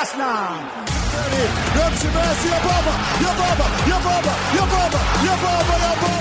فوتبال 0.00 0.02
اصلا 0.02 0.50
نمشي 1.76 2.08
بس 2.08 2.44
يا 2.46 2.58
بابا 2.64 2.92
يا 3.20 4.64
بابا 4.64 5.00
يا 5.26 5.34
بابا 5.34 6.19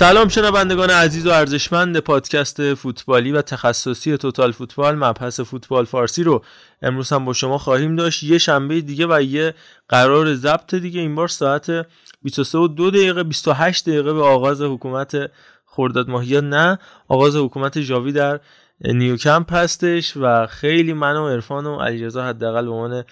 سلام 0.00 0.28
شنوندگان 0.28 0.90
عزیز 0.90 1.26
و 1.26 1.30
ارزشمند 1.30 1.98
پادکست 1.98 2.74
فوتبالی 2.74 3.32
و 3.32 3.42
تخصصی 3.42 4.16
توتال 4.16 4.52
فوتبال 4.52 4.94
مبحث 4.94 5.40
فوتبال 5.40 5.84
فارسی 5.84 6.22
رو 6.22 6.44
امروز 6.82 7.12
هم 7.12 7.24
با 7.24 7.32
شما 7.32 7.58
خواهیم 7.58 7.96
داشت. 7.96 8.22
یه 8.22 8.38
شنبه 8.38 8.80
دیگه 8.80 9.06
و 9.06 9.22
یه 9.22 9.54
قرار 9.88 10.34
ضبط 10.34 10.74
دیگه. 10.74 11.00
این 11.00 11.14
بار 11.14 11.28
ساعت 11.28 11.86
23 12.22 12.58
و 12.58 12.68
2 12.68 12.90
دقیقه 12.90 13.22
28 13.22 13.88
دقیقه 13.88 14.12
به 14.12 14.22
آغاز 14.22 14.62
حکومت 14.62 15.16
خرداد 15.66 16.08
ماهی. 16.10 16.40
نه 16.40 16.78
آغاز 17.08 17.36
حکومت 17.36 17.78
جاوی 17.78 18.12
در 18.12 18.40
نیوکمپ 18.80 19.52
هستش 19.52 20.16
و 20.16 20.46
خیلی 20.46 20.92
من 20.92 21.16
و 21.16 21.28
عرفان 21.28 21.66
و 21.66 21.80
علیرضا 21.80 22.24
حداقل 22.24 22.64
به 22.64 22.70
عنوان 22.70 23.04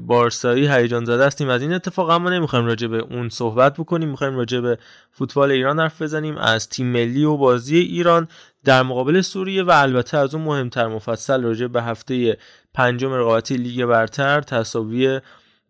بارسایی 0.00 0.68
هیجان 0.68 1.04
زده 1.04 1.26
هستیم. 1.26 1.48
از 1.48 1.62
این 1.62 1.72
اتفاق 1.72 2.10
اما 2.10 2.30
نمی‌خوایم 2.30 2.66
راجع 2.66 2.86
به 2.86 2.98
اون 2.98 3.28
صحبت 3.28 3.74
بکنیم. 3.74 4.08
می‌خوایم 4.08 4.36
راجع 4.36 4.60
به 4.60 4.78
فوتبال 5.12 5.50
ایران 5.50 5.80
حرف 5.80 6.02
بزنیم. 6.02 6.36
از 6.36 6.68
تیم 6.68 6.86
ملی 6.86 7.24
و 7.24 7.36
بازی 7.36 7.78
ایران 7.78 8.28
در 8.64 8.82
مقابل 8.82 9.20
سوریه 9.20 9.62
و 9.62 9.70
البته 9.70 10.18
از 10.18 10.34
اون 10.34 10.44
مهمتر 10.44 10.86
مفصل 10.86 11.42
راجع 11.42 11.66
به 11.66 11.82
هفته 11.82 12.38
پنجم 12.74 13.12
رقابتی 13.12 13.56
لیگ 13.56 13.84
برتر 13.84 14.40
تساوی 14.40 15.20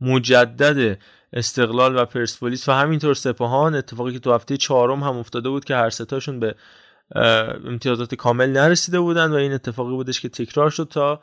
مجدد 0.01 0.99
استقلال 1.33 1.97
و 1.97 2.05
پرسپولیس 2.05 2.69
و 2.69 2.73
همینطور 2.73 3.15
سپاهان. 3.15 3.75
اتفاقی 3.75 4.13
که 4.13 4.19
تو 4.19 4.33
هفته 4.33 4.57
چهارم 4.57 5.03
هم 5.03 5.17
افتاده 5.17 5.49
بود 5.49 5.65
که 5.65 5.77
هر 5.77 5.91
ستاشون 5.91 6.41
به 6.41 6.55
امتیازات 7.65 8.15
کامل 8.15 8.51
نرسیده 8.51 9.01
بودن 9.01 9.31
و 9.31 9.35
این 9.35 9.53
اتفاقی 9.53 9.95
بودش 9.95 10.21
که 10.21 10.29
تکرار 10.29 10.71
شد 10.71 10.89
تا 10.91 11.21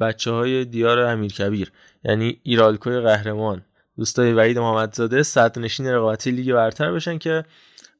بچه 0.00 0.30
های 0.30 0.64
دیار 0.64 0.98
امیرکبیر 0.98 1.72
یعنی 2.04 2.40
ایرالکوی 2.42 3.00
قهرمان 3.00 3.62
دوستای 3.96 4.32
وحید 4.32 4.58
محمدزاده 4.58 5.22
صد 5.22 5.58
نشین 5.58 5.86
رقابتی 5.86 6.30
لیگ 6.30 6.52
برتر 6.52 6.92
بشن 6.92 7.18
که 7.18 7.44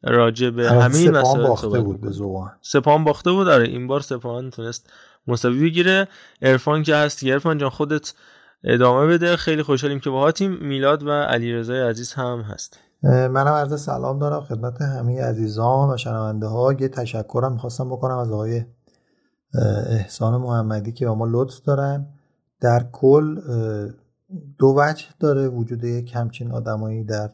راجع 0.03 0.51
به 0.51 0.70
همین 0.70 1.11
مسائل 1.11 1.47
باخته 1.47 1.81
بود 1.81 2.01
به 2.01 2.12
سپاهان 2.62 3.05
باخته 3.05 3.31
بود 3.31 3.48
آره 3.48 3.69
این 3.69 3.87
بار 3.87 4.01
سپاهان 4.01 4.51
تونست 4.51 4.93
مساوی 5.27 5.70
بگیره. 5.70 6.09
عرفان 6.43 6.83
که 6.83 6.97
هست 6.97 7.25
عرفان 7.25 7.59
جان 7.59 7.70
خودت 7.70 8.15
ادامه 8.65 9.07
بده. 9.07 9.37
خیلی 9.37 9.63
خوشحالیم 9.63 10.01
که 10.01 10.11
باهاتیم. 10.11 10.51
میلاد 10.51 11.03
و 11.03 11.11
علیرضا 11.11 11.75
عزیز 11.75 12.13
هم 12.13 12.41
هست. 12.41 12.79
منم 13.02 13.48
عرض 13.48 13.83
سلام 13.83 14.19
دارم 14.19 14.41
خدمت 14.41 14.83
همه 14.83 15.23
عزیزان 15.23 15.95
و 15.95 15.97
شنونده 15.97 16.47
ها 16.47 16.73
یه 16.73 16.89
تشکرم 16.89 17.52
می‌خواستم 17.52 17.89
بکنم 17.89 18.19
از 18.19 18.33
آقای 18.33 18.64
احسان 19.89 20.41
محمدی 20.41 20.92
که 20.92 21.07
با 21.07 21.14
ما 21.14 21.27
لطف 21.31 21.61
دارن. 21.61 22.07
در 22.61 22.86
کل 22.92 23.41
دو 24.59 24.75
وجه 24.77 25.07
داره 25.20 25.48
وجود 25.48 25.85
یک 25.85 26.17
همچین 26.17 26.53
آدمایی 26.53 27.05
در 27.05 27.31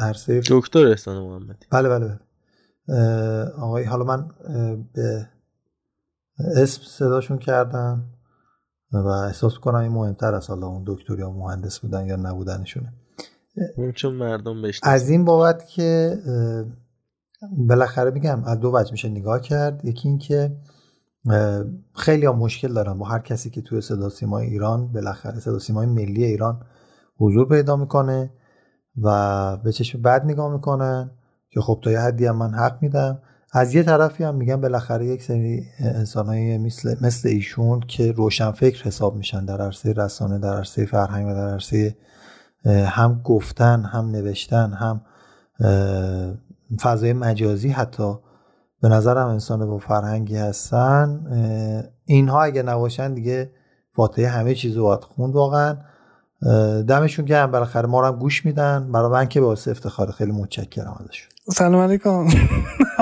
عرصه 0.00 0.40
دکتر 0.48 0.86
احسان 0.86 1.22
محمدی. 1.22 1.66
بله 1.70 1.88
بله 1.88 2.06
بله. 2.06 2.18
آقای 3.58 3.84
حالا 3.84 4.04
من 4.04 4.28
به 4.94 5.28
اسم 6.56 6.82
صداشون 6.82 7.38
کردم 7.38 8.04
و 8.92 9.06
احساس 9.06 9.54
کنم 9.54 9.74
این 9.74 9.92
مهمتر 9.92 10.34
از 10.34 10.46
حالا 10.46 10.66
اون 10.66 10.84
دکتر 10.86 11.18
یا 11.18 11.30
مهندس 11.30 11.78
بودن 11.78 12.06
یا 12.06 12.16
نبودنشونه. 12.16 12.92
چون 13.94 14.14
مردم 14.14 14.62
از 14.82 15.08
این 15.08 15.24
بابت 15.24 15.66
که 15.66 16.18
بالاخره 17.52 18.10
میگم 18.10 18.44
از 18.44 18.60
دو 18.60 18.70
وجه 18.74 18.92
میشه 18.92 19.08
نگاه 19.08 19.40
کرد. 19.40 19.84
یکی 19.84 20.08
اینکه 20.08 20.56
خیلی 21.94 22.26
هم 22.26 22.36
مشکل 22.36 22.72
دارن 22.72 22.98
با 22.98 23.06
هر 23.06 23.18
کسی 23.18 23.50
که 23.50 23.62
توی 23.62 23.80
صدا 23.80 24.08
سیمای 24.08 24.46
ایران 24.46 24.92
بالاخره 24.92 25.40
صدا 25.40 25.58
سیمای 25.58 25.86
ملی 25.86 26.24
ایران 26.24 26.60
حضور 27.16 27.48
پیدا 27.48 27.76
می‌کنه 27.76 28.30
و 29.02 29.56
به 29.56 29.72
چشم 29.72 30.02
بد 30.02 30.24
نگاه 30.24 30.52
می‌کنن 30.52 31.10
که 31.50 31.60
خب 31.60 31.80
تا 31.84 31.90
یه 31.90 32.00
حدی 32.00 32.26
هم 32.26 32.36
من 32.36 32.54
حق 32.54 32.78
میدم. 32.80 33.18
از 33.52 33.74
یه 33.74 33.82
طرفی 33.82 34.24
هم 34.24 34.34
میگم 34.34 34.60
بالاخره 34.60 35.06
یک 35.06 35.22
سری 35.22 35.64
انسانایی 35.78 36.58
مثل 36.58 36.96
مثل 37.00 37.28
ایشون 37.28 37.80
که 37.80 38.12
روشن 38.12 38.50
فکر 38.50 38.84
حساب 38.84 39.16
میشن 39.16 39.44
در 39.44 39.60
عرصه 39.60 39.92
رسانه 39.92 40.38
در 40.38 40.56
عرصه 40.56 40.86
فرهنگ 40.86 41.26
و 41.26 41.34
در 41.34 41.48
عرصه 41.48 41.96
هم 42.66 43.20
گفتن 43.24 43.84
هم 43.84 44.10
نوشتن 44.10 44.72
هم 44.72 45.00
فضای 46.82 47.12
مجازی 47.12 47.68
حتی 47.68 48.14
به 48.82 48.88
نظرم 48.88 49.26
انسان 49.28 49.66
با 49.66 49.78
فرهنگی 49.78 50.36
هستن 50.36 51.20
اینها 52.04 52.42
اگه 52.42 52.62
نباشن 52.62 53.14
دیگه 53.14 53.50
فاتحه 53.92 54.28
همه 54.28 54.54
چیز 54.54 54.76
رو 54.76 54.82
باید 54.82 55.00
خوند 55.00 55.34
واقعا. 55.34 55.76
دمشون 56.88 57.24
گرم 57.24 57.50
بالاخره. 57.50 57.86
ما 57.86 58.00
رو 58.00 58.06
هم 58.06 58.16
گوش 58.16 58.44
میدن. 58.44 58.92
برای 58.92 59.10
من 59.10 59.28
که 59.28 59.40
باعث 59.40 59.68
افتخار 59.68 60.10
خیلی 60.10 60.32
متشکرم 60.32 60.96
ازشون. 61.00 61.28
سلام 61.50 61.80
علیکم. 61.82 62.26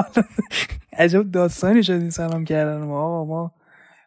عجب 0.99 1.31
داستانی 1.31 1.83
شدین 1.83 2.11
سلام 2.11 2.45
کردن 2.45 2.85
ما. 2.85 3.25
ما 3.25 3.53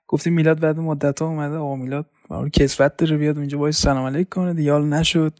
گفتیم 0.07 0.33
میلاد 0.33 0.59
بعد 0.59 0.79
مدت 0.79 1.21
ها 1.21 1.27
اومده. 1.27 1.55
آقا 1.55 1.75
میلاد 1.75 2.05
کسفت 2.53 2.97
داره 2.97 3.17
بیاد 3.17 3.37
اونجا. 3.37 3.57
باید 3.57 3.73
سلام 3.73 4.05
علیک 4.05 4.29
کنه. 4.29 4.53
دیگه 4.53 4.73
نشد. 4.73 5.33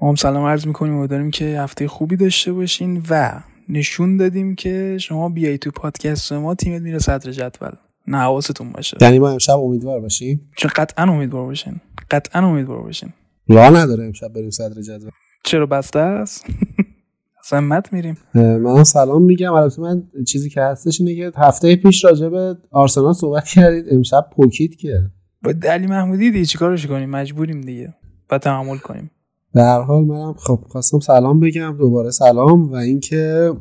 ما 0.00 0.08
هم 0.08 0.14
سلام 0.14 0.44
عرض 0.44 0.66
می‌کنیم. 0.66 0.96
و 0.98 1.06
داریم 1.06 1.30
که 1.30 1.44
هفته 1.44 1.88
خوبی 1.88 2.16
داشته 2.16 2.52
باشین. 2.52 3.02
و 3.10 3.40
نشون 3.68 4.16
دادیم 4.16 4.54
که 4.54 4.96
شما 5.00 5.28
بیای 5.28 5.58
تو 5.58 5.70
پادکست 5.70 6.32
ما 6.32 6.54
تیمت 6.54 6.82
میره 6.82 6.98
صدر 6.98 7.30
جدول. 7.32 7.70
نه 8.06 8.18
حواستون 8.18 8.72
باشه. 8.72 8.96
یعنی 9.00 9.18
ما 9.18 9.30
امشب 9.30 9.58
امیدوار 9.58 10.00
باشیم؟ 10.00 10.50
چون 10.56 10.70
قطعا 10.76 11.04
امیدوار 11.04 11.46
باشین. 11.46 11.80
قطعا 12.10 12.46
امیدوار 12.46 12.82
باشین. 12.82 13.12
راه 13.48 13.70
نداره 13.70 14.04
امشب 14.04 14.28
بریم 14.28 14.50
صدر 14.50 14.82
جدول. 14.82 15.10
چرا 15.44 15.66
بسته 15.66 15.98
است؟ 15.98 16.46
سمت 17.50 17.92
میریم. 17.92 18.16
من 18.34 18.84
سلام 18.84 19.22
میگم. 19.22 19.52
البته 19.52 19.82
من 19.82 20.02
چیزی 20.28 20.50
که 20.50 20.60
هستش 20.60 21.00
اینه 21.00 21.14
که 21.14 21.32
هفته 21.36 21.76
پیش 21.76 22.04
راجع 22.04 22.28
به 22.28 22.56
آرسنال 22.70 23.12
صحبت 23.12 23.44
کردید. 23.48 23.84
امشب 23.90 24.30
پوکید 24.36 24.76
که. 24.76 25.00
با 25.42 25.54
علی 25.68 25.86
محمودی 25.86 26.30
دیگه 26.30 26.44
چیکارش 26.44 26.86
کنیم؟ 26.86 27.10
مجبوریم 27.10 27.60
دیگه. 27.60 27.94
با 28.28 28.38
تحمل 28.38 28.78
کنیم. 28.78 29.10
در 29.54 29.62
هر 29.62 29.80
حال 29.80 30.04
منم 30.04 30.32
خب 30.32 30.60
خواستم 30.68 31.00
سلام 31.00 31.40
بگم 31.40 31.76
دوباره 31.78 32.10
سلام 32.10 32.72
و 32.72 32.74
اینکه 32.74 33.52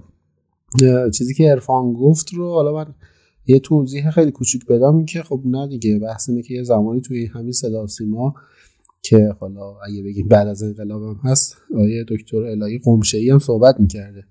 چیزی 1.13 1.33
که 1.33 1.51
عرفان 1.51 1.93
گفت 1.93 2.33
رو 2.33 2.49
حالا 2.49 2.73
من 2.73 2.95
یه 3.47 3.59
توضیح 3.59 4.09
خیلی 4.09 4.31
کوچیک 4.31 4.65
بدم 4.65 4.95
این 4.95 5.05
که 5.05 5.23
خب 5.23 5.41
نه 5.45 5.67
دیگه 5.67 5.99
بحث 5.99 6.29
اینه 6.29 6.41
که 6.41 6.53
یه 6.53 6.63
زمانی 6.63 7.01
توی 7.01 7.25
همین 7.25 7.51
صدا 7.51 7.87
سیما 7.87 8.33
که 9.01 9.35
حالا 9.39 9.75
اگه 9.87 10.03
بگیم 10.03 10.27
بعد 10.27 10.47
از 10.47 10.63
انقلاب 10.63 11.03
هم 11.03 11.19
هست 11.23 11.57
آیه 11.75 12.05
دکتر 12.07 12.37
الهی 12.37 12.79
قمشه 12.83 13.17
هم 13.31 13.39
صحبت 13.39 13.79
می‌کرده. 13.79 14.23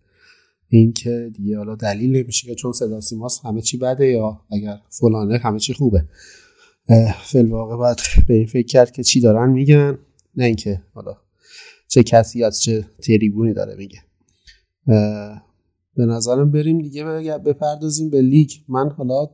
این 0.68 0.92
که 0.92 1.30
دیگه 1.36 1.58
حالا 1.58 1.74
دلیل 1.74 2.16
نمیشه 2.16 2.46
که 2.46 2.54
چون 2.54 2.72
صدا 2.72 3.00
سیماست 3.00 3.44
همه 3.44 3.60
چی 3.60 3.78
بده 3.78 4.06
یا 4.06 4.40
اگر 4.50 4.78
فلانه 4.88 5.38
همه 5.38 5.58
چی 5.58 5.74
خوبه. 5.74 6.04
فی 7.24 7.42
واقع 7.42 7.76
باید 7.76 7.96
به 8.28 8.34
این 8.34 8.46
فکر 8.46 8.66
کرد 8.66 8.90
که 8.90 9.02
چی 9.02 9.20
دارن 9.20 9.50
میگن 9.50 9.98
نه 10.36 10.44
اینکه 10.44 10.82
حالا 10.94 11.16
چه 11.92 12.02
کسی 12.02 12.44
از 12.44 12.62
چه 12.62 12.84
تریبونی 13.02 13.54
داره 13.54 13.74
میگه. 13.74 13.98
به 15.96 16.06
نظرم 16.06 16.50
بریم 16.50 16.78
دیگه 16.78 17.04
بپردازیم 17.38 18.10
به 18.10 18.20
لیگ. 18.20 18.50
من 18.68 18.90
حالا 18.90 19.26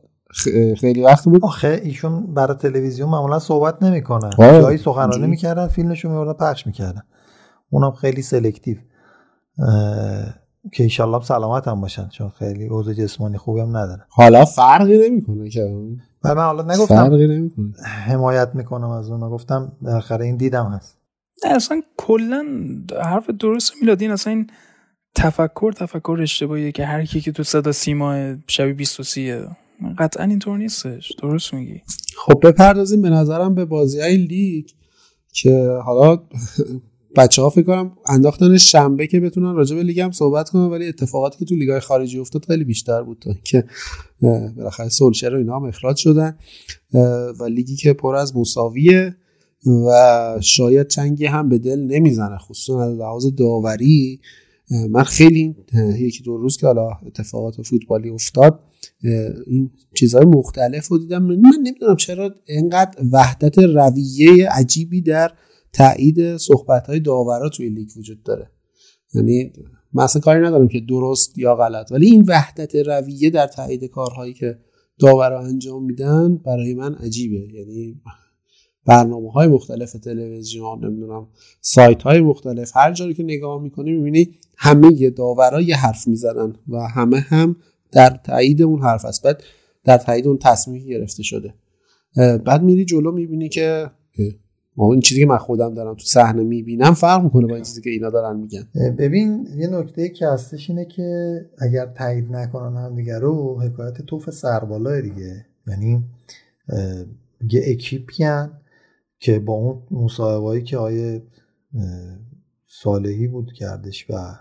خیلی 0.77 1.01
وقت 1.01 1.23
بود. 1.23 1.43
آخه 1.43 1.81
ایشون 1.83 2.33
برای 2.33 2.57
تلویزیون 2.57 3.09
معمولا 3.09 3.39
صحبت 3.39 3.83
نمی‌کنن. 3.83 4.29
جایی 4.37 4.77
سخنرانی 4.77 5.27
می‌کردن 5.27 5.67
فیلمشو 5.67 6.09
میوردن 6.09 6.33
پخش 6.33 6.67
می‌کردن. 6.67 7.01
اونم 7.69 7.91
خیلی 7.91 8.21
selective. 8.21 8.77
که 10.73 10.83
ایشالله 10.83 11.23
سلامت 11.23 11.67
هم 11.67 11.81
باشن 11.81 12.07
چون 12.09 12.29
خیلی 12.29 12.67
اوضاع 12.67 12.93
جسمانی 12.93 13.37
خوبی 13.37 13.59
هم 13.61 13.77
ندارن. 13.77 14.05
حالا 14.09 14.45
فرقی 14.45 15.09
نمی‌کنه 15.09 15.49
که. 15.49 15.77
من 16.25 16.35
حالا 16.35 16.63
نگفتم. 16.63 16.95
فرقی 16.95 17.27
نمی‌کنه. 17.27 17.73
حمایت 17.83 18.49
می‌کنم 18.53 18.89
از 18.89 19.09
اون 19.09 19.29
گفتم 19.29 19.71
بالاخره 19.81 20.25
این 20.25 20.37
دیدم 20.37 20.65
هست. 20.65 20.98
اصلا 21.47 21.81
کلا 21.97 22.45
حرف 23.03 23.29
درست 23.29 23.73
میلاد 23.81 24.01
این 24.01 24.11
اصلا 24.11 24.33
این 24.33 24.47
تفکر 25.15 25.71
تفکر 25.71 26.19
اشتباهیه 26.21 26.71
که 26.71 26.85
هر 26.85 27.05
کی 27.05 27.21
که 27.21 27.31
تو 27.31 27.43
صدا 27.43 27.71
سیما 27.71 28.35
شبیه 28.47 28.73
23 28.73 29.47
قطعا 29.97 30.25
اینطور 30.25 30.57
نیستش. 30.57 31.11
درست 31.21 31.53
میگی. 31.53 31.81
خب 32.17 32.47
بپردازیم 32.47 33.01
به 33.01 33.09
نظرم 33.09 33.55
به 33.55 33.65
بازی 33.65 33.99
های 33.99 34.17
لیگ 34.17 34.65
که 35.33 35.79
حالا 35.85 36.23
بچه 37.15 37.41
ها 37.41 37.49
فکر 37.49 37.63
کنم 37.65 37.91
انداختن 38.07 38.57
شنبه 38.57 39.07
که 39.07 39.19
بتونن 39.19 39.55
راجع 39.55 39.75
به 39.75 39.83
لیگ 39.83 40.11
صحبت 40.11 40.49
کنن 40.49 40.65
ولی 40.65 40.87
اتفاقاتی 40.87 41.39
که 41.39 41.45
تو 41.45 41.55
لیگ 41.55 41.69
های 41.69 41.79
خارجی 41.79 42.19
افتاد 42.19 42.45
خیلی 42.45 42.63
بیشتر 42.63 43.03
بود 43.03 43.19
تا 43.21 43.33
که 43.43 43.63
بالاخره 44.57 44.89
سولشر 44.89 45.35
و 45.35 45.37
اینا 45.37 45.55
هم 45.55 45.63
اخراج 45.63 45.97
شدن 45.97 46.37
و 47.39 47.43
لیگی 47.43 47.75
که 47.75 47.93
پر 47.93 48.15
از 48.15 48.37
مساویه. 48.37 49.15
و 49.65 50.37
شاید 50.41 50.87
چنگی 50.87 51.25
هم 51.25 51.49
به 51.49 51.57
دل 51.57 51.79
نمی‌زنه 51.79 52.37
خصوصا 52.37 52.83
از 52.83 52.97
لحاظ 52.97 53.25
داوری. 53.37 54.19
من 54.89 55.03
خیلی 55.03 55.55
یکی 55.99 56.23
دو 56.23 56.37
روز 56.37 56.57
که 56.57 56.67
حالا 56.67 56.89
اتفاقات 57.05 57.61
فوتبالی 57.61 58.09
افتاد 58.09 58.59
این 59.47 59.71
چیزهای 59.95 60.25
مختلف 60.25 60.87
رو 60.87 60.97
دیدم. 60.97 61.23
من 61.23 61.51
نمی‌دونم 61.63 61.95
چرا 61.95 62.35
اینقدر 62.47 63.03
وحدت 63.11 63.59
رویه 63.59 64.49
عجیبی 64.49 65.01
در 65.01 65.31
تایید 65.73 66.37
صحبت 66.37 66.87
های 66.87 66.99
داورا 66.99 67.49
توی 67.49 67.69
لیگ 67.69 67.89
وجود 67.97 68.23
داره. 68.23 68.51
یعنی 69.13 69.51
مثلا 69.93 70.21
کاری 70.21 70.45
ندارم 70.45 70.67
که 70.67 70.79
درست 70.79 71.37
یا 71.37 71.55
غلط 71.55 71.91
ولی 71.91 72.05
این 72.05 72.25
وحدت 72.27 72.75
رویه 72.75 73.29
در 73.29 73.47
تایید 73.47 73.83
کارهایی 73.83 74.33
که 74.33 74.59
داورا 74.99 75.41
انجام 75.41 75.85
میدن 75.85 76.37
برای 76.37 76.73
من 76.73 76.95
عجیبه. 76.95 77.47
یعنی 77.53 78.01
برنامه 78.89 79.31
های 79.31 79.47
مختلف 79.47 79.91
تلویزیون 79.91 80.85
نمی‌دونم 80.85 81.27
سایت 81.61 82.01
های 82.01 82.21
مختلف 82.21 82.71
هر 82.75 82.93
جایی 82.93 83.13
که 83.13 83.23
نگاه 83.23 83.61
می‌کنی 83.61 83.91
می‌بینی 83.91 84.39
همه 84.57 85.09
داورا 85.09 85.61
یه 85.61 85.77
حرف 85.77 86.07
می‌زنن 86.07 86.55
و 86.69 86.77
همه 86.79 87.19
هم 87.19 87.55
در 87.91 88.09
تایید 88.23 88.61
اون 88.61 88.81
حرف 88.81 89.05
است. 89.05 89.23
بعد 89.23 89.43
در 89.83 89.97
تایید 89.97 90.27
اون 90.27 90.37
تصمیم 90.37 90.85
گرفته 90.85 91.23
شده. 91.23 91.53
بعد 92.45 92.63
میری 92.63 92.85
جلو 92.85 93.11
می‌بینی 93.11 93.49
که 93.49 93.89
این 94.77 94.99
چیزی 94.99 95.19
که 95.19 95.25
من 95.25 95.37
خودم 95.37 95.73
دارم 95.73 95.93
تو 95.93 96.03
صحنه 96.05 96.43
می‌بینم 96.43 96.93
فرق 96.93 97.23
می‌کنه 97.23 97.47
با 97.47 97.55
این 97.55 97.63
چیزی 97.63 97.81
که 97.81 97.89
اینا 97.89 98.09
دارن 98.09 98.39
میگن. 98.39 98.67
ببین 98.97 99.47
یه 99.57 99.67
نکته 99.67 100.09
که 100.09 100.27
هستش 100.27 100.69
اینه 100.69 100.85
که 100.85 101.39
اگر 101.57 101.85
تایید 101.85 102.31
نکنن 102.31 102.77
هم 102.77 102.95
دیگه 102.95 103.19
رو 103.19 103.61
حکایت 103.61 104.01
توف 104.01 104.29
سربالای 104.29 105.01
دیگه. 105.01 105.45
یعنی 105.67 106.03
یه 107.51 107.61
اکیپی 107.67 108.23
که 109.19 109.39
با 109.39 109.53
اون 109.53 109.81
مصاحبهایی 109.91 110.63
که 110.63 110.77
آیه 110.77 111.23
صالحی 112.65 113.27
بود 113.27 113.53
کردش 113.53 114.09
و 114.09 114.39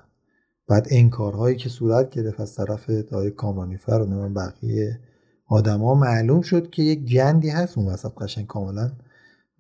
بعد 0.69 0.87
انکارهایی 0.91 1.57
که 1.57 1.69
صورت 1.69 2.11
گرفت 2.11 2.41
از 2.41 2.55
طرف 2.55 2.91
آیه 3.13 3.31
کامانیفر 3.31 3.93
و 3.93 4.29
بقیه 4.29 5.01
آدما 5.47 5.95
معلوم 5.95 6.41
شد 6.41 6.71
که 6.71 6.83
یک 6.83 7.05
گندی 7.05 7.49
هست 7.51 7.79
اون 7.79 7.87
وسط 7.87 8.13
قشنگ 8.21 8.47
کاملا 8.47 8.93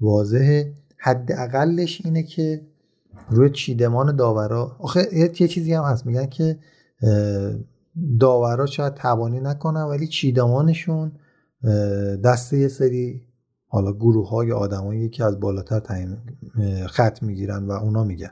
واضحه. 0.00 0.72
حداقلش 0.98 2.02
اینه 2.04 2.22
که 2.22 2.66
روی 3.30 3.50
چیدمان 3.50 4.16
داورا 4.16 4.76
آخه 4.78 5.08
یه 5.12 5.48
چیزی 5.48 5.74
هم 5.74 5.84
هست 5.84 6.06
میگن 6.06 6.26
که 6.26 6.58
داورا 8.20 8.66
شاید 8.66 8.94
توانی 8.94 9.40
نکنن 9.40 9.82
ولی 9.82 10.06
چیدمانشون 10.06 11.12
دست 12.24 12.52
یه 12.52 12.68
سری 12.68 13.27
حالا 13.68 13.92
گروه 13.92 14.28
های 14.28 14.52
آدمایی 14.52 15.08
که 15.08 15.24
از 15.24 15.40
بالاتر 15.40 15.80
تعیین 15.80 16.16
خط 16.86 17.22
می‌گیرن 17.22 17.66
و 17.66 17.70
اونا 17.70 18.04
میگن. 18.04 18.30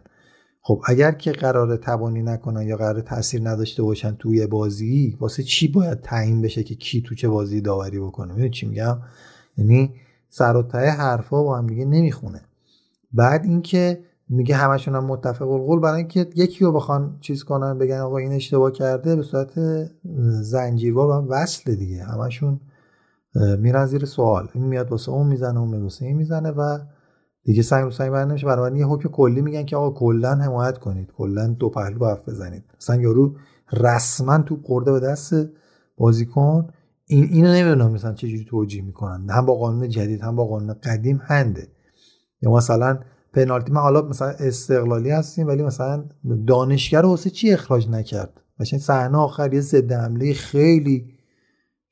خب 0.60 0.82
اگر 0.86 1.12
که 1.12 1.32
قرار 1.32 1.76
توانی 1.76 2.22
نکنن 2.22 2.62
یا 2.62 2.76
قرار 2.76 3.00
تاثیر 3.00 3.48
نداشته 3.48 3.82
باشن 3.82 4.16
توی 4.18 4.46
بازی 4.46 5.16
واسه 5.20 5.42
چی 5.42 5.68
باید 5.68 6.00
تعیین 6.00 6.42
بشه 6.42 6.62
که 6.62 6.74
کی 6.74 7.02
تو 7.02 7.14
چه 7.14 7.28
بازی 7.28 7.60
داوری 7.60 7.98
بکنه؟ 7.98 8.32
می‌دونی 8.32 8.50
چی 8.50 8.66
میگم؟ 8.66 8.98
یعنی 9.58 9.94
سر 10.28 10.56
و 10.56 10.62
ته 10.62 10.78
حرفا 10.78 11.42
با 11.42 11.58
هم 11.58 11.66
دیگه 11.66 11.84
نمی‌خونه. 11.84 12.40
بعد 13.12 13.44
اینکه 13.44 14.00
میگه 14.28 14.56
همشون 14.56 14.94
هم 14.94 15.04
متفق 15.04 15.50
القول 15.50 15.80
برای 15.80 15.98
اینکه 15.98 16.26
یکی 16.34 16.64
رو 16.64 16.72
بخوان 16.72 17.18
چیز 17.20 17.44
کنن 17.44 17.78
بگن 17.78 17.98
آقا 17.98 18.16
این 18.16 18.32
اشتباه 18.32 18.72
کرده 18.72 19.16
به 19.16 19.22
صورت 19.22 19.52
زنجیروار 20.42 21.22
هم 21.22 21.28
وصل 21.28 21.74
دیگه. 21.74 22.02
همشون 22.04 22.60
میرن 23.58 23.86
زیر 23.86 24.04
سوال. 24.04 24.48
این 24.54 24.64
میاد 24.64 24.90
واسه 24.90 25.12
اون 25.12 25.26
می‌زنه 25.26 25.60
اون 25.60 25.82
واسه 25.82 26.06
این 26.06 26.16
می‌زنه 26.16 26.50
و 26.50 26.78
دیگه 27.44 27.62
سنگ 27.62 27.84
رو 27.84 27.90
سنگ 27.90 28.10
برنده 28.10 28.30
نمیشه. 28.30 28.46
برای 28.46 28.78
یه 28.78 28.86
حکم 28.86 29.08
کلی 29.08 29.40
میگن 29.40 29.64
که 29.64 29.76
آقا 29.76 29.98
کلا 29.98 30.34
حمایت 30.34 30.78
کنید. 30.78 31.12
کلا 31.16 31.46
دو 31.46 31.70
پهلو 31.70 32.06
حرف 32.06 32.28
بزنید. 32.28 32.64
مثلا 32.80 32.96
یارو 32.96 33.36
رسما 33.72 34.38
تو 34.38 34.60
قرده 34.64 34.92
به 34.92 35.00
دست 35.00 35.34
بازیکن. 35.96 36.68
این 37.06 37.28
اینو 37.30 37.52
نمی‌دونم 37.52 37.92
مثلا 37.92 38.12
چجوری 38.12 38.44
توجیه 38.44 38.82
می‌کنن. 38.82 39.30
هم 39.30 39.46
با 39.46 39.54
قانون 39.54 39.88
جدید 39.88 40.20
هم 40.20 40.36
با 40.36 40.46
قانون 40.46 40.74
قدیم 40.74 41.20
هنده. 41.24 41.68
یا 42.42 42.50
مثلا 42.50 42.98
پنالتی. 43.32 43.72
ما 43.72 43.80
حالا 43.80 44.02
مثلا 44.02 44.28
استقلالی 44.28 45.10
هستیم 45.10 45.46
ولی 45.46 45.62
مثلا 45.62 46.04
دانشگر 46.46 47.06
واسه 47.06 47.30
چی 47.30 47.52
اخراج 47.52 47.90
نکرد؟ 47.90 48.40
مثلا 48.60 48.78
صحنه 48.78 49.18
آخر 49.18 49.54
یه 49.54 49.60
ضد 49.60 49.92
حمله 49.92 50.32
خیلی 50.32 51.15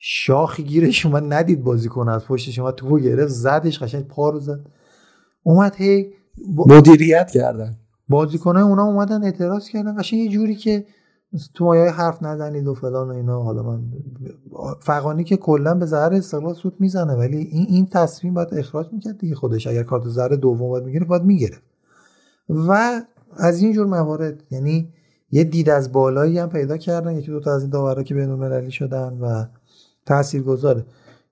شاخی 0.07 0.63
گیرش 0.63 1.05
اومد 1.05 1.33
ندید 1.33 1.63
بازیکن 1.63 2.09
از 2.09 2.25
پشتش 2.25 2.59
اومد 2.59 2.75
تو 2.75 2.99
گرفت 2.99 3.33
زدش 3.33 3.79
قشنگ 3.79 4.07
پا 4.07 4.29
رو 4.29 4.39
زد. 4.39 4.59
اومد 5.43 5.75
هی 5.75 6.13
مدیریت 6.67 7.31
کردن. 7.31 7.75
بازیکنای 8.09 8.63
اونا 8.63 8.83
اومدن 8.83 9.23
اعتراض 9.23 9.67
کردن. 9.69 9.97
قشنگ 9.99 10.19
یه 10.19 10.29
جوری 10.29 10.55
که 10.55 10.85
تو 11.53 11.65
مایه 11.65 11.91
حرف 11.91 12.23
نزنید 12.23 12.67
و 12.67 12.73
فلان 12.73 13.07
و 13.07 13.11
اینا. 13.11 13.43
حالا 13.43 13.63
من 13.63 13.83
فقانی 14.79 15.23
که 15.23 15.37
کلا 15.37 15.75
به 15.75 15.85
ضرر 15.85 16.13
استقلال 16.13 16.53
سود 16.53 16.75
می‌زنه 16.79 17.13
ولی 17.13 17.37
این 17.37 17.65
این 17.69 17.85
تصمیم 17.85 18.33
باید 18.33 18.53
اخراج 18.53 18.87
می‌کرد 18.91 19.17
دیگه 19.17 19.35
خودش. 19.35 19.67
اگر 19.67 19.83
کارت 19.83 20.07
ضرر 20.07 20.35
دوم 20.35 20.69
باید 20.69 20.85
می‌گیره 20.85 21.05
باید 21.05 21.23
می‌گیره 21.23 21.57
و 22.49 23.01
از 23.37 23.61
این 23.61 23.73
جور 23.73 23.87
موارد 23.87 24.43
یعنی 24.51 24.93
یه 25.31 25.43
دید 25.43 25.69
از 25.69 25.91
بالایی 25.91 26.39
هم 26.39 26.49
پیدا 26.49 26.77
کردن. 26.77 27.17
یکی 27.17 27.31
دو 27.31 27.39
تا 27.39 27.55
از 27.55 27.61
این 27.61 27.71
داورا 27.71 28.03
که 28.03 28.15
بین 28.15 28.29
المللی 28.29 28.71
شدن 28.71 29.17
و 29.21 29.45
تاثیرگذاره. 30.05 30.85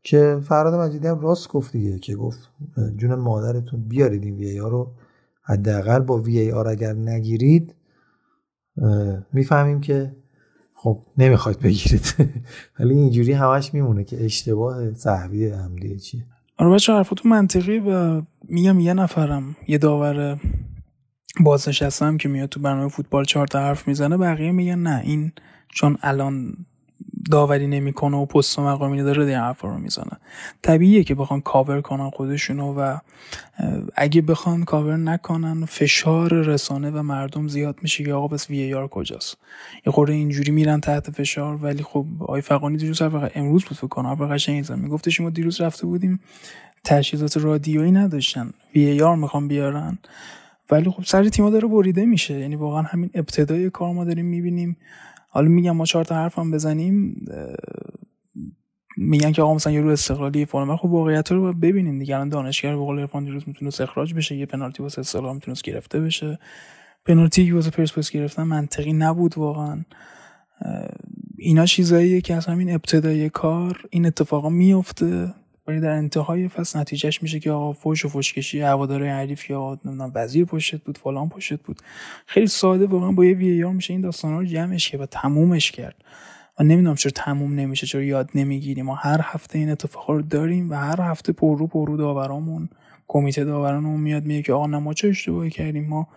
که 0.03 0.39
فراد 0.47 0.73
مجیدی 0.73 1.07
هم 1.07 1.19
راست 1.19 1.47
گفت 1.47 1.71
دیگه 1.71 1.99
که 1.99 2.15
گفت 2.15 2.49
جون 2.97 3.15
مادرتون 3.15 3.87
بیارید 3.87 4.23
این 4.23 4.35
وی 4.35 4.57
رو. 4.57 4.91
حداقل 5.43 5.99
با 5.99 6.17
وی 6.17 6.51
آر 6.51 6.67
اگر 6.67 6.93
نگیرید 6.93 7.75
می‌فهمیم 9.33 9.81
که 9.81 10.15
خب 10.73 11.05
نمی‌خواید 11.17 11.59
بگیرید. 11.59 12.15
ولی 12.79 12.93
اینجوری 12.93 13.31
همش 13.31 13.73
میمونه 13.73 14.03
که 14.03 14.25
اشتباه 14.25 14.93
صحوی 14.93 15.49
عمدی 15.49 15.99
چیه. 15.99 16.25
آره 16.57 16.71
بچه 16.71 16.93
حرفاتون 16.93 17.31
منطقی 17.31 17.79
و 17.79 18.21
میگم 18.43 18.79
یه 18.79 18.93
نفرم 18.93 19.55
یه 19.67 19.77
داور 19.77 20.39
بازنشستم 21.39 22.17
که 22.17 22.29
میاد 22.29 22.49
تو 22.49 22.59
برنامه 22.59 22.89
فوتبال 22.89 23.25
چهار 23.25 23.47
تا 23.47 23.59
حرف 23.59 23.87
می‌زنه 23.87 24.17
بقیه 24.17 24.51
میگن 24.51 24.79
نه 24.79 25.01
این 25.03 25.31
چون 25.69 25.97
الان 26.01 26.53
داوری 27.31 27.67
نمی‌کنه 27.67 28.17
و 28.17 28.25
پست 28.25 28.59
مقامی 28.59 29.03
داره 29.03 29.25
این 29.25 29.37
حرفا 29.37 29.67
رو 29.67 29.77
می‌زنه. 29.77 30.17
طبیعیه 30.61 31.03
که 31.03 31.15
بخوان 31.15 31.41
کاور 31.41 31.81
کنن 31.81 32.09
خودشونو 32.09 32.73
و 32.73 32.97
اگه 33.95 34.21
بخوان 34.21 34.63
کاور 34.63 34.97
نکنن 34.97 35.65
فشار 35.65 36.33
رسانه 36.33 36.91
و 36.91 37.03
مردم 37.03 37.47
زیاد 37.47 37.79
میشه 37.81 38.03
که 38.03 38.13
آقا 38.13 38.27
پس 38.27 38.49
VAR 38.49 38.87
کجاست؟ 38.87 39.37
یه 39.85 39.91
خورده 39.91 40.13
اینجوری 40.13 40.51
میرن 40.51 40.79
تحت 40.79 41.11
فشار 41.11 41.55
ولی 41.55 41.83
خب 41.83 42.05
آقای 42.19 42.41
فغانی 42.41 42.77
دیروز 42.77 43.01
امروز 43.35 43.65
بود 43.65 43.77
فکر 43.77 43.87
کنم 43.87 44.07
حرف 44.07 44.21
قشنگی 44.21 44.73
میگفتش 44.73 45.21
ما 45.21 45.29
دیروز 45.29 45.61
رفته 45.61 45.85
بودیم 45.85 46.19
تجهیزات 46.83 47.37
رادیویی 47.37 47.91
نداشتن. 47.91 48.53
وی 48.75 49.01
آر 49.01 49.15
می‌خوان 49.15 49.47
بیارن. 49.47 49.97
ولی 50.71 50.89
خب 50.89 51.03
سر 51.03 51.29
تیما 51.29 51.49
داره 51.49 51.67
بریده 51.67 52.05
میشه. 52.05 52.39
یعنی 52.39 52.55
واقعا 52.55 52.81
همین 52.81 53.09
ابتدای 53.13 53.69
کار 53.69 53.93
ما 53.93 54.05
داریم 54.05 54.25
می‌بینیم. 54.25 54.77
حالا 55.33 55.47
میگم 55.47 55.71
ما 55.71 55.85
چهار 55.85 56.05
تا 56.05 56.15
حرف 56.15 56.39
هم 56.39 56.51
بزنیم 56.51 57.25
میگن 58.97 59.31
که 59.31 59.41
آقا 59.41 59.53
مثلا 59.53 59.73
یه 59.73 59.81
رو 59.81 59.89
استقلالی 59.89 60.45
فلان 60.45 60.77
خب 60.77 60.85
واقعیت 60.85 61.31
رو 61.31 61.53
ببینیم 61.53 61.99
دیگه. 61.99 62.15
الان 62.15 62.29
دانشگر 62.29 62.75
به 62.75 62.81
قول 62.81 62.99
عرفان 62.99 63.23
دیروز 63.23 63.43
می‌تونه 63.47 63.71
اخراج 63.79 64.13
بشه 64.13 64.35
یه 64.35 64.45
پنالتی 64.45 64.83
واسه 64.83 64.99
استقلال 64.99 65.33
می‌تونه 65.33 65.57
گرفته 65.63 65.99
بشه. 65.99 66.39
پنالتی 67.05 67.51
واسه 67.51 67.69
پرسپولیس 67.69 68.11
گرفتن 68.11 68.43
منطقی 68.43 68.93
نبود 68.93 69.37
واقعا. 69.37 69.85
اینا 71.37 71.65
چیزاییه 71.65 72.21
که 72.21 72.35
از 72.35 72.45
همین 72.45 72.73
ابتدای 72.73 73.29
کار 73.29 73.81
این 73.89 74.05
اتفاقا 74.05 74.49
میفته 74.49 75.33
ولی 75.67 75.79
در 75.79 75.89
انتهای 75.89 76.47
فصل 76.47 76.79
نتیجهش 76.79 77.21
میشه 77.21 77.39
که 77.39 77.51
آقا 77.51 77.73
فوش 77.73 78.05
و 78.05 78.09
فوشکشی 78.09 78.61
هواداره 78.61 79.11
حریف 79.11 79.49
یا 79.49 79.79
نمی‌دونم 79.85 80.11
وزیر 80.15 80.45
پشت 80.45 80.83
بود 80.83 80.97
فلان 80.97 81.29
پشت 81.29 81.61
بود. 81.61 81.81
خیلی 82.25 82.47
ساده 82.47 82.85
واقعا 82.85 83.11
با 83.11 83.25
یه 83.25 83.33
VAR 83.35 83.63
میشه 83.63 83.93
این 83.93 84.01
داستانا 84.01 84.39
رو 84.39 84.45
جمعش 84.45 84.89
کرد 84.89 85.01
و 85.01 85.05
تمومش 85.05 85.71
کرد. 85.71 85.95
و 86.59 86.63
نمی‌دونم 86.63 86.95
چرا 86.95 87.11
تموم 87.15 87.55
نمیشه 87.55 87.87
چرا 87.87 88.01
یاد 88.01 88.29
نمی‌گیریم. 88.35 88.85
ما 88.85 88.95
هر 88.95 89.19
هفته 89.23 89.59
این 89.59 89.69
اتفاقا 89.69 90.13
رو 90.13 90.21
داریم 90.21 90.71
و 90.71 90.73
هر 90.73 91.01
هفته 91.01 91.33
پررو 91.33 91.67
پررو 91.67 91.97
داورامون 91.97 92.69
کمیته 93.07 93.43
داورانمون 93.43 93.99
میاد 93.99 94.23
میگه 94.23 94.41
که 94.41 94.53
آقا 94.53 94.67
ما 94.67 94.93
چه 94.93 95.07
اشتباهی 95.07 95.49
کردیم؟ 95.49 95.87
ما 95.87 96.07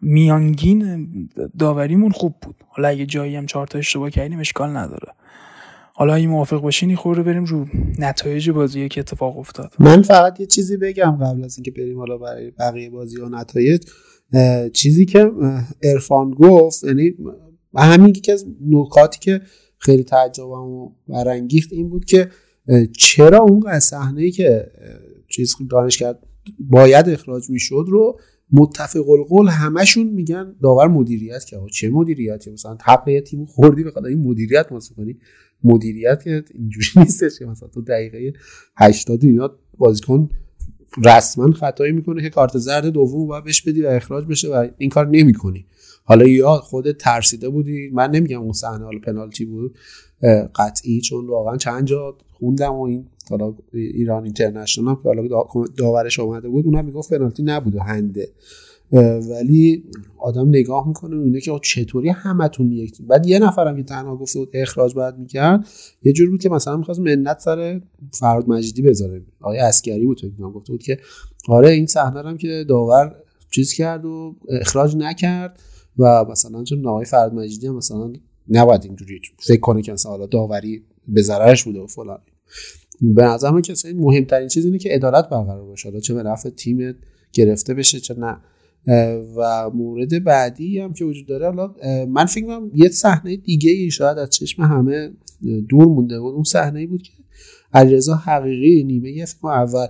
میانگین 0.00 1.08
داوریمون 1.58 2.10
خوب 2.10 2.34
بود. 2.42 2.56
حالا 2.68 2.88
اگه 2.88 3.06
جایی 3.06 3.36
هم 3.36 3.46
چهار 3.46 3.66
تا 3.66 3.78
اشتباه 3.78 4.10
کردیم 4.10 4.40
اشکال 4.40 4.76
نداره. 4.76 5.12
حالا 5.94 6.14
این 6.14 6.28
موافق 6.28 6.60
باشین 6.60 6.96
خورده 6.96 7.22
بریم 7.22 7.44
رو 7.44 7.66
نتایج 7.98 8.50
بازی 8.50 8.88
که 8.88 9.00
اتفاق 9.00 9.38
افتاد. 9.38 9.74
من 9.78 10.02
فقط 10.02 10.40
یه 10.40 10.46
چیزی 10.46 10.76
بگم 10.76 11.10
قبل 11.10 11.44
از 11.44 11.58
اینکه 11.58 11.70
بریم 11.70 11.98
حالا 11.98 12.18
برای 12.18 12.50
بقیه 12.50 12.90
بازی 12.90 13.20
و 13.20 13.28
نتایج. 13.28 13.82
چیزی 14.72 15.06
که 15.06 15.30
ارفان 15.82 16.30
گفت 16.30 16.84
یعنی 16.84 17.14
همین 17.76 18.12
که 18.12 18.32
از 18.32 18.46
نکاتی 18.68 19.18
که 19.18 19.40
خیلی 19.78 20.04
تعجبم 20.04 20.88
برانگیخت 21.08 21.72
این 21.72 21.88
بود 21.88 22.04
که 22.04 22.30
چرا 22.98 23.38
اون 23.38 23.78
صحنه 23.78 24.30
که 24.30 24.66
چیز 25.28 25.54
دانش 25.70 25.96
کرد 25.96 26.18
باید 26.58 27.08
اخراج 27.08 27.50
می‌شد 27.50 27.84
رو 27.88 28.18
متفق 28.52 29.10
القول 29.10 29.48
همشون 29.48 30.06
میگن 30.06 30.54
داور 30.62 30.88
مدیریت 30.88 31.44
که 31.44 31.56
چه 31.72 31.90
مدیریتی؟ 31.90 32.50
مثلا 32.50 32.76
حق 32.84 33.08
یه 33.08 33.20
تیم 33.20 33.44
خوردی 33.46 33.84
بخواد 33.84 34.06
این 34.06 34.28
مدیریت 34.28 34.66
واسه 34.70 34.94
کنی. 34.94 35.16
مدیریت 35.64 36.22
که 36.24 36.44
اینجوری 36.54 36.86
نیستش 37.04 37.38
که 37.38 37.46
مثلا 37.46 37.68
تو 37.68 37.82
دقیقه 37.82 38.32
80 38.76 39.24
اینا 39.24 39.50
بازیکن 39.78 40.28
رسما 41.04 41.52
خطایی 41.52 41.92
می‌کنه 41.92 42.22
که 42.22 42.30
کارت 42.30 42.58
زرد 42.58 42.86
دوم 42.86 43.26
باید 43.26 43.44
بهش 43.44 43.62
بدی 43.62 43.82
و 43.82 43.86
اخراج 43.86 44.26
بشه 44.26 44.48
و 44.48 44.68
این 44.78 44.90
کار 44.90 45.06
نمی‌کنی. 45.06 45.66
حالا 46.04 46.26
یا 46.26 46.56
خودت 46.56 46.98
ترسیده 46.98 47.48
بودی 47.48 47.90
من 47.92 48.10
نمیگم 48.10 48.42
اون 48.42 48.52
صحنه 48.52 48.84
حالا 48.84 48.98
پنالتی 48.98 49.44
بود 49.44 49.78
قطعی 50.54 51.00
چون 51.00 51.26
واقعا 51.26 51.56
چند 51.56 51.84
جا 51.84 52.16
خوندم 52.32 52.72
و 52.72 52.82
این 52.82 53.06
حالا 53.30 53.54
ایران 53.72 54.24
اینترنشنال 54.24 54.94
که 54.94 55.00
حالا 55.04 55.28
داورش 55.76 56.20
آمده 56.20 56.48
بود 56.48 56.66
اونم 56.66 56.84
می‌گفت 56.84 57.14
پنالتی 57.14 57.42
نبود 57.42 57.74
و 57.74 57.80
هنده. 57.80 58.28
ولی 58.92 59.84
آدم 60.18 60.48
نگاه 60.48 60.88
می‌کنه 60.88 61.16
اونه 61.16 61.40
که 61.40 61.60
چطوری 61.62 62.08
همتون 62.08 62.72
یک 62.72 63.02
بعد 63.02 63.26
یه 63.26 63.38
نفرم 63.38 63.76
که 63.76 63.82
تنها 63.82 64.16
گفته 64.16 64.38
بود 64.38 64.48
اخراج 64.54 64.94
باید 64.94 65.18
می‌کرد 65.18 65.66
یه 66.02 66.12
جور 66.12 66.30
بود 66.30 66.40
که 66.40 66.48
مثلا 66.48 66.76
می‌خواست 66.76 67.00
منت 67.00 67.38
سر 67.38 67.80
فراد 68.12 68.48
مجیدی 68.48 68.82
بذاره. 68.82 69.22
آقای 69.40 69.58
اسکری 69.58 70.06
بود 70.06 70.18
تو 70.18 70.50
گفته 70.50 70.72
بود 70.72 70.82
که 70.82 70.98
آره 71.48 71.70
این 71.70 71.86
صحنه 71.86 72.22
هم 72.22 72.36
که 72.36 72.64
داور 72.68 73.16
چیز 73.50 73.72
کرد 73.72 74.04
و 74.04 74.36
اخراج 74.48 74.96
نکرد 74.96 75.60
و 75.98 76.24
مثلا 76.30 76.64
چون 76.64 76.86
آقای 76.86 77.04
فراد 77.04 77.34
مجیدی 77.34 77.66
هم 77.66 77.76
مثلا 77.76 78.12
نباید 78.48 78.84
اینجوری 78.84 79.20
فکر 79.38 79.60
کنه 79.60 79.82
که 79.82 79.92
مثلا 79.92 80.26
داوری 80.26 80.84
به 81.08 81.22
ضررش 81.22 81.64
بوده 81.64 81.80
و 81.80 81.86
فلان. 81.86 82.18
به 83.00 83.22
نظر 83.22 83.50
من 83.50 83.62
که 83.62 83.74
مهمترین 83.94 84.48
چیز 84.48 84.64
اینه 84.64 84.78
که 84.78 84.90
عدالت 84.90 85.28
برقرار 85.28 85.64
باشه. 85.64 86.00
چه 86.00 86.14
به 86.14 86.22
نفع 86.22 86.50
تیم 86.50 86.94
گرفته 87.32 87.74
بشه 87.74 88.00
چه 88.00 88.14
نه. 88.14 88.40
و 89.36 89.70
مورد 89.74 90.24
بعدی 90.24 90.78
هم 90.78 90.92
که 90.92 91.04
وجود 91.04 91.26
داره 91.26 91.46
حالا 91.46 91.74
من 92.06 92.24
فکر 92.24 92.46
کنم 92.46 92.70
یه 92.74 92.88
صحنه 92.88 93.36
دیگه 93.36 93.70
ای 93.70 93.90
شاید 93.90 94.18
از 94.18 94.30
چشم 94.30 94.62
همه 94.62 95.10
دور 95.68 95.84
مونده 95.84 96.20
بود. 96.20 96.34
اون 96.34 96.44
صحنه 96.44 96.86
بود 96.86 97.02
که 97.02 97.12
علیرضا 97.74 98.14
حقیقی 98.14 98.84
نیمه 98.84 99.24
فکر 99.24 99.48
اول 99.48 99.86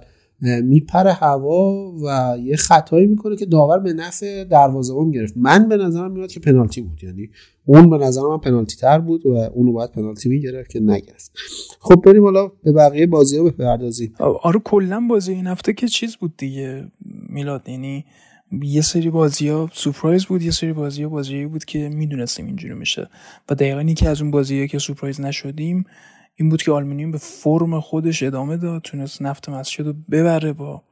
میپره 0.62 1.12
هوا 1.12 1.92
و 2.04 2.36
یه 2.44 2.56
خطایی 2.56 3.06
می‌کنه 3.06 3.36
که 3.36 3.46
داور 3.46 3.78
به 3.78 3.92
نفع 3.92 4.44
دروازه‌بان 4.44 5.10
گرفت. 5.10 5.34
من 5.36 5.68
به 5.68 5.76
نظرم 5.76 6.12
میاد 6.12 6.30
که 6.30 6.40
پنالتی 6.40 6.80
بود. 6.80 7.04
یعنی 7.04 7.30
اون 7.64 7.90
به 7.90 7.98
نظر 7.98 8.22
من 8.22 8.38
پنالتی 8.38 8.76
تر 8.76 8.98
بود 8.98 9.26
و 9.26 9.30
اونو 9.30 9.72
باید 9.72 9.92
پنالتی 9.92 10.28
می‌گرفت 10.28 10.70
که 10.70 10.80
نگرفت. 10.80 11.32
خب 11.80 12.02
بریم 12.06 12.22
حالا 12.22 12.52
به 12.62 12.72
بقیه 12.72 13.06
بازی 13.06 13.38
ها 13.38 13.44
بپردازیم. 13.44 14.14
آره 14.18 14.60
کلا 14.64 15.06
بازی 15.10 15.32
این 15.32 15.46
هفته 15.46 15.72
که 15.72 15.88
چیز 15.88 16.16
بود 16.16 16.36
دیگه 16.36 16.88
میلاد. 17.28 17.68
یعنی 17.68 18.04
یه 18.60 18.80
سری 18.80 19.10
بازی 19.10 19.48
ها 19.48 19.70
سورپرایز 19.72 20.24
بود 20.24 20.42
یه 20.42 20.50
سری 20.50 20.72
بازی 20.72 21.02
ها 21.02 21.08
بازی 21.08 21.46
بود 21.46 21.64
که 21.64 21.88
می‌دونستیم 21.88 22.46
اینجوری 22.46 22.74
میشه. 22.74 23.08
و 23.48 23.54
دقیقا 23.54 23.82
که 23.82 24.08
از 24.08 24.22
اون 24.22 24.30
بازی 24.30 24.68
که 24.68 24.78
سورپرایز 24.78 25.20
نشدیم 25.20 25.84
این 26.36 26.48
بود 26.48 26.62
که 26.62 26.72
آلمینیوم 26.72 27.10
به 27.10 27.18
فرم 27.18 27.80
خودش 27.80 28.22
ادامه 28.22 28.56
داد 28.56 28.82
تونست 28.82 29.22
نفت 29.22 29.48
مسجد 29.48 29.86
رو 29.86 29.94
ببره 30.10 30.52
با 30.52 30.82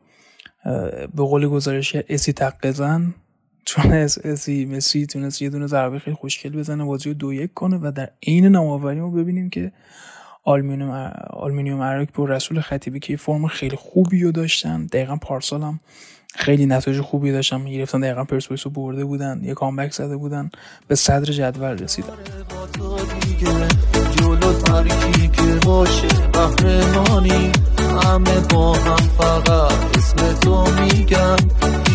به 1.14 1.22
قول 1.22 1.48
گزارش 1.48 1.96
اسی 2.08 2.32
تقزن 2.32 3.14
تونست 3.66 4.26
اسی 4.26 4.64
مسی 4.64 5.06
تونست 5.06 5.42
یه 5.42 5.50
دونه 5.50 5.66
ضربه 5.66 5.98
خیلی 5.98 6.16
خوشگل 6.16 6.50
بزنه 6.50 6.84
بازی 6.84 7.08
رو 7.08 7.14
دو 7.14 7.32
یک 7.32 7.54
کنه 7.54 7.76
و 7.76 7.92
در 7.96 8.10
عین 8.26 8.46
نوآوری 8.46 9.00
ما 9.00 9.10
ببینیم 9.10 9.50
که 9.50 9.72
آلمینیوم 10.44 11.12
آلمینیوم 11.30 11.82
اراک 11.82 12.08
با 12.14 12.24
رسول 12.24 12.60
خطیبی 12.60 13.00
که 13.00 13.16
فرم 13.16 13.46
خیلی 13.46 13.76
خوبی 13.76 14.22
رو 14.22 14.32
داشتن. 14.32 14.86
دقیقا 14.86 15.16
پارسال 15.16 15.62
هم 15.62 15.80
خیلی 16.34 16.66
نتایج 16.66 17.00
خوبی 17.00 17.32
داشتن. 17.32 17.64
گرفتن 17.64 18.00
دقیقا 18.00 18.24
پرسپولیس 18.24 18.66
رو 18.66 18.70
برده 18.72 19.04
بودن. 19.04 19.40
یه 19.44 19.54
comeback 19.54 19.92
زده 19.92 20.16
بودن. 20.16 20.50
به 20.88 20.94
صدر 20.94 21.32
جدول 21.32 21.78
رسیدن. 21.78 22.14
همه 28.04 28.40
با 28.40 28.72
هم 28.72 28.96
فقط 28.96 29.96
اسم 29.98 30.32
تو 30.40 30.64
میگن 30.82 31.36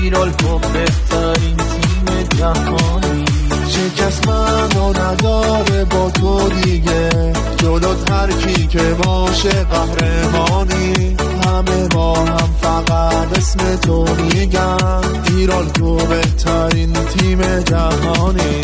ایرال 0.01 0.29
بهترین 0.73 1.57
تیم 1.57 2.23
جهانی. 2.37 3.44
شکست 3.75 4.27
منو 4.27 4.89
نداره 4.89 5.85
با 5.85 6.11
تو 6.11 6.49
دیگه. 6.49 7.33
جلو 7.57 7.95
ترکی 8.05 8.67
که 8.67 8.83
باشه 9.03 9.63
قهرمانی. 9.63 11.17
همه 11.45 11.87
با 11.87 12.13
هم 12.15 12.49
فقط 12.61 13.37
اسم 13.37 13.75
تو 13.75 14.05
میگن. 14.15 15.01
ایران 15.27 15.69
تو 15.69 15.95
بهترین 15.95 16.93
تیم 16.93 17.59
جهانی. 17.59 18.61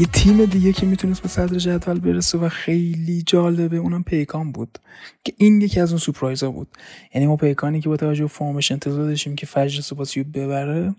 یه 0.00 0.06
تیم 0.06 0.44
دیگه 0.44 0.72
که 0.72 0.86
می‌تونست 0.86 1.22
به 1.22 1.28
صدر 1.28 1.58
جدول 1.58 2.00
برسه 2.00 2.38
و 2.38 2.48
خیلی 2.48 3.22
جالبه 3.26 3.76
اونم 3.76 4.02
پیکان 4.02 4.52
بود. 4.52 4.78
که 5.24 5.32
این 5.36 5.60
یکی 5.60 5.80
از 5.80 5.90
اون 5.90 5.98
surprise 5.98 6.44
ا 6.44 6.50
بود. 6.50 6.68
یعنی 7.14 7.26
ما 7.26 7.36
پیکانی 7.36 7.80
که 7.80 7.88
با 7.88 7.96
توجه 7.96 8.26
فرمش 8.26 8.72
انتظار 8.72 9.04
داشتیم 9.04 9.36
که 9.36 9.46
فجر 9.46 9.80
سپاسی 9.80 10.22
ببره 10.22 10.94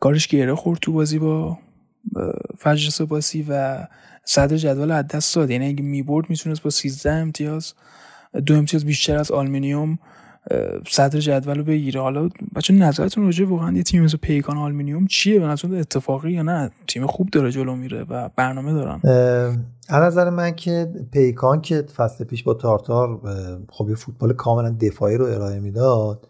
کارش 0.00 0.26
گره 0.26 0.54
خورد 0.54 0.80
تو 0.80 0.92
بازی 0.92 1.18
با 1.18 1.58
فجر 2.58 2.90
سپاسی 2.90 3.46
و 3.48 3.86
صدر 4.24 4.56
جدول 4.56 4.90
از 4.90 5.06
دست 5.06 5.36
داد. 5.36 5.50
یعنی 5.50 5.66
اگه 5.66 5.82
می‌برد 5.82 6.30
می‌تونست 6.30 6.62
با 6.62 6.70
13 6.70 7.12
امتیاز 7.12 7.74
دو 8.46 8.54
امتیاز 8.54 8.84
بیشتر 8.84 9.16
از 9.16 9.30
آلمینیوم 9.30 9.98
صدر 10.88 11.20
جدول 11.20 11.58
رو 11.58 11.64
بگیره. 11.64 12.00
حالا 12.00 12.28
بچه 12.54 12.74
نظرتون 12.74 13.24
راجع 13.24 13.44
واقعا 13.44 13.72
یه 13.72 13.82
تیم 13.82 14.04
مثل 14.04 14.16
پیکان 14.16 14.58
آلمینیوم 14.58 15.06
چیه؟ 15.06 15.40
به 15.40 15.46
نظر 15.46 15.74
اتفاقی 15.74 16.32
یا 16.32 16.42
نه؟ 16.42 16.70
تیم 16.86 17.06
خوب 17.06 17.30
داره 17.30 17.50
جلو 17.50 17.76
میره 17.76 18.04
و 18.10 18.30
برنامه 18.36 18.72
دارن. 18.72 19.00
از 19.88 20.02
نظر 20.02 20.30
من 20.30 20.54
که 20.54 20.92
پیکان 21.12 21.60
که 21.60 21.82
فصل 21.96 22.24
پیش 22.24 22.42
با 22.42 22.54
تارتار 22.54 23.20
خب 23.70 23.88
یه 23.88 23.94
فوتبال 23.94 24.32
کاملا 24.32 24.76
دفاعی 24.80 25.16
رو 25.16 25.24
ارائه 25.24 25.60
می‌داد 25.60 26.28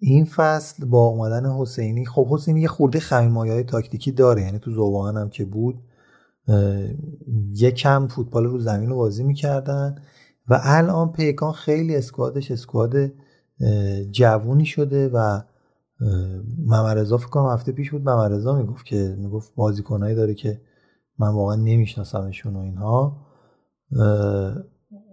این 0.00 0.24
فصل 0.24 0.84
با 0.84 1.06
اومدن 1.06 1.46
حسینی 1.46 2.06
خب 2.06 2.26
حسینی 2.30 2.60
یه 2.60 2.68
خورده 2.68 3.00
خمین 3.00 3.32
های 3.32 3.62
تاکتیکی 3.62 4.12
داره. 4.12 4.42
یعنی 4.42 4.58
تو 4.58 4.70
زوبان 4.70 5.16
هم 5.16 5.28
که 5.28 5.44
بود 5.44 5.78
یه 7.52 7.70
کم 7.70 8.06
فوتبال 8.06 8.44
رو 8.44 8.58
زمین 8.58 8.90
رو 8.90 8.96
بازی 8.96 9.24
می‌کردن 9.24 9.94
و 10.48 10.60
الان 10.62 11.12
پیکان 11.12 11.52
خیلی 11.52 11.96
اسکوادش 11.96 12.50
اسکواد 12.50 13.12
جوونی 14.10 14.66
شده 14.66 15.08
و 15.08 15.40
ممرزا 16.66 17.16
فکر 17.16 17.28
کنم 17.28 17.52
هفته 17.52 17.72
پیش 17.72 17.90
بود 17.90 18.08
ممرزا 18.08 18.54
می‌گفت 18.56 18.86
که 18.86 19.16
می‌گفت 19.18 19.54
بازیکنایی 19.54 20.14
داره 20.14 20.34
که 20.34 20.60
من 21.18 21.28
واقعا 21.28 21.56
نمیشناسمشون 21.56 22.56
و 22.56 22.58
اینها. 22.58 23.16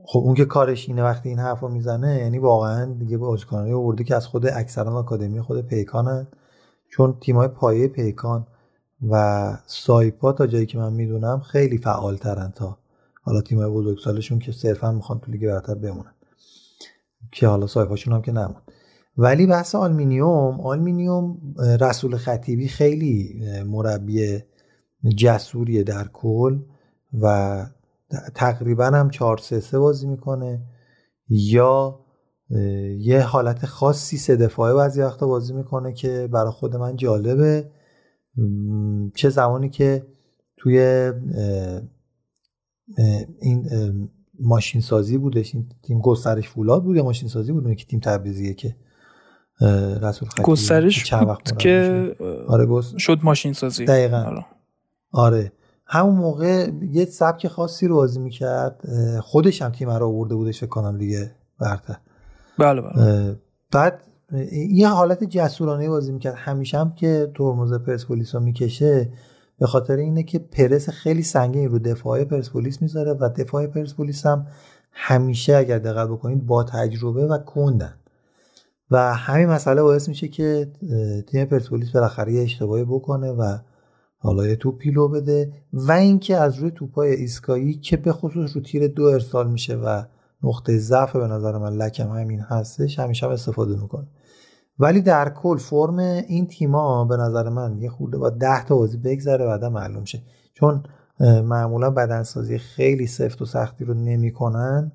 خب 0.07 0.19
اون 0.19 0.35
که 0.35 0.45
کارش 0.45 0.89
اینه 0.89 1.03
وقتی 1.03 1.29
این 1.29 1.39
حرفا 1.39 1.67
می‌زنه 1.67 2.19
یعنی 2.19 2.39
واقعا 2.39 2.93
دیگه 2.93 3.17
بازیکنایی 3.17 3.73
آورده 3.73 4.03
که 4.03 4.15
از 4.15 4.27
خود 4.27 4.45
اکثرا 4.47 4.93
آکادمی 4.93 5.41
خود 5.41 5.61
پیکانن. 5.61 6.27
چون 6.91 7.17
تیمای 7.21 7.47
پایه 7.47 7.87
پیکان 7.87 8.47
و 9.09 9.57
سایپا 9.65 10.31
تا 10.31 10.47
جایی 10.47 10.65
که 10.65 10.77
من 10.77 10.93
می‌دونم 10.93 11.39
خیلی 11.39 11.77
فعال 11.77 12.17
ترن 12.17 12.51
تا 12.55 12.77
حالا 13.21 13.41
تیمای 13.41 13.69
بزرگسالشون 13.71 14.39
که 14.39 14.51
صرفا 14.51 14.91
می‌خوان 14.91 15.19
تو 15.19 15.31
لیگ 15.31 15.47
برتر 15.47 15.75
بمونن. 15.75 16.14
که 17.35 17.47
حالا 17.47 17.67
سایپاشون 17.67 18.13
هم 18.13 18.21
که 18.21 18.31
نمون 18.31 18.61
ولی 19.17 19.47
بحث 19.47 19.75
آلمینیوم 19.75 20.61
آلمینیوم 20.61 21.55
رسول 21.81 22.17
خطیبی 22.17 22.67
خیلی 22.67 23.43
مربی 23.65 24.39
جسوریه 25.17 25.83
در 25.83 26.07
کل 26.13 26.59
و 27.21 27.65
تقریبا 28.35 28.85
هم 28.85 29.09
4 29.09 29.37
3 29.37 29.59
3 29.59 29.79
بازی 29.79 30.07
می‌کنه 30.07 30.61
یا 31.29 31.99
یه 32.99 33.21
حالت 33.21 33.65
خاصی 33.65 34.17
سه 34.17 34.35
دفاعه 34.35 34.73
بعضی 34.73 35.01
وقتا 35.01 35.27
بازی 35.27 35.53
می‌کنه 35.53 35.93
که 35.93 36.29
برای 36.31 36.51
خود 36.51 36.75
من 36.75 36.95
جالبه. 36.95 37.71
چه 39.15 39.29
زمانی 39.29 39.69
که 39.69 40.05
توی 40.57 40.79
این 43.41 43.69
ماشین 44.39 44.81
سازی 44.81 45.17
بودش 45.17 45.55
این 45.55 45.65
تیم 45.83 45.99
گسترش 45.99 46.49
فولاد 46.49 46.83
بود 46.83 46.95
یا 46.95 47.03
ماشین 47.03 47.29
سازی 47.29 47.51
بود 47.51 47.75
که 47.75 47.85
تیم 47.85 47.99
تبریزیه 47.99 48.53
که 48.53 48.75
رسول 50.01 50.29
خطیبی 50.29 50.43
گسترش 50.43 51.13
بود 51.13 51.57
که 51.57 52.15
آره 52.47 52.65
گست... 52.65 52.97
شد 52.97 53.19
ماشین 53.23 53.53
سازی 53.53 53.85
دقیقا. 53.85 54.17
آره. 54.17 54.45
آره. 55.11 55.51
همون 55.85 56.15
موقع 56.15 56.69
یه 56.91 57.05
سبک 57.05 57.47
خاصی 57.47 57.87
رو 57.87 57.95
بازی 57.95 58.19
می‌کرد. 58.19 58.81
خودش 59.21 59.61
هم 59.61 59.71
تیم 59.71 59.89
رو 59.89 60.07
آورده 60.07 60.35
بودش 60.35 60.59
فکر 60.59 60.69
کنم 60.69 60.97
دیگه 60.97 61.31
برتر. 61.59 61.97
بله 62.57 62.81
بله. 62.81 63.35
بعد 63.71 64.01
یه 64.69 64.89
حالت 64.89 65.23
جسورانه 65.23 65.89
بازی 65.89 66.11
می‌کرد. 66.11 66.35
همیشه 66.37 66.79
هم 66.79 66.93
که 66.93 67.31
ترمز 67.35 67.73
پرسپولیس 67.73 68.35
رو 68.35 68.41
می‌کشه 68.41 69.09
به 69.59 69.67
خاطر 69.67 69.95
اینه 69.95 70.23
که 70.23 70.39
پرس 70.39 70.89
خیلی 70.89 71.23
سنگین 71.23 71.69
رو 71.69 71.79
دفاع 71.79 72.23
پرسپولیس 72.23 72.81
می‌ذاره 72.81 73.13
و 73.13 73.29
دفاع 73.37 73.67
پرسپولیس 73.67 74.25
هم 74.25 74.47
همیشه 74.91 75.55
اگر 75.55 75.79
دقت 75.79 76.07
بکنید 76.07 76.45
با 76.45 76.63
تجربه 76.63 77.27
و 77.27 77.37
کندن. 77.37 77.93
و 78.91 79.13
همین 79.13 79.47
مسئله 79.47 79.81
باعث 79.81 80.09
میشه 80.09 80.27
که 80.27 80.71
تیم 81.27 81.45
پرسپولیس 81.45 81.91
بالاخره 81.91 82.33
یه 82.33 82.41
اشتباهی 82.43 82.83
بکنه 82.83 83.31
و 83.31 83.57
حالا 84.17 84.47
یه 84.47 84.55
توپ 84.55 84.77
پیلو 84.77 85.07
بده 85.07 85.53
و 85.73 85.91
اینکه 85.91 86.37
از 86.37 86.55
روی 86.55 86.71
توپای 86.71 87.11
ایسکایی 87.11 87.73
که 87.73 87.97
به 87.97 88.11
خصوص 88.11 88.55
رو 88.55 88.61
تیر 88.61 88.87
دو 88.87 89.03
ارسال 89.03 89.51
میشه 89.51 89.75
و 89.75 90.03
نقطه 90.43 90.77
ضعف 90.77 91.15
به 91.15 91.27
نظر 91.27 91.57
من 91.57 91.73
لکم 91.73 92.11
همین 92.11 92.39
هستش 92.39 92.99
همیشه 92.99 93.25
هم 93.25 93.31
استفاده 93.31 93.81
می‌کنه. 93.81 94.07
ولی 94.79 95.01
در 95.01 95.29
کل 95.29 95.57
فرم 95.57 95.99
این 95.99 96.47
تیما 96.47 97.05
به 97.05 97.17
نظر 97.17 97.49
من 97.49 97.77
یه 97.77 97.89
خورده 97.89 98.17
با 98.17 98.29
10 98.29 98.65
تا 98.65 98.75
بازی 98.75 98.97
بگذره 98.97 99.45
بعدا 99.45 99.69
معلوم 99.69 100.05
شه. 100.05 100.21
چون 100.53 100.83
معمولا 101.19 101.89
بدنسازی 101.89 102.57
خیلی 102.57 103.07
سفت 103.07 103.41
و 103.41 103.45
سختی 103.45 103.85
رو 103.85 103.93
نمی‌کنن. 103.93 104.91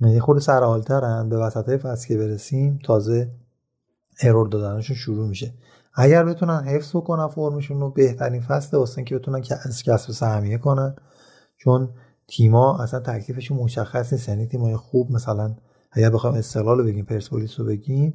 یه 0.00 0.20
خورده 0.20 0.40
سرحالترن 0.40 1.28
به 1.28 1.38
وسط 1.38 1.80
فصل 1.80 2.08
که 2.08 2.18
برسیم. 2.18 2.78
تازه 2.84 3.30
ارور 4.22 4.48
دادنشون 4.48 4.96
شروع 4.96 5.28
میشه. 5.28 5.54
اگر 5.94 6.24
بتونن 6.24 6.64
حفظ 6.64 6.96
بکنن 6.96 7.28
فرمشون 7.28 7.80
رو 7.80 7.90
بهترین 7.90 8.40
فصل 8.40 8.76
واسه 8.76 9.04
که 9.04 9.18
بتونن 9.18 9.42
از 9.64 9.82
کسب 9.82 10.12
سهمیه 10.12 10.58
کنن. 10.58 10.96
چون 11.56 11.88
تیما 12.28 12.78
اصلا 12.82 13.00
تکلیفشون 13.00 13.58
مشخص 13.58 14.12
نیست. 14.12 14.28
یعنی 14.28 14.46
تیمای 14.46 14.76
خوب 14.76 15.12
مثلا 15.12 15.56
اگر 15.92 16.10
بخوایم 16.10 16.36
استقلال 16.36 16.78
رو 16.78 16.84
بگیم 16.84 17.04
پرسپولیس 17.04 17.60
رو 17.60 17.66
بگیم 17.66 18.14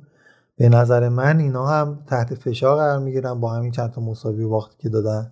به 0.62 0.70
نظر 0.70 1.10
من 1.10 1.40
اینا 1.40 1.66
هم 1.66 2.00
تحت 2.08 2.36
فشار 2.36 2.76
قرار 2.76 3.00
می‌گیرن 3.00 3.40
با 3.40 3.54
همین 3.54 3.72
چند 3.72 3.92
تا 3.92 4.02
مساوی 4.02 4.44
وقتی 4.44 4.76
که 4.80 4.90
دادن. 4.90 5.32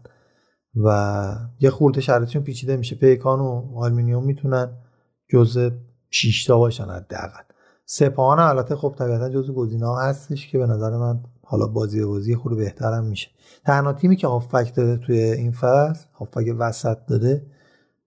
و 0.85 1.35
یه 1.59 1.69
خورده 1.69 2.01
شرطشون 2.01 2.43
پیچیده 2.43 2.77
میشه. 2.77 2.95
پیکان 2.95 3.39
و 3.39 3.71
آلمینیوم 3.75 4.25
می‌تونن 4.25 4.69
جزء 5.29 5.69
6 6.09 6.45
تا 6.45 6.57
باشن 6.57 6.83
حداقل. 6.83 7.43
سپاهان 7.85 8.39
البته 8.39 8.75
خب 8.75 8.95
طبیعتا 8.99 9.29
جزء 9.29 9.53
گزینه‌ها 9.53 10.01
هستش 10.01 10.47
که 10.47 10.57
به 10.57 10.65
نظر 10.65 10.97
من 10.97 11.19
حالا 11.43 11.67
بازی 11.67 12.05
بازی 12.05 12.35
خود 12.35 12.57
بهترم 12.57 13.05
میشه. 13.05 13.27
تنها 13.65 13.93
تیمی 13.93 14.15
که 14.15 14.27
هافک 14.27 14.73
داده 14.75 14.97
توی 14.97 15.19
این 15.19 15.51
فصل 15.51 16.05
هافک 16.13 16.55
وسط 16.59 16.97
داده 17.07 17.45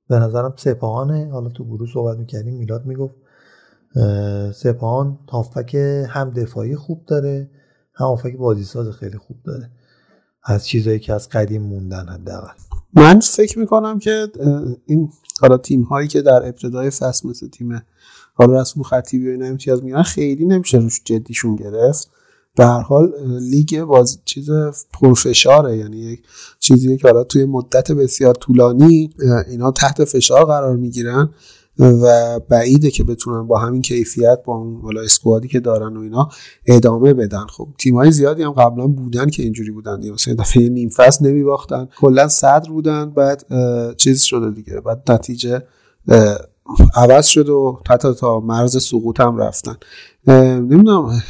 به 0.09 0.19
نظرم 0.19 0.55
سپاهانه. 0.57 1.31
حالا 1.33 1.49
تو 1.49 1.65
گروه 1.65 1.89
صحبت 1.93 2.19
می‌کردیم 2.19 2.55
میلاد 2.55 2.87
می‌گفت 2.87 3.15
سپاهان 4.55 5.19
هافک 5.29 5.75
هم 6.09 6.31
دفاعی 6.31 6.77
خوب 6.77 7.05
داره 7.07 7.51
هم 7.95 8.07
هافک 8.07 8.37
بازی 8.37 8.65
ساز 8.65 8.89
خیلی 8.89 9.19
خوب 9.19 9.37
داره. 9.45 9.71
از 10.45 10.67
چیزایی 10.67 10.99
که 10.99 11.13
از 11.13 11.29
قدیم 11.29 11.63
موندن 11.63 12.09
حداقل. 12.09 12.53
من 12.95 13.21
فکر 13.21 13.59
می‌کنم 13.59 13.99
که 13.99 14.29
این 14.87 15.09
حالا 15.41 15.57
تیم 15.57 15.83
هایی 15.83 16.09
که 16.09 16.23
در 16.23 16.47
ابتدای 16.47 16.91
فصل 16.91 17.29
مثل 17.29 17.49
تیم 17.49 17.83
حالا 18.35 18.61
رسم 18.61 18.83
خطیبی 18.83 19.29
و 19.29 19.31
اینا 19.31 19.47
امتیاز 19.47 19.83
می‌گیرن 19.83 20.03
خیلی 20.03 20.47
نمیشه 20.47 20.79
روش 20.79 21.01
جدیشون 21.05 21.57
گرفت. 21.57 22.11
به 22.57 22.67
هر 22.67 22.81
حال 22.81 23.13
لیگ 23.41 23.83
باز 23.83 24.19
چیز 24.25 24.51
پرفشاره 24.93 25.77
یعنی 25.77 25.97
یک 25.97 26.23
چیزی 26.59 26.97
که 26.97 27.09
حالا 27.09 27.25
توی 27.25 27.45
مدت 27.45 27.93
بسیار 27.93 28.35
طولانی 28.35 29.15
اینا 29.49 29.71
تحت 29.71 30.05
فشار 30.05 30.45
قرار 30.45 30.77
می‌گیرن. 30.77 31.31
و 31.79 32.41
بعیده 32.49 32.91
که 32.91 33.05
بتونن 33.05 33.47
با 33.47 33.59
همین 33.59 33.83
کیفیت 33.83 34.39
با 34.45 34.55
اون 34.55 34.81
حالا 34.83 35.01
اسکوادی 35.01 35.49
که 35.49 35.61
دارن 35.61 35.97
و 35.97 36.01
اینا 36.01 36.29
ادامه 36.67 37.15
بدن. 37.15 37.47
خب 37.47 37.69
تیمای 37.79 38.11
زیادی 38.11 38.43
هم 38.43 38.51
قبلا 38.51 38.87
بودن 38.87 39.31
که 39.31 39.43
اینجوری 39.43 39.71
بودن 39.71 40.01
دیگه. 40.01 40.13
مثلا 40.13 40.35
دفعه 40.35 40.69
نیم 40.69 40.89
فصل 40.89 41.27
نمیباختن. 41.27 41.89
کلا 41.97 42.29
صدر 42.29 42.71
بودن 42.71 43.11
بعد 43.11 43.47
چیز 43.97 44.23
شده 44.23 44.51
دیگه. 44.51 44.81
بعد 44.81 45.13
نتیجه 45.13 45.63
عوض 46.95 47.27
شد 47.27 47.49
و 47.49 47.81
حتی 47.91 48.15
تا 48.15 48.41
مرز 48.41 48.83
سقوط 48.83 49.21
هم 49.21 49.37
رفتن. 49.37 49.77
نمی‌دونم 50.27 51.23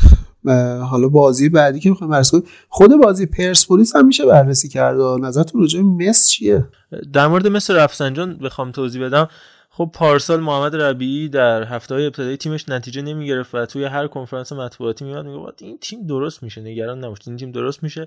حالا 0.90 1.08
بازی 1.08 1.48
بعدی 1.48 1.80
که 1.80 1.90
می‌خوایم 1.90 2.10
بررسی 2.10 2.30
کنیم. 2.30 2.44
خود 2.68 2.90
بازی 3.02 3.26
پرسپولیس 3.26 3.96
هم 3.96 4.06
میشه 4.06 4.26
بررسی 4.26 4.68
کرد. 4.68 5.00
نظرتون 5.00 5.60
راجع 5.60 5.80
مس 5.80 6.28
چیه؟ 6.28 6.66
در 7.12 7.28
مورد 7.28 7.46
مصر 7.46 7.74
رفسنجان 7.74 8.38
بخوام 8.38 8.72
توضیح 8.72 9.06
بدم. 9.06 9.28
خب 9.74 9.90
پارسال 9.94 10.40
محمد 10.40 10.76
ربیعی 10.76 11.28
در 11.28 11.62
هفته 11.62 11.94
های 11.94 12.06
ابتدایی 12.06 12.36
تیمش 12.36 12.68
نتیجه 12.68 13.02
نمی‌گرفت 13.02 13.54
و 13.54 13.66
توی 13.66 13.84
هر 13.84 14.06
کنفرانس 14.06 14.52
مطبوعاتی 14.52 15.04
میاد 15.04 15.26
میگه 15.26 15.52
این 15.58 15.78
تیم 15.78 16.06
درست 16.06 16.42
میشه 16.42 16.60
نگران 16.60 17.04
نباشید 17.04 17.28
این 17.28 17.36
تیم 17.36 17.52
درست 17.52 17.82
میشه. 17.82 18.06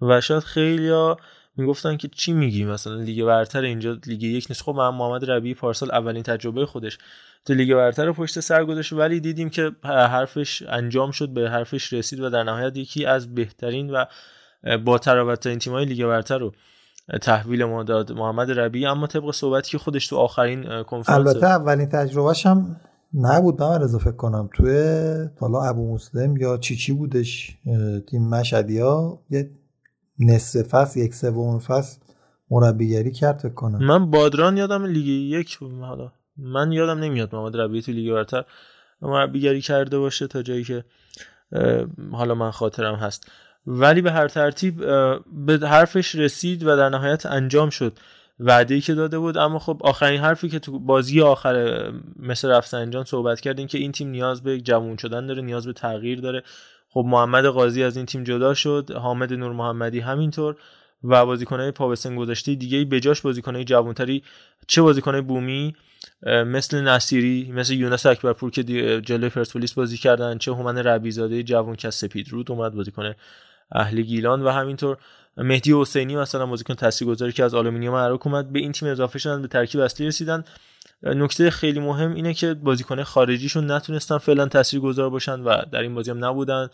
و 0.00 0.20
شاید 0.20 0.42
خیلیا 0.42 1.16
می‌گفتن 1.56 1.96
که 1.96 2.08
چی 2.08 2.32
میگی؟ 2.32 2.64
مثلا 2.64 2.94
لیگ 2.94 3.24
برتر 3.24 3.62
اینجا 3.62 3.98
لیگ 4.06 4.22
یک 4.22 4.46
نیست. 4.48 4.62
خب 4.62 4.72
محمد 4.72 5.30
ربیعی 5.30 5.54
پارسال 5.54 5.90
اولین 5.90 6.22
تجربه 6.22 6.66
خودش 6.66 6.98
تو 7.44 7.54
لیگ 7.54 7.74
برتر 7.74 8.12
پشت 8.12 8.40
سر 8.40 8.64
گذاشت 8.64 8.92
ولی 8.92 9.20
دیدیم 9.20 9.50
که 9.50 9.72
حرفش 9.84 10.62
انجام 10.62 11.10
شد 11.10 11.28
به 11.28 11.50
حرفش 11.50 11.92
رسید 11.92 12.20
و 12.20 12.30
در 12.30 12.42
نهایت 12.42 12.76
یکی 12.76 13.04
از 13.04 13.34
بهترین 13.34 13.90
و 13.90 14.04
با 14.84 14.98
طراوت 14.98 15.58
تیم‌های 15.58 15.84
لیگ 15.84 16.06
برتر 16.06 16.38
رو 16.38 16.52
تحویل 17.22 17.64
ما 17.64 17.82
داد 17.82 18.12
محمد 18.12 18.50
ربیعی 18.50 18.86
اما 18.86 19.06
طبق 19.06 19.30
صحبتی 19.30 19.70
که 19.70 19.78
خودش 19.78 20.06
تو 20.06 20.16
آخرین 20.16 20.82
کنفرانس 20.82 21.28
البته 21.28 21.46
اولین 21.46 21.88
تجربهش 21.88 22.46
هم 22.46 22.80
نبود 23.14 23.62
من 23.62 23.82
رضا 23.82 23.98
فکر 23.98 24.16
کنم. 24.16 24.48
توی 24.54 24.74
حالا 25.40 25.62
ابو 25.62 25.94
مسلم 25.94 26.36
یا 26.36 26.56
چی 26.56 26.76
چی 26.76 26.92
بودش 26.92 27.56
تیم 28.10 28.28
مشهدی 28.28 28.78
ها 28.78 29.22
یه 29.30 29.50
نصف 30.18 30.62
فصل 30.62 31.00
یک 31.00 31.14
سوم 31.14 31.58
فصل 31.58 32.00
مربیگری 32.50 33.12
کرد 33.12 33.38
فکر 33.38 33.54
کنم. 33.54 33.86
من 33.86 34.10
بادران 34.10 34.56
یادم 34.56 34.84
لیگ 34.84 35.06
یک 35.06 35.58
حالا 35.80 36.12
من 36.36 36.72
یادم 36.72 36.98
نمیاد 36.98 37.34
محمد 37.34 37.56
ربی 37.56 37.82
تو 37.82 37.92
لیگ 37.92 38.12
برتر 38.12 38.44
مربیگری 39.02 39.60
کرده 39.60 39.98
باشه 39.98 40.26
تا 40.26 40.42
جایی 40.42 40.64
که 40.64 40.84
حالا 42.12 42.34
من 42.34 42.50
خاطرم 42.50 42.94
هست. 42.94 43.30
ولی 43.66 44.02
به 44.02 44.12
هر 44.12 44.28
ترتیب 44.28 44.76
به 45.46 45.58
حرفش 45.62 46.14
رسید 46.14 46.66
و 46.66 46.76
در 46.76 46.88
نهایت 46.88 47.26
انجام 47.26 47.70
شد. 47.70 47.98
وعده 48.40 48.74
ای 48.74 48.80
که 48.80 48.94
داده 48.94 49.18
بود. 49.18 49.38
اما 49.38 49.58
خب 49.58 49.80
آخرین 49.80 50.20
حرفی 50.20 50.48
که 50.48 50.58
تو 50.58 50.78
بازی 50.78 51.20
آخر 51.20 51.84
مس 52.18 52.48
رفسنجان 52.48 53.04
صحبت 53.04 53.40
کردیم 53.40 53.66
که 53.66 53.78
این 53.78 53.92
تیم 53.92 54.08
نیاز 54.08 54.42
به 54.42 54.60
جوون 54.60 54.96
شدن 54.96 55.26
داره 55.26 55.42
نیاز 55.42 55.66
به 55.66 55.72
تغییر 55.72 56.20
داره. 56.20 56.42
خب 56.88 57.04
محمد 57.08 57.46
قاضی 57.46 57.82
از 57.82 57.96
این 57.96 58.06
تیم 58.06 58.24
جدا 58.24 58.54
شد. 58.54 58.90
حامد 58.90 59.32
نور 59.32 59.52
محمدی 59.52 60.00
همینطور. 60.00 60.56
و 61.04 61.26
بازیکنهای 61.26 61.70
پا 61.70 61.88
به 61.88 61.92
سن 61.92 61.96
گذاشته 62.16 62.54
دیگه 62.54 62.84
به 62.84 63.00
جاش 63.00 63.20
بازیکنهای 63.20 63.64
جوانتری. 63.64 64.22
چه 64.66 64.82
بازیکنهای 64.82 65.22
بومی؟ 65.22 65.74
مثل 66.26 66.80
نصیری 66.80 67.52
مثل 67.52 67.72
یونس 67.72 68.06
اکبرپور 68.06 68.50
که 68.50 68.62
جلوی 69.00 69.28
پرسپولیس 69.28 69.72
بازی 69.72 69.96
کردن. 69.96 70.38
چه 70.38 70.52
هومن 70.52 70.78
ربیع‌زاده 70.78 71.42
جوان 71.42 71.76
که 71.76 71.90
سپید 71.90 72.28
رود 72.28 72.50
اومد 72.50 72.74
بازیکن 72.74 73.14
اهل 73.72 74.00
گیلان 74.02 74.42
و 74.42 74.50
همینطور 74.50 74.96
مهدی 75.36 75.80
حسینی 75.80 76.16
مثلا 76.16 76.46
بازیکن 76.46 76.74
تاثیرگذاری 76.74 77.32
که 77.32 77.44
از 77.44 77.54
آلومینیوم 77.54 77.94
اراک 77.94 78.26
اومد 78.26 78.52
به 78.52 78.58
این 78.58 78.72
تیم 78.72 78.88
اضافه 78.88 79.18
شدن 79.18 79.42
به 79.42 79.48
ترکیب 79.48 79.80
اصلی 79.80 80.06
رسیدن. 80.06 80.44
نکته 81.02 81.50
خیلی 81.50 81.80
مهم 81.80 82.14
اینه 82.14 82.34
که 82.34 82.54
بازیکن 82.54 83.02
خارجیشون 83.02 83.70
نتونستن 83.70 84.18
فعلا 84.18 84.46
تاثیرگذار 84.46 85.10
باشن 85.10 85.40
و 85.40 85.62
در 85.72 85.80
این 85.80 85.94
بازی 85.94 86.10
هم 86.10 86.24
نبودن. 86.24 86.68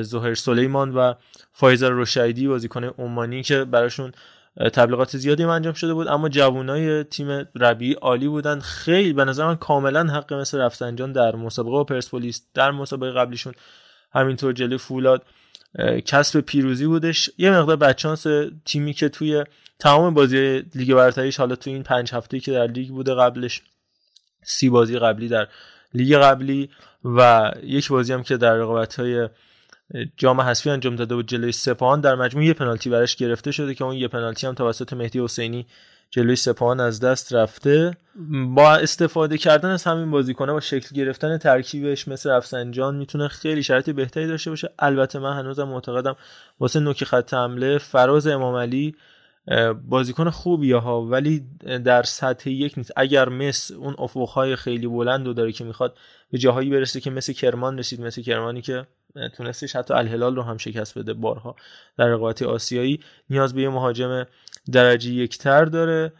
زهر 0.00 0.34
سلیمان 0.34 0.94
و 0.94 1.14
فایزر 1.52 1.90
روشایدی 1.90 2.48
بازیکن 2.48 2.84
عمانی 2.84 3.42
که 3.42 3.64
براشون 3.64 4.12
تبلیغات 4.72 5.16
زیادی 5.16 5.44
انجام 5.44 5.72
شده 5.72 5.94
بود 5.94 6.08
اما 6.08 6.28
جوانای 6.28 7.04
تیم 7.04 7.48
ربی 7.54 7.92
عالی 7.92 8.28
بودن. 8.28 8.60
خیلی 8.60 9.12
به 9.12 9.24
نظر 9.24 9.46
من 9.46 9.56
کاملا 9.56 10.04
حق 10.04 10.32
مثل 10.32 10.58
رفسنجان 10.58 11.12
در 11.12 11.36
مسابقه 11.36 11.76
و 11.76 11.84
پرسپولیس 11.84 12.46
در 12.54 12.70
مسابقه 12.70 13.12
قبلیشون 13.12 13.54
همینطور 14.12 14.52
جلوی 14.52 14.78
فولاد. 14.78 15.22
کسب 16.06 16.40
پیروزی 16.40 16.86
بودش. 16.86 17.30
یه 17.38 17.50
مقدار 17.50 17.76
بچانس 17.76 18.26
تیمی 18.64 18.92
که 18.92 19.08
توی 19.08 19.44
تمام 19.78 20.14
بازی 20.14 20.62
لیگ 20.74 20.94
برتریش 20.94 21.36
حالا 21.36 21.56
تو 21.56 21.70
این 21.70 21.82
پنج 21.82 22.14
هفته 22.14 22.40
که 22.40 22.52
در 22.52 22.66
لیگ 22.66 22.88
بوده 22.88 23.14
قبلش 23.14 23.62
سی 24.42 24.68
بازی 24.68 24.98
قبلی 24.98 25.28
در 25.28 25.48
لیگ 25.94 26.16
قبلی 26.16 26.70
و 27.04 27.52
یک 27.62 27.88
بازی 27.88 28.12
هم 28.12 28.22
که 28.22 28.36
در 28.36 28.54
رقابت 28.54 29.00
های 29.00 29.28
جام 30.16 30.40
حذفی 30.40 30.70
انجام 30.70 30.96
داده 30.96 31.14
بود 31.14 31.28
جلوی 31.28 31.52
سپاهان 31.52 32.00
در 32.00 32.14
مجموع 32.14 32.44
یه 32.44 32.52
پنالتی 32.52 32.90
براش 32.90 33.16
گرفته 33.16 33.50
شده 33.50 33.74
که 33.74 33.84
اون 33.84 33.94
یه 33.94 34.08
پنالتی 34.08 34.46
هم 34.46 34.54
توسط 34.54 34.92
مهدی 34.92 35.20
حسینی 35.20 35.66
جلوی 36.10 36.36
سپاهان 36.36 36.80
از 36.80 37.00
دست 37.00 37.34
رفته. 37.34 37.96
با 38.54 38.74
استفاده 38.74 39.38
کردن 39.38 39.70
از 39.70 39.84
همین 39.84 40.10
بازیکنه 40.10 40.52
با 40.52 40.60
شکل 40.60 40.96
گرفتن 40.96 41.38
ترکیبش 41.38 42.08
مثل 42.08 42.30
رفسنجان 42.30 42.96
می‌تونه 42.96 43.28
خیلی 43.28 43.62
شرایط 43.62 43.90
بهتری 43.90 44.26
داشته 44.26 44.50
باشه. 44.50 44.70
البته 44.78 45.18
من 45.18 45.38
هنوزم 45.38 45.68
معتقدم 45.68 46.16
واسه 46.60 46.80
نوک 46.80 47.04
خط 47.04 47.34
حمله 47.34 47.78
فراز 47.78 48.26
امام 48.26 48.54
علی 48.54 48.94
بازیکن 49.88 50.30
خوبیه 50.30 50.76
ها 50.76 51.02
ولی 51.02 51.44
در 51.84 52.02
سطح 52.02 52.50
یک 52.50 52.74
نیست. 52.76 52.92
اگر 52.96 53.28
مس 53.28 53.70
اون 53.70 53.94
افقهای 53.98 54.56
خیلی 54.56 54.86
بلند 54.86 55.26
رو 55.26 55.32
داره 55.32 55.52
که 55.52 55.64
می‌خواد 55.64 55.96
به 56.32 56.38
جاهایی 56.38 56.70
برسه 56.70 57.00
که 57.00 57.10
مثل 57.10 57.32
کرمان 57.32 57.78
رسید 57.78 58.00
مثل 58.00 58.22
کرمانی 58.22 58.62
که 58.62 58.86
تونستش 59.36 59.76
حتی 59.76 59.94
الهلال 59.94 60.36
رو 60.36 60.42
هم 60.42 60.56
شکست 60.56 60.98
بده 60.98 61.12
بارها 61.12 61.56
در 61.98 62.06
رقابت 62.06 62.42
آسیایی. 62.42 63.00
نیاز 63.30 63.54
به 63.54 63.62
یه 63.62 63.68
مهاجم 63.68 64.26
درجه 64.72 65.10
یکتر 65.10 65.64
داره 65.64 66.12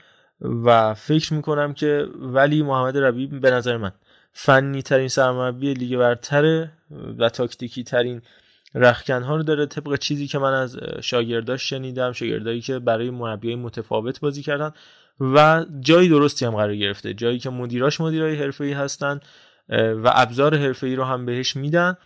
و 0.64 0.94
فکر 0.94 1.34
می‌کنم 1.34 1.74
که 1.74 2.06
ولی 2.14 2.62
محمد 2.62 2.98
ربی 2.98 3.26
به 3.26 3.50
نظر 3.50 3.76
من 3.76 3.92
فنی 4.32 4.82
ترین 4.82 5.08
سرمربی 5.08 5.74
لیگ 5.74 5.98
برتره 5.98 6.72
و 7.18 7.28
تاکتیکی 7.28 7.84
ترین 7.84 8.22
رخکن 8.74 9.22
ها 9.22 9.36
رو 9.36 9.42
داره. 9.42 9.66
طبق 9.66 9.96
چیزی 9.96 10.26
که 10.26 10.38
من 10.38 10.54
از 10.54 10.78
شاگرداش 11.00 11.70
شنیدم 11.70 12.12
شاگردایی 12.12 12.60
که 12.60 12.78
برای 12.78 13.10
مربیای 13.10 13.56
متفاوت 13.56 14.20
بازی 14.20 14.42
کردن 14.42 14.70
و 15.20 15.64
جایی 15.80 16.08
درستی 16.08 16.44
هم 16.44 16.56
قرار 16.56 16.76
گرفته 16.76 17.14
جایی 17.14 17.38
که 17.38 17.50
مدیراش 17.50 18.00
مدیرای 18.00 18.36
حرفه‌ای 18.36 18.72
هستن 18.72 19.20
و 19.68 20.12
ابزار 20.14 20.56
حرفه‌ای 20.56 20.96
رو 20.96 21.04
هم 21.04 21.26
بهش 21.26 21.56
میدن. 21.56 21.96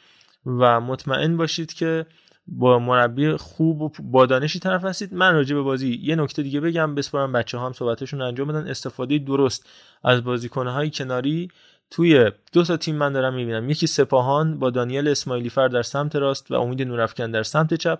و 0.46 0.80
مطمئن 0.80 1.36
باشید 1.36 1.72
که 1.72 2.06
با 2.46 2.78
مربی 2.78 3.36
خوب 3.36 3.82
و 3.82 3.90
با 4.02 4.26
دانشی 4.26 4.58
طرف 4.58 4.84
هستید. 4.84 5.14
من 5.14 5.34
راجع 5.34 5.54
به 5.54 5.62
بازی 5.62 6.00
یه 6.02 6.16
نکته 6.16 6.42
دیگه 6.42 6.60
بگم 6.60 6.94
بسپارم 6.94 7.32
بچه 7.32 7.58
هم 7.58 7.72
صحبتشون 7.72 8.22
انجام 8.22 8.48
بدن. 8.48 8.68
استفاده 8.68 9.18
درست 9.18 9.68
از 10.04 10.24
بازیکنه 10.24 10.72
های 10.72 10.90
کناری. 10.90 11.48
توی 11.90 12.30
دو 12.52 12.64
تا 12.64 12.76
تیم 12.76 12.96
من 12.96 13.12
دارم 13.12 13.34
می‌بینم. 13.34 13.70
یکی 13.70 13.86
سپاهان 13.86 14.58
با 14.58 14.70
دانیل 14.70 15.08
اسماعیلی 15.08 15.50
فر 15.50 15.68
در 15.68 15.82
سمت 15.82 16.16
راست 16.16 16.50
و 16.50 16.54
امید 16.54 16.82
نورافکن 16.82 17.30
در 17.30 17.42
سمت 17.42 17.74
چپ 17.74 17.98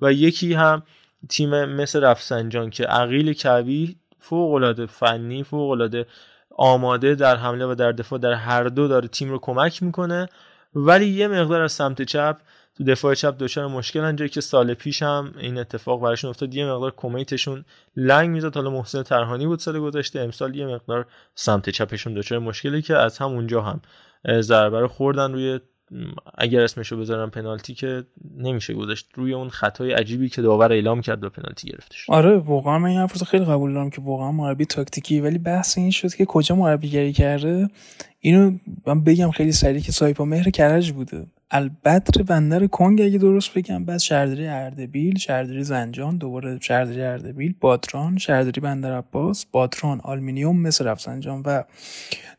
و 0.00 0.12
یکی 0.12 0.54
هم 0.54 0.82
تیم 1.28 1.64
مثل 1.64 2.00
رفسنجان 2.00 2.70
که 2.70 2.84
عقیل 2.84 3.32
کبی 3.32 3.96
فوق 4.18 4.84
فنی 4.84 5.42
فوق 5.42 6.04
آماده 6.50 7.14
در 7.14 7.36
حمله 7.36 7.66
و 7.66 7.74
در 7.74 7.92
دفاع 7.92 8.18
در 8.18 8.32
هر 8.32 8.64
دو 8.64 8.88
داره 8.88 9.08
تیم 9.08 9.30
رو 9.30 9.38
کمک 9.38 9.82
می‌کنه. 9.82 10.28
ولی 10.86 11.06
یه 11.08 11.28
مقدار 11.28 11.62
از 11.62 11.72
سمت 11.72 12.02
چپ 12.02 12.36
تو 12.76 12.84
دفاع 12.84 13.14
چپ 13.14 13.38
دچار 13.38 13.66
مشکل 13.66 14.00
انجایی 14.00 14.28
که 14.28 14.40
سال 14.40 14.74
پیش 14.74 15.02
هم 15.02 15.34
این 15.38 15.58
اتفاق 15.58 16.00
براشون 16.00 16.30
افتاد. 16.30 16.54
یه 16.54 16.66
مقدار 16.66 16.94
کمیتشون 16.96 17.64
لنگ 17.96 18.30
می‌زد. 18.30 18.54
حالا 18.54 18.70
محسن 18.70 19.02
ترهانی 19.02 19.46
بود 19.46 19.58
سال 19.58 19.80
گذشته. 19.80 20.20
امسال 20.20 20.56
یه 20.56 20.66
مقدار 20.66 21.06
سمت 21.34 21.70
چپشون 21.70 22.14
دچار 22.14 22.38
مشکلی 22.38 22.82
که 22.82 22.96
از 22.96 23.18
همونجا 23.18 23.62
هم 23.62 23.80
ضربه 24.40 24.80
رو 24.80 24.88
خوردن 24.88 25.32
روی 25.32 25.60
اگر 26.38 26.60
اسمشو 26.60 26.96
بذارم 26.96 27.30
پنالتی 27.30 27.74
که 27.74 28.04
نمیشه 28.36 28.74
گذاشت. 28.74 29.06
روی 29.14 29.34
اون 29.34 29.48
خطای 29.48 29.92
عجیبی 29.92 30.28
که 30.28 30.42
داور 30.42 30.72
اعلام 30.72 31.00
کرد 31.00 31.24
و 31.24 31.30
پنالتی 31.30 31.68
گرفتش. 31.68 32.10
آره 32.10 32.38
واقعا 32.38 32.78
من 32.78 32.88
این 32.88 32.98
حرف 32.98 33.22
خیلی 33.22 33.44
قبول 33.44 33.74
دارم 33.74 33.90
که 33.90 34.00
واقعا 34.00 34.32
مربی 34.32 34.64
تاکتیکی 34.64 35.20
ولی 35.20 35.38
بحث 35.38 35.78
این 35.78 35.90
شد 35.90 36.14
که 36.14 36.24
کجا 36.24 36.54
مربیگری 36.54 37.12
کرده؟ 37.12 37.68
اینو 38.20 38.58
من 38.86 39.04
بگم 39.04 39.30
خیلی 39.30 39.52
سریع 39.52 39.80
که 39.80 39.92
سایپا 39.92 40.24
مهر 40.24 40.50
کرج 40.50 40.92
بوده. 40.92 41.26
البدر 41.50 42.22
بندر 42.22 42.66
کنگ 42.66 43.02
اگه 43.02 43.18
درست 43.18 43.54
بگم 43.54 43.84
بعد 43.84 43.98
شهرداری 43.98 44.46
اردبیل 44.46 45.18
شهرداری 45.18 45.64
زنجان 45.64 46.16
دوباره 46.16 46.58
شهرداری 46.62 47.02
اردبیل 47.02 47.54
بادران 47.60 48.18
شهرداری 48.18 48.60
بندر 48.60 48.98
عباس 48.98 49.46
بادران 49.46 50.00
آلمینیوم 50.00 50.60
مثل 50.60 50.84
رفسنجان 50.84 51.42
و 51.46 51.62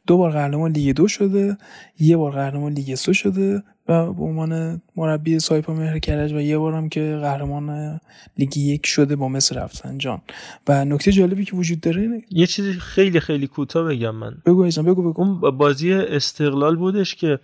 دو 0.08 0.18
بار 0.18 0.32
قهرمان 0.32 0.72
لیگ 0.72 0.96
دو 0.96 1.08
شده 1.08 1.58
یه 2.00 2.18
بار 2.18 2.32
قهرمان 2.32 2.74
لیگ 2.74 2.96
سه 2.96 3.14
شده 3.14 3.64
و 3.90 4.14
به 4.14 4.24
عنوان 4.24 4.82
مربی 4.96 5.40
سایپا 5.40 5.74
مهر 5.74 6.00
کرج 6.00 6.34
و 6.34 6.40
یه 6.40 6.58
بارم 6.58 6.90
که 6.90 7.18
قهرمان 7.22 8.00
لیگ 8.38 8.58
یک 8.58 8.86
شده 8.86 9.16
با 9.16 9.28
مس 9.28 9.56
رفسنجان. 9.56 10.22
و 10.68 10.86
نکته 10.86 11.12
جالبی 11.12 11.46
که 11.46 11.56
وجود 11.56 11.82
داره 11.82 12.02
اینه 12.02 12.24
یه 12.32 12.46
چیزی 12.46 12.74
خیلی 12.74 13.20
خیلی 13.20 13.48
کوتاه 13.48 13.88
بگم 13.88 14.16
من. 14.16 14.38
بگو 14.46 14.64
بگو 14.64 15.12
بگو. 15.12 15.22
اون 15.22 15.58
بازی 15.58 15.94
استقلال 15.94 16.76
بودش 16.76 17.16
که 17.16 17.40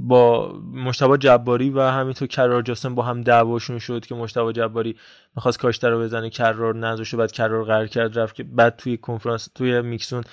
با 0.00 0.52
مجتبی 0.72 1.18
جباری 1.18 1.70
و 1.70 1.80
همینطور 1.80 2.28
کرار 2.28 2.62
جاسم 2.62 2.94
با 2.94 3.02
هم 3.02 3.22
دعواشون 3.22 3.78
شد 3.78 4.06
که 4.06 4.14
مجتبی 4.14 4.52
جباری 4.52 4.96
می‌خواست 5.36 5.58
کاشته 5.58 5.90
رو 5.90 6.00
بزنه 6.00 6.30
کرار 6.30 6.76
نذاشت 6.76 7.14
بعد 7.14 7.32
کرار 7.32 7.64
قهر 7.64 7.86
کرد 7.86 8.18
رفت 8.18 8.34
که 8.34 8.42
بعد 8.42 8.76
توی 8.76 8.96
کنفرانس 8.96 9.48
توی 9.54 9.82
mixed 9.82 10.05
zone 10.05 10.24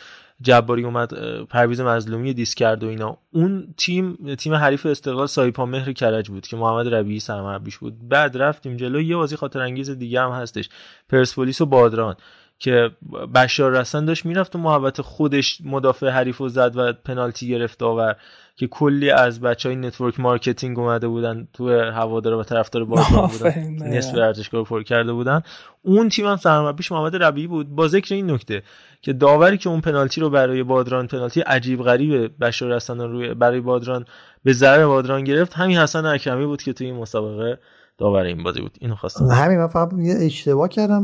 جباری 0.41 0.83
اومد 0.83 1.13
پرویز 1.43 1.81
مظلومی 1.81 2.33
diss 2.33 2.55
کرد 2.55 2.83
و 2.83 2.87
اینا. 2.87 3.17
اون 3.31 3.73
تیم 3.77 4.35
تیم 4.35 4.53
حریف 4.53 4.85
استقلال 4.85 5.27
سایپا 5.27 5.65
مهر 5.65 5.93
کرج 5.93 6.29
بود 6.29 6.47
که 6.47 6.57
محمد 6.57 6.93
ربیعی 6.93 7.19
سرمربیش 7.19 7.77
بود. 7.77 8.09
بعد 8.09 8.37
رفتیم 8.37 8.77
جلو 8.77 9.01
یه 9.01 9.15
بازی 9.15 9.35
خاطر 9.35 9.59
انگیز 9.59 9.89
دیگه 9.89 10.21
هم 10.21 10.31
هستش. 10.31 10.69
پرسپولیس 11.09 11.61
و 11.61 11.65
بادران. 11.65 12.15
که 12.59 12.91
بشار 13.35 13.71
رسن 13.71 14.05
داشت 14.05 14.25
می‌رفت 14.25 14.55
و 14.55 14.59
محبت 14.59 15.01
خودش 15.01 15.57
مدافع 15.65 16.09
حریف 16.09 16.41
و 16.41 16.49
زد 16.49 16.71
و 16.75 16.93
پنالتی 16.93 17.47
گرفت 17.47 17.83
و 17.83 18.13
که 18.57 18.67
کلی 18.67 19.11
از 19.11 19.41
بچه 19.41 19.69
های 19.69 19.75
network 19.75 20.19
marketing 20.19 20.79
اومده 20.79 21.07
بودن 21.07 21.47
تو 21.53 21.69
هوادار 21.69 22.33
و 22.33 22.43
طرفدار 22.43 22.85
بادران 22.85 23.27
بودن. 23.27 23.97
نصف 23.97 24.13
ورزشگاه 24.13 24.63
پر 24.63 24.83
کرده 24.83 25.13
بودن. 25.13 25.41
اون 25.81 26.09
تیم 26.09 26.27
هم 26.27 26.35
سرمربیش 26.35 26.91
محمد 26.91 27.23
ربیعی 27.23 27.47
بود. 27.47 27.75
با 27.75 27.87
ذکر 27.87 28.15
این 28.15 28.31
نکته 28.31 28.63
که 29.01 29.13
داوری 29.13 29.57
که 29.57 29.69
اون 29.69 29.81
پنالتی 29.81 30.21
رو 30.21 30.29
برای 30.29 30.63
بادران 30.63 31.07
پنالتی 31.07 31.41
عجیب 31.41 31.83
غریب 31.83 32.43
بشار 32.43 32.69
رسن 32.69 33.01
روی 33.01 33.33
برای 33.33 33.59
بادران 33.59 34.05
به 34.43 34.53
ضرر 34.53 34.87
بادران 34.87 35.23
گرفت 35.23 35.53
همین 35.53 35.77
حسن 35.77 36.05
اکرمی 36.05 36.45
بود 36.45 36.61
که 36.61 36.73
توی 36.73 36.87
این 36.87 36.95
مسابقه 36.95 37.59
داور 37.97 38.23
این 38.23 38.43
بازی 38.43 38.61
بود. 38.61 38.77
اینو 38.81 38.95
خواستم 38.95 39.25
همین 39.25 39.57
من 39.57 39.67
فقط 39.67 39.93
یه 39.99 40.15
اشتباه 40.19 40.69
کردم. 40.69 41.03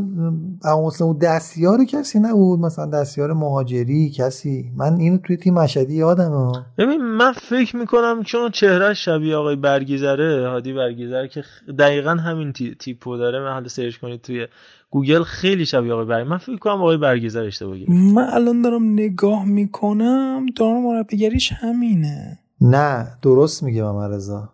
اما 0.64 0.88
مثلا 0.88 1.08
اون 1.08 1.18
دستیار 1.18 1.86
کسی 1.86 2.20
نبود 2.20 2.60
مثلا 2.60 2.86
دستیار 2.86 3.34
مهاجری 3.34 4.10
کسی. 4.10 4.72
من 4.76 4.94
اینو 4.94 5.18
توی 5.18 5.38
تیم 5.38 5.54
مشهدی 5.54 5.96
یادم 5.96 6.52
ببین 6.78 7.02
من 7.02 7.32
فکر 7.32 7.78
می‌کنم 7.78 8.24
چون 8.26 8.52
چهره 8.52 8.94
شبیه 8.94 9.36
آقای 9.36 9.56
برگیزره 9.56 10.50
هادی 10.50 10.74
برگیزره 10.74 11.28
که 11.28 11.44
دقیقا 11.80 12.12
همین 12.12 12.54
تیپو 12.80 13.18
داره 13.18 13.40
من 13.40 13.54
حالا 13.54 13.68
سرچ 13.68 13.98
کنید 13.98 14.22
توی 14.22 14.48
گوگل 14.90 15.24
خیلی 15.24 15.66
شبیه 15.66 15.94
آقای 15.94 16.06
برگیزر 16.06 16.30
من 16.30 16.38
فکر 16.38 16.58
کنم 16.58 16.82
آقای 16.82 16.98
برگیزر 16.98 17.44
اشتباه 17.44 17.76
من 17.90 18.30
الان 18.34 18.62
دارم 18.62 18.94
نگاه 18.94 19.46
می‌کنم 19.46 20.46
دارم 20.56 20.84
مربیگریش 20.84 21.52
همینه. 21.52 22.40
نه 22.62 23.08
درست 23.22 23.64
میگه 23.64 23.84
رضا. 24.08 24.50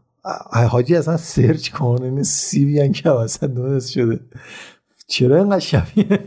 حاجی 0.69 0.95
اصلا 0.95 1.17
سرچ 1.17 1.69
کن 1.69 2.03
این 2.03 2.23
سی 2.23 2.65
بیان 2.65 2.91
که 2.91 3.11
اصلا 3.11 3.49
درست 3.49 3.91
شده. 3.91 4.19
چرا 5.07 5.37
اینقدر 5.37 5.59
شبیه 5.59 6.19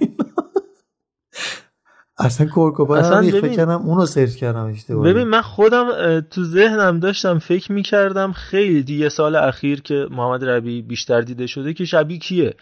اصلا 2.18 2.46
کورکوپا 2.46 2.96
اصلا 2.96 3.22
فکر 3.22 3.48
کردم 3.48 3.82
اونو 3.82 4.06
سرچ 4.06 4.34
کردم 4.34 4.64
اشتباهی. 4.64 5.12
ببین 5.12 5.26
من 5.26 5.42
خودم 5.42 6.20
تو 6.20 6.44
ذهنم 6.44 7.00
داشتم 7.00 7.38
فکر 7.38 7.72
می‌کردم 7.72 8.32
خیلی 8.32 8.82
دیگه 8.82 9.08
سال 9.08 9.36
اخیر 9.36 9.80
که 9.80 10.06
محمد 10.10 10.44
ربی 10.44 10.82
بیشتر 10.82 11.20
دیده 11.20 11.46
شده 11.46 11.74
که 11.74 11.84
شبیه 11.84 12.18
کیه. 12.18 12.54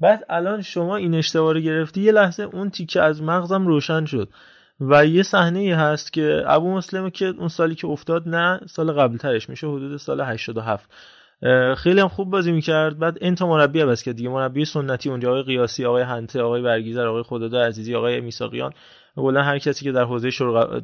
بعد 0.00 0.24
الان 0.30 0.62
شما 0.62 0.96
این 0.96 1.14
اشتباه 1.14 1.52
رو 1.52 1.60
گرفتی 1.60 2.00
یه 2.00 2.12
لحظه 2.12 2.42
اون 2.42 2.70
تیکه 2.70 3.02
از 3.02 3.22
مغزم 3.22 3.66
روشن 3.66 4.04
شد. 4.04 4.28
و 4.80 5.06
یه 5.06 5.22
صحنه 5.22 5.76
هست 5.76 6.12
که 6.12 6.44
ابو 6.46 6.74
مسلمه 6.74 7.10
که 7.10 7.26
اون 7.26 7.48
سالی 7.48 7.74
که 7.74 7.86
افتاد 7.86 8.28
نه 8.28 8.60
سال 8.66 8.92
قبل 8.92 9.16
ترش 9.16 9.48
میشه 9.48 9.66
حدود 9.66 9.96
سال 9.96 10.20
87 10.20 10.90
خیلی 11.76 12.00
هم 12.00 12.08
خوب 12.08 12.30
بازی 12.30 12.52
می‌کرد. 12.52 12.98
بعد 12.98 13.18
انتا 13.20 13.46
مربی 13.46 13.80
عوض 13.80 14.02
کرد 14.02 14.16
دیگه 14.16 14.28
مربی 14.28 14.64
سنتی 14.64 15.10
اونجا 15.10 15.30
آقای 15.30 15.42
قیاسی 15.42 15.84
آقای 15.84 16.02
هنته 16.02 16.42
آقای 16.42 16.62
برگیزر 16.62 17.06
آقای 17.06 17.22
خدادا 17.22 17.62
عزیزی 17.62 17.94
آقای 17.94 18.20
میساقیان 18.20 18.72
کلا 19.16 19.42
هر 19.42 19.58
کسی 19.58 19.84
که 19.84 19.92
در 19.92 20.04
حوزه 20.04 20.30
شرقبه 20.30 20.82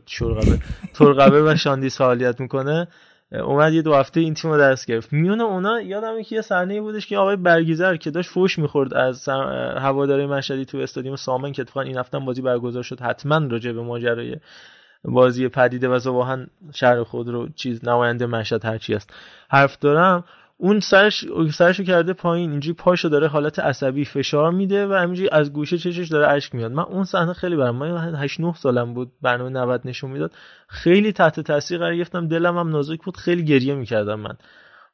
شرقبه 0.99 1.43
و 1.43 1.57
شاندی 1.57 1.91
فعالیت 1.91 2.41
می‌کنه 2.41 2.89
اومد 3.33 3.73
یه 3.73 3.83
دو 3.83 3.95
هفته 3.95 4.21
این 4.21 4.35
تیم 4.35 4.51
رو 4.51 4.59
دست 4.59 4.87
گرفت. 4.87 5.13
میونه 5.13 5.45
اونا 5.45 5.81
یادم 5.81 6.23
که 6.23 6.37
یه 6.37 6.43
صحنه 6.43 6.81
بودش 6.81 7.07
که 7.07 7.19
آقای 7.19 7.37
برگیزر 7.37 7.97
که 7.97 8.11
داشت 8.11 8.31
فوش 8.31 8.59
می‌خورد 8.59 8.95
از 8.95 9.29
هواداری 9.79 10.27
مشهدی 10.27 10.65
تو 10.65 10.79
استادیوم 10.79 11.17
سامن 11.17 11.53
که 11.53 11.63
اتفاقا 11.63 11.87
این 11.87 11.99
هفته 11.99 12.19
بازی 12.19 12.43
برگزار 12.43 12.83
شد 12.83 13.01
حتما 13.01 13.39
راجع 13.39 13.73
به 13.73 13.83
ماجرای 13.83 14.37
بازی 15.05 15.49
پدیده 15.49 15.89
و 15.89 15.99
زباهن 15.99 16.47
شهر 16.75 17.03
خود 17.03 17.29
رو 17.29 17.49
چیز 17.49 17.89
نماینده 17.89 18.27
مشهد 18.27 18.65
هرچی 18.65 18.95
است 18.95 19.15
حرف 19.49 19.79
دارم. 19.79 20.25
اون 20.61 20.81
سرش 20.81 21.25
سرشو 21.53 21.85
کرده 21.85 22.13
پایین 22.13 22.51
اینجوری 22.51 22.75
پاشو 22.75 23.09
داره 23.09 23.29
حالت 23.29 23.59
عصبی 23.59 24.05
فشار 24.05 24.51
میده 24.51 24.87
و 24.87 24.93
همینجوری 24.93 25.29
از 25.33 25.53
گوشه 25.53 25.79
چشش 25.79 26.09
داره 26.09 26.29
اشک 26.29 26.55
میاد. 26.55 26.73
من 26.73 26.83
اون 26.83 27.05
صحنه 27.05 27.33
خیلی 27.33 27.57
برام 27.57 27.77
من 27.77 28.15
8 28.15 28.41
9 28.41 28.55
سالم 28.55 28.95
بود 28.95 29.13
برنامه 29.23 29.51
90 29.51 29.81
نشون 29.85 30.11
می‌داد. 30.11 30.33
خیلی 30.69 31.13
تحت 31.13 31.41
تاثیر 31.41 31.79
قرار 31.79 31.97
گرفتم. 31.97 32.29
دلم 32.29 32.59
هم 32.59 32.69
نازک 32.69 33.05
بود. 33.05 33.17
خیلی 33.17 33.45
گریه 33.45 33.75
می‌کردم 33.75 34.21
من. 34.21 34.35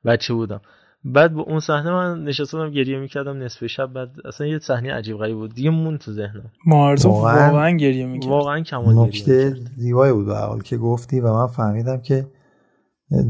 بچه 0.04 0.34
بودم. 0.34 0.60
بعد 1.04 1.34
با 1.34 1.42
اون 1.42 1.60
صحنه 1.60 1.90
من 1.90 2.24
نشستم 2.24 2.70
گریه 2.70 2.98
می‌کردم 2.98 3.42
نصف 3.42 3.66
شب. 3.66 3.92
بعد 3.92 4.10
اصلا 4.24 4.46
یه 4.46 4.58
صحنه 4.58 4.94
عجیب 4.94 5.16
غریب 5.16 5.36
بود. 5.36 5.54
دیگه 5.54 5.70
مون 5.70 5.98
تو 5.98 6.12
ذهنم. 6.12 6.50
مارزو 6.66 7.08
واقعا, 7.08 7.50
واقعا 7.50 7.70
گریه 7.70 8.06
می‌کرد. 8.06 8.30
واقعا 8.30 8.60
کمال 8.60 8.94
نکته 8.94 9.56
زیبایی 9.76 10.12
بود 10.12 10.26
به 10.26 10.36
حال 10.36 10.60
که 10.60 10.76
گفتی 10.76 11.20
و 11.20 11.32
من 11.32 11.46
فهمیدم 11.46 12.00
که 12.00 12.26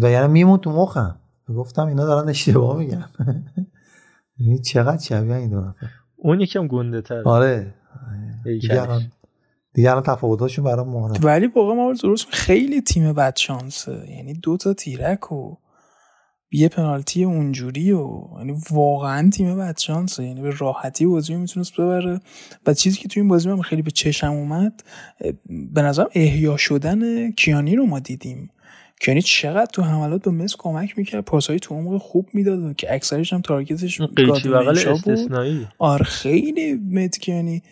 و 0.03 0.11
یعنی 0.11 0.33
میمون 0.33 0.59
تو 0.59 0.71
مخم. 0.71 1.17
گفتم 1.49 1.87
اینا 1.87 2.05
دارن 2.07 2.29
اشتباه 2.29 2.79
میگن. 2.79 3.05
یعنی 4.39 4.59
چقدر 4.59 5.03
شبیه 5.03 5.35
این 5.35 5.51
دو 5.51 5.61
نفر؟ 5.61 5.87
اون 6.17 6.41
یکم 6.41 6.67
گنده 6.67 7.03
تر 7.03 7.23
آره. 7.23 7.75
دیگه 9.75 9.91
الان 9.91 10.03
تفاوتاشون 10.03 10.65
برام 10.65 10.89
مهمه. 10.89 11.19
ولی 11.19 11.47
واقعا 11.47 11.75
ما 11.75 11.93
درست 11.93 12.27
خیلی 12.31 12.81
تیم 12.81 13.13
بد 13.13 13.37
شانسه. 13.37 14.07
یعنی 14.11 14.35
دو 14.35 14.57
تا 14.57 14.75
تیرک 14.75 15.33
و 15.33 15.57
یه 16.51 16.69
پنالتی 16.69 17.25
اونجوری 17.25 17.93
و 17.93 18.21
یعنی 18.39 18.57
واقعا 18.71 19.31
تیم 19.31 19.59
بد 19.59 19.79
شانسه. 19.79 20.25
یعنی 20.25 20.41
به 20.43 20.51
راحتی 20.59 21.07
بازی 21.07 21.37
می‌تونست 21.37 21.73
ببره. 21.73 22.21
و 22.67 22.75
چیزی 22.75 22.99
که 22.99 23.09
توی 23.09 23.21
این 23.21 23.29
بازی 23.29 23.49
من 23.49 23.63
خیلی 23.63 23.83
به 23.83 23.91
چشم 23.91 24.33
اومد 24.33 24.83
به 25.73 25.83
نظرم 25.83 26.09
احیا 26.15 26.57
شدن 26.57 27.31
کیانی 27.31 27.77
رو 27.77 27.87
ما 27.87 27.99
دیدیم. 27.99 28.51
یعنی 29.11 29.23
چقدر 29.23 29.71
تو 29.73 29.83
حملات 29.83 30.23
به 30.23 30.31
مصر 30.31 30.57
کمک 30.59 30.99
می‌کرد 30.99 31.25
پاسایی 31.25 31.59
تو 31.59 31.75
عمق 31.75 32.01
خوب 32.01 32.29
می‌داد 32.33 32.63
و 32.63 32.73
که 32.73 32.95
اکثرش 32.95 33.33
هم 33.33 33.41
تارگتش 33.41 34.01
قیچی 34.01 34.49
بغل 34.49 34.79
استثنایی. 34.89 35.69
آره 35.79 36.05
خیلی 36.05 36.75
متکیانی 36.75 37.63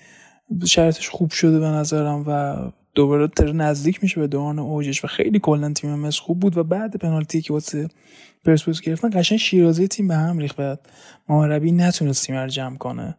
شرطش 0.66 1.09
خوب 1.09 1.31
شده 1.31 1.61
به 1.61 1.66
نظرم 1.66 2.25
و 2.27 2.57
دوباره 2.95 3.29
تر 3.29 3.53
نزدیک 3.53 4.03
میشه 4.03 4.21
به 4.21 4.27
دوران 4.27 4.59
اوجش 4.59 5.05
و 5.05 5.09
خیلی 5.09 5.38
کلا 5.38 5.73
تیم 5.73 5.95
مصر 5.95 6.21
خوب 6.23 6.40
بود 6.40 6.57
و 6.57 6.64
بعد 6.64 6.97
پنالتی 6.97 7.42
که 7.42 7.53
واسه 7.53 7.88
پرسپولیس 8.45 8.81
گرفتن 8.81 9.11
قشنگ 9.14 9.38
شیرازی 9.38 9.88
تیم 9.88 10.09
به 10.09 10.14
هم 10.14 10.38
ریخت. 10.38 10.57
بعد 10.57 10.81
محمد 11.29 11.64
نتونست 11.64 12.27
تیم 12.27 12.37
رو 12.37 12.49
جمع 12.49 12.77
کنه. 12.77 13.16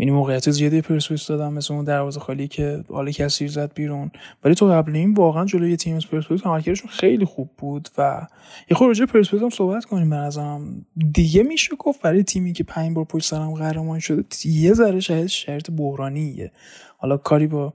یعنی 0.00 0.12
موقعیت 0.12 0.50
زیادی 0.50 0.80
پرسپولیس 0.80 1.26
دادم 1.26 1.52
مثل 1.52 1.74
اون 1.74 1.84
دروازه 1.84 2.20
خالی 2.20 2.48
که 2.48 2.84
حالا 2.88 3.10
کسی 3.10 3.48
زد 3.48 3.74
بیرون. 3.74 4.10
ولی 4.44 4.54
تو 4.54 4.66
قبل 4.66 4.96
این 4.96 5.14
واقعا 5.14 5.44
جلوی 5.44 5.76
تیم 5.76 5.98
پرسپولیس 5.98 6.46
عملکردشون 6.46 6.90
خیلی 6.90 7.24
خوب 7.24 7.50
بود 7.58 7.88
و 7.98 8.26
یه 8.70 8.76
خورده 8.76 8.88
راجع 8.88 9.04
پرسپولیس 9.04 9.42
هم 9.44 9.50
صحبت 9.50 9.84
کنیم 9.84 10.10
به 10.10 10.16
نظرم. 10.16 10.86
دیگه 11.12 11.42
میشه 11.42 11.76
گفت 11.76 12.02
برای 12.02 12.22
تیمی 12.22 12.52
که 12.52 12.64
پنج 12.64 12.94
بار 12.94 13.04
پشت 13.04 13.30
سرم 13.30 13.54
قهرمان 13.54 13.98
شده 13.98 14.24
یه 14.44 14.72
ذره 14.72 15.00
شاید 15.00 15.26
شرط 15.26 15.70
بحرانیه. 15.70 16.52
حالا 16.98 17.16
کاری 17.16 17.46
با 17.46 17.74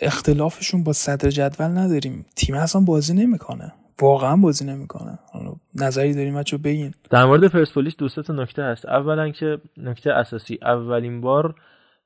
اختلافشون 0.00 0.84
با 0.84 0.92
صدر 0.92 1.30
جدول 1.30 1.66
نداریم. 1.66 2.26
تیم 2.36 2.54
اصلا 2.54 2.80
بازی 2.80 3.14
نمی‌کنه. 3.14 3.72
واقعا 4.00 4.36
بازی 4.36 4.64
نمی‌کنه. 4.64 5.18
نظری 5.74 6.14
داریم 6.14 6.34
بچه 6.34 6.56
بگین. 6.56 6.94
در 7.10 7.24
مورد 7.24 7.48
پرسپولیس 7.48 7.96
دو 7.96 8.08
تا 8.08 8.32
نکته 8.32 8.62
هست. 8.62 8.86
اولا 8.86 9.30
که 9.30 9.58
نکته 9.76 10.12
اساسی 10.12 10.58
اولین 10.62 11.20
بار 11.20 11.54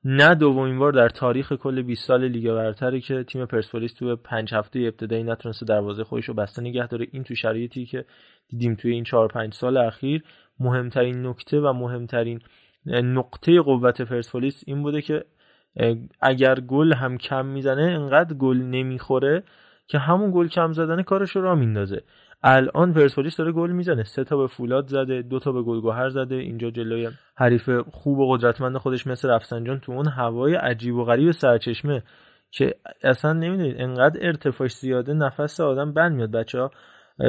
نه 0.03 0.35
دومین 0.35 0.79
بار 0.79 0.91
در 0.91 1.09
تاریخ 1.09 1.53
کل 1.53 1.81
20 1.81 2.07
سال 2.07 2.27
لیگ 2.27 2.51
برتری 2.51 3.01
که 3.01 3.23
تیم 3.23 3.45
پرسپولیس 3.45 3.93
تو 3.93 4.15
پنج 4.15 4.53
هفته 4.53 4.79
ابتدایی 4.79 5.23
نتونسته 5.23 5.65
دروازه 5.65 6.03
خودش 6.03 6.25
رو 6.25 6.33
بسته 6.33 6.61
نگه 6.61 6.87
داره. 6.87 7.07
این 7.11 7.23
تو 7.23 7.35
شرایطی 7.35 7.85
که 7.85 8.05
دیدیم 8.49 8.75
توی 8.75 8.91
این 8.91 9.03
4 9.03 9.27
5 9.27 9.53
سال 9.53 9.77
اخیر. 9.77 10.23
مهمترین 10.59 11.25
نکته 11.25 11.59
و 11.59 11.73
مهمترین 11.73 12.39
نقطه 12.85 13.61
قوت 13.61 14.01
پرسپولیس 14.01 14.63
این 14.67 14.83
بوده 14.83 15.01
که 15.01 15.25
اگر 16.21 16.59
گل 16.59 16.93
هم 16.93 17.17
کم 17.17 17.45
می‌زنه 17.45 17.81
انقدر 17.81 18.33
گل 18.33 18.57
نمی‌خوره 18.57 19.43
که 19.87 19.97
همون 19.99 20.31
گل 20.31 20.47
کم 20.47 20.71
زدن 20.71 21.01
کارش 21.01 21.35
رو 21.35 21.41
را 21.41 21.55
میندازه. 21.55 22.03
الان 22.43 22.93
پرسپولیس 22.93 23.37
داره 23.37 23.51
گل 23.51 23.71
می‌زنه. 23.71 24.03
سه 24.03 24.23
تا 24.23 24.37
به 24.37 24.47
فولاد 24.47 24.87
زده 24.87 25.21
دو 25.21 25.39
تا 25.39 25.51
به 25.51 25.61
گلگهر 25.61 26.09
زده. 26.09 26.35
اینجا 26.35 26.69
جلوی 26.69 27.09
حریف 27.37 27.69
خوب 27.91 28.19
و 28.19 28.33
قدرتمند 28.33 28.77
خودش 28.77 29.07
مثل 29.07 29.29
رفسنجان 29.29 29.79
تو 29.79 29.91
اون 29.91 30.07
هوای 30.07 30.55
عجیب 30.55 30.95
و 30.95 31.03
غریب 31.05 31.31
سرچشمه 31.31 32.03
که 32.51 32.75
اصلا 33.03 33.33
نمی‌دونید 33.33 33.75
انقدر 33.79 34.27
ارتفاعش 34.27 34.73
زیاده 34.73 35.13
نفس 35.13 35.59
آدم 35.59 35.93
بند 35.93 36.15
میاد. 36.15 36.31
بچه 36.31 36.59
ها 36.59 36.71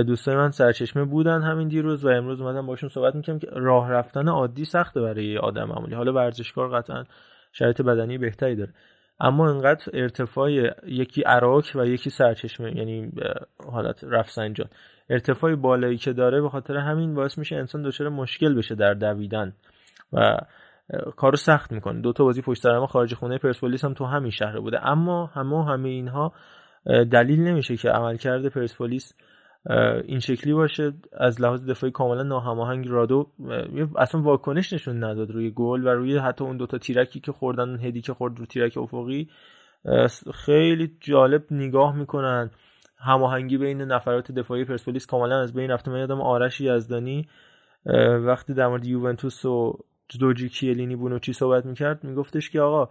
دوستای 0.02 0.36
من 0.36 0.50
سرچشمه 0.50 1.04
بودن 1.04 1.42
همین 1.42 1.68
دیروز 1.68 2.04
و 2.04 2.08
امروز 2.08 2.40
اومدم 2.40 2.66
باشون 2.66 2.88
صحبت 2.88 3.14
می‌کنم 3.14 3.38
که 3.38 3.48
راه 3.52 3.90
رفتن 3.90 4.28
عادی 4.28 4.64
سخته 4.64 5.00
برای 5.00 5.38
آدم 5.38 5.64
معمولی. 5.64 5.94
حالا 5.94 6.12
ورزشکار 6.12 6.68
قطعا 6.68 7.04
شرایط 7.52 7.82
بدنی 7.82 8.18
بهتری 8.18 8.56
داره. 8.56 8.72
اما 9.20 9.50
انقدر 9.50 9.84
ارتفاع 9.92 10.50
یکی 10.86 11.22
عراق 11.22 11.64
و 11.74 11.86
یکی 11.86 12.10
سرچشمه 12.10 12.76
یعنی 12.76 13.12
حالت 13.72 14.04
رفسنجان. 14.04 14.68
ارتفاع 15.10 15.54
بالایی 15.54 15.96
که 15.96 16.12
داره 16.12 16.40
به 16.40 16.48
خاطر 16.48 16.76
همین 16.76 17.14
باعث 17.14 17.38
میشه 17.38 17.56
انسان 17.56 17.82
دچار 17.82 18.08
مشکل 18.08 18.54
بشه 18.54 18.74
در 18.74 18.94
دویدن 18.94 19.52
و 20.12 20.36
کارو 21.16 21.36
سخت 21.36 21.72
می‌کنه. 21.72 22.00
دو 22.00 22.12
تا 22.12 22.24
بازی 22.24 22.42
پشت 22.42 22.62
سر 22.62 22.86
خارج 22.86 23.14
خونه 23.14 23.38
پرسپولیس 23.38 23.84
هم 23.84 23.94
تو 23.94 24.04
همین 24.04 24.30
شهر 24.30 24.60
بوده. 24.60 24.86
اما 24.86 25.26
همه 25.26 25.64
همه 25.64 25.88
اینها 25.88 26.32
دلیل 26.86 27.40
نمیشه 27.40 27.76
که 27.76 27.90
عملکرد 27.90 28.48
پرسپولیس 28.48 29.14
این 30.04 30.20
شکلی 30.20 30.54
باشه. 30.54 30.92
از 31.12 31.40
لحاظ 31.40 31.66
دفاعی 31.66 31.92
کاملا 31.92 32.22
ناهماهنگ 32.22 32.88
رادو 32.88 33.26
اصلا 33.96 34.22
واکنش 34.22 34.72
نشون 34.72 35.04
نداد 35.04 35.30
روی 35.30 35.50
گل 35.50 35.86
و 35.86 35.88
روی 35.88 36.18
حتی 36.18 36.44
اون 36.44 36.56
دوتا 36.56 36.78
تیرکی 36.78 37.20
که 37.20 37.32
خوردن 37.32 37.80
هدی 37.80 38.00
که 38.00 38.14
خورد 38.14 38.38
رو 38.38 38.46
تیرک 38.46 38.76
افقی. 38.76 39.28
خیلی 40.34 40.96
جالب 41.00 41.44
نگاه 41.50 41.96
می‌کنن. 41.96 42.50
هماهنگی 42.98 43.58
بین 43.58 43.82
نفرات 43.82 44.32
دفاعی 44.32 44.64
پرسپولیس 44.64 45.06
کاملا 45.06 45.40
از 45.40 45.54
بین 45.54 45.70
رفته. 45.70 45.90
من 45.90 45.98
یادم 45.98 46.20
آرش 46.20 46.60
یزدانی 46.60 47.28
وقتی 48.26 48.54
در 48.54 48.66
مورد 48.68 48.86
یوونتوس 48.86 49.44
و 49.44 49.78
دوجی 50.20 50.48
کیلینی 50.48 50.96
بونوچی 50.96 51.32
صحبت 51.32 51.66
می‌کرد 51.66 52.04
میگفتش 52.04 52.50
که 52.50 52.60
آقا 52.60 52.88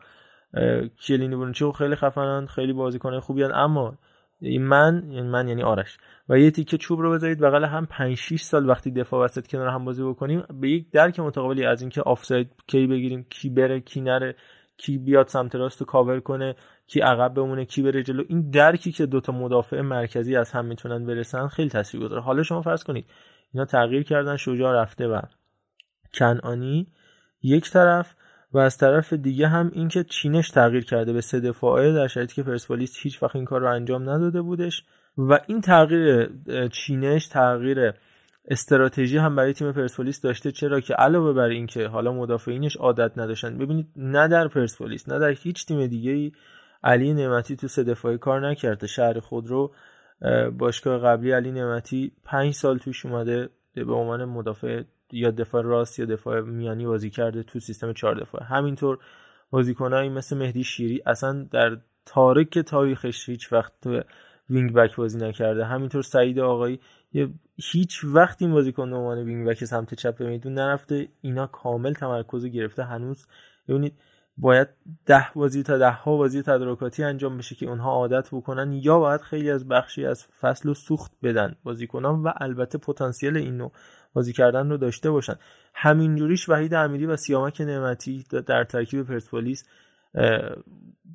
کیلینی 0.99 1.35
بونوچی 1.35 1.71
خیلی 1.77 1.95
خفنن 1.95 2.45
خیلی 2.45 2.73
بازیکن 2.73 3.19
خوبی 3.19 3.43
اما 3.43 3.97
من 4.41 5.03
یعنی 5.09 5.27
من 5.27 5.47
یعنی 5.47 5.63
آرش. 5.63 5.97
و 6.29 6.39
یه 6.39 6.51
تیکه 6.51 6.77
چوب 6.77 6.99
رو 6.99 7.11
بذارید 7.11 7.39
بغل 7.39 7.65
هم 7.65 7.85
5 7.85 8.17
6 8.17 8.41
سال 8.41 8.69
وقتی 8.69 8.91
دفاع 8.91 9.25
وسط 9.25 9.47
کنار 9.47 9.67
هم 9.67 9.85
بازی 9.85 10.03
بکنیم 10.03 10.43
به 10.61 10.69
یک 10.69 10.91
درک 10.91 11.19
متقابلی 11.19 11.65
از 11.65 11.81
اینکه 11.81 12.01
آفساید 12.01 12.51
کی 12.67 12.87
بگیریم 12.87 13.25
کی 13.29 13.49
بره 13.49 13.79
کی 13.79 14.01
نره 14.01 14.35
کی 14.77 14.97
بیاد 14.97 15.27
سمت 15.27 15.55
راست 15.55 15.79
رو 15.79 15.85
کاور 15.85 16.19
کنه 16.19 16.55
کی 16.87 16.99
عقب 16.99 17.33
بمونه 17.33 17.65
کی 17.65 17.81
بره 17.81 18.03
جلو. 18.03 18.23
این 18.27 18.49
درکی 18.49 18.91
که 18.91 19.05
دوتا 19.05 19.33
مدافع 19.33 19.81
مرکزی 19.81 20.35
از 20.35 20.51
هم 20.51 20.65
می‌تونن 20.65 21.05
برسن 21.05 21.47
خیلی 21.47 21.69
تاثیرگذاره. 21.69 22.21
حالا 22.21 22.43
شما 22.43 22.61
فرض 22.61 22.83
کنید 22.83 23.05
اینا 23.53 23.65
تغییر 23.65 24.03
کردن 24.03 24.35
شجاع 24.35 24.81
رفته 24.81 25.07
و 25.07 25.21
کنعانی. 26.13 26.87
یک 27.43 27.71
طرف 27.71 28.15
و 28.55 28.57
از 28.57 28.77
طرف 28.77 29.13
دیگه 29.13 29.47
هم 29.47 29.71
اینکه 29.73 30.03
چینش 30.03 30.49
تغییر 30.49 30.85
کرده 30.85 31.13
به 31.13 31.21
سه 31.21 31.39
دفاعه 31.39 31.93
در 31.93 32.07
شرایطی 32.07 32.35
که 32.35 32.43
پرسپولیس 32.43 32.97
هیچ 33.01 33.23
وقت 33.23 33.35
این 33.35 33.45
کار 33.45 33.61
رو 33.61 33.71
انجام 33.71 34.09
نداده 34.09 34.41
بودش 34.41 34.83
و 35.17 35.39
این 35.47 35.61
تغییر 35.61 36.29
چینش 36.71 37.27
تغییر 37.27 37.93
استراتژی 38.47 39.17
هم 39.17 39.35
برای 39.35 39.53
تیم 39.53 39.71
پرسپولیس 39.71 40.21
داشته. 40.21 40.51
چرا 40.51 40.79
که 40.79 40.93
علاوه 40.93 41.33
بر 41.33 41.49
اینکه 41.49 41.87
حالا 41.87 42.13
مدافعینش 42.13 42.77
عادت 42.77 43.17
نداشتن 43.17 43.57
ببینید 43.57 43.87
نه 43.95 44.27
در 44.27 44.47
پرسپولیس 44.47 45.09
نه 45.09 45.19
در 45.19 45.29
هیچ 45.29 45.65
تیم 45.65 45.87
دیگه 45.87 46.11
ای 46.11 46.31
علی 46.83 47.13
نعمتی 47.13 47.55
تو 47.55 47.67
سه 47.67 47.83
دفاعی 47.83 48.17
کار 48.17 48.49
نکرده. 48.49 48.87
شهر 48.87 49.19
خود 49.19 49.47
رو 49.47 49.71
باشگاه 50.57 50.99
قبلی 50.99 51.31
علی 51.31 51.51
نعمتی 51.51 52.11
پنج 52.23 52.53
سال 52.53 52.77
توش 52.77 53.05
اومده 53.05 53.49
به 53.75 53.93
عنوان 53.93 54.25
مدافع 54.25 54.83
یا 55.15 55.31
دفاع 55.31 55.63
راست 55.63 55.99
یا 55.99 56.05
دفاع 56.05 56.41
میانی 56.41 56.85
بازی 56.85 57.09
کرده 57.09 57.43
تو 57.43 57.59
سیستم 57.59 57.93
چهار 57.93 58.15
دفاع. 58.15 58.43
همینطور 58.43 58.99
بازیکنایی 59.49 60.09
مثل 60.09 60.37
مهدی 60.37 60.63
شیری 60.63 61.01
اصلا 61.05 61.47
در 61.51 61.77
تاریخ 62.05 62.59
تاریخش 62.59 63.29
هیچ 63.29 63.53
وقت 63.53 63.73
تو 63.81 64.01
وینگ 64.49 64.73
بک 64.73 64.95
بازی 64.95 65.17
نکرده. 65.17 65.65
همینطور 65.65 66.01
سعید 66.01 66.39
آقایی 66.39 66.79
هیچ 67.57 68.03
وقت 68.03 68.41
این 68.41 68.51
بازیکن 68.51 68.89
به 68.89 68.95
عنوان 68.95 69.17
وینگ 69.17 69.47
بک 69.47 69.65
سمت 69.65 69.93
چپ 69.93 70.21
میدون 70.21 70.53
نرفته. 70.53 71.07
اینا 71.21 71.47
کامل 71.47 71.93
تمرکز 71.93 72.45
گرفته. 72.45 72.83
هنوز 72.83 73.27
ببینید 73.67 73.93
باید 74.37 74.67
ده 75.05 75.27
بازی 75.35 75.63
تا 75.63 75.77
ده 75.77 75.91
ها 75.91 76.17
بازی 76.17 76.41
تدارکاتی 76.41 77.03
انجام 77.03 77.37
بشه 77.37 77.55
که 77.55 77.65
اونها 77.65 77.91
عادت 77.91 78.29
بکنن 78.31 78.73
یا 78.73 78.99
باید 78.99 79.21
خیلی 79.21 79.51
از 79.51 79.67
بخشی 79.67 80.05
از 80.05 80.25
فصل 80.25 80.69
و 80.69 80.73
سوخت 80.73 81.11
بدن 81.23 81.55
بازیکنان 81.63 82.23
و 82.23 82.31
البته 82.37 82.77
پتانسیل 82.77 83.37
این 83.37 83.57
نوع 83.57 83.71
بازی 84.15 84.33
کردن 84.33 84.69
رو 84.69 84.77
داشته 84.77 85.11
باشن. 85.11 85.35
همینجوریش 85.73 86.49
وحید 86.49 86.73
امیری 86.73 87.05
و 87.05 87.15
سیامک 87.15 87.61
نعمتی 87.61 88.25
در 88.47 88.63
ترکیب 88.63 89.03
پرسپولیس 89.03 89.65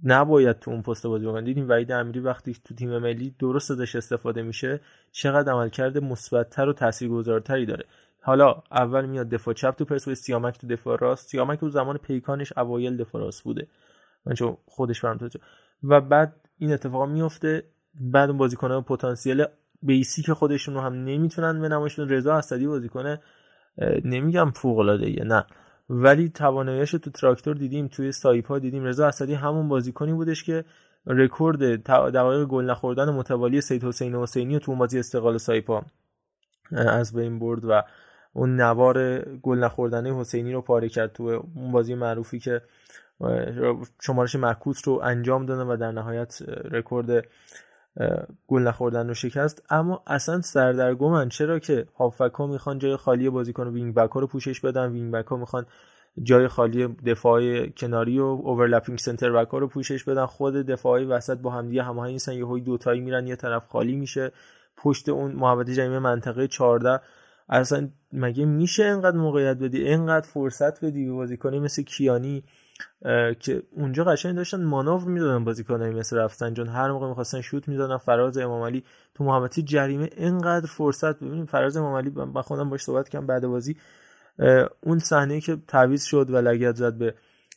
نباید 0.05 0.59
تو 0.59 0.71
اون 0.71 0.83
پست 0.83 1.07
بازی 1.07 1.27
بکنن 1.27 1.45
دیدیم 1.45 1.69
وحید 1.69 1.93
امیری 1.93 2.21
وقتی 2.21 2.57
تو 2.65 2.75
تیم 2.75 2.99
ملی 2.99 3.35
درست 3.39 3.71
ازش 3.71 3.97
استفاده 3.97 4.43
میشه 4.43 4.81
چقدر 5.13 5.53
عملکرد 5.53 5.99
مثبتتر 5.99 6.69
و 6.69 6.73
تاثیرگذارتری 6.73 7.67
داره. 7.67 7.85
حالا 8.23 8.63
اول 8.71 9.07
میاد 9.07 9.29
دفاع 9.29 9.55
چپ 9.55 9.75
تو 9.77 9.85
پرسپولیس 9.85 10.21
سیامک 10.21 10.59
تو 10.59 10.67
دفاع 10.67 10.99
راست. 10.99 11.29
سیامک 11.29 11.61
تو 11.61 11.69
زمان 11.69 11.97
پیکانش 11.99 12.53
اوایل 12.57 12.97
دفاع 12.97 13.23
راست 13.23 13.45
بوده. 13.45 13.67
من 14.27 14.35
چون 14.35 14.57
خودش 14.67 15.01
برام 15.01 15.19
و 15.83 16.01
بعد 16.01 16.35
این 16.59 16.73
اتفاق 16.73 17.09
میفته 17.09 17.63
بعد 18.01 18.29
اون 18.29 18.39
بازیکنان 18.39 18.83
پتانسیل 18.83 19.45
basic 19.83 20.33
خودشون 20.33 20.75
رو 20.75 20.81
هم 20.81 20.93
نمی‌تونن 20.93 21.61
به 21.61 21.69
نمایش 21.69 22.09
رضا 22.09 22.35
اسدی 22.35 22.66
بازیکنه 22.66 23.21
نمیگم 24.05 24.51
فوق 24.51 24.79
العاده 24.79 25.25
نه. 25.25 25.45
ولی 25.90 26.29
تواناییش 26.29 26.90
تو 26.90 27.11
تراکتور 27.11 27.57
دیدیم 27.57 27.88
توی 27.88 28.12
سایپا 28.12 28.59
دیدیم. 28.59 28.85
رضا 28.85 29.07
اسدی 29.07 29.35
همون 29.35 29.69
بازیکنی 29.69 30.12
بودش 30.12 30.45
که 30.45 30.64
رکورد 31.07 31.83
دقایق 31.87 32.45
گل 32.45 32.64
نخوردن 32.64 33.11
متوالی 33.11 33.61
سید 33.61 33.85
حسین 33.85 34.14
حسینی 34.14 34.59
تو 34.59 34.77
بازی 34.77 34.99
استقلال 34.99 35.38
سایپا 35.38 35.83
از 36.73 37.14
بین 37.14 37.38
برد 37.38 37.64
و 37.64 37.83
اون 38.33 38.57
نوار 38.57 39.19
گل 39.23 39.59
نخوردن 39.59 40.07
حسینی 40.07 40.53
رو 40.53 40.62
پاره 40.62 40.88
کرد 40.88 41.12
تو 41.12 41.23
اون 41.55 41.73
بازی 41.73 41.95
معروفی 41.95 42.38
که 42.38 42.62
شمارش 44.03 44.35
معکوس 44.35 44.88
رو 44.88 45.01
انجام 45.05 45.47
دادن 45.47 45.62
و 45.62 45.77
در 45.77 45.93
نهایت 45.93 46.43
رکورد 46.49 47.25
گل 48.49 48.63
نخوردن 48.63 49.09
رو 49.09 49.15
شکست. 49.15 49.63
اما 49.71 50.03
اصلا 50.07 50.41
سردرگمن 50.41 51.29
چرا 51.29 51.59
که 51.59 51.87
هافبک 51.99 52.35
ها 52.35 52.47
می‌خوان 52.47 52.79
جای 52.79 52.97
خالی 52.97 53.31
بازیکن 53.31 53.69
wing 53.69 53.95
back 53.95 54.11
ها 54.11 54.21
رو 54.21 54.27
پوشش 54.27 54.61
بدن. 54.61 54.93
wing 54.93 55.12
back 55.12 55.27
ها 55.27 55.37
می‌خوان 55.37 55.67
جای 56.23 56.49
خالی 56.49 56.89
دفاع 56.89 57.67
کناری 57.67 58.19
و 58.19 58.25
overlapping 58.25 58.99
center 58.99 59.33
back 59.33 59.49
رو 59.49 59.69
پوشش 59.69 60.05
بدن. 60.05 60.27
خود 60.27 60.55
دفاعی 60.55 61.05
وسط 61.05 61.39
با 61.39 61.51
همدیگه 61.51 61.83
هماهنگ 61.83 62.13
نیستن. 62.13 62.33
یهو 62.33 62.59
دوتایی 62.59 63.01
میرن 63.01 63.27
یه 63.27 63.37
طرف 63.37 63.67
خالی 63.67 63.97
میشه. 63.97 64.33
پشت 64.77 65.09
اون 65.09 65.33
محوطه 65.33 65.75
جریمه 65.75 65.99
منطقه 65.99 66.49
14 66.49 67.01
اصلا 67.49 67.89
مگه 68.13 68.45
میشه 68.45 68.85
انقدر 68.85 69.17
موقعیت 69.17 69.57
بدی؟ 69.57 69.89
انقدر 69.89 70.27
فرصت 70.27 70.85
بدی 70.85 71.07
به 71.07 71.13
بازیکنی 71.13 71.59
مثل 71.59 71.83
کیانی 71.83 72.45
که 73.40 73.62
اونجا 73.71 74.05
قشنگ 74.05 74.37
داشتن 74.37 74.64
مانور 74.64 75.05
می‌دادن 75.05 75.45
بازیکنایی 75.45 75.95
مثل 75.95 76.16
رفتن 76.16 76.66
هر 76.66 76.93
موقع 76.93 77.09
می‌خواستن 77.09 77.40
شوت 77.40 77.69
می‌دادن. 77.69 77.97
فراز 77.97 78.38
امام 78.38 78.62
علی 78.62 78.85
تو 79.14 79.25
محوطه 79.25 79.62
جریمه 79.62 80.11
انقدر 80.16 80.66
فرصت 80.66 81.16
ببینیم 81.16 81.47
فراز 81.47 81.77
امام 81.77 81.95
علی 81.95 82.11
من 82.11 82.43
خودم 82.43 82.71
باش 82.71 82.83
صحبت 82.83 83.09
کردم 83.09 83.27
بعد 83.27 83.47
بازی. 83.47 83.77
اون 84.81 84.99
صحنه 84.99 85.40
که 85.40 85.57
تعویض 85.69 86.05
شد 86.05 86.31
و 86.31 86.37
لگت 86.37 86.75
زد 86.75 86.95
به 86.95 87.14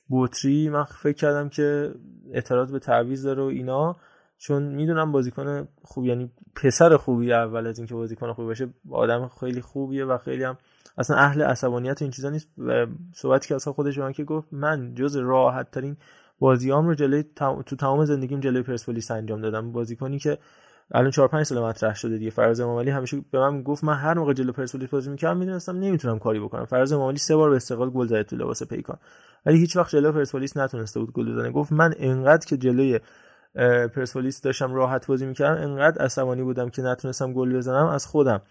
بوتری 0.08 0.70
من 0.70 0.84
فکر 0.84 1.18
کردم 1.18 1.50
که 1.50 1.94
اعتراض 2.32 2.72
به 2.72 2.80
تعویض 2.80 3.26
داره 3.26 3.44
و 3.44 3.46
اینا. 3.46 3.96
چون 4.38 4.64
می‌دونم 4.64 5.12
بازیکن 5.12 5.68
خوب 5.84 6.06
یعنی 6.06 6.32
پسر 6.56 6.98
خوبی 6.98 7.34
اول 7.34 7.68
از 7.68 7.80
اینکه 7.80 7.94
بازیکن 7.94 8.34
خوبی 8.34 8.48
باشه 8.48 8.68
آدم 8.92 9.32
خیلی 9.40 9.62
خوبیه 9.62 10.06
و 10.06 10.18
خیلی 10.18 10.44
هم 10.44 10.58
اصلا 10.98 11.18
اهل 11.18 11.42
عصبانیت 11.42 12.02
این 12.02 12.12
چیزا 12.12 12.30
نیست. 12.30 12.50
و 12.58 12.86
صحبتی 13.16 13.48
که 13.48 13.56
اصلا 13.56 13.74
خودش 13.74 14.00
که 14.00 14.24
گفت 14.24 14.48
من 14.52 14.94
جز 14.96 15.16
راحت 15.16 15.72
ترین 15.72 15.98
بازیام 16.40 16.88
رو 16.88 16.96
جلوی 16.96 17.24
تو 17.66 17.76
تمام 17.80 18.06
زندگیم 18.06 18.40
جلوی 18.40 18.64
پرسپولیس 18.64 19.12
انجام 19.12 19.42
دادم. 19.42 19.72
بازیکنی 19.72 20.20
که 20.20 20.38
الان 20.92 21.12
4 21.12 21.28
5 21.28 21.46
سال 21.46 21.64
مطرح 21.64 21.96
شده 21.96 22.18
دیگه. 22.18 22.30
فراز 22.30 22.60
امامعلی 22.60 22.90
همیشه 22.90 23.22
به 23.32 23.40
من 23.40 23.64
گفت 23.64 23.84
من 23.84 23.94
هر 23.94 24.14
موقع 24.14 24.34
جلوی 24.34 24.52
پرسپولیس 24.52 24.90
بازی 24.90 25.10
می‌کردم 25.10 25.38
می‌دونستم 25.38 25.78
نمی‌تونم 25.80 26.20
کاری 26.20 26.40
بکنم. 26.40 26.66
فراز 26.66 26.94
امامعلی 26.94 27.18
سه 27.18 27.36
بار 27.36 27.50
به 27.50 27.56
استقلال 27.56 27.90
گل 27.90 28.08
زد 28.08 28.22
تو 28.22 28.36
لباس 28.36 28.64
پیکان. 28.64 28.98
ولی 29.46 29.58
هیچ 29.58 29.78
وقت 29.78 29.92
جلوی 29.92 30.12
پرسپولیس 30.12 30.58
نتونسته 30.58 31.00
بود 31.00 31.14
گل 31.14 31.34
بزنه. 31.34 31.52
گفت 31.52 31.72
من 31.72 31.94
انقدر 31.98 32.46
که 32.46 32.58
جلوی 32.58 33.00
پرسپولیس 33.96 34.42
داشتم 34.42 34.74
راحت 34.74 35.08
بازی 35.08 35.26
می‌کردم 35.26 35.62
انقدر 35.62 36.02
عصبانی 36.02 36.44
بودم 36.44 36.70
که 36.70 36.82
نتونستم 36.82 37.34
گل 37.34 37.58
بزنم 37.58 37.86
از 37.86 38.06
خودم 38.06 38.42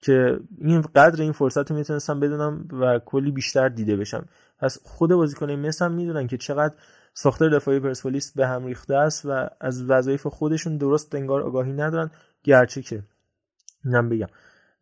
که 0.00 0.40
این 0.58 0.80
قدر 0.80 1.22
این 1.22 1.32
فرصت 1.32 1.70
رو 1.70 1.76
می‌تونستم 1.76 2.20
بدونم 2.20 2.68
و 2.72 2.98
کلی 2.98 3.30
بیشتر 3.30 3.68
دیده 3.68 3.96
بشم. 3.96 4.26
پس 4.58 4.78
خود 4.82 5.10
بازیکن 5.10 5.50
مثل 5.50 5.84
هم 5.84 5.92
می‌دونن 5.92 6.26
که 6.26 6.36
چقدر 6.36 6.74
ساختار 7.14 7.50
دفاعی 7.50 7.80
پرسپولیس 7.80 8.32
به 8.32 8.46
هم 8.46 8.66
ریخته 8.66 8.96
است 8.96 9.26
و 9.26 9.48
از 9.60 9.90
وظایف 9.90 10.26
خودشون 10.26 10.76
درست 10.76 11.14
انگار 11.14 11.42
آگاهی 11.42 11.72
ندارن. 11.72 12.10
گرچه 12.44 12.82
که 12.82 13.02
اینم 13.84 14.08
بگم 14.08 14.26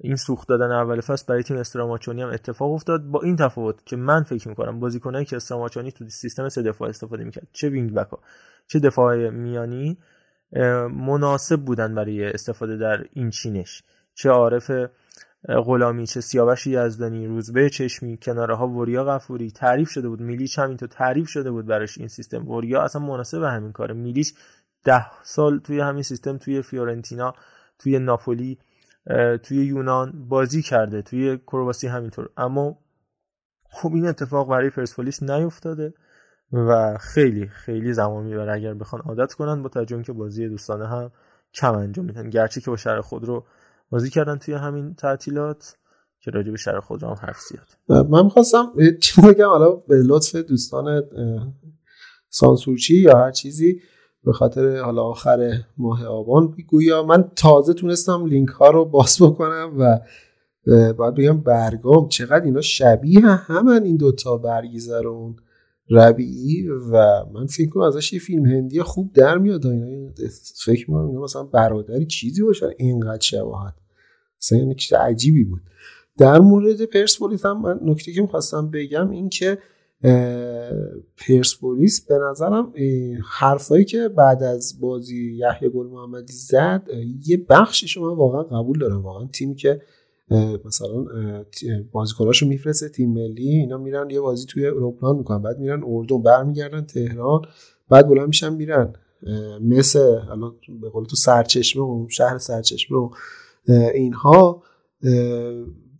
این 0.00 0.16
سوخت 0.16 0.48
دادن 0.48 0.72
اول 0.72 1.00
فصل 1.00 1.26
برای 1.28 1.42
تیم 1.42 1.56
استراماچونی 1.56 2.22
هم 2.22 2.28
اتفاق 2.28 2.72
افتاد. 2.72 3.02
با 3.02 3.20
این 3.22 3.36
تفاوت 3.36 3.86
که 3.86 3.96
من 3.96 4.22
فکر 4.22 4.48
می‌کنم 4.48 4.80
بازیکنایی 4.80 5.24
که 5.24 5.36
استراماچونی 5.36 5.92
تو 5.92 6.08
سیستم 6.08 6.48
سه 6.48 6.62
دفاع 6.62 6.88
استفاده 6.88 7.24
می‌کرد 7.24 7.48
چه 7.52 7.68
wing 7.68 7.94
back 7.94 8.08
چه 8.66 8.78
دفاع 8.78 9.30
میانی 9.30 9.98
مناسب 10.90 11.60
بودن 11.60 11.94
برای 11.94 12.24
استفاده 12.24 12.76
در 12.76 13.04
این 13.12 13.30
چینش. 13.30 13.82
چه 14.14 14.30
عارف 14.30 14.70
غلامی 15.46 16.06
چه 16.06 16.20
سیاوش 16.20 16.66
یزدانی 16.66 17.26
روزبه 17.26 17.70
چشمی 17.70 18.18
کناره 18.22 18.56
ها 18.56 18.68
وریا 18.68 19.04
غفوری. 19.04 19.50
تعریف 19.50 19.90
شده 19.90 20.08
بود 20.08 20.20
میلیچ 20.20 20.58
هم 20.58 20.68
اینطور 20.68 20.88
تعریف 20.88 21.28
شده 21.28 21.50
بود 21.50 21.66
براش 21.66 21.98
این 21.98 22.08
سیستم. 22.08 22.48
وریا 22.48 22.82
اصلا 22.82 23.02
مناسب 23.02 23.42
همین 23.42 23.72
کاره. 23.72 23.94
میلیچ 23.94 24.34
ده 24.84 25.06
سال 25.22 25.58
توی 25.58 25.80
همین 25.80 26.02
سیستم 26.02 26.38
توی 26.38 26.62
فیورنتینا 26.62 27.32
توی 27.78 27.98
ناپولی 27.98 28.58
توی 29.42 29.66
یونان 29.66 30.28
بازی 30.28 30.62
کرده 30.62 31.02
توی 31.02 31.38
کرواسی 31.38 31.86
همینطور. 31.86 32.28
اما 32.36 32.78
خب 33.70 33.92
این 33.94 34.06
اتفاق 34.06 34.48
برای 34.48 34.70
پرسپولیس 34.70 35.22
نیفتاده 35.22 35.94
و 36.52 36.98
خیلی 37.00 37.48
خیلی 37.48 37.92
زمان 37.92 38.24
می‌بره 38.24 38.52
اگر 38.52 38.74
بخوان 38.74 39.02
عادت 39.02 39.32
کنن 39.32 39.62
با 39.62 39.68
توجه 39.68 40.02
که 40.02 40.12
بازی 40.12 40.48
دوستانه 40.48 40.88
هم 40.88 41.10
کم 41.54 41.74
انجام 41.74 42.04
میدن. 42.04 42.30
گرچه 42.30 42.60
که 42.60 42.70
با 42.70 42.76
شهر 42.76 43.00
خود 43.00 43.24
رو 43.24 43.46
بازی 43.90 44.10
کردن 44.10 44.38
توی 44.38 44.54
همین 44.54 44.94
تعطیلات 44.94 45.76
که 46.20 46.30
راجع 46.30 46.50
به 46.50 46.56
شهر 46.56 46.80
خود 46.80 47.02
هم 47.02 47.16
حرف 47.22 47.38
زیاد. 47.40 48.06
من 48.10 48.24
می‌خواستم 48.24 48.72
چی 49.02 49.22
بگم 49.22 49.48
حالا 49.48 49.70
به 49.70 49.96
لطف 49.96 50.36
دوستان 50.36 51.02
سانسورچی 52.28 52.96
یا 52.96 53.18
هر 53.18 53.30
چیزی 53.30 53.80
به 54.24 54.32
خاطر 54.32 54.80
حالا 54.80 55.02
آخر 55.02 55.52
ماه 55.76 56.06
آبان 56.06 56.54
گویا 56.66 57.02
من 57.02 57.30
تازه 57.36 57.74
تونستم 57.74 58.26
لینک 58.26 58.48
ها 58.48 58.70
رو 58.70 58.84
باز 58.84 59.22
بکنم 59.22 59.72
و 59.78 60.00
باید 60.92 61.14
بگم 61.14 61.40
برگام 61.40 62.08
چقدر 62.08 62.44
اینا 62.44 62.60
شبیه 62.60 63.20
همن 63.20 63.82
این 63.82 63.96
دوتا 63.96 64.36
برگیزه 64.36 65.00
رو 65.00 65.34
ربیعی 65.90 66.68
و 66.68 67.24
من 67.32 67.46
فکر 67.46 67.68
کنم 67.68 67.82
ازش 67.82 68.12
یه 68.12 68.18
فیلم 68.18 68.46
هندی 68.46 68.82
خوب 68.82 69.12
در 69.12 69.38
میاد 69.38 69.66
اینا. 69.66 70.10
فکر 70.64 70.90
می‌کنم 70.90 71.06
اینا 71.06 71.22
مثلا 71.22 71.42
برادری 71.42 72.06
چیزی 72.06 72.42
باشن. 72.42 72.68
اینقدر 72.78 73.20
شباهت. 73.20 73.74
مثلا 74.42 74.58
یعنی 74.58 74.74
چیز 74.74 74.92
عجیبی 74.92 75.44
بود. 75.44 75.62
در 76.18 76.38
مورد 76.38 76.84
پرسپولیس 76.84 77.46
هم 77.46 77.62
من 77.62 77.80
نکته 77.82 78.12
که 78.12 78.20
می‌خواستم 78.20 78.70
بگم 78.70 79.10
این 79.10 79.28
که 79.28 79.58
پرسپولیس 81.16 82.06
به 82.06 82.18
نظرم 82.30 82.72
حرفایی 83.38 83.84
که 83.84 84.08
بعد 84.08 84.42
از 84.42 84.80
بازی 84.80 85.32
یحیی 85.32 85.70
گل 85.70 85.86
محمدی 85.86 86.32
زد 86.32 86.88
یه 87.26 87.36
بخشش 87.48 87.98
من 87.98 88.14
واقعا 88.14 88.42
قبول 88.42 88.78
دارم. 88.78 89.02
واقعا 89.02 89.26
تیمی 89.26 89.54
که 89.54 89.82
مثلا 90.64 91.06
بازیکناشو 91.92 92.46
میفرسته 92.46 92.88
تیم 92.88 93.12
ملی 93.12 93.48
اینا 93.48 93.78
میرن 93.78 94.10
یه 94.10 94.20
بازی 94.20 94.46
توی 94.46 94.66
اروپلان 94.66 95.16
می‌کنن. 95.16 95.42
بعد 95.42 95.58
میرن 95.58 95.82
اردن 95.86 96.22
برمیگردن 96.22 96.84
تهران 96.84 97.42
بعد 97.88 98.08
بلند 98.08 98.26
میشن 98.26 98.54
میرن. 98.54 98.92
مثل 99.60 100.18
الان 100.30 100.54
به 100.80 100.88
قول 100.88 101.04
تو 101.04 101.16
سرچشمه 101.16 101.82
و 101.82 102.06
شهر 102.08 102.38
سرچشمه 102.38 102.98
و 102.98 103.10
اینها 103.94 104.62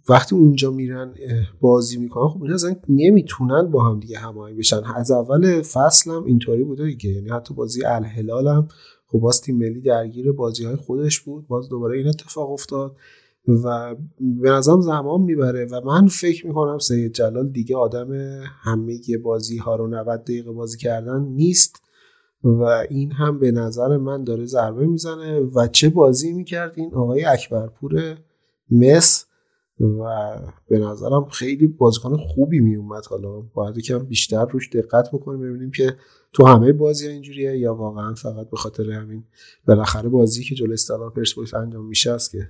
وقتی 0.09 0.37
اونجا 0.37 0.71
میرن 0.71 1.15
بازی 1.61 1.99
می‌کنن 1.99 2.29
خب 2.29 2.43
اینا 2.43 2.55
اصلا 2.55 2.77
نمی‌تونن 2.89 3.71
با 3.71 3.85
هم 3.85 4.01
دیگه 4.01 4.19
هماهنگ 4.19 4.59
بشن. 4.59 4.81
از 4.97 5.11
اول 5.11 5.63
فصل 5.63 6.11
هم 6.11 6.25
اینطوری 6.25 6.65
بوده 6.65 6.85
دیگه. 6.85 7.11
یعنی 7.11 7.29
حتی 7.29 7.55
بازی 7.55 7.85
الهلال 7.85 8.49
هم 8.49 8.69
خب 9.07 9.19
باز 9.19 9.41
تیم 9.41 9.59
ملی 9.59 9.81
درگیر 9.81 10.33
بازی 10.33 10.65
های 10.65 10.77
خودش 10.77 11.21
بود. 11.21 11.47
باز 11.49 11.69
دوباره 11.69 11.99
این 11.99 12.09
اتفاق 12.09 12.51
افتاد. 12.51 12.97
و 13.49 13.97
به 14.21 14.51
نظرم 14.51 14.81
زمان 14.81 15.21
می‌بره 15.21 15.65
و 15.65 15.81
من 15.85 16.07
فکر 16.07 16.47
می‌کنم 16.47 16.79
سید 16.79 17.13
جلال 17.13 17.49
دیگه 17.49 17.77
آدم 17.77 18.13
همه 18.63 19.01
بازی 19.23 19.57
ها 19.57 19.77
رو 19.77 19.87
90 19.87 20.23
دقیقه 20.23 20.53
بازی 20.53 20.79
کردن 20.79 21.23
نیست 21.23 21.83
و 22.45 22.63
این 22.91 23.13
هم 23.13 23.39
به 23.39 23.51
نظر 23.51 23.97
من 23.97 24.25
داره 24.25 24.45
ضربه 24.45 24.87
می‌زنه 24.87 25.41
و 25.41 25.69
چه 25.69 25.89
بازی 25.89 26.33
می‌کرد 26.33 26.73
این 26.77 26.95
آقای 26.95 27.25
اکبرپور 27.25 28.17
مس 28.71 29.25
و 29.81 30.31
به 30.69 30.79
نظرم 30.79 31.25
خیلی 31.25 31.67
بازیکن 31.67 32.17
خوبی 32.17 32.61
میومد 32.61 33.07
حالا 33.07 33.41
باید 33.55 33.79
یکم 33.79 33.99
بیشتر 33.99 34.47
روش 34.47 34.71
دقت 34.71 35.11
بکنیم 35.13 35.41
ببینیم 35.41 35.71
که 35.71 35.97
تو 36.33 36.47
همه 36.47 36.73
بازی 36.73 37.07
ها 37.07 37.13
اینجوریه 37.13 37.59
یا 37.59 37.75
واقعا 37.75 38.15
فقط 38.15 38.51
به 38.51 38.57
خاطر 38.57 38.91
همین 38.91 39.25
بالاخره 39.67 40.09
بازی 40.09 40.45
که 40.45 40.55
جلو 40.55 40.73
استقلال 40.73 41.11
پرسپولیس 41.11 41.55
انجام 41.55 41.87
میشه 41.87 42.11
است 42.11 42.31
که 42.31 42.49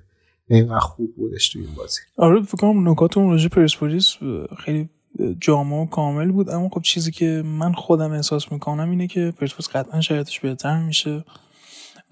اینقدر 0.51 0.79
خوب 0.79 1.17
بودش 1.17 1.49
توی 1.49 1.63
این 1.63 1.75
بازی. 1.75 2.01
آره 2.17 2.43
فکر 2.43 2.57
کنم 2.57 2.89
نکات 2.89 3.19
اون 3.19 3.31
راجع 3.31 3.49
پرسپولیس 3.49 4.17
خیلی 4.59 4.89
جامع 5.41 5.77
و 5.77 5.87
کامل 5.87 6.33
بود 6.33 6.51
اما 6.51 6.69
خب 6.69 6.83
چیزی 6.83 7.11
که 7.11 7.43
من 7.45 7.73
خودم 7.73 8.13
احساس 8.13 8.53
می‌کنم 8.53 8.91
اینه 8.91 9.07
که 9.07 9.33
پرسپولیس 9.41 9.69
قطعا 9.69 10.01
شرایطش 10.01 10.41
بهتر 10.41 10.83
میشه 10.83 11.25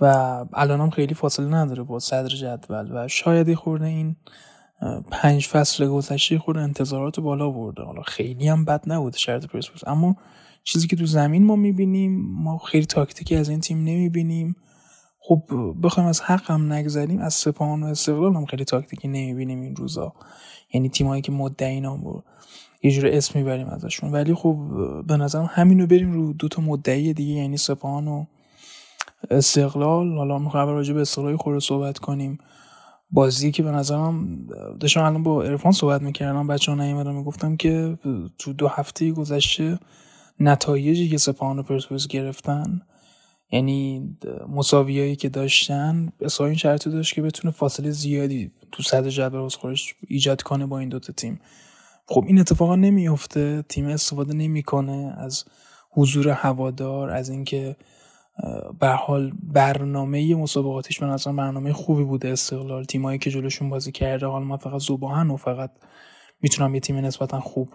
و 0.01 0.07
الان 0.53 0.81
هم 0.81 0.91
خیلی 0.91 1.15
فاصله 1.15 1.55
نداره 1.55 1.83
با 1.83 1.99
صدر 1.99 2.29
جدول 2.29 2.91
و 2.93 3.09
شاید 3.09 3.55
خورده 3.55 3.87
این 3.87 4.17
پنج 5.11 5.47
فصل 5.47 5.87
گذشته 5.87 6.39
خود 6.39 6.57
انتظارات 6.57 7.21
بالا 7.21 7.51
برده 7.51 7.83
حالا 7.83 8.03
خیلی 8.03 8.49
هم 8.49 8.65
بد 8.65 8.83
نبوده 8.87 9.19
شرط 9.19 9.47
پرسپولیس 9.47 9.89
اما 9.89 10.17
چیزی 10.65 10.89
که 10.89 10.97
تو 10.97 11.07
زمین 11.07 11.45
ما 11.45 11.57
می‌بینیم 11.57 12.27
ما 12.31 12.59
خیلی 12.59 12.87
تاکتیکی 12.87 13.37
از 13.37 13.49
این 13.49 13.61
تیم 13.61 13.79
نمی‌بینیم. 13.79 14.57
خب 15.29 15.43
بخوایم 15.83 16.09
از 16.09 16.21
حق 16.21 16.51
هم 16.51 16.73
نگذریم 16.73 17.19
از 17.19 17.35
سپاهان 17.35 17.83
و 17.83 17.87
استقلال 17.87 18.35
هم 18.35 18.47
خیلی 18.47 18.65
تاکتیکی 18.65 19.09
نمی‌بینیم 19.09 19.61
این 19.61 19.77
روزا. 19.77 20.13
یعنی 20.75 20.89
تیمایی 20.89 21.23
که 21.23 21.33
مدعی 21.33 21.81
نام 21.81 22.23
یه 22.83 22.91
جور 22.91 23.07
اسم 23.07 23.39
می‌بریم 23.39 23.69
ازشون. 23.69 24.13
ولی 24.13 24.35
خب 24.35 24.57
به 25.07 25.17
نظرم 25.17 25.51
همینو 25.53 25.87
بریم 25.87 26.13
رو 26.13 26.33
دو 26.33 26.49
تا 26.49 26.63
مدعی 26.63 27.13
دیگه 27.15 27.33
یعنی 27.33 27.57
سپاهان 27.57 28.09
و 28.09 28.25
استقلال. 29.31 30.17
حالا 30.17 30.39
می‌خوام 30.39 30.69
راجع 30.69 30.95
به 30.95 31.01
استقلال 31.01 31.37
خورده 31.37 31.61
صحبت 31.61 31.99
کنیم. 31.99 32.39
بازی 33.11 33.51
که 33.51 33.63
به 33.63 33.71
نظرم 33.71 34.47
داشتم 34.81 35.03
الان 35.03 35.23
با 35.23 35.43
ارفان 35.43 35.73
صحبت 35.73 36.03
می‌کردم 36.03 36.47
بچه 36.47 36.73
ها 36.73 36.79
نیومدن 36.79 37.15
می‌گفتم 37.15 37.57
که 37.57 37.99
تو 38.39 38.53
دو 38.53 38.69
هفته 38.69 39.13
گذشته 39.13 39.79
نتایجی 40.41 41.09
که 41.09 41.19
سپاهان 41.19 41.59
و 41.59 41.63
پرسپولیس 41.63 42.07
گرفتن 42.07 42.81
یعنی 43.51 44.17
مساویایی 44.49 45.17
که 45.17 45.29
داشتن 45.29 46.13
اصلا 46.21 46.47
این 46.47 46.57
شرطی 46.57 46.91
داشت 46.91 47.15
که 47.15 47.23
بتونه 47.23 47.55
فاصله 47.55 47.91
زیادی 47.91 48.51
تو 48.73 48.83
صد 48.83 49.09
جدول 49.09 49.49
خودش 49.49 49.95
ایجاد 50.09 50.43
کنه 50.43 50.67
با 50.67 50.79
این 50.79 50.89
دوتا 50.89 51.13
تیم. 51.13 51.41
خب 52.09 52.25
این 52.27 52.41
اتفاقا 52.41 52.77
نمیفته 52.77 53.65
تیم 53.69 53.87
استفاده 53.87 54.35
نمی‌کنه 54.35 55.15
از 55.19 55.45
حضور 55.91 56.29
هوادار 56.29 57.11
از 57.11 57.29
اینکه 57.29 57.77
به 58.81 58.89
حال 58.89 59.33
برنامه 59.43 60.35
مسابقاتیش 60.35 61.01
به 61.01 61.07
نظر 61.07 61.33
برنامه 61.33 61.73
خوبی 61.73 62.05
بوده 62.05 62.29
استقلال. 62.29 62.85
تیمایی 62.85 63.19
که 63.19 63.31
جلوشون 63.31 63.71
بازی 63.71 63.93
کرده 63.93 64.27
حالا 64.27 64.45
من 64.45 64.57
فقط 64.57 64.81
زوباهن 64.81 65.31
و 65.31 65.37
فقط 65.37 65.71
می‌تونم 66.41 66.75
یه 66.75 66.81
تیم 66.81 66.97
نسبتا 66.97 67.41
خوب 67.41 67.69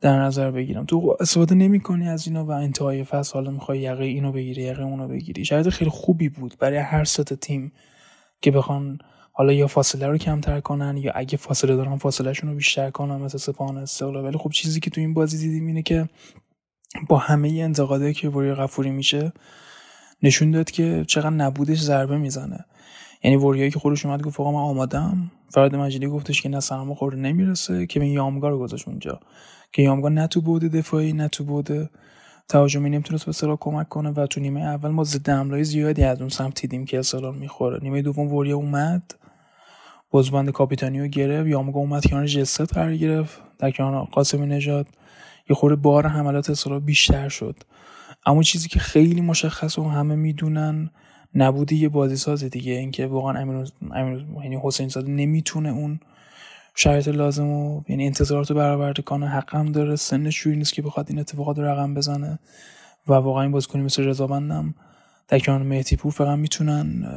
در 0.00 0.18
نظر 0.18 0.50
بگیرم. 0.50 0.84
تو 0.84 1.16
استفاده 1.20 1.54
نمی‌کنی 1.54 2.08
از 2.08 2.28
اینا 2.28 2.44
و 2.44 2.50
انتهای 2.50 3.04
فصل 3.04 3.34
حالا 3.34 3.50
می‌خوای 3.50 3.80
یقه 3.80 4.04
اینو 4.04 4.32
بگیری 4.32 4.62
یقه 4.62 4.82
اونو 4.82 5.08
بگیری. 5.08 5.44
شاید 5.44 5.68
خیلی 5.68 5.90
خوبی 5.90 6.28
بود 6.28 6.54
برای 6.58 6.78
هر 6.78 7.04
ست 7.04 7.34
تیم 7.34 7.72
که 8.42 8.50
بخوان 8.50 8.98
حالا 9.32 9.52
یا 9.52 9.66
فاصله 9.66 10.06
رو 10.06 10.18
کمتر 10.18 10.60
کنن 10.60 10.96
یا 10.96 11.12
اگه 11.14 11.36
فاصله 11.36 11.76
دارن 11.76 11.96
فاصلهشون 11.96 12.50
رو 12.50 12.56
بیشتر 12.56 12.90
کنن 12.90 13.16
مثل 13.16 13.38
سپاهان 13.38 13.76
استقلال 13.76 14.24
ولی 14.24 14.38
خب 14.38 14.50
چیزی 14.50 14.80
که 14.80 14.90
تو 14.90 15.00
این 15.00 15.14
بازی 15.14 15.38
دیدیم 15.38 15.66
اینه 15.66 15.82
که 15.82 16.08
با 17.08 17.18
همه 17.18 17.48
انتقادایی 17.48 18.14
که 18.14 18.28
وری 18.28 18.54
غفوری 18.54 18.90
میشه 18.90 19.32
نشون 20.22 20.50
داد 20.50 20.70
که 20.70 21.04
چقدر 21.08 21.30
نبودش 21.30 21.80
ضربه 21.80 22.18
می‌زنه. 22.18 22.64
یعنی 23.24 23.36
وریایی 23.36 23.70
که 23.70 23.78
خودش 23.78 24.06
اومد 24.06 24.22
گفت 24.22 24.40
آقا 24.40 24.52
من 24.52 24.58
آمادم 24.58 25.30
فراد 25.50 25.76
مجیدی 25.76 26.06
گفتش 26.06 26.42
که 26.42 26.48
نه 26.48 26.60
سرما 26.60 26.94
خورده 26.94 27.16
نمی‌رسه. 27.16 27.86
که 27.86 28.00
به 28.00 28.08
یامگا 28.08 28.48
رو 28.48 28.58
گذاشت 28.58 28.88
اونجا. 28.88 29.20
که 29.72 29.82
یامگا 29.82 30.08
نه 30.08 30.26
تو 30.26 30.40
بوده 30.40 30.68
دفاعی 30.68 31.12
نه 31.12 31.28
تو 31.28 31.44
بوده 31.44 31.90
تهاجمی 32.48 32.90
نمی‌تونست 32.90 33.26
به 33.26 33.32
سرا 33.32 33.56
کمک 33.56 33.88
کنه 33.88 34.10
و 34.10 34.26
تو 34.26 34.40
نیمه 34.40 34.60
اول 34.60 34.90
ما 34.90 35.04
ضد 35.04 35.28
حمله 35.28 35.62
زیادی 35.62 36.04
از 36.04 36.20
اون 36.20 36.28
سمت 36.28 36.60
دیدیم 36.60 36.84
که 36.84 36.98
اصلا 36.98 37.30
می‌خوره. 37.30 37.78
نیمه 37.82 38.02
دوم 38.02 38.34
وریا 38.34 38.56
اومد 38.56 39.14
بازبند 40.10 40.50
کاپیتانیو 40.50 41.06
گرفت 41.06 41.48
یامگا 41.48 41.80
اومد 41.80 42.06
کنار 42.06 42.26
جست 42.26 42.74
قرار 42.74 42.96
گرفت 42.96 43.40
در 43.58 43.70
کنار 43.70 44.04
قاسمی 44.04 44.46
نژاد. 44.46 44.86
یه 45.50 45.56
خورده 45.56 45.76
بار 45.76 46.06
حملات 46.06 46.50
اصلا 46.50 46.78
بیشتر 46.78 47.28
شد. 47.28 47.56
اما 48.26 48.42
چیزی 48.42 48.68
که 48.68 48.78
خیلی 48.78 49.20
مشخص 49.20 49.78
و 49.78 49.88
همه 49.88 50.16
می‌دونن 50.16 50.90
نبوده 51.34 51.74
یه 51.74 51.88
بازی 51.88 52.16
ساز 52.16 52.44
دیگه 52.44 52.72
اینکه 52.72 53.06
واقعا 53.06 53.38
امیر 53.94 54.26
یعنی 54.42 54.58
حسین 54.62 54.88
زاده 54.88 55.10
نمی‌تونه 55.10 55.68
اون 55.68 56.00
شرایط 56.78 57.08
لازم 57.08 57.46
و 57.46 57.82
یعنی 57.88 58.06
انتظارات 58.06 58.50
رو 58.50 58.56
برآورده 58.56 59.02
کنه 59.02 59.28
حق 59.28 59.54
هم 59.54 59.72
داره. 59.72 59.96
سنش 59.96 60.42
جوری 60.42 60.56
نیست 60.56 60.72
که 60.72 60.82
بخواد 60.82 61.06
این 61.08 61.18
اتفاقات 61.18 61.58
رقم 61.58 61.94
بزنه 61.94 62.38
و 63.08 63.12
واقعا 63.12 63.42
این 63.42 63.52
بازیکنی 63.52 63.82
مثل 63.82 64.04
رضا 64.04 64.26
در 65.28 65.38
کنار 65.38 65.62
مهدی 65.62 65.96
پور 65.96 66.12
فقط 66.12 66.38
می‌تونن 66.38 67.08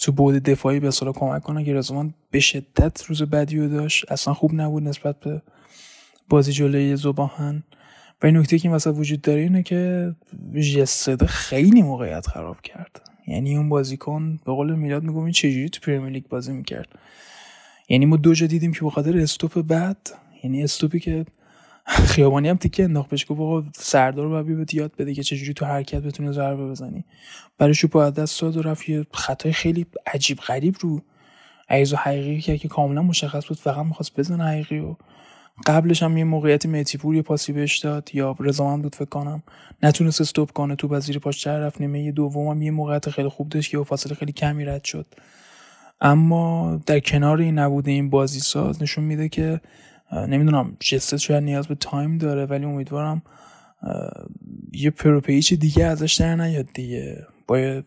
تو 0.00 0.12
بود 0.12 0.34
دفاعی 0.34 0.80
به 0.80 0.88
اصلا 0.88 1.12
کمک 1.12 1.42
کنن 1.42 1.64
که 1.64 1.74
رضا 1.74 2.10
به 2.30 2.40
شدت 2.40 3.02
روز 3.02 3.22
بدی 3.22 3.58
رو 3.58 3.68
داشت. 3.68 4.12
اصلا 4.12 4.34
خوب 4.34 4.54
نبود 4.54 4.82
نسبت 4.82 5.20
به 5.20 5.42
بازی 6.28 6.52
جلوی 6.52 6.96
زباهن 6.96 7.62
و 8.22 8.26
این 8.26 8.36
نکته 8.36 8.58
که 8.58 8.68
مثلا 8.68 8.92
وجود 8.92 9.20
داره 9.20 9.40
اینه 9.40 9.62
که 9.62 10.12
جسده 10.76 11.26
خیلی 11.26 11.82
موقعیت 11.82 12.26
خراب 12.26 12.60
کرد. 12.60 13.10
یعنی 13.26 13.56
اون 13.56 13.68
بازیکن 13.68 14.36
به 14.46 14.52
قول 14.52 14.74
میلاد 14.74 15.02
میگم 15.02 15.18
این 15.18 15.32
چجوری 15.32 15.68
تو 15.68 15.80
پرمیر 15.80 16.12
لیگ 16.12 16.24
بازی 16.28 16.52
می‌کرد؟ 16.52 16.88
یعنی 17.88 18.06
ما 18.06 18.16
دو 18.16 18.34
جا 18.34 18.46
دیدیم 18.46 18.72
که 18.72 18.84
بخاطر 18.84 19.18
استوپ 19.18 19.62
بعد 19.62 20.10
یعنی 20.42 20.64
استوپی 20.64 21.00
که 21.00 21.26
خیابانی 22.14 22.48
هم 22.48 22.56
تیکه 22.56 22.84
انداخت 22.84 23.10
بهش 23.10 23.26
گفت 23.28 23.66
سردار 23.76 24.24
رو 24.24 24.56
بهت 24.56 24.74
یاد 24.74 24.92
بده 24.98 25.14
که 25.14 25.22
چجوری 25.22 25.54
تو 25.54 25.66
حرکت 25.66 26.02
بتونه 26.02 26.32
ضربه 26.32 26.70
بزنی. 26.70 27.04
برای 27.58 27.74
شو 27.74 28.10
دست 28.10 28.40
داد 28.40 28.56
و 28.56 28.62
رفت 28.62 28.88
یه 28.88 29.06
خطای 29.12 29.52
خیلی 29.52 29.86
عجیب 30.06 30.38
غریب 30.38 30.76
رو 30.80 31.00
عیز 31.70 31.92
و 31.92 31.96
حقیقی 31.96 32.40
که 32.40 32.58
که 32.58 32.68
کاملا 32.68 33.02
مشخص 33.02 33.46
بود 33.46 33.58
فقط 33.58 33.86
می‌خواست 33.86 34.20
بزنه 34.20 34.44
حقیقی 34.44 34.78
و 34.78 34.96
قبلش 35.66 36.02
هم 36.02 36.16
یه 36.16 36.24
موقعیت 36.24 36.66
میتیپور 36.66 37.14
یه 37.14 37.22
پاسی 37.22 37.52
بهش 37.52 37.78
داد 37.78 38.10
یا 38.14 38.36
رضا 38.40 38.76
بود 38.76 38.94
فکر 38.94 39.08
کنم. 39.08 39.42
نتونست 39.82 40.20
استوب 40.20 40.50
کنه 40.50 40.76
تو 40.76 40.88
وزیر 40.88 41.18
پاش 41.18 41.46
رفت. 41.46 41.80
نیمه 41.80 42.12
دوم 42.12 42.48
هم 42.48 42.62
یه 42.62 42.70
موقعیت 42.70 43.10
خیلی 43.10 43.28
خوب 43.28 43.48
داشت 43.48 43.70
که 43.70 43.84
فاصله 43.84 44.14
خیلی 44.14 44.32
کمی 44.32 44.64
رد 44.64 44.84
شد. 44.84 45.06
اما 46.00 46.80
در 46.86 47.00
کنار 47.00 47.38
این 47.38 47.58
نبوده 47.58 47.90
این 47.90 48.10
بازی 48.10 48.40
ساز 48.40 48.82
نشون 48.82 49.04
میده 49.04 49.28
که 49.28 49.60
نمی‌دونم 50.28 50.76
جست 50.80 51.16
شاید 51.16 51.44
نیاز 51.44 51.66
به 51.66 51.74
تایم 51.74 52.18
داره 52.18 52.46
ولی 52.46 52.64
امیدوارم 52.64 53.22
یه 54.72 54.90
پروپیچ 54.90 55.54
دیگه 55.54 55.84
ازش 55.84 56.14
در 56.14 56.36
نیاد 56.36 56.66
دیگه. 56.74 57.26
باید 57.46 57.84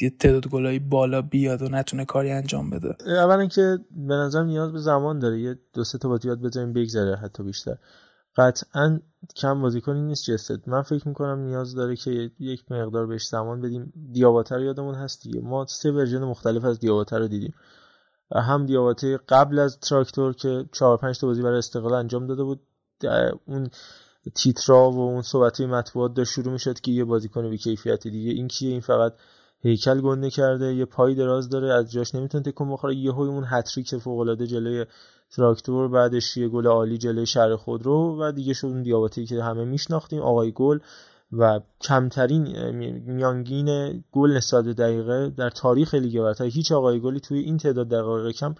یه 0.00 0.10
تعداد 0.10 0.48
گلایی 0.48 0.78
بالا 0.78 1.22
بیاد 1.22 1.62
و 1.62 1.68
نتونه 1.68 2.04
کاری 2.04 2.30
انجام 2.30 2.70
بده. 2.70 2.96
اولا 3.06 3.46
که 3.46 3.78
به 3.90 4.14
نظر 4.14 4.44
نیاز 4.44 4.72
به 4.72 4.78
زمان 4.78 5.18
داره. 5.18 5.40
یه 5.40 5.58
دو 5.74 5.84
سه 5.84 5.98
تا 5.98 6.18
یاد 6.24 6.42
بذاریم 6.42 6.72
بگذره 6.72 7.16
حتی 7.16 7.42
بیشتر. 7.42 7.76
قطعا 8.36 9.00
کم 9.36 9.62
بازیکنی 9.62 10.02
نیست 10.02 10.30
جست 10.30 10.68
من 10.68 10.82
فکر 10.82 11.08
می‌کنم 11.08 11.38
نیاز 11.38 11.74
داره 11.74 11.96
که 11.96 12.30
یک 12.38 12.72
مقدار 12.72 13.06
بهش 13.06 13.26
زمان 13.26 13.60
بدیم. 13.60 13.92
دیاباته 14.12 14.60
یادمون 14.60 14.94
هست 14.94 15.22
دیگه. 15.22 15.40
ما 15.40 15.66
سه 15.66 15.90
ورژن 15.90 16.24
مختلف 16.24 16.64
از 16.64 16.80
دیاباته 16.80 17.18
رو 17.18 17.28
دیدیم. 17.28 17.54
هم 18.32 18.66
دیاباته 18.66 19.18
قبل 19.28 19.58
از 19.58 19.78
تراکتور 19.80 20.34
که 20.34 20.64
4 20.72 20.96
5 20.96 21.18
تا 21.18 21.26
بازی 21.26 21.42
برای 21.42 21.58
استقلال 21.58 21.94
انجام 21.94 22.26
داده 22.26 22.44
بود. 22.44 22.60
اون 23.46 23.70
تیترا 24.34 24.90
و 24.90 24.98
اون 24.98 25.22
صحبت 25.22 25.60
مطبوعات 25.60 26.14
داشت 26.14 26.32
شروع 26.32 26.52
می‌شد 26.52 26.80
که 26.80 26.92
یه 26.92 27.04
بازیکن 27.04 27.50
بی 27.50 27.58
کیفیتی 27.58 28.10
دیگه. 28.10 28.30
این 28.30 28.48
کیه؟ 28.48 28.70
این 28.70 28.80
فقط 28.80 29.14
هیکل 29.60 30.00
گنده 30.00 30.30
کرده. 30.30 30.74
یه 30.74 30.84
پای 30.84 31.14
دراز 31.14 31.48
داره. 31.48 31.72
از 31.74 31.92
جاش 31.92 32.14
نمی‌تونه 32.14 32.44
تکون 32.44 32.72
بخوره. 32.72 32.96
یهو 32.96 33.20
اون 33.20 33.44
هتریک 33.48 33.96
فوق 33.96 34.18
العاده 34.18 34.46
جلوی 34.46 34.86
تراکتور 35.36 35.88
بعدش 35.88 36.36
یه 36.36 36.48
گل 36.48 36.66
عالی 36.66 36.98
جلوی 36.98 37.26
شهر 37.26 37.56
خودرو 37.56 38.16
و 38.20 38.32
دیگه 38.32 38.52
شد 38.52 38.66
اون 38.66 38.82
دیاباتی 38.82 39.26
که 39.26 39.42
همه 39.42 39.64
میشناختیم 39.64 40.22
آقای 40.22 40.52
گل 40.52 40.78
و 41.32 41.60
کمترین 41.80 42.70
میانگین 43.06 44.00
گل 44.12 44.30
نسبت 44.30 44.64
دقیقه 44.64 45.30
در 45.30 45.50
تاریخ 45.50 45.94
لیگ 45.94 46.20
برتر. 46.20 46.44
هیچ 46.44 46.72
آقای 46.72 47.00
گلی 47.00 47.20
توی 47.20 47.38
این 47.38 47.56
تعداد 47.56 47.88
دقایق 47.88 48.34
کم 48.34 48.54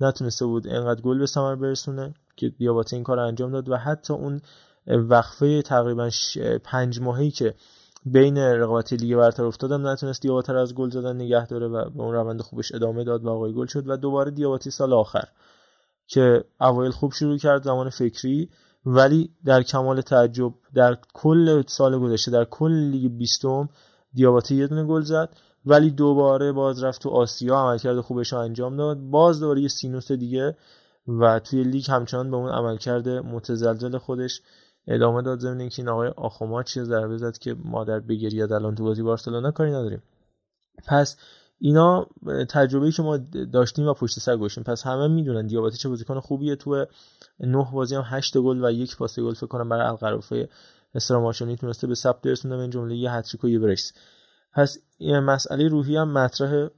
نتونسته 0.00 0.46
بود 0.46 0.68
انقدر 0.68 1.00
گل 1.00 1.18
به 1.18 1.26
ثمر 1.26 1.54
برسونه 1.54 2.14
که 2.36 2.48
دیاباته 2.48 2.96
این 2.96 3.04
کار 3.04 3.18
انجام 3.18 3.52
داد 3.52 3.68
و 3.68 3.76
حتی 3.76 4.12
اون 4.12 4.40
وقفه 4.86 5.62
تقریبا 5.62 6.10
پنج 6.64 7.00
ماهی 7.00 7.30
که 7.30 7.54
بین 8.06 8.38
رقابت 8.38 8.92
لیگ 8.92 9.16
برتر 9.16 9.44
افتاد 9.44 9.69
هم 9.69 9.86
نتونست 9.86 10.22
دیاباته 10.22 10.46
رو 10.46 10.56
از 10.56 10.74
گل 10.74 10.90
زدن 10.90 11.16
نگه 11.16 11.46
داره 11.46 11.66
و 11.66 11.90
به 11.90 12.02
اون 12.02 12.14
روند 12.14 12.40
خوبش 12.40 12.74
ادامه 12.74 13.04
داد 13.04 13.24
و 13.24 13.30
آقای 13.30 13.52
گل 13.52 13.66
شد 13.66 13.88
و 13.88 13.96
دوباره 13.96 14.30
دیاباته‌ی 14.30 14.70
سال 14.70 14.92
آخر 14.92 15.24
که 16.06 16.44
اوایل 16.60 16.90
خوب 16.90 17.12
شروع 17.12 17.38
کرد 17.38 17.62
زمان 17.62 17.90
فکری. 17.90 18.50
ولی 18.86 19.30
در 19.44 19.62
کمال 19.62 20.00
تعجب 20.00 20.52
در 20.74 20.98
کل 21.14 21.62
سال 21.66 21.98
گذشته 21.98 22.30
در 22.30 22.44
کل 22.44 22.72
لیگ 22.72 23.12
بیستم 23.12 23.68
دیاباته 24.12 24.56
یه 24.56 24.66
دونه 24.66 24.84
گل 24.84 25.02
زد. 25.02 25.36
ولی 25.66 25.90
دوباره 25.90 26.52
باز 26.52 26.84
رفت 26.84 27.02
تو 27.02 27.10
آسیا 27.10 27.56
عملکرد 27.56 28.00
خوبش 28.00 28.32
رو 28.32 28.38
انجام 28.38 28.76
داد. 28.76 28.98
باز 29.00 29.40
دوباره 29.40 29.60
یه 29.60 29.68
سینوس 29.68 30.12
دیگه 30.12 30.56
و 31.08 31.38
توی 31.38 31.64
لیگ 31.64 31.90
همچنان 31.90 32.30
به 32.30 32.36
اون 32.36 32.50
عملکرد 32.50 33.08
متزلزل 33.08 33.98
خودش 33.98 34.42
ادامه 34.86 35.22
داد 35.22 35.38
زمین 35.38 35.60
اینکه 35.60 35.82
این 35.82 35.88
آقای 35.88 36.08
آخوما 36.08 36.62
چیه 36.62 36.84
ضربه 36.84 37.16
زد 37.18 37.38
که 37.38 37.56
مادر 37.64 38.00
بگیرید 38.00 38.52
الان 38.52 38.74
تو 38.74 38.84
بازی 38.84 39.02
بارسلونا 39.02 39.50
کاری 39.50 39.70
نداریم. 39.70 40.02
پس 40.86 41.16
اینا 41.58 42.06
تجربه‌ای 42.48 42.92
که 42.92 43.02
ما 43.02 43.16
داشتیم 43.52 43.88
و 43.88 43.94
پشت 43.94 44.18
سر 44.18 44.36
گوشیم 44.36 44.64
پس 44.64 44.86
همه 44.86 45.08
می‌دونن 45.08 45.46
دیاباتی 45.46 45.76
چه 45.76 45.88
بازیکن 45.88 46.20
خوبیه. 46.20 46.56
تو 46.56 46.86
نه 47.40 47.68
بازی 47.72 47.94
هم 47.94 48.02
8 48.06 48.38
گل 48.38 48.64
و 48.64 48.70
یک 48.70 48.96
پاس 48.96 49.18
گل 49.18 49.34
فکر 49.34 49.46
کنم 49.46 49.68
برای 49.68 49.86
القرافه 49.86 50.48
استراماشونی 50.94 51.56
تونسته 51.56 51.86
به 51.86 51.94
ثبت 51.94 52.22
برسونه 52.22 52.58
این 52.58 52.70
جمله 52.70 52.96
یه 52.96 53.12
هتریک 53.12 53.44
و 53.44 53.48
یه 53.48 53.58
برس 53.58 53.92
پس 54.52 54.78
مسئله 55.00 55.68
روحی 55.68 55.96
هم 55.96 56.12
مطرح 56.12 56.68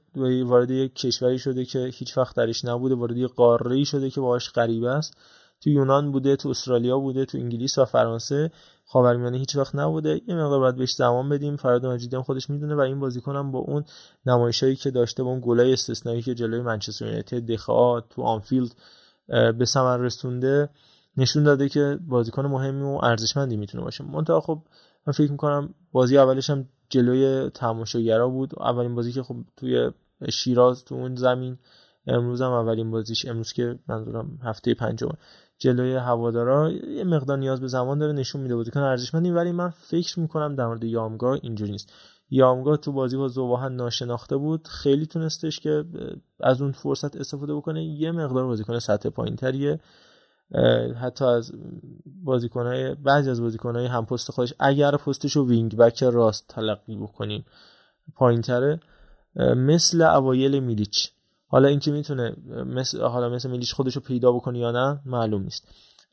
وارد 0.45 0.71
یک 0.71 0.95
کشوری 0.95 1.39
شده 1.39 1.65
که 1.65 1.79
هیچ 1.93 2.17
وقت 2.17 2.35
درش 2.35 2.65
نبوده. 2.65 2.95
وارد 2.95 3.17
یک 3.17 3.31
قاره 3.31 3.83
شده 3.83 4.09
که 4.09 4.21
باهاش 4.21 4.51
غریبه 4.51 4.89
است. 4.89 5.17
تو 5.61 5.69
یونان 5.69 6.11
بوده 6.11 6.35
تو 6.35 6.49
استرالیا 6.49 6.99
بوده 6.99 7.25
تو 7.25 7.37
انگلیس 7.37 7.77
و 7.77 7.85
فرانسه. 7.85 8.51
خاورمیانه 8.89 9.37
هیچ 9.37 9.55
وقت 9.55 9.75
نبوده. 9.75 10.21
یه 10.27 10.35
مقدار 10.35 10.59
باید 10.59 10.75
بهش 10.75 10.93
زمان 10.93 11.29
بدیم. 11.29 11.55
فراد 11.55 11.85
مجیدی 11.85 12.15
هم 12.15 12.23
خودش 12.23 12.49
می‌دونه 12.49 12.75
و 12.75 12.79
این 12.79 12.99
بازیکن 12.99 13.35
هم 13.35 13.51
با 13.51 13.59
اون 13.59 13.83
نمایشایی 14.25 14.75
که 14.75 14.91
داشته 14.91 15.23
با 15.23 15.29
اون 15.29 15.41
گلای 15.43 15.73
استثنایی 15.73 16.21
که 16.21 16.35
جلوی 16.35 16.61
منچستر 16.61 17.05
یونایتد 17.05 17.45
دخا 17.45 18.01
تو 18.01 18.21
آنفیلد 18.21 18.75
به 19.27 19.65
ثمر 19.65 19.97
رسونده 19.97 20.69
نشون 21.17 21.43
داده 21.43 21.69
که 21.69 21.99
بازیکن 22.07 22.45
مهمی 22.45 22.81
و 22.81 22.99
ارزشمندی 23.03 23.57
می‌تونه 23.57 23.83
باشه. 23.83 24.03
منتها 24.03 24.41
خب 24.41 24.61
من 25.07 25.13
فکر 25.13 25.31
می‌کنم 25.31 25.73
بازی 25.91 26.17
اولش 26.17 26.49
هم 26.49 26.69
جلوی 26.89 27.49
تماشاگرا 27.49 28.29
بود. 28.29 28.59
اولین 28.59 28.95
بازی 28.95 29.11
که 29.11 29.23
خب 29.23 29.35
توی 29.57 29.91
شیراز 30.29 30.85
تو 30.85 30.95
اون 30.95 31.15
زمین 31.15 31.57
امروز 32.07 32.41
هم 32.41 32.51
اولین 32.51 32.91
بازیش 32.91 33.25
امروز 33.25 33.53
که 33.53 33.79
منظورم 33.87 34.39
هفته 34.43 34.73
پنجم 34.73 35.09
جلوی 35.59 35.95
هوادارا 35.95 36.71
یه 36.71 37.03
مقدار 37.03 37.37
نیاز 37.37 37.61
به 37.61 37.67
زمان 37.67 37.97
داره 37.97 38.13
نشون 38.13 38.41
میده 38.41 38.55
بازیکن 38.55 38.79
ارزشمندی 38.79 39.31
ولی 39.31 39.51
من 39.51 39.69
فکر 39.69 40.19
می‌کنم 40.19 40.55
در 40.55 40.67
مورد 40.67 40.83
یامگا 40.83 41.33
اینجوری 41.33 41.71
نیست. 41.71 41.93
یامگا 42.29 42.77
تو 42.77 42.91
بازی 42.91 43.17
با 43.17 43.27
زوباهن 43.27 43.75
ناشناخته 43.75 44.37
بود 44.37 44.67
خیلی 44.67 45.05
تونستش 45.05 45.59
که 45.59 45.85
از 46.39 46.61
اون 46.61 46.71
فرصت 46.71 47.15
استفاده 47.15 47.55
بکنه. 47.55 47.85
یه 47.85 48.11
مقدار 48.11 48.45
بازیکن 48.45 48.79
سطح 48.79 49.09
پایینتریه. 49.09 49.79
حتی 51.01 51.25
از 51.25 51.51
بازیکنهای 52.23 52.95
بعضی 52.95 53.29
از 53.29 53.41
بازیکنهای 53.41 53.85
هم 53.85 54.05
پست 54.05 54.31
خودش 54.31 54.53
اگر 54.59 54.91
پستش 54.91 55.35
رو 55.35 55.47
وینگ 55.47 55.75
بک 55.75 56.03
راست 56.03 56.47
تلقی 56.47 56.95
بکنیم 56.95 57.45
پایینتره. 58.15 58.79
مثل 59.55 60.01
اوایل 60.01 60.59
میلیچ. 60.59 61.11
حالا 61.47 61.67
اینکه 61.67 61.91
می‌تونه 61.91 62.35
مثل 62.65 63.01
حالا 63.01 63.29
مثل 63.29 63.49
میلیچ 63.49 63.73
خودش 63.73 63.95
رو 63.95 64.01
پیدا 64.01 64.31
بکنه 64.31 64.59
یا 64.59 64.71
نه 64.71 64.99
معلوم 65.05 65.43
نیست. 65.43 65.67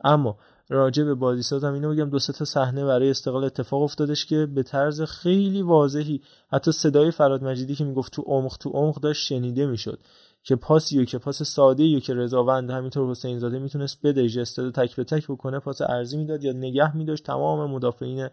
اما 0.04 0.38
راجع 0.68 1.04
به 1.04 1.14
بازی 1.14 1.42
سازم 1.42 1.72
اینو 1.72 1.90
بگم 1.90 2.10
دو 2.10 2.18
تا 2.18 2.44
صحنه 2.44 2.84
برای 2.84 3.10
استقلال 3.10 3.44
اتفاق 3.44 3.82
افتادش 3.82 4.26
که 4.26 4.46
به 4.46 4.62
طرز 4.62 5.02
خیلی 5.02 5.62
واضحی 5.62 6.20
حتی 6.48 6.72
صدای 6.72 7.10
فراد 7.10 7.44
مجیدی 7.44 7.74
که 7.74 7.84
می‌گفت 7.84 8.12
تو 8.12 8.22
عمق 8.22 8.56
تو 8.60 8.70
عمق 8.70 9.00
داشت 9.00 9.26
شنیده 9.26 9.66
می‌شد 9.66 9.98
که 10.42 10.56
پاسی 10.56 11.06
که 11.06 11.18
پاس 11.18 11.42
ساده 11.42 12.00
که 12.00 12.14
رضاوند 12.14 12.70
همینطور 12.70 13.10
حسین 13.10 13.38
زاده 13.38 13.58
می‌تونست 13.58 13.98
بده 14.06 14.28
جستاد 14.28 14.74
تک 14.74 14.96
به 14.96 15.04
تک 15.04 15.26
بکنه 15.26 15.58
پاس 15.58 15.80
ارزی 15.80 16.16
می‌داد 16.16 16.44
یا 16.44 16.52
نگه 16.52 16.96
میداشت. 16.96 17.24
تمام 17.24 17.70
مدافعین 17.70 18.28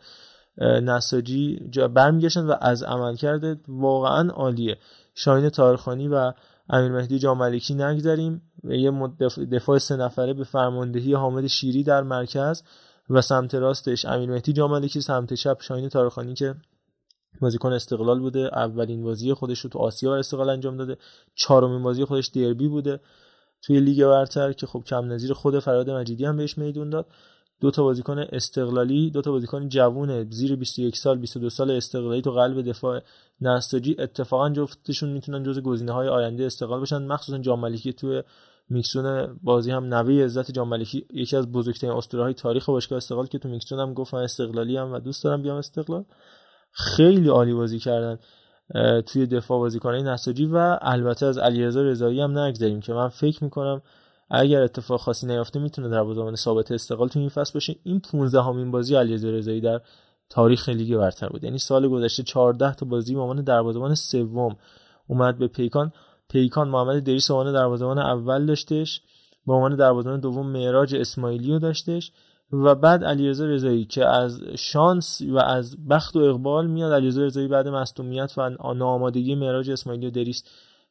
نساجی 0.62 1.56
برمیگشتن 1.93 2.45
و 2.45 2.56
از 2.62 2.84
عمل 2.84 3.16
کرده 3.16 3.60
واقعا 3.68 4.30
عالیه. 4.30 4.78
شاین 5.16 5.49
تارخانی 5.49 6.08
و 6.08 6.34
امیر 6.70 6.91
مهدی 6.91 7.20
جاملکی 7.20 7.74
نگذریم 7.74 8.41
یه 8.64 8.91
دفاع 9.51 9.78
سه 9.78 9.95
نفره 9.95 10.34
به 10.34 10.43
فرماندهی 10.43 11.14
حامد 11.14 11.47
شیری 11.47 11.84
در 11.84 12.03
مرکز 12.03 12.64
و 13.09 13.22
سمت 13.22 13.55
راستش 13.55 14.05
امیر 14.05 14.30
مهدی 14.30 14.53
جاملکی 14.53 15.01
سمت 15.01 15.34
چپ 15.34 15.62
شاین 15.62 15.89
تارخانی 15.89 16.34
که 16.34 16.55
بازیکن 17.41 17.74
استقلال 17.74 18.20
بوده 18.20 18.49
اولین 18.53 19.03
بازی 19.03 19.34
خودش 19.34 19.59
رو 19.59 19.70
تو 19.70 19.80
آسیا 19.80 20.16
استقلال 20.16 20.49
انجام 20.49 20.78
داده 20.78 20.97
چهارمین 21.36 21.84
بازی 21.84 22.05
خودش 22.05 22.28
دربی 22.28 22.68
بوده 22.68 22.99
توی 23.62 23.80
لیگ 23.80 24.05
برتر 24.05 24.53
که 24.53 24.68
خب 24.68 24.84
کم 24.86 25.12
نظیر 25.12 25.34
خود 25.34 25.59
فراد 25.59 25.89
مجیدی 25.89 26.26
هم 26.26 26.38
بهش 26.38 26.57
میدون 26.57 26.89
داد. 26.89 27.05
دو 27.62 27.72
تا 27.72 27.84
بازیکن 27.84 28.20
استقلالی 28.20 29.09
دو 29.09 29.22
تا 29.22 29.32
بازیکن 29.32 29.70
جوون 29.70 30.30
زیر 30.30 30.55
21 30.55 30.97
سال 30.97 31.18
22 31.18 31.49
سال 31.49 31.72
استقلالی 31.72 32.22
تو 32.22 32.32
قلب 32.32 32.62
دفاع 32.62 33.01
نساجی 33.41 33.95
اتفاقا 33.99 34.49
جفتشون 34.49 35.09
می‌تونن 35.09 35.43
جز 35.43 35.59
گزینه 35.59 35.91
های 35.91 36.07
آینده 36.07 36.45
استقلال 36.45 36.80
باشن. 36.80 37.03
مخصوصا 37.07 37.38
جامالیکی 37.38 37.93
توی 37.93 38.24
میکسون 38.70 39.38
بازی 39.43 39.72
هم 39.72 39.93
نوی 39.93 40.24
عزت 40.24 40.51
جامالیکی 40.51 41.05
یکی 41.14 41.38
از 41.38 41.51
بزرگترین 41.51 41.93
اسطوره 41.93 42.34
تاریخ 42.34 42.66
باشگاه 42.66 42.97
استقلال 42.97 43.26
که 43.28 43.39
تو 43.39 43.49
میکسون 43.49 43.80
هم 43.80 43.93
گفت 43.93 44.14
استقلالی 44.14 44.78
هم 44.78 44.93
و 44.93 44.99
دوست 44.99 45.24
دارم 45.24 45.41
بیام 45.41 45.57
استقلال. 45.57 46.05
خیلی 46.72 47.30
عالی 47.30 47.53
بازی 47.53 47.80
کردن 47.80 48.20
توی 49.01 49.28
دفاع 49.28 49.59
بازیکنای 49.59 50.03
نساجی 50.03 50.45
و 50.45 50.78
البته 50.82 51.26
از 51.26 51.38
علیرضا 51.38 51.82
رضایی 51.82 52.22
هم 52.22 52.38
نگذاریم 52.38 52.80
که 52.80 52.93
من 52.93 53.07
فکر 53.07 53.43
می‌کنم 53.43 53.82
اگر 54.34 54.61
اتفاق 54.61 54.99
خاصی 54.99 55.27
نیافته 55.27 55.59
می‌تونه 55.59 55.89
در 55.89 56.03
بازمان 56.03 56.36
ثابت 56.36 56.71
استقلال 56.71 57.07
تو 57.07 57.19
این 57.19 57.29
فصل 57.29 57.53
باشه. 57.53 57.75
این 57.84 57.99
15 57.99 58.41
همین 58.41 58.71
بازی 58.71 58.95
علیرضا 58.95 59.29
رضایی 59.29 59.61
در 59.61 59.82
تاریخ 60.29 60.69
لیگ 60.69 60.97
برتر 60.97 61.29
بود. 61.29 61.43
یعنی 61.43 61.57
سال 61.57 61.88
گذشته 61.88 62.23
14 62.23 62.73
تا 62.73 62.86
بازی 62.86 63.15
به 63.15 63.21
عنوان 63.21 63.43
دروازه‌بان 63.43 63.95
سوم 63.95 64.57
اومد 65.07 65.38
به 65.38 65.47
پیکان. 65.47 65.91
پیکان 66.29 66.69
محمد 66.69 67.03
دریس 67.03 67.32
عنوان 67.32 67.53
دروازه‌بان 67.53 67.97
اول 67.99 68.45
داشتش 68.45 69.01
به 69.47 69.53
عنوان 69.53 69.75
دروازه‌بان 69.75 70.19
دوم 70.19 70.47
معراج 70.47 70.95
اسماعیلی 70.95 71.51
رو 71.51 71.59
داشتش 71.59 72.11
و 72.51 72.75
بعد 72.75 73.03
علیرضا 73.03 73.45
رضایی 73.45 73.86
که 73.86 74.05
از 74.05 74.41
شانس 74.57 75.21
و 75.21 75.38
از 75.38 75.88
بخت 75.88 76.15
و 76.15 76.19
اقبال 76.19 76.67
میاد. 76.67 76.93
علیرضا 76.93 77.21
رضایی 77.21 77.47
بعد 77.47 77.67
مصونیت 77.67 78.34
و 78.38 78.49
ناآمادگی 78.73 79.36
معراج 79.36 79.71
اسماعیلی 79.71 80.07
و 80.07 80.09
دریس 80.09 80.43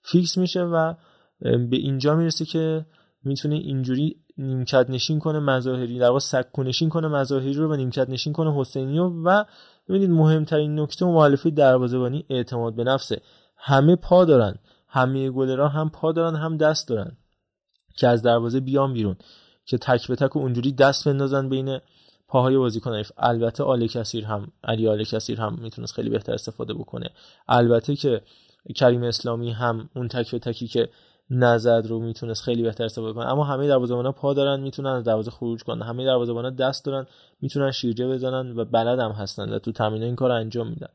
فیکس 0.02 0.38
میشه 0.38 0.62
و 0.62 0.94
به 1.40 1.76
اینجا 1.76 2.16
می‌رسه 2.16 2.44
که 2.44 2.86
می‌تونه 3.24 3.54
اینجوری 3.54 4.16
نیمکت 4.38 4.86
نشین 4.90 5.18
کنه 5.18 5.38
مظاهری 5.38 5.98
در 5.98 6.06
واقع 6.06 6.18
سکو 6.18 6.62
نشین 6.62 6.88
کنه 6.88 7.08
مظاهری 7.08 7.52
رو 7.52 7.72
و 7.72 7.76
نیمکت 7.76 8.10
نشین 8.10 8.32
کنه 8.32 8.60
حسینی 8.60 8.98
رو 8.98 9.22
و 9.24 9.44
ببینید 9.88 10.10
مهمترین 10.10 10.80
نکته 10.80 11.04
مؤلفه 11.04 11.50
دروازه‌بانی 11.50 12.24
اعتماد 12.30 12.74
به 12.74 12.84
نفسه. 12.84 13.20
همه 13.56 13.96
پا 13.96 14.24
دارن 14.24 14.54
همه 14.88 15.30
گلرها 15.30 15.68
هم 15.68 15.90
پا 15.90 16.12
دارن 16.12 16.36
هم 16.36 16.56
دست 16.56 16.88
دارن 16.88 17.16
که 17.96 18.08
از 18.08 18.22
دروازه 18.22 18.60
بیان 18.60 18.92
بیرون 18.92 19.16
که 19.64 19.78
تک 19.78 20.08
به 20.08 20.16
تک 20.16 20.36
اونجوری 20.36 20.72
دست 20.72 21.08
بندازن 21.08 21.48
بین 21.48 21.78
پاهای 22.28 22.56
بازیکن 22.56 23.02
البته 23.18 23.64
آل 23.64 23.86
کثیر 23.86 24.24
هم 24.24 24.52
علی 24.64 24.88
آل 24.88 25.04
کثیر 25.04 25.40
هم 25.40 25.58
می‌تونست 25.62 25.94
خیلی 25.94 26.10
بهتر 26.10 26.32
استفاده 26.32 26.74
بکنه. 26.74 27.10
البته 27.48 27.96
که 27.96 28.22
کریم 28.76 29.02
اسلامی 29.02 29.50
هم 29.50 29.90
اون 29.96 30.08
تک 30.08 30.30
به 30.30 30.38
تکی 30.38 30.68
که 30.68 30.88
نزد 31.30 31.82
رو 31.88 31.98
می‌تونست 32.00 32.42
خیلی 32.42 32.62
بهتر 32.62 32.84
استفاده 32.84 33.12
کنه. 33.12 33.28
اما 33.28 33.44
همه 33.44 33.68
دروازه‌بانا 33.68 34.12
پا 34.12 34.34
دارن 34.34 34.60
می‌تونن 34.60 34.90
از 34.90 35.04
دروازه 35.04 35.30
خروج 35.30 35.62
کنن. 35.62 35.82
همه 35.82 36.04
دروازه‌بانا 36.04 36.50
دست 36.50 36.84
دارن 36.84 37.06
می‌تونن 37.40 37.70
شیرجه 37.70 38.08
بزنن 38.08 38.56
و 38.56 38.64
بلد 38.64 38.98
هم 38.98 39.10
هستن 39.10 39.52
و 39.52 39.58
تو 39.58 39.72
تمرین 39.72 40.02
این 40.02 40.16
کار 40.16 40.30
انجام 40.30 40.68
میدن. 40.68 40.90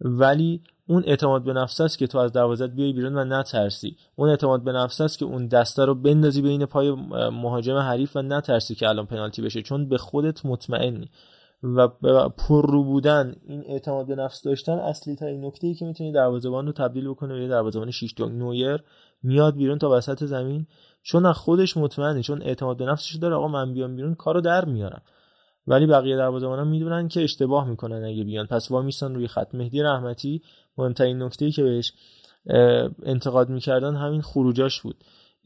ولی 0.00 0.62
اون 0.88 1.02
اعتماد 1.06 1.44
به 1.44 1.52
نفس 1.52 1.80
است 1.80 1.98
که 1.98 2.06
تو 2.06 2.18
از 2.18 2.32
دروازت 2.32 2.70
بیای 2.70 2.92
بیرون 2.92 3.18
و 3.18 3.24
نترسی. 3.24 3.96
اون 4.16 4.28
اعتماد 4.28 4.64
به 4.64 4.72
نفس 4.72 5.00
است 5.00 5.18
که 5.18 5.24
اون 5.24 5.46
دسته 5.46 5.84
رو 5.84 5.94
بندازی 5.94 6.42
بین 6.42 6.66
پای 6.66 6.90
مهاجم 7.32 7.76
حریف 7.76 8.16
و 8.16 8.22
نترسی 8.22 8.74
که 8.74 8.88
الان 8.88 9.06
پنالتی 9.06 9.42
بشه. 9.42 9.62
چون 9.62 9.88
به 9.88 9.98
خودت 9.98 10.46
مطمئنی. 10.46 11.10
و 11.62 11.88
پر 12.28 12.70
رو 12.70 12.84
بودن 12.84 13.36
این 13.46 13.64
اعتماد 13.66 14.06
به 14.06 14.14
نفس 14.14 14.42
داشتن 14.42 14.72
اصلی 14.72 15.16
ترین 15.16 15.44
نکته 15.44 15.66
ای 15.66 15.74
که 15.74 15.84
می‌تونی 15.84 16.12
دروازه‌بان 16.12 16.66
رو 16.66 16.72
تبدیل 16.72 17.08
بکنه 17.08 17.38
به 17.38 17.48
دروازه‌بان 17.48 17.90
6 17.90 18.20
نویر 18.20 18.82
میاد 19.22 19.56
بیرون 19.56 19.78
تا 19.78 19.90
وسط 19.90 20.24
زمین. 20.24 20.66
چون 21.02 21.26
از 21.26 21.36
خودش 21.36 21.76
مطمئنه 21.76 22.22
چون 22.22 22.42
اعتماد 22.42 22.76
به 22.76 22.84
نفسش 22.84 23.14
داره 23.14 23.34
آقا 23.34 23.48
من 23.48 23.72
بیام 23.72 23.96
بیرون 23.96 24.14
کارو 24.14 24.40
در 24.40 24.64
میارم. 24.64 25.02
ولی 25.66 25.86
بقیه 25.86 26.16
دروازه‌بانا 26.16 26.64
می‌دونن 26.64 27.08
که 27.08 27.24
اشتباه 27.24 27.68
می‌کنن 27.68 28.04
اگه 28.04 28.24
بیان. 28.24 28.46
پس 28.46 28.70
وا 28.70 28.82
میستن 28.82 29.14
روی 29.14 29.28
خط. 29.28 29.54
مهدی 29.54 29.82
رحمتی 29.82 30.42
مهمترین 30.78 31.22
نکته 31.22 31.50
که 31.50 31.62
بهش 31.62 31.92
انتقاد 33.02 33.48
می‌کردن 33.48 33.96
همین 33.96 34.22
خروجاش 34.22 34.80
بود. 34.80 34.96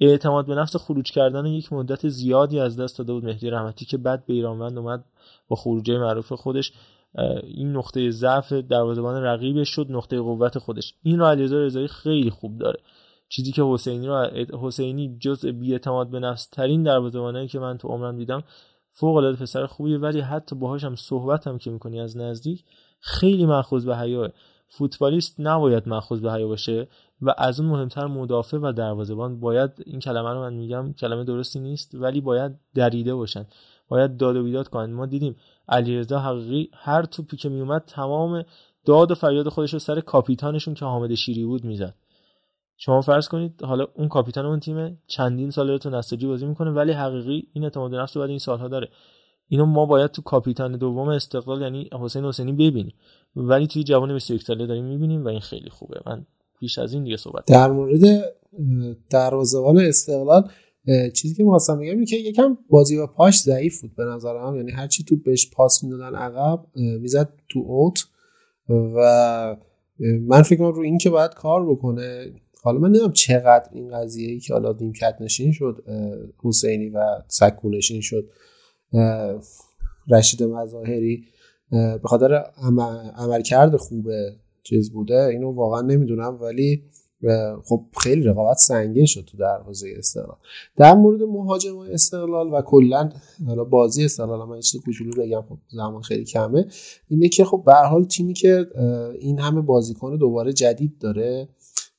اعتماد 0.01 0.47
به 0.47 0.55
نفس 0.55 0.77
خروج 0.77 1.11
کردن 1.11 1.47
یک 1.47 1.73
مدت 1.73 2.09
زیادی 2.09 2.61
از 2.61 2.81
دست 2.81 2.99
داده 2.99 3.13
بود 3.13 3.25
مهدی 3.25 3.51
رحمتی 3.51 3.85
که 3.85 3.97
بعد 3.97 4.27
به 4.27 4.35
ایرانوند 4.35 4.79
اومد 4.79 5.05
با 5.49 5.57
خروجه 5.57 5.99
معروف 5.99 6.33
خودش. 6.33 6.73
این 7.43 7.77
نقطه 7.77 8.11
ضعف 8.11 8.53
دروازه‌بان 8.53 9.23
رقیبش 9.23 9.69
شد 9.69 9.87
نقطه 9.91 10.21
قوت 10.21 10.59
خودش. 10.59 10.95
این 11.03 11.19
رو 11.19 11.27
علیرضا 11.27 11.57
رضایی 11.57 11.89
خیلی 11.89 12.31
خوب 12.31 12.59
داره. 12.59 12.81
چیزی 13.33 13.53
که 13.53 13.63
حسینی 13.63 14.07
رو 14.07 14.29
حسینی 14.61 15.17
جز 15.21 15.47
بی‌اعتماد 15.47 16.11
به 16.11 16.21
نفس 16.21 16.47
ترین 16.47 16.83
دروازه‌بانایی 16.83 17.49
که 17.49 17.59
من 17.59 17.79
تو 17.79 17.89
عمرم 17.89 18.17
دیدم 18.17 18.43
فوق 18.91 19.17
العاده 19.17 19.37
پسر 19.37 19.67
خوبیه 19.67 19.99
ولی 19.99 20.21
حتی 20.21 20.57
باهاش 20.57 20.85
هم 20.85 20.97
صحبت 20.97 21.47
هم 21.47 21.59
که 21.59 21.71
می‌کنی 21.71 22.01
از 22.01 22.17
نزدیک 22.17 22.65
خیلی 23.01 23.47
مأخوذ 23.47 23.85
به 23.85 23.97
حیاه 23.97 24.29
فوتبالیست 24.69 25.37
نباید 25.39 25.89
مأخوذ 25.89 26.21
به 26.21 26.33
حیا 26.33 26.49
باشه 26.49 26.89
و 27.23 27.35
از 27.39 27.61
اون 27.61 27.69
مهمتر 27.69 28.07
مدافع 28.07 28.57
و 28.57 28.73
دروازه‌بان. 28.73 29.41
باید 29.41 29.71
این 29.87 30.01
کلمه 30.01 30.31
رو 30.31 30.41
من 30.41 30.55
میگم 30.55 30.93
کلمه 30.93 31.25
درستی 31.25 31.61
نیست 31.61 31.95
ولی 31.95 32.21
باید 32.21 32.53
دریده 32.75 33.15
باشن. 33.15 33.47
باید 33.89 34.17
داد 34.17 34.37
و 34.37 34.43
بیداد 34.43 34.69
کنن. 34.69 34.93
ما 34.93 35.07
دیدیم 35.07 35.37
علیرضا 35.69 36.19
حقیقی 36.19 36.71
هر 36.75 37.05
توپی 37.05 37.37
که 37.37 37.49
میومد 37.49 37.85
تمام 37.87 38.45
داد 38.85 39.11
و 39.11 39.15
فریاد 39.15 39.49
خودش 39.49 39.73
رو 39.73 39.79
سر 39.79 40.01
کاپیتانشون 40.01 40.75
که 40.75 40.85
حامد 40.85 41.15
شیری 41.15 41.45
بود 41.45 41.65
می‌زد. 41.65 41.95
شما 42.85 43.01
فرض 43.01 43.29
کنید 43.29 43.63
حالا 43.63 43.87
اون 43.95 44.09
کاپیتان 44.09 44.47
اون 44.47 44.61
تیم 44.61 44.99
چندین 45.07 45.51
ساله 45.51 45.79
تو 45.79 45.91
نساجی 45.91 46.27
بازی 46.27 46.47
می‌کنه 46.47 46.71
ولی 46.71 46.93
حقیقی 46.93 47.49
این 47.53 47.65
اعتماد 47.65 47.95
نفس 47.95 48.17
رو 48.17 48.21
بعد 48.23 48.31
این 48.31 48.39
سالها 48.39 48.69
داره. 48.69 48.89
اینو 49.49 49.67
ما 49.67 49.87
باید 49.87 50.11
تو 50.11 50.23
کاپیتان 50.23 50.77
دوم 50.77 51.09
استقلال 51.09 51.63
یعنی 51.63 51.91
حسین 52.01 52.25
حسینی 52.25 52.53
ببینیم. 52.53 52.95
ولی 53.37 53.67
توی 53.67 53.85
جوان 53.85 54.15
21 54.15 54.43
ساله 54.43 54.67
داریم 54.67 54.85
می‌بینیم 54.85 55.25
و 55.25 55.29
این 55.29 55.41
خیلی 55.41 55.71
خوبه. 55.71 56.01
من 56.07 56.27
بیش 56.61 56.79
از 56.79 56.95
این 56.95 57.05
دیگه 57.05 57.17
صحبت 57.17 57.45
در 57.47 57.71
مورد 57.71 58.01
دروازه‌بان 59.11 59.79
استقلال 59.79 60.49
چیزی 61.15 61.35
که 61.35 61.45
می‌خواستم 61.45 61.79
بگم 61.79 61.91
اینه 61.91 62.07
که 62.07 62.17
یکم 62.17 62.59
بازی 62.71 62.97
با 62.97 63.07
پاش 63.07 63.41
ضعیف 63.41 63.81
بود 63.81 63.97
به 63.97 64.05
نظرم 64.05 64.57
یعنی 64.57 64.71
هر 64.71 64.87
چی 64.87 65.05
تو 65.05 65.17
بهش 65.17 65.51
پاس 65.51 65.85
می‌دادن 65.85 66.15
عقب 66.15 66.67
می‌زد 66.75 67.33
تو 67.49 67.59
اوت. 67.59 68.05
و 68.69 69.57
من 70.21 70.43
فکر 70.43 70.59
کنم 70.59 70.73
رو 70.73 70.83
این 70.83 70.99
که 70.99 71.11
باید 71.11 71.35
کار 71.35 71.71
بکنه 71.71 72.33
حالا 72.63 72.79
من 72.79 72.89
نمی‌دونم 72.89 73.13
چقدر 73.13 73.69
این 73.73 73.91
قضیه 73.91 74.31
ای 74.31 74.41
که 74.41 74.53
حالا 74.53 74.77
نیمکت 74.81 75.17
نشین 75.21 75.53
شد 75.53 75.85
حسینی 76.43 76.89
و 76.89 77.23
سکو 77.29 77.71
نشین 77.71 78.01
شد 78.01 78.31
رشید 80.09 80.43
مظاهری 80.43 81.25
به 81.71 82.01
خاطر 82.05 82.45
عملکرد 83.17 83.77
خوبه 83.77 84.37
چیز 84.63 84.93
بوده 84.93 85.25
اینو 85.25 85.53
واقعا 85.53 85.81
نمی‌دونم 85.81 86.39
ولی 86.41 86.83
خب 87.65 87.85
خیلی 88.03 88.23
رقابت 88.23 88.57
سنگین 88.57 89.07
شد 89.07 89.25
تو 89.25 89.37
دروازه 89.37 89.95
استقلال. 89.97 90.37
در 90.77 90.95
مورد 90.95 91.23
مهاجم 91.23 91.79
استقلال 91.79 92.53
و 92.53 92.63
کلا 92.63 93.11
حالا 93.47 93.65
بازی 93.65 94.05
استقلال 94.05 94.49
من 94.49 94.61
چیز 94.61 94.81
کوچولو 94.81 95.23
بگم 95.23 95.43
خب 95.49 95.59
زمان 95.69 96.03
خیلی 96.03 96.25
کمه 96.25 96.67
اینه 97.09 97.29
که 97.29 97.45
خب 97.45 97.63
به 97.67 97.75
حال 97.75 98.05
تیمی 98.05 98.33
که 98.35 98.67
این 99.21 99.39
همه 99.39 99.61
بازیکن 99.61 100.17
دوباره 100.17 100.53
جدید 100.53 100.99
داره 101.01 101.49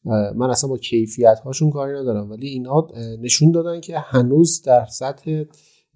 من 0.05 0.49
اصلا 0.49 0.69
با 0.69 0.77
کیفیت 0.77 1.39
هاشون 1.45 1.71
کاری 1.71 1.93
ندارم 1.93 2.31
ولی 2.31 2.47
اینا 2.47 2.87
نشون 3.21 3.51
دادن 3.51 3.81
که 3.81 3.99
هنوز 3.99 4.61
در 4.61 4.85
سطح 4.85 5.43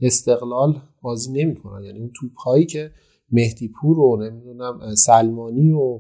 استقلال 0.02 0.82
بازی 1.02 1.32
نمی‌کنن. 1.32 1.84
یعنی 1.84 2.00
اون 2.00 2.12
توپ 2.16 2.38
هایی 2.38 2.66
که 2.66 2.92
مهدی 3.32 3.68
پور 3.82 4.00
و 4.00 4.18
نمی‌دونم 4.24 4.96
سلمانی 4.96 5.72
و 5.72 6.00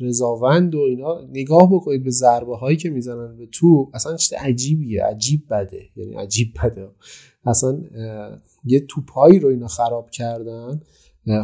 رضاوند 0.00 0.74
و 0.74 0.78
اینا 0.78 1.20
نگاه 1.32 1.74
بکنید 1.74 2.04
به 2.04 2.10
ضربه 2.10 2.56
هایی 2.56 2.76
که 2.76 2.90
می‌زنن 2.90 3.36
به 3.36 3.46
تو 3.46 3.90
اصلا 3.94 4.16
چیز 4.16 4.32
عجیبیه 4.38 5.04
عجیب 5.04 5.42
بده. 5.50 5.82
یعنی 5.96 6.14
عجیب 6.14 6.48
بده. 6.64 6.88
اصلا 7.46 7.80
یه 8.64 8.80
توپایی 8.80 9.38
رو 9.38 9.48
اینا 9.48 9.68
خراب 9.68 10.10
کردن 10.10 10.80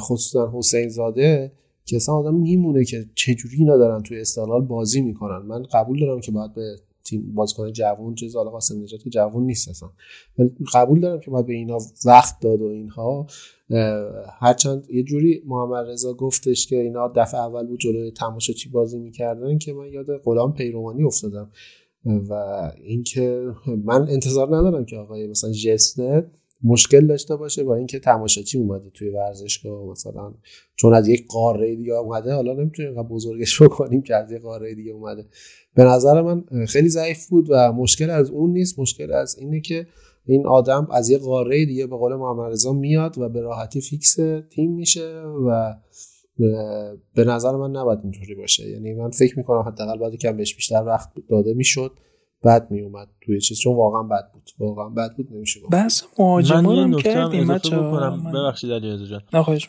خصوصا 0.00 0.52
حسین 0.54 0.88
زاده 0.88 1.52
که 1.84 1.96
اصلا 1.96 2.14
آدم 2.14 2.34
میمونه 2.34 2.84
که 2.84 3.04
چجوری 3.14 3.56
اینا 3.56 3.76
دارن 3.76 4.02
توی 4.02 4.20
استقلال 4.20 4.60
بازی 4.60 5.00
می‌کنن. 5.00 5.46
من 5.46 5.62
قبول 5.62 6.00
دارم 6.00 6.20
که 6.20 6.32
باید 6.32 6.54
به 6.54 6.76
تیم 7.04 7.34
بازیکن 7.34 7.72
جوون 7.72 8.14
چیز 8.14 8.36
حالا 8.36 8.50
قاسم 8.50 8.82
نجات 8.82 9.02
که 9.02 9.10
جوون 9.10 9.44
نیست 9.46 9.68
اصلا. 9.68 9.88
ولی 10.38 10.50
قبول 10.74 11.00
دارم 11.00 11.20
که 11.20 11.30
باید 11.30 11.46
به 11.46 11.54
اینا 11.54 11.78
وقت 12.06 12.40
داد 12.40 12.60
و 12.60 12.64
اینها. 12.64 13.26
هرچند 14.38 14.90
یه 14.90 15.02
جوری 15.02 15.42
محمد 15.46 15.86
رضا 15.86 16.14
گفتش 16.14 16.66
که 16.66 16.80
اینا 16.80 17.08
دفعه 17.16 17.40
اول 17.40 17.66
بود 17.66 17.80
جلوی 17.80 18.10
تماشاچی 18.10 18.68
بازی 18.68 18.98
می‌کردن 18.98 19.58
که 19.58 19.72
من 19.72 19.86
یاد 19.86 20.16
غلام 20.16 20.52
پیروانی 20.52 21.04
افتادم. 21.04 21.50
و 22.04 22.34
اینکه 22.84 23.52
من 23.84 24.08
انتظار 24.08 24.56
ندارم 24.56 24.84
که 24.84 24.96
آقای 24.96 25.26
مثلا 25.26 25.50
جسته 25.50 26.30
مشکل 26.64 27.06
داشته 27.06 27.36
باشه 27.36 27.64
با 27.64 27.74
اینکه 27.74 27.98
تماشاچی 27.98 28.58
اومده 28.58 28.90
توی 28.90 29.10
ورزشگاه 29.10 29.84
مثلا 29.86 30.34
چون 30.76 30.94
از 30.94 31.08
یک 31.08 31.26
قاره 31.28 31.76
دیگه 31.76 31.92
اومده 31.92 32.32
حالا 32.34 32.52
نمی‌تونیم 32.52 32.94
بزرگش 32.94 33.62
بکنیم 33.62 34.02
که 34.02 34.16
از 34.16 34.32
یک 34.32 34.42
قاره 34.42 34.74
دیگه 34.74 34.92
اومده. 34.92 35.26
به 35.74 35.84
نظر 35.84 36.22
من 36.22 36.44
خیلی 36.68 36.88
ضعیف 36.88 37.28
بود 37.28 37.46
و 37.50 37.72
مشکل 37.72 38.10
از 38.10 38.30
اون 38.30 38.52
نیست 38.52 38.78
مشکل 38.78 39.12
از 39.12 39.38
اینه 39.38 39.60
که 39.60 39.86
این 40.26 40.46
آدم 40.46 40.88
از 40.90 41.10
یه 41.10 41.18
قاره 41.18 41.64
دیگه 41.64 41.86
به 41.86 41.96
قول 41.96 42.14
محمد 42.14 42.52
رضا 42.52 42.72
میاد 42.72 43.18
و 43.18 43.28
به 43.28 43.40
راحتی 43.40 43.80
فیکس 43.80 44.16
تیم 44.50 44.72
میشه 44.72 45.22
و 45.46 45.74
به 47.14 47.24
نظر 47.24 47.56
من 47.56 47.70
نباید 47.70 47.98
اینطوری 48.02 48.34
باشه. 48.34 48.70
یعنی 48.70 48.94
من 48.94 49.10
فکر 49.10 49.38
می‌کنم 49.38 49.60
حداقل 49.60 49.98
باید 49.98 50.14
کم 50.14 50.36
بهش 50.36 50.54
بیشتر 50.54 50.84
وقت 50.86 51.08
داده 51.28 51.54
می‌شد. 51.54 51.92
بعد 52.44 52.70
می 52.70 52.80
اومد 52.80 53.08
توی 53.20 53.40
چیز 53.40 53.58
چون 53.58 53.76
واقعا 53.76 54.02
بد 54.02 54.32
بود. 54.32 54.42
واقعا 54.58 54.88
بد 54.88 55.16
بود 55.16 55.28
نمیشه 55.32 55.60
بس 55.72 56.04
مهاجما 56.18 56.72
هم 56.72 56.98
کردیم 56.98 57.54
بکنم. 57.54 58.32
ببخشید 58.32 58.72
علی 58.72 59.06
جان. 59.06 59.22
نخواهش 59.32 59.68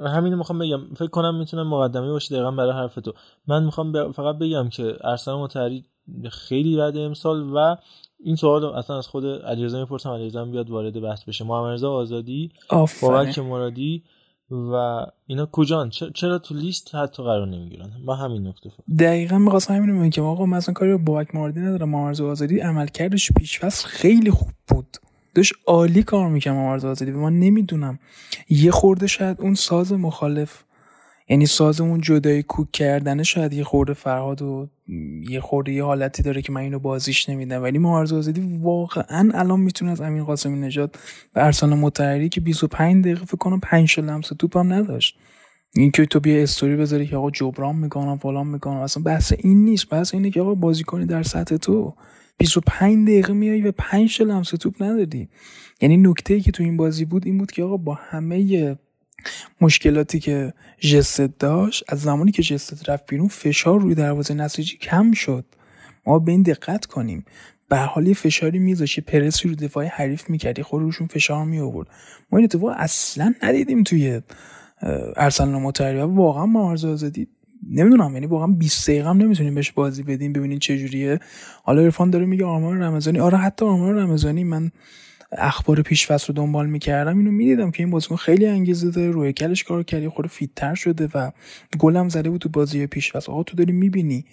همین 0.00 0.34
می‌خوام 0.34 0.58
بگم. 0.58 0.94
فکر 0.94 1.06
کنم 1.06 1.38
می‌تونه 1.38 1.62
مقدمه 1.62 2.10
باشه 2.10 2.34
دقیقا 2.34 2.50
برای 2.50 2.72
حرف 2.72 2.94
تو. 2.94 3.12
من 3.46 3.64
می‌خوام 3.64 4.12
فقط 4.12 4.38
بگم 4.38 4.68
که 4.68 4.96
ارسلان 5.00 5.40
متحری 5.40 5.84
خیلی 6.30 6.76
بد 6.76 6.96
امسال 6.96 7.52
و 7.54 7.76
این 8.20 8.36
سوال 8.36 8.64
اصلا 8.64 8.98
از 8.98 9.06
خود 9.06 9.26
علیرضا 9.26 9.80
می‌پرسم. 9.80 10.10
علیرضا 10.10 10.44
بیاد 10.44 10.70
وارد 10.70 11.00
بحث 11.00 11.24
بشه. 11.24 11.44
محمد 11.44 11.84
آزادی 11.84 12.52
بابک 13.02 13.38
مرادی 13.38 14.02
و 14.50 15.06
اینا 15.26 15.46
کجان 15.52 15.90
چرا 15.90 16.38
تو 16.38 16.54
لیست 16.54 16.94
حتی 16.94 17.22
قرار 17.22 17.46
نمی‌گیرن؟ 17.46 17.90
ما 18.04 18.14
همین 18.14 18.46
نکته 18.46 18.70
دقیقا 18.98 19.38
می‌خواستم 19.38 19.74
همین 19.74 20.00
بگم 20.00 20.10
که 20.10 20.22
آقا 20.22 20.46
مثلا 20.46 20.74
کاری 20.74 20.90
رو 20.92 20.98
بابک 20.98 21.34
ماردی 21.34 21.60
ندارم. 21.60 21.88
محمد 21.88 22.20
آزادی 22.20 22.58
عملکردش 22.60 23.32
پیش 23.32 23.60
فصل 23.60 23.88
خیلی 23.88 24.30
خوب 24.30 24.48
بود. 24.68 24.96
داشت 25.34 25.52
عالی 25.66 26.02
کار 26.02 26.28
می‌کنم 26.28 26.54
محمد 26.54 26.84
آزادی 26.84 27.10
به 27.10 27.18
من 27.18 27.38
نمی‌دونم. 27.38 27.98
یه 28.50 28.70
خورده 28.70 29.06
شاید 29.06 29.40
اون 29.40 29.54
ساز 29.54 29.92
مخالف 29.92 30.62
یعنی 31.28 31.46
سازمون 31.46 32.00
جدای 32.00 32.42
کوک 32.42 32.70
کردنه 32.72 33.22
شاید 33.22 33.52
یه 33.52 33.64
خورده 33.64 33.92
فرهاد 33.92 34.42
و 34.42 34.68
یه 35.28 35.40
خورده 35.40 35.72
یه 35.72 35.84
حالتی 35.84 36.22
داره 36.22 36.42
که 36.42 36.52
من 36.52 36.60
اینو 36.60 36.78
بازیش 36.78 37.28
نمیدم. 37.28 37.62
ولی 37.62 37.78
مهارز 37.78 38.12
آزادی 38.12 38.58
واقعا 38.62 39.30
الان 39.34 39.60
می‌تونه 39.60 39.90
از 39.90 40.00
امین 40.00 40.24
قاسمی 40.24 40.66
نجات 40.66 40.96
به 41.34 41.44
ارسال 41.44 41.74
متحری 41.74 42.28
که 42.28 42.40
25 42.40 43.04
دقیقه 43.04 43.24
فکر 43.24 43.36
کنم 43.36 43.60
5 43.60 44.00
لمس 44.00 44.28
توپ 44.28 44.56
هم 44.56 44.72
نداشت. 44.72 45.18
این 45.74 45.90
که 45.90 46.06
تو 46.06 46.20
بیا 46.20 46.42
استوری 46.42 46.76
بذاری 46.76 47.06
که 47.06 47.16
آقا 47.16 47.30
جبران 47.30 47.76
می‌کنم 47.76 48.18
فلان 48.18 48.46
می‌کنم 48.46 48.76
اصلا 48.76 49.02
بحث 49.02 49.32
این 49.38 49.64
نیست. 49.64 49.88
بحث 49.88 50.14
اینه 50.14 50.30
که 50.30 50.40
آقا 50.40 50.54
بازی 50.54 50.84
کنی 50.84 51.06
در 51.06 51.22
سطح 51.22 51.56
تو 51.56 51.94
25 52.38 53.08
دقیقه 53.08 53.32
میای 53.32 53.62
و 53.62 53.72
5 53.72 54.22
لمس 54.22 54.48
توپ 54.48 54.82
ندادی. 54.82 55.28
یعنی 55.80 55.96
نکته 55.96 56.34
ای 56.34 56.40
که 56.40 56.52
تو 56.52 56.62
این 56.62 56.76
بازی 56.76 57.04
بود 57.04 57.26
این 57.26 57.38
بود 57.38 57.52
که 57.52 57.62
آقا 57.62 57.76
با 57.76 57.94
همه 57.94 58.76
مشکلاتی 59.60 60.20
که 60.20 60.52
جست 60.80 61.20
داشت 61.20 61.84
از 61.88 62.00
زمانی 62.00 62.32
که 62.32 62.42
جست 62.42 62.88
رفت 62.88 63.06
بیرون 63.10 63.28
فشار 63.28 63.80
روی 63.80 63.94
دروازه 63.94 64.34
نسیجی 64.34 64.76
کم 64.76 65.12
شد. 65.12 65.44
ما 66.06 66.18
به 66.18 66.32
این 66.32 66.42
دقت 66.42 66.86
کنیم. 66.86 67.24
به 67.68 67.76
حالی 67.76 68.14
فشاری 68.14 68.58
میذاشی 68.58 69.00
پرسی 69.00 69.48
رو 69.48 69.54
دفاعی 69.54 69.88
حریف 69.88 70.30
می‌کردی 70.30 70.62
خود 70.62 70.82
روشون 70.82 71.06
فشار 71.06 71.44
می 71.44 71.58
آورد 71.58 71.88
ما 72.32 72.38
این 72.38 72.44
اتفاق 72.44 72.74
اصلا 72.76 73.34
ندیدیم 73.42 73.82
توی 73.82 74.20
ارسلان 75.16 75.62
متحری. 75.62 75.98
واقعا 75.98 76.46
مارز 76.46 76.84
آزادی 76.84 77.28
نمی‌دونم 77.70 78.14
یعنی 78.14 78.26
واقعا 78.26 78.46
20 78.46 78.90
دقیقه 78.90 79.08
هم 79.08 79.16
نمی‌تونیم 79.16 79.54
بهش 79.54 79.72
بازی 79.72 80.02
بدیم 80.02 80.32
ببینین 80.32 80.58
چه 80.58 80.78
جوریه. 80.78 81.20
حالا 81.64 81.82
عرفان 81.82 82.10
داره 82.10 82.26
میگه 82.26 82.44
آمار 82.44 82.76
رمضانی. 82.76 83.20
آره 83.20 83.38
حتی 83.38 83.64
آمار 83.64 83.94
رمضانی. 83.94 84.44
من 84.44 84.70
اخبار 85.32 85.82
پیش 85.82 86.10
رو 86.10 86.34
دنبال 86.34 86.66
می‌کردم 86.66 87.18
اینو 87.18 87.30
می‌دیدم 87.30 87.70
که 87.70 87.82
این 87.82 87.90
بازیکن 87.90 88.16
خیلی 88.16 88.46
انگیزه 88.46 88.90
داره 88.90 89.10
روی 89.10 89.32
کلش 89.32 89.64
کار 89.64 89.82
کردی 89.82 90.08
خود 90.08 90.26
فیتتر 90.26 90.74
شده 90.74 91.08
و 91.14 91.30
گلم 91.78 92.08
زده 92.08 92.30
بود 92.30 92.40
تو 92.40 92.48
بازی 92.48 92.86
پیش 92.86 93.16
آقا 93.16 93.42
تو 93.42 93.56
داری 93.56 93.72
می‌بینی 93.72 94.24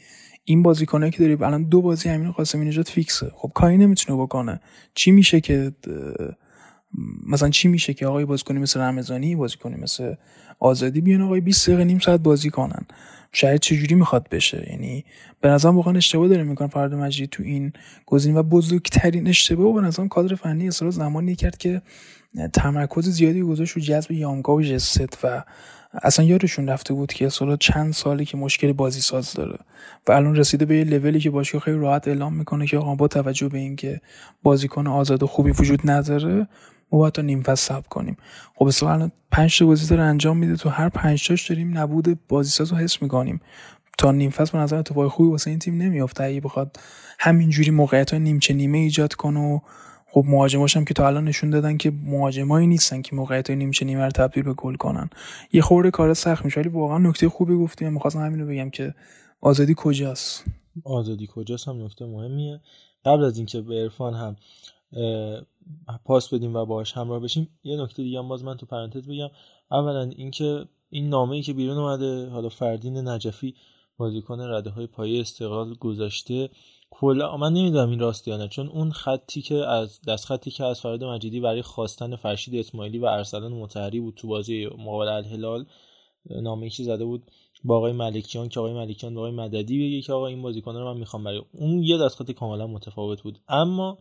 این 0.45 0.63
بازیکنایی 0.63 1.11
که 1.11 1.19
داری 1.19 1.33
الان 1.33 1.63
دو 1.63 1.81
بازی 1.81 2.09
همین 2.09 2.31
قاسمی 2.31 2.65
نجات 2.65 2.89
فیکسه. 2.89 3.31
خب 3.35 3.51
کاری 3.55 3.77
نمی‌تونه 3.77 4.21
بکنه. 4.21 4.59
چی 4.95 5.11
میشه 5.11 5.41
که 5.41 5.71
مثلا 7.27 7.49
چی 7.49 7.67
میشه 7.67 7.93
که 7.93 8.07
آقای 8.07 8.25
بازیکنی 8.25 8.59
مثل 8.59 8.79
رمضانی 8.79 9.35
بازیکنی 9.35 9.75
مثل 9.75 10.15
آزادی 10.59 11.01
بیان 11.01 11.21
آقای 11.21 11.41
20 11.41 11.67
دقیقه 11.67 11.83
نیم 11.83 11.99
ساعت 11.99 12.19
بازی 12.19 12.49
کنن. 12.49 12.85
شاید 13.31 13.59
چجوری 13.59 13.95
می‌خواد 13.95 14.29
بشه؟ 14.29 14.67
یعنی 14.69 15.05
به 15.41 15.49
نظرم 15.49 15.75
واقعا 15.75 15.97
اشتباه 15.97 16.27
داره 16.27 16.43
می‌کنن 16.43 16.67
فرد 16.67 16.93
مجید 16.93 17.29
تو 17.29 17.43
این 17.43 17.73
گزینه 18.05 18.39
و 18.39 18.43
بزرگترین 18.43 19.27
اشتباه 19.27 19.67
و 19.67 19.73
به 19.73 19.81
نظرم 19.81 20.07
کادر 20.07 20.35
فنی 20.35 20.67
اصلا 20.67 20.91
زمانی 20.91 21.35
کرد 21.35 21.57
که 21.57 21.81
تمرکز 22.53 23.09
زیادی 23.09 23.41
گذاشت 23.41 23.73
رو 23.73 23.81
جذب 23.81 24.11
یامگا 24.11 24.55
و 24.55 24.61
جست 24.61 25.25
و 25.25 25.43
اصلا 25.93 26.25
یادشون 26.25 26.67
رفته 26.67 26.93
بود 26.93 27.13
که 27.13 27.25
اصلا 27.25 27.55
چند 27.55 27.93
سالی 27.93 28.25
که 28.25 28.37
مشکل 28.37 28.73
بازی 28.73 29.01
ساز 29.01 29.33
داره 29.33 29.59
و 30.07 30.11
الان 30.11 30.35
رسیده 30.35 30.65
به 30.65 30.77
یه 30.77 30.83
لولی 30.83 31.19
که 31.19 31.29
باشگاه 31.29 31.61
خیلی 31.61 31.77
راحت 31.77 32.07
اعلام 32.07 32.33
می‌کنه 32.33 32.67
که 32.67 32.77
آقا 32.77 32.95
با 32.95 33.07
توجه 33.07 33.49
به 33.49 33.57
اینکه 33.57 34.01
بازیکن 34.43 34.87
آزاد 34.87 35.23
و 35.23 35.27
خوبی 35.27 35.51
وجود 35.51 35.79
نداره 35.83 36.47
ما 36.93 36.99
باید 36.99 37.13
تا 37.13 37.21
نیم 37.21 37.43
فصل 37.43 37.67
صبر 37.67 37.87
کنیم. 37.87 38.17
خب 38.55 38.65
اصلا 38.65 39.11
پنج 39.31 39.59
تا 39.59 39.65
بازی 39.65 39.87
داره 39.87 40.03
انجام 40.03 40.37
میده. 40.37 40.55
تو 40.55 40.69
هر 40.69 40.89
پنج 40.89 41.27
تاش 41.27 41.49
داریم 41.49 41.77
نبود 41.77 42.19
بازیساز 42.27 42.71
رو 42.71 42.77
حس 42.77 43.01
می‌کنیم. 43.01 43.41
تا 43.97 44.11
نیم 44.11 44.29
فصل 44.29 44.51
به 44.51 44.57
نظر 44.57 44.77
اتفاق 44.77 45.07
خوبی 45.07 45.29
واسه 45.29 45.49
این 45.49 45.59
تیم 45.59 45.81
نمیافته. 45.81 46.23
اگه 46.23 46.41
بخواد 46.41 46.79
همینجوری 47.19 47.71
موقعیت 47.71 48.11
های 48.11 48.19
نیمچه 48.19 48.53
نیمه 48.53 48.77
ایجاد 48.77 49.13
کنه 49.13 49.39
و 49.39 49.59
خب 50.07 50.23
مهاجماش 50.27 50.77
هم 50.77 50.85
که 50.85 50.93
تا 50.93 51.07
الان 51.07 51.23
نشون 51.23 51.49
دادن 51.49 51.77
که 51.77 51.91
مهاجمایی 52.05 52.67
نیستن 52.67 53.01
که 53.01 53.15
موقعیت 53.15 53.49
های 53.49 53.57
نیمچه 53.57 53.85
نیمه 53.85 54.05
رو 54.05 54.11
تبدیل 54.11 54.43
به 54.43 54.53
گل 54.53 54.75
کنن. 54.75 55.09
یه 55.53 55.61
خورده 55.61 55.91
کار 55.91 56.13
سخت 56.13 56.45
میشه. 56.45 56.59
ولی 56.59 56.69
واقعا 56.69 56.97
نکته 56.97 57.29
خوبی 57.29 57.55
گفتیم. 57.55 57.93
می‌خواستم 57.93 58.19
همین 58.25 58.39
رو 58.39 58.47
بگم 58.47 58.69
که 58.69 58.93
آزادی 59.41 59.73
کجاست؟ 59.77 60.45
آزادی 60.83 61.27
کجاست 61.35 61.67
هم 61.67 61.85
نکته 61.85 62.05
مهمیه. 62.05 62.59
قبل 63.05 63.23
از 63.23 63.37
اینکه 63.37 63.61
به 63.61 63.75
عرفان 63.75 64.13
هم 64.13 64.35
پاس 66.05 66.33
بدیم 66.33 66.55
و 66.55 66.65
باهاش 66.65 66.93
همراه 66.93 67.19
بشیم. 67.19 67.49
یه 67.63 67.81
نکته 67.81 68.03
دیگه 68.03 68.19
هم 68.19 68.27
باز 68.27 68.43
من 68.43 68.57
تو 68.57 68.65
پرانتز 68.65 69.07
بگم. 69.07 69.29
اولا 69.71 70.01
اینکه 70.01 70.65
این 70.89 71.09
نامه‌ای 71.09 71.41
که 71.41 71.53
بیرون 71.53 71.77
اومده 71.77 72.29
حالا 72.29 72.49
فردین 72.49 73.07
نجفی 73.07 73.55
بازیکن 73.97 74.39
رده 74.41 74.69
های 74.69 74.87
پایه 74.87 75.21
استقلال 75.21 75.73
گذاشته 75.73 76.49
کلا 76.91 77.37
من 77.37 77.53
نمی‌دونم 77.53 77.89
این 77.89 77.99
راست 77.99 78.27
یا 78.27 78.37
نه 78.37 78.47
چون 78.47 78.67
اون 78.67 78.91
خطی 78.91 79.41
که 79.41 79.55
از 79.55 80.01
دست 80.07 80.25
خطی 80.25 80.51
که 80.51 80.63
از 80.63 80.81
فراد 80.81 81.03
مجیدی 81.03 81.39
برای 81.39 81.61
خواستن 81.61 82.15
فرشید 82.15 82.55
اسماعیلی 82.55 82.99
و 82.99 83.05
ارسلان 83.05 83.53
متحری 83.53 83.99
بود 83.99 84.13
تو 84.15 84.27
بازی 84.27 84.65
مقابل 84.65 85.07
الهلال 85.07 85.65
نامه 86.41 86.69
که 86.69 86.83
زده 86.83 87.05
بود 87.05 87.23
با 87.63 87.77
آقای 87.77 87.91
ملکیان 87.91 88.49
که 88.49 88.59
آقای 88.59 88.73
ملکیان 88.73 89.15
با 89.15 89.21
آقای 89.21 89.31
مددی 89.31 89.87
بگه 89.87 90.01
که 90.01 90.13
آقا 90.13 90.27
این 90.27 90.41
بازیکن 90.41 90.75
رو 90.75 90.93
من 90.93 90.99
می‌خوام 90.99 91.23
برای 91.23 91.41
اون 91.51 91.83
یه 91.83 91.97
دست 91.97 92.15
خطی 92.15 92.33
کاملا 92.33 92.67
متفاوت 92.67 93.21
بود. 93.21 93.39
اما 93.47 93.97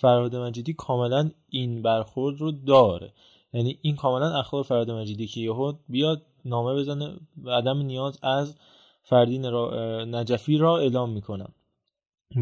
فراد 0.00 0.36
مجیدی 0.36 0.72
کاملا 0.72 1.30
این 1.50 1.82
برخورد 1.82 2.40
رو 2.40 2.52
داره. 2.52 3.12
یعنی 3.52 3.78
این 3.82 3.96
کاملا 3.96 4.38
اخبار 4.38 4.62
فراد 4.62 4.90
مجیدی 4.90 5.26
که 5.26 5.40
یهو 5.40 5.72
بیاد 5.88 6.22
نامه 6.44 6.74
بزنه 6.74 7.16
عدم 7.46 7.78
نیاز 7.78 8.18
از 8.22 8.56
فردین 9.02 9.50
را 9.50 10.04
نجفی 10.04 10.58
را 10.58 10.78
اعلام 10.78 11.10
می‌کنم. 11.10 11.52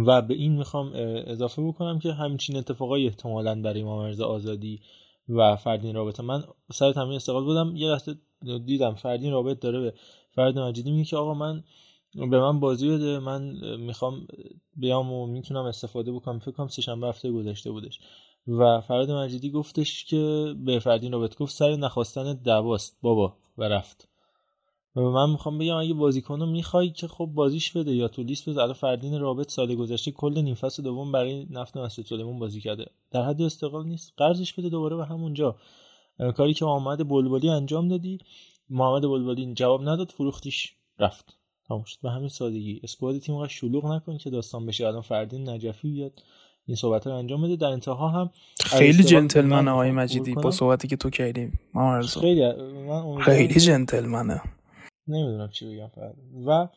و 0.06 0.22
به 0.22 0.34
این 0.34 0.52
می‌خوام 0.52 0.92
اضافه 1.26 1.62
بکنم 1.62 1.98
که 1.98 2.12
همچین 2.12 2.56
اتفاقای 2.56 3.06
احتمالا 3.06 3.62
برای 3.62 3.82
مامرز 3.82 4.20
آزادی 4.20 4.80
و 5.28 5.56
فردین 5.56 5.94
رابطه. 5.94 6.22
من 6.22 6.44
سر 6.72 6.92
تمرین 6.92 7.16
استقلال 7.16 7.44
بودم 7.44 7.76
یه 7.76 7.88
لحظه 7.88 8.14
دیدم 8.66 8.94
فردین 8.94 9.32
رابط 9.32 9.60
داره 9.60 9.80
به 9.80 9.94
فرد 10.30 10.58
مجیدی 10.58 10.90
میگه 10.90 11.04
که 11.04 11.16
آقا 11.16 11.34
من 11.34 11.64
به 12.16 12.40
من 12.40 12.60
بازی 12.60 12.88
بده 12.88 13.18
من 13.18 13.42
می‌خوام 13.76 14.26
بیام 14.76 15.12
و 15.12 15.26
می‌تونم 15.26 15.64
استفاده 15.64 16.12
بکنم. 16.12 16.38
فکر 16.38 16.50
کنم 16.50 16.68
سهشنبه 16.68 17.08
هفته 17.08 17.32
گذشته 17.32 17.70
بودش. 17.70 18.00
و 18.46 18.80
فراد 18.80 19.10
مجیدی 19.10 19.50
گفتش 19.50 20.04
که 20.04 20.54
به 20.64 20.78
فردین 20.78 21.12
رابط 21.12 21.36
گفت 21.36 21.54
سر 21.54 21.76
نخواستن 21.76 22.32
دواست 22.32 22.98
بابا 23.02 23.36
و 23.58 23.64
رفت. 23.64 24.08
و 24.96 25.00
من 25.00 25.30
می‌خوام 25.30 25.58
بگم 25.58 25.76
اگه 25.76 25.94
بازیکن 25.94 26.40
رو 26.40 26.46
می‌خوای 26.46 26.90
که 26.90 27.08
خب 27.08 27.26
بازیش 27.34 27.72
بده 27.72 27.94
یا 27.94 28.08
تو 28.08 28.22
لیست 28.22 28.48
بذار 28.48 28.72
فردین 28.72 29.20
رابط 29.20 29.50
سال 29.50 29.74
گذشته 29.74 30.10
کل 30.10 30.38
نیم 30.38 30.54
فصل 30.54 30.82
دوم 30.82 31.12
برای 31.12 31.46
نفت 31.50 31.76
مسجد 31.76 32.04
سلیمان 32.04 32.38
بازی 32.38 32.60
کرده. 32.60 32.86
در 33.10 33.22
حد 33.22 33.42
استقلال 33.42 33.86
نیست. 33.86 34.12
قرضش 34.16 34.52
بده 34.52 34.68
دوباره 34.68 34.96
به 34.96 35.04
همونجا. 35.04 35.56
کاری 36.36 36.54
که 36.54 36.64
محمد 36.64 37.08
بلبلی 37.08 37.48
انجام 37.48 37.88
دادی 37.88 38.18
محمد 38.70 39.02
بلبلی 39.02 39.54
جواب 39.54 39.88
نداد 39.88 40.10
فروختیش 40.10 40.74
رفت. 40.98 41.38
تمام 41.68 41.84
شد. 41.84 41.96
به 42.02 42.10
همین 42.10 42.28
سادگی. 42.28 42.80
اسکواد 42.84 43.18
تیم 43.18 43.46
شلوغ 43.46 43.86
نکن 43.86 44.18
که 44.18 44.30
داستان 44.30 44.66
بشه. 44.66 44.86
الان 44.86 45.02
فردین 45.02 45.48
نجفی 45.48 45.90
بیاد. 45.92 46.22
این 46.66 46.76
صحبت 46.76 47.06
رو 47.06 47.12
انجام 47.14 47.42
بده. 47.42 47.56
در 47.56 47.66
انتها 47.66 48.08
هم 48.08 48.30
خیلی 48.60 49.04
جنتلمنه 49.04 49.70
آقای 49.70 49.90
مجیدی. 49.90 50.34
با 50.34 50.50
صحبتی 50.50 50.88
که 50.88 50.96
تو 50.96 51.10
کردی 51.10 51.52
خیلی 52.08 52.52
خیلی 53.20 53.60
جنتلمنه. 53.60 54.42
نمی‌دونم 55.08 55.48
چی 55.50 55.74
بگم 55.74 55.88
فرد 55.88 56.14
و 56.46 56.68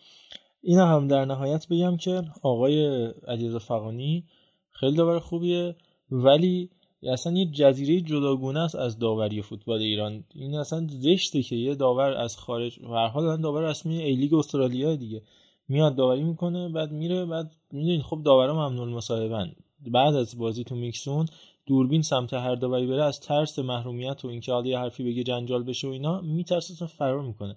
این 0.61 0.79
هم 0.79 1.07
در 1.07 1.25
نهایت 1.25 1.67
بگم 1.67 1.97
که 1.97 2.23
آقای 2.41 3.07
علیرضا 3.27 3.59
فقانی 3.59 4.25
خیلی 4.71 4.95
داور 4.97 5.19
خوبیه. 5.19 5.75
ولی 6.11 6.69
اصلا 7.03 7.33
یه 7.33 7.45
جزیره 7.45 8.01
جداگونه 8.01 8.59
است 8.59 8.75
از 8.75 8.99
داوری 8.99 9.41
فوتبال 9.41 9.79
ایران. 9.79 10.23
این 10.35 10.55
اصلا 10.55 10.87
زشته 10.89 11.43
که 11.43 11.55
یه 11.55 11.75
داور 11.75 12.13
از 12.13 12.37
خارج 12.37 12.79
و 12.79 12.87
هر 12.87 13.07
حال 13.07 13.41
داور 13.41 13.69
رسمی 13.69 14.01
ای 14.01 14.15
لیگ 14.15 14.33
استرالیا 14.33 14.95
دیگه. 14.95 15.21
میاد 15.69 15.95
داوری 15.95 16.23
می‌کنه 16.23 16.69
بعد 16.69 16.91
میره 16.91 17.25
بعد 17.25 17.51
می‌دونید 17.71 18.01
خب 18.01 18.21
داورا 18.25 18.53
ممنون 18.53 18.89
مصاحبن 18.89 19.51
بعد 19.91 20.15
از 20.15 20.37
بازی 20.37 20.63
تو 20.63 20.75
میکسون 20.75 21.25
دوربین 21.65 22.01
سمت 22.01 22.33
هر 22.33 22.55
داوری 22.55 22.87
بره 22.87 23.03
از 23.03 23.19
ترس 23.19 23.59
محرومیت 23.59 24.25
و 24.25 24.27
اینکه 24.27 24.51
حالا 24.51 24.79
حرفی 24.79 25.03
بگه 25.03 25.23
جنجال 25.23 25.63
بشه 25.63 25.87
و 25.87 25.91
اینا 25.91 26.21
میترسه 26.21 26.85
فرار 26.85 27.21
می‌کنه. 27.21 27.55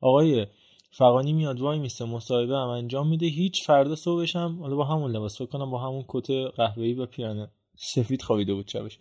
آقای 0.00 0.46
فقانی 0.90 1.32
میاد 1.32 1.60
وای 1.60 1.78
میسته 1.78 2.04
مصاحبه 2.04 2.56
هم 2.56 2.68
انجام 2.68 3.08
میده. 3.08 3.26
هیچ 3.26 3.66
فردا 3.66 3.94
صبحش 3.94 4.36
هم 4.36 4.60
حالا 4.60 4.76
با 4.76 4.84
همون 4.84 5.10
لباس 5.10 5.38
فکر 5.38 5.46
کنم 5.46 5.70
با 5.70 5.78
همون 5.78 6.04
کت 6.08 6.30
قهوه‌ای 6.30 6.94
و 6.94 7.06
پیرنه 7.06 7.50
سفید 7.82 8.22
خوابیده 8.22 8.54
بود 8.54 8.68
شبش. 8.68 8.98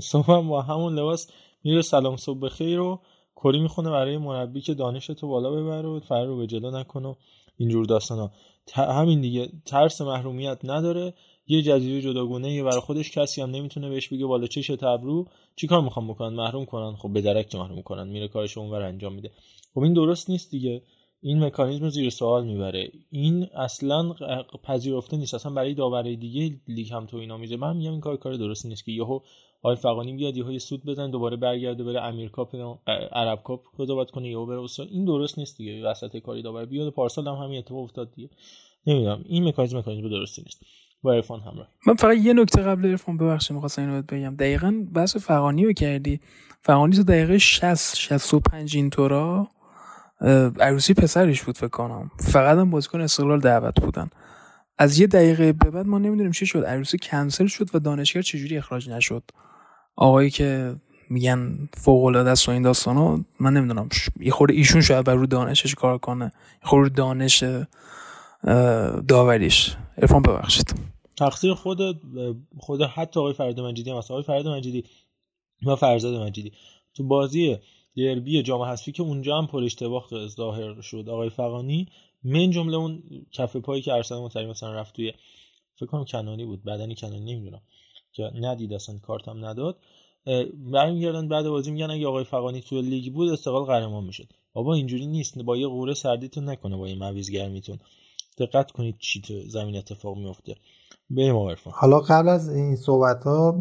صبح 0.00 0.30
هم 0.32 0.48
با 0.48 0.62
همون 0.62 0.98
لباس 0.98 1.30
میره 1.64 1.82
سلام 1.82 2.16
صبح 2.16 2.38
بخیر 2.38 2.76
رو 2.76 3.00
کری 3.36 3.60
می‌خونه 3.60 3.90
برای 3.90 4.18
مربی 4.18 4.60
که 4.60 4.74
دانش 4.74 5.06
تو 5.06 5.28
بالا 5.28 5.50
ببره 5.50 5.88
و 5.88 6.00
فرار 6.00 6.26
رو 6.26 6.36
به 6.36 6.46
جلو 6.46 6.70
نکنه 6.70 7.16
اینجور 7.56 7.84
داستانا. 7.84 8.30
همین 8.72 9.20
دیگه 9.20 9.48
ترس 9.64 10.00
محرومیت 10.00 10.58
نداره. 10.64 11.14
یه 11.46 11.62
جزیره 11.62 12.02
جداگونه 12.02 12.52
یه 12.52 12.62
برای 12.62 12.80
خودش 12.80 13.10
کسی 13.10 13.40
هم 13.40 13.50
نمی‌تونه 13.50 13.88
بهش 13.88 14.08
بگه 14.08 14.26
بالا 14.26 14.46
چش 14.46 14.66
تبرو 14.66 15.26
چیکار 15.56 15.80
می‌خوام 15.80 16.08
بکنن؟ 16.08 16.34
محروم 16.34 16.64
کنن. 16.64 16.96
خب 16.96 17.12
به 17.12 17.20
درک 17.20 17.54
محروم 17.54 17.82
کنن. 17.82 18.08
میره 18.08 18.28
کارش 18.28 18.58
اونور 18.58 18.82
انجام 18.82 19.12
میده. 19.12 19.30
خب 19.74 19.80
این 19.80 19.92
درست 19.92 20.30
نیست 20.30 20.50
دیگه. 20.50 20.82
این 21.20 21.44
مکانیزم 21.44 21.84
رو 21.84 21.90
زیر 21.90 22.10
سوال 22.10 22.46
می‌بره. 22.46 22.90
این 23.10 23.46
اصلا 23.56 24.12
پذیرفته 24.64 25.16
نیست. 25.16 25.34
اصلا 25.34 25.52
برای 25.52 25.74
داوری 25.74 26.16
دیگه 26.16 26.60
لیگ 26.68 26.92
هم 26.92 27.06
تو 27.06 27.16
اینا 27.16 27.36
میزه 27.36 27.56
من 27.56 27.76
میگم 27.76 27.90
این 27.90 28.00
کار 28.00 28.16
کار 28.16 28.34
درستی 28.34 28.68
نیست 28.68 28.84
که 28.84 28.92
یهو 28.92 29.20
آقای 29.62 29.76
فقانی 29.76 30.12
بیاد 30.12 30.36
یهو 30.36 30.58
سود 30.58 30.84
بزنه 30.84 31.08
دوباره 31.10 31.36
برگرده 31.36 31.84
بره 31.84 32.02
امیر 32.02 32.28
کاپ 32.28 32.56
عرب 33.12 33.42
کاپ 33.42 33.60
قضاوت 33.78 34.10
کنه 34.10 34.28
یهو 34.28 34.46
بره 34.46 34.66
این 34.90 35.04
درست 35.04 35.38
نیست 35.38 35.58
دیگه. 35.58 35.84
وسط 35.84 36.16
کاری 36.16 36.42
داور 36.42 36.64
بیاد. 36.64 36.92
پارسال 36.92 37.28
هم 37.28 37.34
همین 37.34 37.58
اتفاق 37.58 37.78
افتاد 37.78 38.12
دیگه. 38.12 38.30
نمی‌دونم. 38.86 39.24
این 39.28 39.48
مکانیزم 39.48 39.78
مکانیزم 39.78 40.08
درستی 40.08 40.42
نیست. 40.42 40.62
با 41.02 41.12
عرفان 41.12 41.40
همراه. 41.40 41.68
من 41.86 41.94
فقط 41.94 42.16
یه 42.16 42.32
نکته 42.32 42.62
قبل 42.62 42.86
عرفان 42.86 43.16
ببخشید 43.16 43.54
می‌خواستم 43.54 43.82
اینو 43.82 44.02
بگم. 44.02 44.36
دقیقا 44.36 44.84
بحث 44.94 45.16
فقانی 45.16 45.64
رو 45.64 45.72
کردی. 45.72 46.20
فقانی 46.62 46.96
تو 46.96 47.02
دقیقه 47.02 47.38
60 47.38 47.96
65 47.96 48.76
اینطورا 48.76 49.48
عروسی 50.60 50.94
پسرش 50.94 51.42
بود 51.42 51.58
فکر 51.58 51.68
کنم. 51.68 52.10
فقط 52.20 52.58
هم 52.58 52.70
بازیکن 52.70 53.00
استقلال 53.00 53.40
دعوت 53.40 53.80
بودن. 53.80 54.10
از 54.78 54.98
یه 54.98 55.06
دقیقه 55.06 55.52
به 55.52 55.70
بعد 55.70 55.86
ما 55.86 55.98
نمی‌دونیم 55.98 56.32
چی 56.32 56.46
شد. 56.46 56.64
عروسی 56.64 56.98
کنسل 57.02 57.46
شد 57.46 57.74
و 57.74 57.78
دانشگر 57.78 58.22
چجوری 58.22 58.58
اخراج 58.58 58.90
نشد. 58.90 59.22
آقایی 59.96 60.30
که 60.30 60.76
میگن 61.10 61.68
فوق 61.74 62.04
العاده 62.04 62.30
است 62.30 62.48
و 62.48 62.52
این 62.52 62.62
داستانا 62.62 63.24
من 63.40 63.52
نمی‌دونم. 63.52 63.88
یه 64.20 64.32
خورده 64.32 64.54
ایشون 64.54 64.80
شاید 64.80 65.06
بر 65.06 65.14
رو 65.14 65.26
دانشش 65.26 65.74
کار 65.74 65.98
کنه. 65.98 66.24
یه 66.24 66.68
خورده 66.68 66.94
دانش 66.94 67.44
داوریش. 69.08 69.76
ارفان 69.98 70.22
ببخشید. 70.22 70.74
تقصیر 71.16 71.54
خود 71.54 71.78
خود 72.58 72.82
حتی 72.82 73.20
آقای 73.20 73.32
فرد 73.32 73.60
مجیدی 73.60 73.90
هم 73.90 73.96
آقای 73.96 74.22
فرد 74.22 74.46
مجیدی 74.46 74.84
و 75.66 75.76
فرزاد 75.76 76.14
مجیدی. 76.14 76.52
تو 76.94 77.04
بازی 77.04 77.58
دربی 77.98 78.42
جام 78.42 78.62
حذفی 78.62 78.92
که 78.92 79.02
اونجا 79.02 79.38
هم 79.38 79.46
پر 79.46 79.64
اشتباه 79.64 80.08
ظاهر 80.28 80.80
شد. 80.80 81.08
آقای 81.08 81.30
فقانی 81.30 81.86
من 82.24 82.50
جمله 82.50 82.76
اون 82.76 83.02
کف 83.32 83.56
پایی 83.56 83.82
که 83.82 83.92
ارسلان 83.92 84.22
مطری 84.22 84.46
مثلا 84.46 84.72
رفت 84.72 84.94
توی 84.94 85.12
فکر 85.76 85.86
کنم 85.86 86.04
کنانی 86.04 86.44
بود 86.44 86.64
بدنی 86.64 86.94
کنانی 86.94 87.34
نمی‌دونم. 87.34 87.60
که 88.12 88.30
ندید 88.40 88.72
اصلا 88.72 88.98
کارتم 88.98 89.44
نداد. 89.44 89.78
برمیگردن 90.72 91.28
بعد 91.28 91.48
بازی 91.48 91.70
میگن 91.70 91.90
اگه 91.90 92.06
آقای 92.06 92.24
فقانی 92.24 92.60
توی 92.60 92.82
لیگ 92.82 93.12
بود 93.12 93.32
استقلال 93.32 93.64
قهرمان 93.64 94.04
می‌شد. 94.04 94.28
بابا 94.52 94.74
اینجوری 94.74 95.06
نیست. 95.06 95.38
با 95.38 95.56
یه 95.56 95.66
قوره 95.66 95.94
سردیتون 95.94 96.48
نکنه 96.48 96.76
با 96.76 96.86
این 96.86 96.98
مویز 96.98 97.30
گرمیتون. 97.30 97.78
دقت 98.38 98.70
کنید 98.70 98.98
چی 98.98 99.20
تو 99.20 99.34
زمین 99.48 99.76
اتفاق 99.76 100.16
میفته 100.16 100.56
بریم 101.10 101.56
حالا 101.64 102.00
قبل 102.00 102.28
از 102.28 102.48
این 102.48 102.76
صحبت 102.76 103.22
ها 103.24 103.58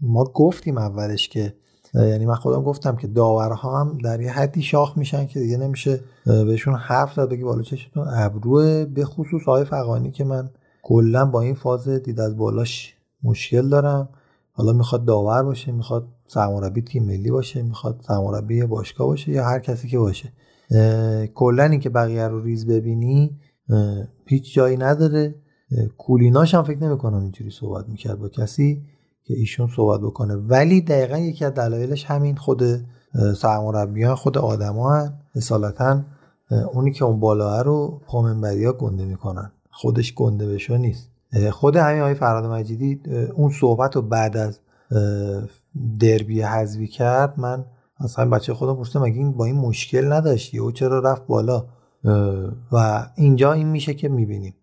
ما 0.00 0.24
گفتیم 0.24 0.78
اولش 0.78 1.28
که 1.28 1.54
یعنی 1.94 2.26
من 2.26 2.34
خودم 2.34 2.62
گفتم 2.62 2.96
که 2.96 3.06
داورها 3.06 3.80
هم 3.80 3.98
در 3.98 4.20
یه 4.20 4.32
حدی 4.32 4.62
شاخ 4.62 4.98
میشن 4.98 5.26
که 5.26 5.40
دیگه 5.40 5.56
نمیشه 5.56 6.00
بهشون 6.24 6.74
حرف 6.74 7.14
زد 7.14 7.28
بگی 7.28 7.42
بالا 7.42 7.62
چشتون 7.62 8.08
ابروه. 8.08 8.84
به 8.84 9.04
خصوص 9.04 9.42
آقای 9.42 9.64
فقانی 9.64 10.10
که 10.10 10.24
من 10.24 10.50
کلا 10.82 11.24
با 11.24 11.40
این 11.40 11.54
فاز 11.54 11.88
دید 11.88 12.20
از 12.20 12.36
بالاش 12.36 12.94
مشکل 13.22 13.68
دارم. 13.68 14.08
حالا 14.52 14.72
می‌خواد 14.72 15.04
داور 15.04 15.42
باشه 15.42 15.72
می‌خواد 15.72 16.08
سرمربی 16.26 16.82
تیم 16.82 17.04
ملی 17.04 17.30
باشه 17.30 17.62
می‌خواد 17.62 18.00
سرمربی 18.06 18.64
باشگاه 18.64 19.06
باشه 19.06 19.32
یا 19.32 19.44
هر 19.44 19.58
کسی 19.58 19.88
که 19.88 19.98
باشه. 19.98 20.32
کلا 21.34 21.64
اینکه 21.64 21.90
بقیه 21.90 22.28
رو 22.28 22.42
ریز 22.42 22.66
ببینی 22.66 23.40
هیچ 24.26 24.54
جایی 24.54 24.76
نداره. 24.76 25.34
کولیناش 25.98 26.54
هم 26.54 26.62
فکر 26.62 26.82
نمی‌کنم 26.82 27.22
اینجوری 27.22 27.50
صحبت 27.50 27.88
می‌کرد 27.88 28.18
با 28.18 28.28
کسی. 28.28 28.82
که 29.24 29.34
ایشون 29.34 29.68
صحبت 29.76 30.00
بکنه. 30.00 30.34
ولی 30.34 30.80
دقیقا 30.80 31.18
یکی 31.18 31.44
از 31.44 31.54
دلایلش 31.54 32.04
همین 32.04 32.36
خود 32.36 32.62
سرمربیان 33.36 34.14
خود 34.14 34.38
آدما 34.38 34.92
هن. 34.92 35.12
اصالتا 35.34 36.00
اونی 36.72 36.92
که 36.92 37.04
اون 37.04 37.20
بالا 37.20 37.62
رو 37.62 38.00
پامنبری 38.06 38.64
ها 38.64 38.72
گنده 38.72 39.04
می‌کنن. 39.04 39.52
خودش 39.70 40.14
گنده 40.14 40.46
بشو 40.46 40.76
نیست. 40.76 41.08
خود 41.52 41.76
همین 41.76 42.00
آقای 42.00 42.14
فراد 42.14 42.44
مجیدی 42.44 43.00
اون 43.34 43.50
صحبت 43.50 43.96
رو 43.96 44.02
بعد 44.02 44.36
از 44.36 44.60
دربی 46.00 46.42
حذوی 46.42 46.86
کرد. 46.86 47.40
من 47.40 47.64
اصلا 48.00 48.30
بچه 48.30 48.54
خودم 48.54 48.76
پرسیدم 48.76 49.02
مگه 49.02 49.16
این 49.16 49.32
با 49.32 49.44
این 49.44 49.56
مشکل 49.56 50.12
نداشتی 50.12 50.58
او 50.58 50.72
چرا 50.72 50.98
رفت 50.98 51.26
بالا؟ 51.26 51.66
و 52.72 53.06
اینجا 53.16 53.52
این 53.52 53.68
میشه 53.68 53.94
که 53.94 54.08
می‌بینیم. 54.08 54.54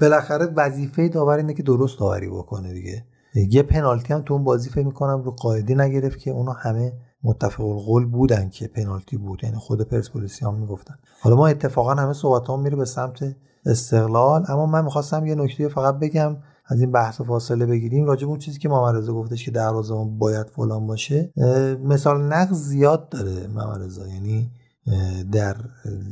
بالاخره 0.00 0.46
وظیفه 0.56 1.08
داور 1.08 1.36
اینه 1.36 1.54
که 1.54 1.62
درست 1.62 2.00
داوری 2.00 2.28
بکنه 2.28 2.72
دیگه. 2.72 3.04
یه 3.34 3.62
پنالتی 3.62 4.12
هم 4.12 4.22
تو 4.22 4.34
اون 4.34 4.44
بازی 4.44 4.70
فکر 4.70 4.86
می‌کنم 4.86 5.22
رو 5.22 5.30
قاعدی 5.30 5.74
نگرفت 5.74 6.18
که 6.18 6.30
اونا 6.30 6.52
همه 6.52 6.92
متفق 7.24 7.64
القول 7.66 8.06
بودن 8.06 8.48
که 8.48 8.66
پنالتی 8.68 9.16
بود. 9.16 9.44
یعنی 9.44 9.56
خود 9.56 9.82
پرسپولیسی 9.82 10.44
هم 10.44 10.54
می‌گفتن. 10.54 10.94
حالا 11.20 11.36
ما 11.36 11.46
اتفاقا 11.46 11.94
همه 11.94 12.12
صحبت 12.12 12.50
هم 12.50 12.60
میره 12.60 12.76
به 12.76 12.84
سمت 12.84 13.36
استقلال 13.66 14.44
اما 14.48 14.66
من 14.66 14.84
می‌خواستم 14.84 15.26
یه 15.26 15.34
نکته 15.34 15.68
فقط 15.68 15.98
بگم. 15.98 16.36
از 16.66 16.80
این 16.80 16.92
بحث 16.92 17.20
و 17.20 17.24
فاصله 17.24 17.66
بگیریم. 17.66 18.04
راجع 18.04 18.26
اون 18.26 18.38
چیزی 18.38 18.58
که 18.58 18.68
محمد 18.68 19.06
گفتش 19.06 19.44
که 19.44 19.50
دروازه‌بان 19.50 20.18
باید 20.18 20.46
فلان 20.46 20.86
باشه 20.86 21.32
مثال 21.84 22.22
نقض 22.22 22.56
زیاد 22.56 23.08
داره 23.08 23.46
محمد 23.46 23.80
یعنی 24.14 24.50
در 25.32 25.56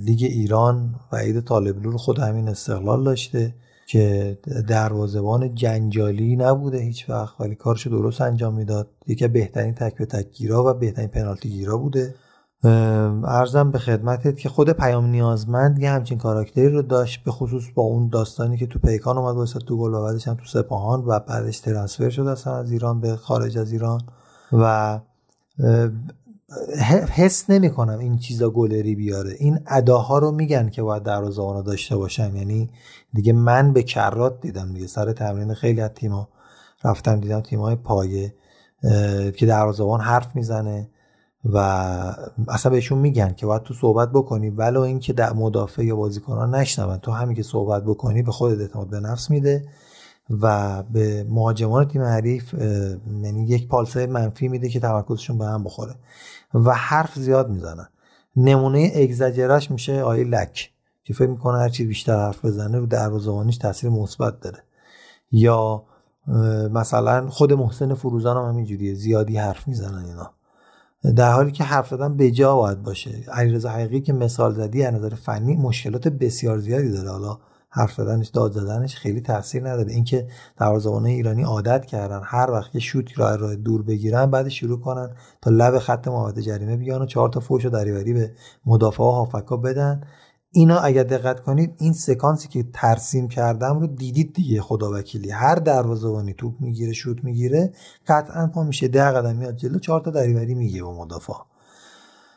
لیگ 0.05 0.23
ایران 0.23 0.95
وعید 1.13 1.41
طالبلو 1.41 1.91
رو 1.91 1.99
خود 1.99 2.19
همین 2.19 2.49
استقلال 2.49 3.05
داشته. 3.05 3.55
که 3.91 4.39
دروازبان 4.69 5.55
جنجالی 5.55 6.37
نبوده 6.37 6.79
هیچ 6.79 7.11
وقت. 7.11 7.41
ولی 7.41 7.55
کارش 7.55 7.87
درست 7.87 8.21
انجام 8.21 8.55
می‌داد. 8.55 8.89
یکی 9.07 9.29
بهترین 9.29 9.75
تک 9.75 9.99
به 9.99 10.07
تک 10.07 10.31
گیرا 10.33 10.65
و 10.65 10.75
بهترین 10.75 11.09
پنالتی 11.09 11.51
گیرا 11.51 11.79
بوده. 11.79 12.15
ارزم 13.25 13.71
به 13.71 13.79
خدمتت 13.79 14.37
که 14.37 14.49
خود 14.49 14.71
پیام 14.71 15.07
نیازمند 15.07 15.79
یه 15.79 15.91
همچین 15.91 16.19
کاراکتری 16.19 16.69
رو 16.69 16.83
داشت 16.83 17.25
به 17.25 17.31
خصوص 17.31 17.65
با 17.75 17.83
اون 17.83 18.09
داستانی 18.09 18.57
که 18.57 18.67
تو 18.67 18.79
پیکان 18.79 19.19
اومد 19.19 19.37
واسه 19.37 19.59
تو 19.59 19.79
گل 19.79 19.95
و 19.95 20.19
هم 20.27 20.35
تو 20.35 20.45
سپاهان 20.45 21.05
و 21.07 21.19
بعدش 21.19 21.61
ترانسفر 21.61 22.11
شد 22.11 22.27
اصلا 22.27 22.57
از 22.57 22.73
ایران 22.73 23.01
به 23.01 23.17
خارج 23.17 23.59
از 23.59 23.73
ایران. 23.73 24.01
و 24.53 24.99
حس 27.13 27.51
نمی 27.51 27.71
کنم 27.71 27.99
این 27.99 28.19
چیزا 28.19 28.51
گلری 28.51 28.95
بیاره. 28.95 29.35
این 29.39 29.59
اداها 29.67 30.19
رو 30.19 30.31
میگن 30.31 30.69
که 30.69 30.83
باید 30.83 31.03
دروازه‌بانا 31.03 31.63
داشته 31.63 31.97
باشم. 31.97 32.37
یعنی 32.37 32.71
دیگه 33.15 33.33
من 33.33 33.73
به 33.73 33.83
کرات 33.83 34.41
دیدم 34.41 34.73
دیگه. 34.73 34.87
سر 34.87 35.13
تمرین 35.13 35.55
خیلی 35.55 35.81
از 35.81 35.91
تیما 35.91 36.29
رفتم 36.85 37.21
دیدم 37.21 37.41
تیمای 37.41 37.77
پایه 37.77 38.35
که 39.37 39.47
دروازه‌بان 39.47 40.01
حرف 40.01 40.37
می‌زنه 40.37 40.89
و 41.45 41.57
اصلا 42.49 42.73
بهشون 42.73 42.99
میگن 42.99 43.33
که 43.33 43.47
باید 43.47 43.63
تو 43.63 43.75
صحبت 43.75 44.11
بکنی. 44.13 44.51
ولو 44.51 44.81
اینکه 44.81 45.13
در 45.13 45.33
مدافع 45.33 45.85
یا 45.85 45.97
بازیکنان 45.97 46.55
نشنون. 46.55 46.99
تو 46.99 47.13
همین 47.13 47.37
که 47.37 47.43
صحبت 47.43 47.85
بکنی 47.85 48.23
به 48.23 48.33
خودت 48.33 48.61
اعتماد 48.61 48.91
به 48.91 49.01
نفس 49.01 49.31
میده 49.31 49.65
و 50.41 50.83
به 50.83 51.27
مهاجمان 51.29 51.89
تیم 51.89 52.03
حریف 52.03 52.55
یعنی 53.23 53.45
یک 53.49 53.69
پالسه 53.69 54.07
منفی 54.07 54.49
میده 54.49 54.69
که 54.69 54.81
تمرکزشون 54.81 55.39
به 55.39 55.45
هم 55.45 55.65
بخوره. 55.65 55.95
و 56.55 56.75
حرف 56.75 57.19
زیاد 57.19 57.51
می‌زنن. 57.51 57.89
نمونه 58.37 58.93
اگزاجرش 58.95 59.71
میشه 59.71 60.03
آیه 60.03 60.25
لک 60.25 60.73
که 61.05 61.15
فکر 61.15 61.29
می‌کنه 61.29 61.59
هر 61.59 61.69
چی 61.69 61.87
بیشتر 61.87 62.17
حرف 62.17 62.45
بزنه 62.45 62.79
رو 62.79 62.87
دروازه‌بانیش 62.87 63.59
تاثیر 63.59 63.91
مثبت 63.91 64.41
داره. 64.41 64.59
یا 65.33 65.85
مثلا 66.71 67.31
خود 67.31 67.53
محسن 67.53 67.95
فروزان 67.95 68.37
هم 68.37 68.49
همینجوریه 68.49 68.95
زیادی 68.95 69.37
حرف 69.37 69.69
می‌زنن 69.69 70.05
اینا. 70.05 70.31
در 71.17 71.33
حالی 71.33 71.53
که 71.53 71.65
حرف 71.65 71.89
زدن 71.89 72.17
به 72.17 72.31
جا 72.31 72.57
باید 72.57 72.83
باشه. 72.83 73.11
علیرضا 73.33 73.71
حقیقی 73.71 74.01
که 74.01 74.13
مثال 74.13 74.55
زدی 74.55 74.85
از 74.85 74.95
نظر 74.95 75.15
فنی 75.15 75.57
مشکلات 75.57 76.09
بسیار 76.09 76.59
زیادی 76.59 76.91
داره. 76.91 77.11
حالا 77.11 77.39
حرف 77.73 77.95
زدنش 77.95 78.29
داد 78.29 78.53
زدنش 78.53 78.97
خیلی 78.97 79.21
تاثیر 79.21 79.69
نداره. 79.69 79.93
اینکه 79.93 80.29
دروازه‌بان 80.59 81.07
ایرانی 81.07 81.43
عادت 81.43 81.87
کردن 81.87 82.21
هر 82.25 82.51
وقت 82.51 82.73
که 82.73 82.79
شوت 82.79 83.19
راه 83.19 83.37
راه 83.37 83.57
دور 83.57 83.83
بگیرن 83.83 84.31
بعد 84.31 84.49
شروع 84.49 84.81
کنن 84.81 85.11
تا 85.43 85.51
لب 85.51 85.79
خط 85.79 86.09
محوطه 86.09 86.43
جریمه 86.43 86.77
بیان 86.77 87.03
و 87.03 87.07
چهار 87.07 87.29
تا 87.29 87.41
فوش 87.41 87.65
و 87.65 87.71
دریوری 87.71 88.13
به 88.13 88.33
مدافع 88.67 89.03
و 89.03 89.11
هافکا 89.11 89.57
بدن. 89.57 90.01
اینا 90.53 90.79
اگر 90.79 91.03
دقت 91.03 91.41
کنید 91.41 91.75
این 91.79 91.93
سکانسی 91.93 92.49
که 92.49 92.65
ترسیم 92.75 93.29
کردم 93.29 93.81
رو 93.81 93.87
دیدید 93.87 94.33
دیگه 94.35 94.61
خدا 94.61 94.91
وکیلی. 94.93 95.31
هر 95.31 95.55
دروازه‌بانی 95.55 96.35
توپ 96.35 96.55
می‌گیره 96.61 96.93
شوت 96.93 97.25
می‌گیره 97.25 97.73
قطعا 98.07 98.47
پا 98.47 98.63
میشه. 98.63 98.89
ده 98.89 99.11
قدم 99.11 99.37
میاد 99.37 99.57
جلو 99.57 99.79
چهار 99.79 100.01
تا 100.01 100.11
دریوری 100.11 100.55
میگه 100.55 100.83
به 100.83 100.89
مدافع. 100.89 101.33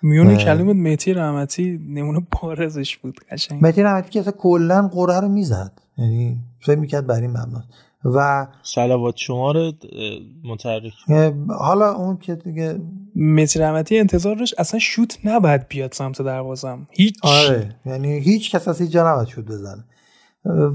میون 0.04 0.36
کلمه 0.36 0.74
مهدی 0.74 1.14
رحمتی 1.14 1.80
نمونه 1.90 2.28
بارزش 2.42 2.98
بود 2.98 3.20
قشنگ. 3.32 3.62
مهدی 3.62 3.84
رحمتی 3.84 4.10
که 4.10 4.20
اصلا 4.20 4.32
کلا 4.32 4.88
قره 4.94 5.20
رو 5.20 5.28
می‌زد. 5.28 5.72
یعنی 5.98 6.38
فکر 6.60 6.80
می‌کرد 6.80 7.08
بر 7.08 7.22
این 7.22 7.30
مبنا 7.30 7.64
و 8.06 8.48
سلوات 8.64 9.18
شما 9.18 9.52
رو 9.52 9.72
متحرک 10.44 10.94
حالا 11.50 11.94
اون 11.94 12.18
که 12.18 12.36
دیگه 12.36 12.80
مهدی 13.16 13.60
رحمتی 13.60 14.00
انتظار 14.00 14.36
داشت 14.36 14.60
اصلا 14.60 14.80
شوت 14.80 15.18
نباید 15.24 15.68
بیاد 15.68 15.92
سمت 15.92 16.22
دروازم. 16.22 16.88
هیچ. 16.92 17.16
آره. 17.24 17.76
یعنی 17.86 18.20
هیچ 18.20 18.56
کس 18.56 18.68
از 18.68 18.92
جا 18.92 19.12
نباید 19.12 19.28
شوت 19.28 19.46
بزنه. 19.46 19.84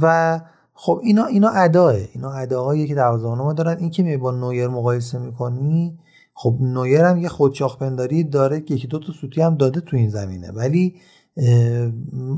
و 0.03 0.41
خب 0.75 1.01
اینا 1.05 1.25
اینا 1.25 1.49
اداه 1.49 1.95
اینا 2.15 2.33
اداهایی 2.33 2.89
که 2.89 2.95
دروازه‌بان 2.95 3.39
ما 3.39 3.53
دارن. 3.53 3.79
این 3.79 3.91
که 3.91 4.03
می 4.03 4.17
با 4.17 4.31
نویر 4.31 4.69
مقایسه 4.69 5.19
می‌کنی 5.19 5.99
خب 6.41 6.57
نویر 6.61 7.01
هم 7.01 7.17
یه 7.17 7.29
خودشاخ 7.29 7.79
پنداری 7.79 8.25
داره 8.25 8.57
یکی 8.57 8.87
دو 8.87 8.99
تا 8.99 9.13
سوتی 9.13 9.41
هم 9.41 9.55
داده 9.55 9.81
تو 9.81 9.97
این 9.97 10.11
زمینه. 10.11 10.51
ولی 10.51 10.95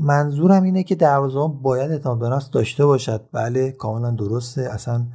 منظورم 0.01 0.63
اینه 0.63 0.83
که 0.83 0.95
دروازه‌بان 0.95 1.61
باید 1.61 1.91
اعتماد 1.91 2.19
به 2.19 2.29
نفس 2.29 2.49
داشته 2.49 2.85
باشد. 2.85 3.21
بله 3.31 3.71
کاملا 3.71 4.11
درسته. 4.11 4.61
اصلا 4.61 5.05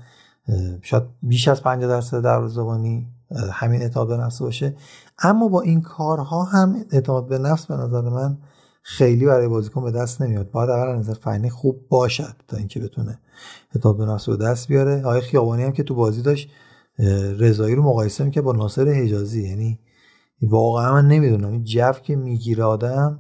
شاید 0.83 1.03
بیش 1.23 1.49
از 1.49 1.63
50 1.63 1.89
درصد 1.89 2.23
دروازه‌بانی 2.23 3.07
همین 3.53 3.83
اعتماد 3.83 4.09
به 4.09 4.17
نفس 4.17 4.43
باشه. 4.43 4.77
اما 5.23 5.49
با 5.49 5.61
این 5.61 5.81
کارها 5.81 6.45
هم 6.45 6.77
اعتماد 6.93 7.29
به 7.29 7.39
نفس 7.39 7.67
به 7.67 7.75
نظر 7.75 8.01
من 8.01 8.39
خیلی 8.83 9.27
برای 9.27 9.49
بازیکن 9.49 9.85
به 9.85 9.91
دست 9.91 10.23
نمیاد. 10.23 10.51
باید 10.51 10.71
اول 10.71 10.99
نظر 10.99 11.15
فنی 11.15 11.51
خوب 11.51 11.89
باشد 11.89 12.35
تا 12.49 12.57
اینکه 12.57 12.81
بتونه 12.81 13.19
اعتماد 13.75 13.97
به 13.97 14.05
نفس 14.05 14.29
به 14.29 14.37
دست 14.37 14.69
بیاره. 14.69 15.03
آقای 15.05 15.21
خیابانی 15.21 15.63
هم 15.63 15.73
که 15.73 15.83
تو 15.83 15.95
بازی 15.95 16.23
داشت 16.23 16.51
رضایی 17.39 17.75
رو 17.75 17.83
مقایسه 17.83 18.31
که 18.31 18.41
با 18.41 18.53
ناصر 18.53 18.89
حجازی. 18.89 19.49
یعنی 19.49 19.79
واقعا 20.43 20.93
من 20.93 21.09
نمی‌دونم. 21.09 21.53
این 21.53 21.65
جو 21.65 21.93
که 21.93 22.17
می‌گیره 22.17 22.65
آدم 22.65 23.19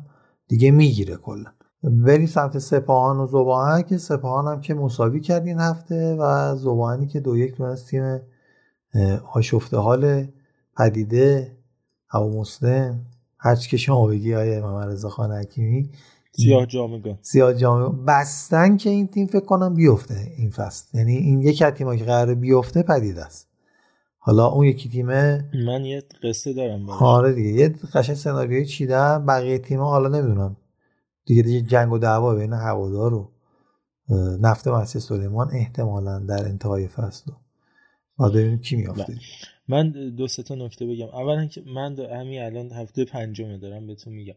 دیگه 0.48 0.70
می‌گیره 0.70 1.16
کلا. 1.16 1.50
بریم 1.82 2.26
سمت 2.26 2.58
سپاهان 2.58 3.16
و 3.16 3.26
زباهن 3.26 3.82
که 3.82 3.98
سپاهان 3.98 4.46
هم 4.54 4.60
که 4.60 4.74
مساوی 4.74 5.20
کرد 5.20 5.46
این 5.46 5.58
هفته 5.58 6.14
و 6.14 6.56
زباهنی 6.56 7.06
که 7.06 7.20
دو 7.20 7.36
یک 7.36 7.56
تونست 7.56 7.88
تیم 7.90 8.20
آشفته 9.32 9.76
حال 9.76 10.26
پدیده 10.78 11.56
هوا 12.08 12.28
مسلم 12.28 13.06
هرچی 13.38 13.70
که 13.70 13.76
شما 13.76 14.06
بگی 14.06 14.34
آیه 14.34 14.60
محمد 14.60 14.88
رضا 14.88 15.08
خان 15.08 15.32
حکیمی. 15.32 15.90
سیاه 16.32 16.66
جامگان 16.66 17.18
سیاه 17.22 17.54
جامگان 17.54 18.04
بستن 18.04 18.76
که 18.76 18.90
این 18.90 19.06
تیم 19.06 19.26
فکر 19.26 19.44
کنم 19.44 19.74
بیفته 19.74 20.32
این 20.36 20.50
فصل. 20.50 20.98
یعنی 20.98 21.16
این 21.16 21.42
یکی 21.42 21.64
از 21.64 21.72
تیمایی 21.72 21.98
که 21.98 22.04
قرار 22.04 22.34
بیفته 22.34 22.82
پدیده 22.82 23.24
است. 23.24 23.48
حالا 24.26 24.46
اون 24.46 24.66
یکی 24.66 24.88
تیمه 24.88 25.50
من 25.66 25.84
یه 25.84 26.02
قصه 26.22 26.52
دارم 26.52 26.90
آره 26.90 27.32
دیگه. 27.32 27.50
یه 27.50 27.68
قشنگ 27.68 28.16
سناریوی 28.16 28.66
چیدم 28.66 29.26
بقیه 29.26 29.58
تیم‌ها 29.58 29.90
حالا 29.90 30.08
نمی‌دونم. 30.08 30.56
دیگه 31.26 31.42
دیگه 31.42 31.60
جنگ 31.60 31.92
و 31.92 31.98
دعوا 31.98 32.34
بین 32.34 32.52
هوادار 32.52 33.14
و 33.14 33.32
نفت 34.40 34.68
مسجد 34.68 35.00
سلیمان 35.00 35.48
احتمالا 35.52 36.18
در 36.18 36.44
انتهای 36.44 36.88
فصل. 36.88 37.32
بعد 38.18 38.32
ببینیم 38.32 38.58
کی 38.58 38.76
میافته. 38.76 39.14
من 39.68 39.90
دو 40.16 40.28
سه 40.28 40.42
تا 40.42 40.54
نکته 40.54 40.86
بگم. 40.86 41.06
اولا 41.06 41.46
که 41.46 41.62
من 41.66 41.98
همین 41.98 42.42
الان 42.42 42.72
هفته 42.72 43.04
پنجم 43.04 43.56
دارم 43.56 43.86
بهتون 43.86 44.12
میگم. 44.12 44.34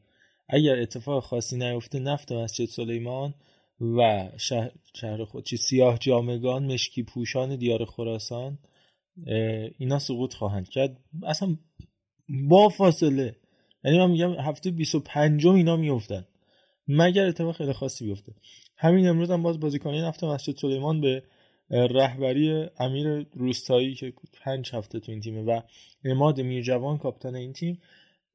اگر 0.49 0.79
اتفاق 0.81 1.23
خاصی 1.23 1.57
نیفته 1.57 1.99
نفت 1.99 2.31
مسجد 2.31 2.65
سلیمان 2.65 3.33
و 3.81 4.29
شهر, 4.37 4.71
شهر 4.93 5.25
خود 5.25 5.43
چی 5.43 5.57
سیاه 5.57 5.97
جامگان 5.97 6.73
مشکی 6.73 7.03
پوشان 7.03 7.55
دیار 7.55 7.85
خراسان 7.85 8.57
اینا 9.77 9.99
سقوط 9.99 10.33
خواهند 10.33 10.69
کرد. 10.69 10.97
اصلا 11.23 11.57
با 12.29 12.69
فاصله. 12.69 13.35
یعنی 13.83 13.97
من 13.97 14.11
میگم 14.11 14.33
هفته 14.33 14.71
25 14.71 15.47
اینا 15.47 15.75
میافتن. 15.75 16.25
مگر 16.87 17.25
اتفاق 17.25 17.55
خیلی 17.55 17.73
خاصی 17.73 18.05
بیفته. 18.05 18.33
همین 18.77 19.07
امروز 19.07 19.31
هم 19.31 19.43
باز 19.43 19.59
بازیکنان 19.59 20.03
نفت 20.03 20.23
مسجد 20.23 20.55
سلیمان 20.57 21.01
به 21.01 21.23
رهبری 21.69 22.67
امیر 22.79 23.25
روستایی 23.33 23.95
که 23.95 24.13
پنج 24.41 24.69
هفته 24.73 24.99
تو 24.99 25.11
این 25.11 25.21
تیمه 25.21 25.41
و 25.41 25.61
اماد 26.05 26.41
میرجوان 26.41 26.97
کاپیتان 26.97 27.35
این 27.35 27.53
تیم 27.53 27.81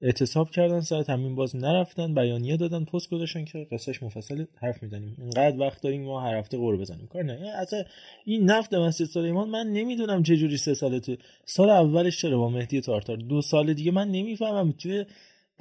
اعتصاب 0.05 0.51
کردن 0.51 0.81
سر 0.81 1.03
تمرین 1.03 1.35
باز 1.35 1.57
نرفتن 1.57 2.15
بیانیه 2.15 2.57
دادن 2.57 2.85
پست 2.85 3.11
گذاشتن 3.11 3.45
که 3.45 3.67
قصهش 3.73 4.03
مفصل 4.03 4.45
حرف 4.55 4.83
می‌زنیم. 4.83 5.17
اینقدر 5.19 5.61
وقت 5.61 5.83
داریم 5.83 6.05
ما 6.05 6.21
هر 6.21 6.37
هفته 6.39 6.57
قور 6.57 6.77
بزنیم. 6.77 7.07
کار 7.07 7.23
نه 7.23 7.53
اصلا 7.57 7.85
این 8.25 8.45
نفت 8.45 8.75
مسجد 8.75 9.05
سلیمان 9.05 9.49
من 9.49 9.67
نمی‌دونم 9.67 10.23
چه 10.23 10.37
جوری 10.37 10.57
سه 10.57 10.75
ساله 10.75 11.01
تو 11.01 11.17
سال 11.45 11.71
اولش 11.71 12.21
چرا 12.21 12.39
با 12.39 12.49
مهدی 12.49 12.81
تارتار؟ 12.81 13.17
دو 13.17 13.43
سال 13.43 13.75
دیگه 13.75 13.91
من 13.91 14.09
نمی‌فهمم. 14.09 14.73
توی 14.73 15.05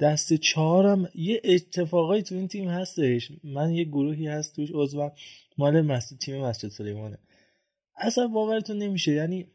دست 0.00 0.34
چهارم 0.34 1.08
یه 1.14 1.40
اتفاقایی 1.44 2.22
تو 2.22 2.34
این 2.34 2.48
تیم 2.48 2.68
هستش. 2.68 3.32
من 3.44 3.72
یه 3.72 3.84
گروهی 3.84 4.26
هست 4.26 4.56
توش 4.56 4.70
عضو 4.74 5.10
مال 5.58 5.80
مسجد 5.80 6.18
تیم 6.18 6.44
مسجد 6.44 6.68
سلیمانه. 6.68 7.18
اصلا 7.96 8.26
باورتون 8.26 8.78
نمیشه. 8.78 9.12
یعنی 9.12 9.46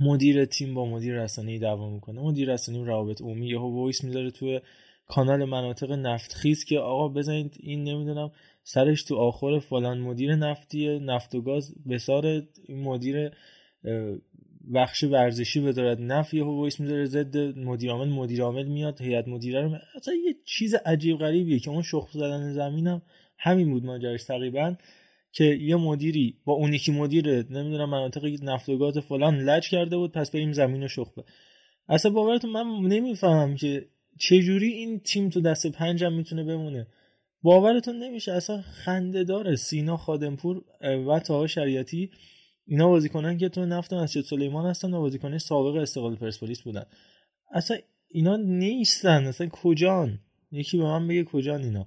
مدیر 0.00 0.44
تیم 0.44 0.74
با 0.74 0.86
مدیر 0.86 1.22
رسانه‌ای 1.22 1.58
دعوا 1.58 1.90
می‌کنه. 1.90 2.20
مدیر 2.20 2.52
رسانه‌ای 2.52 2.84
روابط 2.84 3.22
عمومی 3.22 3.48
یهو 3.48 3.82
وایس 3.82 4.04
می‌ذاره 4.04 4.30
تو 4.30 4.60
کانال 5.06 5.44
مناطق 5.44 5.92
نفتخیز 5.92 6.64
که 6.64 6.78
آقا 6.78 7.08
بزنید 7.08 7.56
این 7.60 7.84
نمی‌دونم 7.84 8.30
سرش 8.62 9.02
تو 9.02 9.16
آخر 9.16 9.58
فلان 9.58 9.98
مدیر 9.98 10.34
نفتی 10.34 10.98
نفت 10.98 11.34
و 11.34 11.40
گاز 11.40 11.74
بسار 11.90 12.26
این 12.26 12.82
مدیر 12.82 13.30
بخش 14.74 15.04
ورزشی 15.04 15.60
وزارت 15.60 16.00
نفت. 16.00 16.34
یهو 16.34 16.60
وایس 16.60 16.80
می‌ذاره 16.80 17.04
ضد 17.04 17.58
مدیر 17.58 17.90
عامل 17.90 18.08
مدیر 18.08 18.42
عامل 18.42 18.66
میاد 18.66 19.00
هیئت 19.00 19.28
مدیره 19.28 19.62
رو 19.62 19.76
اصلا 19.96 20.14
یه 20.14 20.34
چیز 20.44 20.74
عجیب 20.74 21.18
غریبیه 21.18 21.58
که 21.58 21.70
اون 21.70 21.82
شخص 21.82 22.12
زدن 22.12 22.52
زمینم 22.52 23.02
همین 23.38 23.70
بود 23.70 23.84
ماجراش 23.84 24.24
تقریبا. 24.24 24.74
که 25.36 25.44
یه 25.44 25.76
مدیری 25.76 26.36
با 26.44 26.52
اون 26.52 26.74
یکی 26.74 26.92
مدیر 26.92 27.52
نمی‌دونم 27.52 27.90
مناطق 27.90 28.24
نفت 28.42 28.68
و 28.68 28.78
گاز 28.78 28.98
فلان 28.98 29.38
لج 29.40 29.68
کرده 29.68 29.96
بود 29.96 30.12
پس 30.12 30.30
بریم 30.30 30.52
زمین 30.52 30.82
رو 30.82 30.88
شخبه 30.88 31.24
اصلا 31.88 32.10
باورتون 32.10 32.50
من 32.50 32.88
نمی‌فهمم 32.88 33.54
که 33.54 33.86
چه 34.18 34.42
جوری 34.42 34.72
این 34.72 35.00
تیم 35.00 35.28
تو 35.28 35.40
دست 35.40 35.66
پنجم 35.66 36.12
می‌تونه 36.12 36.44
بمونه. 36.44 36.86
باورتون 37.42 37.98
نمیشه 37.98 38.32
اصلا 38.32 38.62
خنده 38.62 39.24
داره. 39.24 39.56
سینا 39.56 39.96
خادمپور 39.96 40.64
و 41.08 41.20
تاها 41.20 41.46
شریعتی 41.46 42.10
اینا 42.66 42.88
بازیکنان 42.88 43.38
که 43.38 43.48
تو 43.48 43.66
نفت 43.66 43.92
مسجد 43.92 44.20
سلیمان 44.20 44.70
هستن 44.70 44.94
و 44.94 45.00
بازیکنان 45.00 45.38
سابق 45.38 45.76
استقلال 45.76 46.16
پرسپولیس 46.16 46.62
بودن. 46.62 46.84
اصلا 47.52 47.76
اینا 48.08 48.36
نیستن. 48.36 49.26
اصلا 49.26 49.48
کجان؟ 49.48 50.18
یکی 50.52 50.78
به 50.78 50.84
من 50.84 51.08
بگه 51.08 51.24
کجان 51.24 51.62
اینا؟ 51.62 51.86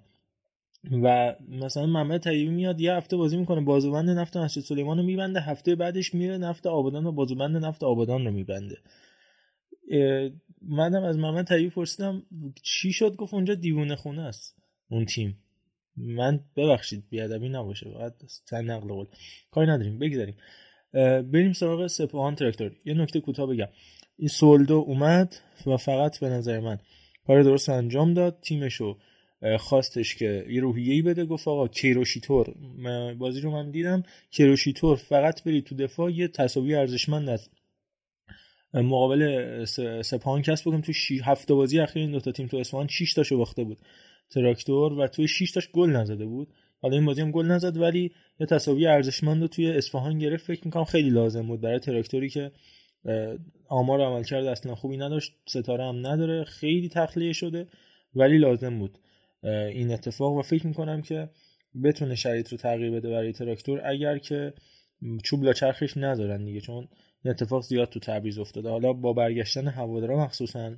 و 0.91 1.35
مثلا 1.49 1.85
محمد 1.85 2.23
طیبی 2.23 2.49
میاد 2.49 2.81
یه 2.81 2.93
هفته 2.93 3.17
بازی 3.17 3.37
می‌کنه 3.37 3.61
بازوبند 3.61 4.09
نفت 4.09 4.37
مسجد 4.37 4.61
سلیمان 4.61 4.97
رو 4.97 5.03
میبنده 5.03 5.39
هفته 5.39 5.75
بعدش 5.75 6.13
میره 6.13 6.37
نفت 6.37 6.67
آبادان 6.67 7.05
و 7.05 7.11
بازوبند 7.11 7.65
نفت 7.65 7.83
آبادان 7.83 8.25
رو 8.25 8.31
میبنده. 8.31 8.77
منم 10.61 11.03
از 11.03 11.17
محمد 11.17 11.47
طیبی 11.47 11.69
پرسیدم 11.69 12.23
چی 12.63 12.93
شد؟ 12.93 13.15
گفت 13.15 13.33
اونجا 13.33 13.55
دیوونه 13.55 13.95
خونه 13.95 14.21
است 14.21 14.55
اون 14.89 15.05
تیم. 15.05 15.37
من 15.97 16.39
ببخشید 16.55 17.03
بیادبی 17.09 17.49
نباشه 17.49 17.89
بعد 17.89 18.21
تن 18.47 18.65
نقل 18.65 18.87
قول. 18.87 19.05
کاری 19.51 19.67
نداریم 19.67 19.99
بگذاریم. 19.99 20.35
بریم 21.31 21.53
سراغ 21.53 21.87
سپاهان 21.87 22.35
ترکتور 22.35 22.71
یه 22.85 22.93
نکته 22.93 23.19
کوتاه 23.19 23.47
بگم. 23.47 23.67
این 24.17 24.27
سولدو 24.27 24.75
اومد 24.87 25.35
و 25.65 25.77
فقط 25.77 26.19
به 26.19 26.29
نظر 26.29 26.59
من 26.59 26.79
کار 27.27 27.43
درست 27.43 27.69
انجام 27.69 28.13
داد 28.13 28.39
تیمشو 28.41 28.97
خواستش 29.59 30.15
که 30.15 30.45
یه 30.49 30.61
روحیه‌ای 30.61 31.01
بده 31.01 31.25
گفت 31.25 31.47
آقا 31.47 31.67
کیروشیتور. 31.67 32.55
بازی 33.17 33.41
رو 33.41 33.51
من 33.51 33.71
دیدم 33.71 34.03
کیروشیتور. 34.31 34.95
فقط 34.95 35.43
برید 35.43 35.63
تو 35.63 35.75
دفاع 35.75 36.11
یه 36.11 36.27
تساوی 36.27 36.75
ارزشمند 36.75 37.29
از 37.29 37.49
مقابل 38.73 39.65
سپاهان 40.01 40.41
کسب 40.41 40.65
بکنیم. 40.65 40.81
تو 40.81 40.93
شی 40.93 41.19
هفته 41.19 41.53
بازی 41.53 41.79
اخیر 41.79 42.01
این 42.01 42.11
دو 42.11 42.19
تا 42.19 42.31
تیم 42.31 42.47
تو 42.47 42.57
اصفهان 42.57 42.87
6 42.87 43.13
تاشو 43.13 43.37
باخته 43.37 43.63
بود. 43.63 43.77
تراکتور 44.29 44.93
و 44.93 45.07
توی 45.07 45.27
6 45.27 45.51
تاش 45.51 45.69
گل 45.71 45.89
نزده 45.89 46.25
بود. 46.25 46.47
حالا 46.81 46.95
این 46.95 47.05
بازی 47.05 47.21
هم 47.21 47.31
گل 47.31 47.45
نزد 47.45 47.77
ولی 47.77 48.11
یه 48.39 48.47
تساوی 48.47 48.87
ارزشمند 48.87 49.41
رو 49.41 49.47
توی 49.47 49.71
اصفهان 49.71 50.19
گرفت. 50.19 50.45
فکر 50.45 50.61
می‌کنم 50.65 50.83
خیلی 50.83 51.09
لازم 51.09 51.47
بود 51.47 51.61
برای 51.61 51.79
تراکتوری 51.79 52.29
که 52.29 52.51
آمار 53.67 54.01
عمل 54.01 54.23
کرده 54.23 54.51
اصلا 54.51 54.75
خوبی 54.75 54.97
نداشت. 54.97 55.33
ستاره 55.45 55.83
هم 55.83 56.07
نداره. 56.07 56.43
خیلی 56.43 56.89
تخلیه 56.89 57.33
شده 57.33 57.67
ولی 58.15 58.37
لازم 58.37 58.79
بود. 58.79 58.97
این 59.43 59.91
اتفاق 59.91 60.33
و 60.33 60.41
فکر 60.41 60.67
می‌کنم 60.67 61.01
که 61.01 61.29
بتونه 61.83 62.15
شرایط 62.15 62.49
رو 62.49 62.57
تغییر 62.57 62.91
بده 62.91 63.09
برای 63.09 63.33
تراکتور 63.33 63.81
اگر 63.85 64.17
که 64.17 64.53
چوب 65.23 65.43
لاچرخش 65.43 65.97
نذارن 65.97 66.45
دیگه 66.45 66.61
چون 66.61 66.87
این 67.23 67.31
اتفاق 67.31 67.63
زیاد 67.63 67.89
تو 67.89 67.99
تبریز 67.99 68.39
افتاده. 68.39 68.69
حالا 68.69 68.93
با 68.93 69.13
برگشتن 69.13 69.67
هوادارا 69.67 70.17
مخصوصا 70.23 70.75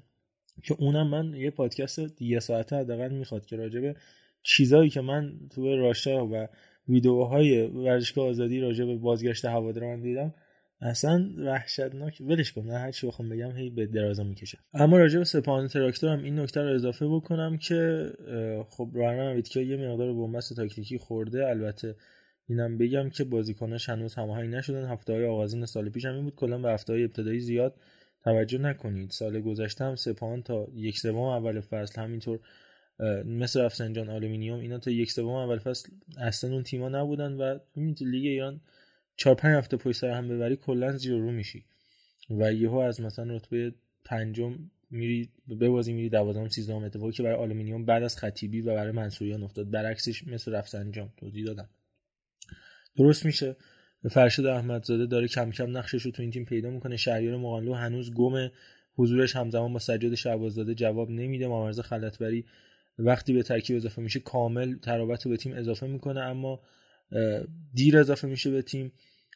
که 0.64 0.76
اونم 0.80 1.08
من 1.08 1.34
یه 1.34 1.52
پادکست 1.52 2.22
یه 2.22 2.40
ساعته 2.40 2.76
حداقل 2.76 3.12
می‌خواد 3.12 3.46
که 3.46 3.56
راجبه 3.56 3.96
چیزایی 4.44 4.90
که 4.90 5.02
من 5.02 5.40
تو 5.50 5.76
راشا 5.76 6.28
و 6.28 6.48
ویدیوهای 6.88 7.62
ورزشگاه 7.62 8.28
آزادی 8.28 8.60
راجع 8.60 8.86
به 8.86 8.96
بازگشت 8.96 9.46
هواداران 9.46 10.02
دیدم 10.02 10.34
اصلا 10.82 11.30
وحشتناک. 11.38 12.22
ولش 12.22 12.52
کن 12.52 12.70
هر 12.70 12.92
چی 12.92 13.08
بخوام 13.08 13.30
بگم 13.30 13.52
هی 13.52 13.70
به 13.70 13.86
درازا 13.86 14.24
می‌کشه. 14.24 14.58
اما 14.74 14.98
راجع 14.98 15.18
به 15.18 15.26
سپاهان 15.26 15.68
تراکتور 15.68 16.10
هم 16.10 16.24
این 16.24 16.40
نکته 16.40 16.62
رو 16.62 16.76
اضافه 16.76 17.08
بکنم 17.08 17.58
که 17.58 18.10
خب 18.70 18.92
محرم 18.96 19.36
نویدکیا 19.36 19.60
یه 19.60 19.78
مقدار 19.78 20.14
به 20.14 20.26
بن‌بست 20.26 20.56
تاکتیکی 20.56 20.98
خورده. 20.98 21.48
البته 21.48 21.96
اینم 22.48 22.78
بگم 22.78 23.10
که 23.10 23.24
بازیکناش 23.24 23.90
هنوز 23.90 24.16
هماهنگ 24.16 24.56
نشدن. 24.56 24.86
هفته 24.86 25.14
های 25.14 25.26
آغازین 25.26 25.66
سال 25.66 25.90
پیش 25.90 26.06
هم 26.06 26.16
این 26.16 26.24
بود. 26.24 26.36
کلا 26.36 26.58
به 26.58 26.72
هفته 26.72 26.94
های 26.94 27.04
ابتدایی 27.04 27.40
زیاد 27.40 27.76
توجه 28.24 28.58
نکنید. 28.58 29.10
سال 29.10 29.42
گذشته 29.42 29.86
هم 29.86 29.96
سپاهان 29.96 30.42
تا 30.44 30.68
یک 30.76 31.00
سوم 31.00 31.18
اول 31.18 31.60
فصل 31.60 32.02
همینطور 32.02 32.40
مثل 33.26 33.62
رفسنجان 33.62 34.10
آلومینیوم 34.10 34.60
اینا 34.60 34.78
تا 34.78 34.92
یک 34.92 35.12
سوم 35.12 35.34
اول 35.34 35.58
فصل 35.58 35.90
اصلا 36.18 36.54
اون 36.54 36.64
تیما 36.64 36.90
نبودن 36.90 37.34
و 37.34 37.60
لیگ 38.02 38.26
ایران 38.26 38.62
چهار 39.16 39.36
پنج 39.36 39.58
هفته 39.58 39.78
پشت 39.78 40.00
سر 40.00 40.10
هم 40.10 40.28
ببری 40.28 40.56
کلا 40.56 40.98
زیر 40.98 41.14
رو 41.14 41.32
میشی. 41.32 41.66
و 42.30 42.54
یهو 42.54 42.76
از 42.76 43.02
مثلا 43.02 43.36
رتبه 43.36 43.74
پنجم 44.06 44.72
میری 44.92 45.30
به 45.48 45.70
بازی 45.70 45.94
میری 45.94 46.10
دوازدهم 46.10 46.50
سیزدهم 46.50 46.84
اتفاقی 46.84 47.12
که 47.12 47.24
برای 47.24 47.36
آلومینیوم 47.36 47.86
بعد 47.86 48.04
از 48.04 48.18
خطیبی 48.18 48.62
و 48.62 48.76
برای 48.76 48.92
منصوریان 48.92 49.44
افتاد. 49.44 49.70
برعکسش 49.70 50.28
مثل 50.28 50.52
رفسنجان 50.52 51.10
توضیح 51.18 51.46
دادم. 51.46 51.70
درست 52.98 53.26
میشه. 53.26 53.56
فرشاد 54.10 54.46
احمدزاده 54.46 55.06
داره 55.06 55.28
کم 55.28 55.52
کم 55.52 55.78
نقشش 55.78 56.02
رو 56.02 56.12
تو 56.12 56.22
این 56.22 56.32
تیم 56.32 56.46
پیدا 56.46 56.70
می‌کنه. 56.70 56.98
شهریار 56.98 57.38
مقانلو 57.38 57.74
هنوز 57.74 58.14
گم 58.14 58.50
حضورش 58.96 59.36
همزمان 59.36 59.74
با 59.74 59.80
سجاد 59.80 60.16
شهباززاده 60.16 60.76
جواب 60.76 61.10
نمیده. 61.10 61.48
محمدرضا 61.48 61.80
خلعتبری 61.80 62.46
وقتی 63.00 63.34
به 63.34 63.44
ترکیب 63.44 63.76
اضافه 63.76 64.02
میشه 64.02 64.20
کامل 64.20 64.76
ترابط 64.76 65.26
رو 65.26 65.32
به 65.32 65.38
تیم 65.38 65.54
اضافه 65.54 65.88
می‌کنه. 65.88 66.20
اما 66.20 66.62
دیر 67.74 67.98
اضافه 67.98 68.28
میشه 68.28 68.52
به 68.52 68.62
تیم 68.62 68.92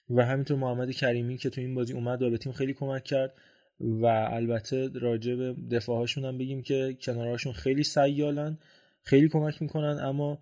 و 0.09 0.26
همینطور 0.26 0.57
محمد 0.57 0.91
کریمی 0.91 1.38
که 1.38 1.49
تو 1.49 1.61
این 1.61 1.76
بازی 1.76 1.93
اومد 1.93 2.21
و 2.21 2.30
به 2.30 2.38
تیم 2.38 2.51
خیلی 2.51 2.73
کمک 2.73 3.03
کرد 3.03 3.34
و 3.80 4.05
البته 4.05 4.89
راجع 4.93 5.36
به 5.36 5.55
دفاعهاشون 5.71 6.26
هم 6.26 6.38
بگیم 6.38 6.61
که 6.61 6.97
کنارهاشون 7.01 7.53
خیلی 7.53 7.84
سیالن 7.84 8.57
خیلی 9.01 9.30
کمک 9.30 9.61
می‌کنن 9.61 9.99
اما 10.01 10.39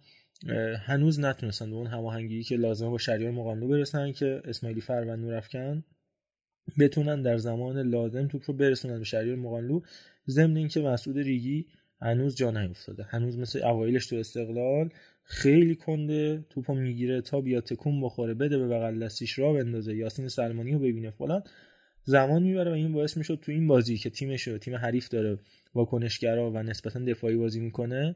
هنوز 0.85 1.19
نتونستن 1.19 1.69
به 1.69 1.75
اون 1.75 1.87
هماهنگی 1.87 2.43
که 2.43 2.55
لازمه 2.55 2.89
با 2.89 2.97
شریار 2.97 3.31
مقاملو 3.31 3.67
برسن 3.67 4.11
که 4.11 4.41
اسماعیلی 4.45 4.81
فر 4.81 5.05
و 5.07 5.15
نورافکن 5.15 5.83
بتونن 6.79 7.21
در 7.21 7.37
زمان 7.37 7.79
لازم 7.79 8.27
توپ 8.27 8.41
رو 8.47 8.53
برسونن 8.53 8.99
به 8.99 9.05
شریار 9.05 9.35
مقاملو 9.35 9.81
ضمن 10.27 10.57
اینکه 10.57 10.81
مسعود 10.81 11.17
ریگی 11.17 11.65
هنوز 12.03 12.35
جا 12.35 12.51
نیفتاده. 12.51 13.03
هنوز 13.03 13.37
مثل 13.37 13.63
اوایلش 13.63 14.07
تو 14.07 14.15
استقلال 14.15 14.89
خیلی 15.23 15.75
کنده 15.75 16.45
توپو 16.49 16.75
می‌گیره 16.75 17.21
تا 17.21 17.41
بیا 17.41 17.61
تکون 17.61 18.01
بخوره 18.01 18.33
بده 18.33 18.57
به 18.57 18.67
بغل 18.67 18.99
دستیش 18.99 19.39
را 19.39 19.53
بندازه 19.53 19.95
یاسین 19.95 20.27
سلمانی 20.27 20.71
رو 20.71 20.79
ببینه 20.79 21.11
فلان. 21.11 21.43
زمان 22.03 22.43
می‌بره 22.43 22.71
و 22.71 22.73
این 22.73 22.93
باعث 22.93 23.17
می‌شد 23.17 23.39
تو 23.41 23.51
این 23.51 23.67
بازی 23.67 23.97
که 23.97 24.09
تیمش 24.09 24.49
تیم 24.61 24.75
حریف 24.75 25.09
داره 25.09 25.37
واکنشگرا 25.75 26.51
و 26.51 26.63
نسبتا 26.63 26.99
دفاعی 26.99 27.35
بازی 27.35 27.59
می‌کنه 27.59 28.15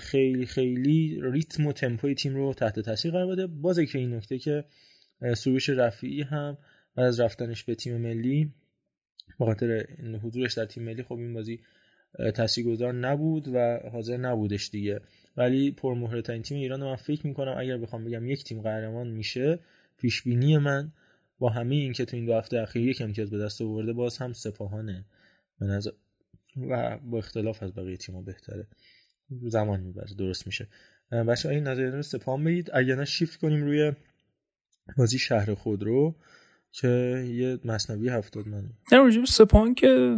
خیلی 0.00 0.46
خیلی 0.46 1.20
ریتم 1.22 1.66
و 1.66 1.72
تمپوی 1.72 2.14
تیم 2.14 2.34
رو 2.34 2.54
تحت 2.54 2.80
تاثیر 2.80 3.12
قرار 3.12 3.26
بده. 3.26 3.46
باز 3.46 3.80
که 3.80 3.98
این 3.98 4.14
نکته 4.14 4.38
که 4.38 4.64
سروش 5.36 5.68
رفیعی 5.68 6.22
هم 6.22 6.58
بعد 6.94 7.06
از 7.06 7.20
رفتنش 7.20 7.64
به 7.64 7.74
تیم 7.74 7.96
ملی 7.96 8.52
به 9.38 9.44
خاطر 9.44 9.86
حضورش 10.22 10.54
در 10.54 10.64
تیم 10.64 10.82
ملی 10.84 11.02
خب 11.02 11.14
این 11.14 11.34
بازی 11.34 11.60
تاثیرگذار 12.34 12.94
نبود 12.94 13.48
و 13.54 13.80
حاضر 13.92 14.16
نبودش 14.16 14.70
دیگه. 14.70 15.00
ولی 15.36 15.70
پرمهره 15.70 16.22
ترین 16.22 16.42
تیم 16.42 16.58
ایران 16.58 16.80
من 16.80 16.96
فکر 16.96 17.26
می‌کنم 17.26 17.54
اگر 17.58 17.78
بخوام 17.78 18.04
بگم 18.04 18.26
یک 18.26 18.44
تیم 18.44 18.62
قهرمان 18.62 19.08
میشه 19.08 19.58
پیش 19.98 20.22
بینی 20.22 20.58
من 20.58 20.92
با 21.38 21.48
همه 21.48 21.74
این 21.74 21.92
که 21.92 22.04
تو 22.04 22.16
این 22.16 22.26
دو 22.26 22.34
هفته 22.34 22.60
اخیر 22.60 22.88
یک 22.88 23.00
امتیاز 23.00 23.30
به 23.30 23.38
دست 23.38 23.62
آورده 23.62 23.92
باز 23.92 24.18
هم 24.18 24.32
سپاهانه. 24.32 25.04
به 25.60 25.66
نظر 25.66 25.90
و 26.70 26.98
با 26.98 27.18
اختلاف 27.18 27.62
از 27.62 27.74
بقیه 27.74 27.96
تیم‌ها 27.96 28.22
بهتره. 28.22 28.66
زمان 29.42 29.80
می‌بره 29.80 30.14
درست 30.18 30.46
میشه. 30.46 30.68
بچه 31.10 31.48
این 31.48 31.64
نظر 31.64 31.82
رو 31.82 32.02
سپاهان 32.02 32.44
بگید 32.44 32.70
اگر 32.74 32.94
نه 32.94 33.04
شیفت 33.04 33.40
کنیم 33.40 33.64
روی 33.64 33.92
بازی 34.96 35.18
شهر 35.18 35.54
خود 35.54 35.82
رو 35.82 36.14
که 36.72 36.88
یه 37.28 37.58
مصنوی 37.64 38.08
هفتاد 38.08 38.48
من. 38.48 38.70
نه 38.92 39.24
سپاهان 39.24 39.74
که 39.74 40.16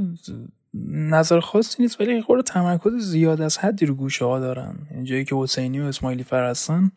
نظر 0.90 1.40
خاصی 1.40 1.82
نیست 1.82 2.00
ولی 2.00 2.22
خورده 2.22 2.42
تمرکز 2.42 2.92
زیاد 2.92 3.40
از 3.40 3.58
حدی 3.58 3.86
رو 3.86 3.94
گوشه 3.94 4.24
ها 4.24 4.40
دارن. 4.40 4.74
اینجایی 4.90 5.24
که 5.24 5.36
حسینی 5.36 5.80
و 5.80 5.84
اسماعیلی 5.84 6.24
فرستن 6.24 6.92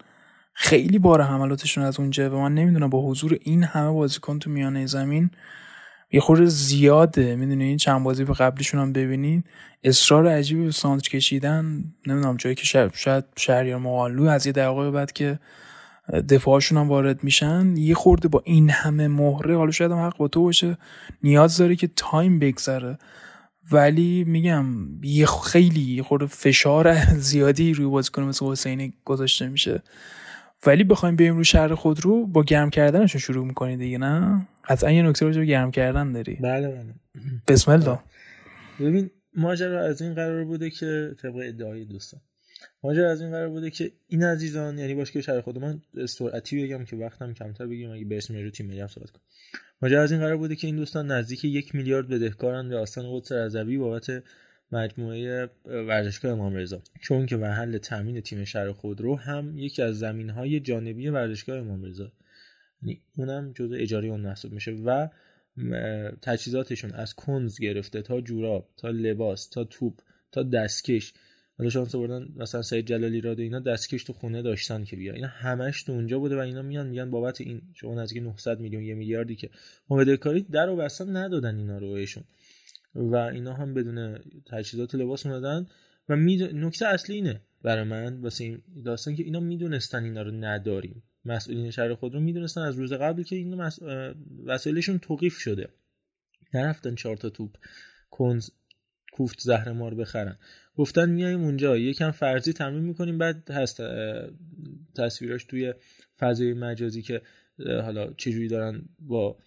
خیلی 0.54 1.00
بار 1.00 1.22
حملاتشون 1.22 1.84
از 1.84 2.00
اونجا 2.00 2.38
و 2.38 2.42
من 2.42 2.54
نمی‌دونم 2.54 2.90
با 2.90 3.10
حضور 3.10 3.38
این 3.42 3.64
همه 3.64 3.92
بازیکن 3.92 4.40
تو 4.40 4.50
میانه 4.50 4.86
زمین 4.86 5.30
یه 6.12 6.20
خورده 6.20 6.46
زیاده. 6.46 7.36
می‌دونی؟ 7.36 7.64
این 7.64 7.78
چند 7.78 8.04
بازی 8.04 8.24
به 8.24 8.34
قبلیشون 8.34 8.82
هم 8.82 8.94
ببینید 8.94 9.46
اصرار 9.84 10.28
عجیبی 10.28 10.66
به 10.66 10.72
سانتر 10.72 11.10
کشیدن. 11.10 11.84
نمی‌دونم 12.08 12.38
جایی 12.38 12.56
که 12.56 12.64
شاید, 12.64 12.92
شاید 12.94 13.24
شهریار 13.38 13.80
مقالو 13.80 14.24
از 14.24 14.46
یه 14.46 14.52
دقیقه 14.52 14.92
بعد 14.92 15.12
که 15.12 15.40
دفاعشون 16.30 16.78
هم 16.78 16.90
وارد 16.90 17.24
میشن 17.24 17.78
یه 17.78 17.96
خورده 17.96 18.28
با 18.28 18.42
این 18.46 18.70
همه 18.70 19.08
مهره 19.08 19.58
حالا 19.58 19.72
شاید 19.72 19.92
هم 19.92 19.98
حق 19.98 20.18
با 20.18 20.28
تو 20.28 20.44
باشه 20.44 20.78
نیاز 21.24 21.58
داره 21.58 21.76
که 21.76 21.90
تایم 21.96 22.40
بگذره. 22.40 22.98
ولی 23.72 24.24
میگم 24.24 24.66
یه 25.04 25.26
خیلی 25.26 26.02
خورده 26.02 26.26
فشار 26.26 26.96
زیادی 27.30 27.74
روی 27.74 27.86
بازیکن 27.86 28.24
مثل 28.24 28.46
حسینی 28.46 28.94
گذاشته 29.06 29.48
میشه. 29.48 29.84
ولی 30.66 30.84
بخوایم 30.84 31.16
بریم 31.16 31.38
رو 31.38 31.44
شهر 31.44 31.76
خود 31.76 32.06
رو 32.06 32.28
با 32.28 32.44
گرم 32.44 32.70
کردنشون 32.70 33.22
شروع 33.22 33.46
می‌کنید 33.46 33.80
دیگه 33.80 33.98
نه؟ 33.98 34.48
قطعا 34.68 34.92
یه 34.92 35.04
نکته 35.04 35.26
رو 35.26 35.44
گرم 35.44 35.72
کردن 35.72 36.12
داری. 36.12 36.36
بله 36.36 36.68
بله. 36.68 36.96
بسم 37.48 37.72
الله. 37.72 38.00
ببین 38.80 39.10
ماجرا 39.36 39.86
از 39.86 40.02
این 40.02 40.14
قرار 40.14 40.46
بوده 40.46 40.70
که 40.70 41.16
طبق 41.22 41.36
ادعای 41.36 41.86
دوستان. 41.86 42.22
ماجرا 42.84 43.12
از 43.12 43.22
این 43.22 43.32
قرار 43.32 43.50
بوده 43.50 43.70
که 43.70 43.92
این 44.08 44.24
عزیزان 44.24 44.80
یعنی 44.80 44.96
باشه 44.96 45.14
که 45.14 45.22
شهر 45.22 45.42
خود 45.42 45.58
من 45.58 45.82
سرعتی 46.08 46.64
بگم 46.64 46.86
که 46.86 46.96
وقتم 46.96 47.34
کمتر 47.34 47.68
بگیم 47.68 47.92
اگه 47.92 48.06
برسیم 48.06 48.44
رو 48.44 48.50
تیم 48.50 48.66
ملی 48.66 48.88
صحبت 48.88 49.10
کنم. 49.10 49.22
ماجرا 49.82 50.04
از 50.04 50.12
این 50.12 50.22
قرار 50.22 50.38
بوده 50.38 50.56
که 50.56 50.68
این 50.68 50.76
دوستان 50.76 51.12
نزدیک 51.12 51.46
یک 51.46 51.76
میلیارد 51.76 52.08
بدهکارن 52.08 52.70
به 52.70 52.78
آستان 52.78 53.06
قدس 53.20 53.32
رضوی 53.32 53.78
بابت 53.78 54.24
مجموعه 54.72 55.50
ورزشگاه 55.66 56.32
امام 56.32 56.56
رضا. 56.56 56.82
چون 57.02 57.26
که 57.26 57.38
محل 57.38 57.78
تامین 57.78 58.22
تیم 58.22 58.44
شهر 58.44 58.72
خودرو 58.72 59.16
هم 59.16 59.58
یکی 59.58 59.82
از 59.82 60.00
زمین 60.00 60.30
های 60.30 60.60
جانبی 60.60 61.08
ورزشگاه 61.08 61.58
امام 61.58 61.84
رضا. 61.84 62.12
یعنی 62.82 63.02
اونم 63.18 63.54
جزء 63.54 63.76
اجاره 63.76 64.08
اون 64.08 64.22
محسوب 64.22 64.52
میشه 64.52 64.72
و 64.72 65.08
تجهیزاتشون 66.22 66.92
از 66.92 67.14
کنز 67.14 67.60
گرفته 67.60 68.02
تا 68.02 68.22
جوراب 68.22 68.70
تا 68.78 68.90
لباس 68.90 69.50
تا 69.50 69.64
توپ 69.64 70.02
تا 70.32 70.44
دستکش 70.44 71.14
حالا 71.58 71.70
شانس 71.70 71.96
بردن 71.96 72.28
مثلا 72.36 72.62
سید 72.62 72.88
جلالی 72.88 73.22
راده 73.22 73.44
اینا 73.44 73.60
دستکش 73.60 74.04
تو 74.04 74.14
خونه 74.14 74.42
داشتن 74.42 74.84
که 74.84 74.96
بیا 74.96 75.14
اینا 75.14 75.28
همش 75.28 75.84
تو 75.84 75.92
اونجا 75.92 76.20
بوده 76.20 76.36
و 76.36 76.40
اینا 76.40 76.62
میان 76.62 76.88
میگن 76.88 77.12
بابت 77.12 77.42
این 77.42 77.62
شما 77.74 78.02
نزدیک 78.02 78.24
900 78.24 78.60
میلیون 78.60 78.84
یه 78.84 78.96
میلیاردی 78.96 79.36
که 79.36 79.50
کاری 80.18 80.42
در 80.42 80.70
و 80.70 80.76
بسته 80.76 81.06
ندادن 81.06 81.58
اینا 81.58 81.78
رو 81.78 81.94
بهشون. 81.94 82.24
و 82.96 83.16
اینا 83.16 83.54
هم 83.54 83.74
بدون 83.74 84.20
تجهیزات 84.46 84.96
لباس 84.96 85.26
اومدن. 85.26 85.68
و 86.10 86.16
نکته 86.16 86.88
اصلی 86.88 87.16
اینه 87.16 87.42
برای 87.62 87.84
من 87.84 88.22
واسه 88.22 88.44
این 88.44 88.62
داستان 88.86 89.16
که 89.16 89.24
اینا 89.24 89.40
می‌دونستن 89.40 90.04
اینا 90.04 90.22
رو 90.22 90.32
نداریم. 90.32 91.04
مسئولین 91.26 91.72
شهر 91.72 91.94
خود 91.94 92.14
رو 92.14 92.20
می‌دونستن 92.20 92.62
از 92.62 92.76
روز 92.76 92.94
قبل 92.94 93.24
که 93.24 93.36
این 93.36 93.56
مس... 93.56 93.80
وسایلشون 94.46 95.00
توقیف 95.00 95.38
شده. 95.38 95.70
نرفتن 96.54 96.96
چهار 96.96 97.18
تا 97.18 97.30
توپ 97.30 97.56
کنز 98.12 98.50
کوفت 99.12 99.40
زهر 99.40 99.72
مار 99.72 99.96
بخرن. 99.96 100.38
گفتن 100.78 101.10
میایم 101.10 101.44
اونجا. 101.44 101.78
یکم 101.78 102.12
فرضی 102.12 102.54
تمرین 102.54 102.84
می‌کنیم 102.84 103.18
بعد 103.18 103.52
هست 103.52 103.82
تصویراش 104.96 105.44
توی 105.44 105.74
فضای 106.20 106.54
مجازی 106.54 107.02
که 107.02 107.22
حالا 107.60 108.14
چجوری 108.14 108.48
دارن 108.48 108.82
با 109.00 109.38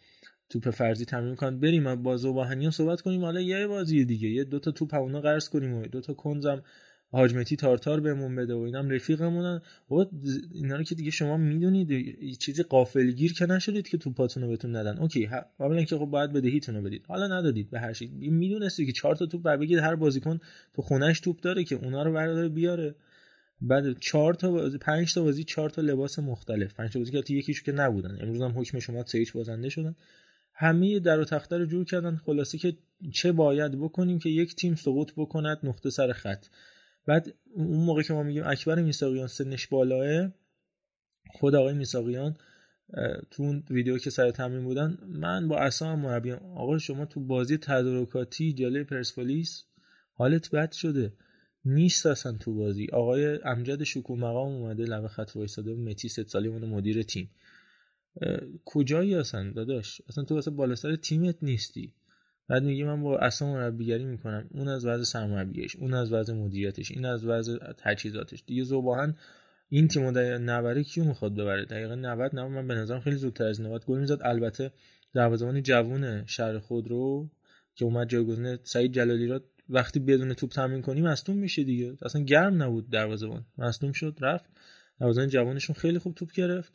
توپ 0.50 0.70
فرضی 0.70 1.04
تمرین 1.04 1.30
می‌کنن. 1.30 1.60
بریم 1.60 2.02
با 2.02 2.16
زوباهنی 2.16 2.70
صحبت 2.70 3.00
کنیم. 3.00 3.24
حالا 3.24 3.40
یه 3.40 3.66
بازی 3.66 4.04
دیگه. 4.04 4.28
یه 4.28 4.44
دوتا 4.44 4.70
توپ 4.70 4.94
اونا 4.94 5.20
قرض 5.20 5.48
کنیم 5.48 5.74
و 5.74 5.82
دوتا 5.82 6.14
کنزم 6.14 6.62
حاجمتی 7.10 7.56
تارتار 7.56 8.00
بهمون 8.00 8.36
بده 8.36 8.54
و 8.54 8.58
اینم 8.58 8.90
رفیقمونن. 8.90 9.60
و 9.90 9.94
اینا 10.52 10.76
رو 10.76 10.82
که 10.82 10.94
دیگه 10.94 11.10
شما 11.10 11.36
می‌دونید 11.36 11.88
چیزی 12.38 12.62
قافلگیر 12.62 13.32
که 13.32 13.46
نشدید 13.46 13.88
که 13.88 13.98
توپاتون 13.98 14.42
رو 14.42 14.48
بهتون 14.48 14.76
ندن. 14.76 14.98
اوکی 14.98 15.28
اولا 15.60 15.84
که 15.84 15.96
خب 15.96 16.04
باید 16.04 16.32
بدهیتون 16.32 16.74
رو 16.74 16.82
بدید. 16.82 17.04
حالا 17.06 17.38
ندادید 17.38 17.70
به 17.70 17.80
هر 17.80 17.92
چی 17.92 18.06
می‌دونستید 18.08 18.86
که 18.86 18.92
چهار 18.92 19.16
تا 19.16 19.26
توپ 19.26 19.42
بر 19.42 19.56
بگید 19.56 19.78
هر 19.78 19.94
بازیکن 19.94 20.40
تو 20.74 20.82
خونش 20.82 21.20
توپ 21.20 21.40
داره 21.40 21.64
که 21.64 21.74
اونا 21.74 22.02
رو 22.02 22.12
برداره 22.12 22.48
بیاره. 22.48 22.94
بعد 23.60 23.98
چهار 23.98 24.34
تا 24.34 24.50
بازی 24.50 24.78
پنج 24.78 25.14
تا 25.14 25.22
بازی 25.22 25.44
چهار 25.44 25.70
تا 25.70 25.82
لباس 25.82 26.18
مختلف. 26.18 26.74
پنج 26.74 26.92
تا 26.92 26.98
بازی 26.98 27.22
که 27.22 27.34
یکیشو 27.34 27.64
که 27.64 27.72
نبودن. 27.72 28.18
امروز 28.20 28.42
هم 28.42 28.58
حکم 28.58 28.78
شما 28.78 29.04
سه 29.06 29.24
بازنده 29.34 29.68
شدن. 29.68 29.96
همه 30.54 31.00
در 31.00 31.20
و 31.20 31.24
تخته 31.24 31.58
رو 31.58 31.66
جور 31.66 31.84
کردن. 31.84 32.16
خلاصه 32.16 32.58
که 32.58 32.76
چه 33.12 33.32
باید 33.32 33.72
بکنیم 33.72 34.18
که 34.18 34.28
یک 34.28 34.54
تیم 34.54 34.74
سقوط 34.74 35.12
بکند 35.16 35.58
نقطه 35.62 35.90
سر 35.90 36.12
خط. 36.12 36.46
بعد 37.08 37.34
اون 37.54 37.84
موقع 37.84 38.02
که 38.02 38.12
ما 38.12 38.22
میگیم 38.22 38.42
اکبر 38.46 38.82
میساقیان 38.82 39.26
سنش 39.26 39.66
بالاه 39.66 40.32
خود 41.30 41.54
آقای 41.54 41.74
میساقیان 41.74 42.36
تو 43.30 43.42
اون 43.42 43.64
ویدیو 43.70 43.98
که 43.98 44.10
سر 44.10 44.30
تمرین 44.30 44.64
بودن 44.64 44.98
من 45.06 45.48
با 45.48 45.58
اسام 45.58 45.98
مربی 45.98 46.32
آقا 46.32 46.78
شما 46.78 47.04
تو 47.06 47.20
بازی 47.20 47.58
تدارکاتی 47.58 48.52
جلوی 48.52 48.84
پرسپولیس 48.84 49.64
حالت 50.12 50.50
بد 50.50 50.72
شده. 50.72 51.12
نیست 51.64 52.06
اصلا 52.06 52.32
تو 52.32 52.54
بازی. 52.54 52.86
آقای 52.92 53.38
امجد 53.44 53.82
شکو 53.82 54.16
مقام 54.16 54.52
اومده 54.52 54.84
لب 54.84 55.06
خط 55.06 55.36
وایساده 55.36 55.74
متی 55.74 56.08
ست 56.08 56.28
سالی 56.28 56.48
مدیر 56.48 57.02
تیم. 57.02 57.30
کجایی 58.64 59.14
اصلا 59.14 59.50
داداش؟ 59.50 60.02
اصلا 60.08 60.24
تو 60.24 60.34
واسه 60.34 60.50
بالا 60.50 60.74
سر 60.74 60.96
تیمت 60.96 61.36
نیستی. 61.42 61.94
بعد 62.48 62.62
میگه 62.62 62.84
من 62.84 63.02
با 63.02 63.18
اصلا 63.18 63.52
مربیگری 63.52 64.04
می‌کنم. 64.04 64.46
اون 64.50 64.68
از 64.68 64.86
وضع 64.86 65.04
سرمربیش 65.04 65.76
اون 65.76 65.94
از 65.94 66.12
وضع 66.12 66.34
مدیریتش 66.34 66.90
این 66.90 67.04
از 67.04 67.26
وضع 67.26 67.58
تجهیزاتش. 67.72 68.42
دیگه 68.46 68.62
زوباهن 68.62 69.14
این 69.68 69.88
تیم 69.88 70.10
رو 70.10 70.38
نبره 70.38 70.84
کیو 70.84 71.04
می‌خواد 71.04 71.34
ببره؟ 71.34 71.64
دقیقا 71.64 71.94
90 71.94 72.34
نه 72.34 72.48
من 72.48 72.68
به 72.68 72.74
نظرم 72.74 73.00
خیلی 73.00 73.16
زودتر 73.16 73.44
از 73.44 73.60
90 73.60 73.84
گل 73.84 73.98
می‌زد. 73.98 74.18
البته 74.22 74.70
دروازه‌بان 75.14 75.62
جوون 75.62 76.26
شهر 76.26 76.58
خودرو 76.58 77.30
که 77.74 77.84
اومد 77.84 78.08
جایگزین 78.08 78.58
سعید 78.62 78.92
جلالی 78.92 79.26
را 79.26 79.40
وقتی 79.68 80.00
بدون 80.00 80.34
توپ 80.34 80.50
تمرین 80.50 80.82
کنیم 80.82 81.04
مصدوم 81.04 81.36
میشه 81.36 81.64
دیگه. 81.64 81.96
اصلا 82.02 82.22
گرم 82.22 82.62
نبود 82.62 82.90
دروازه‌بان. 82.90 83.44
مصدوم 83.58 83.92
شد 83.92 84.16
رفت. 84.20 84.50
دروازه‌بان 85.00 85.28
جوانشون 85.28 85.76
خیلی 85.76 85.98
خوب 85.98 86.14
توپ 86.14 86.32
گرفت. 86.32 86.72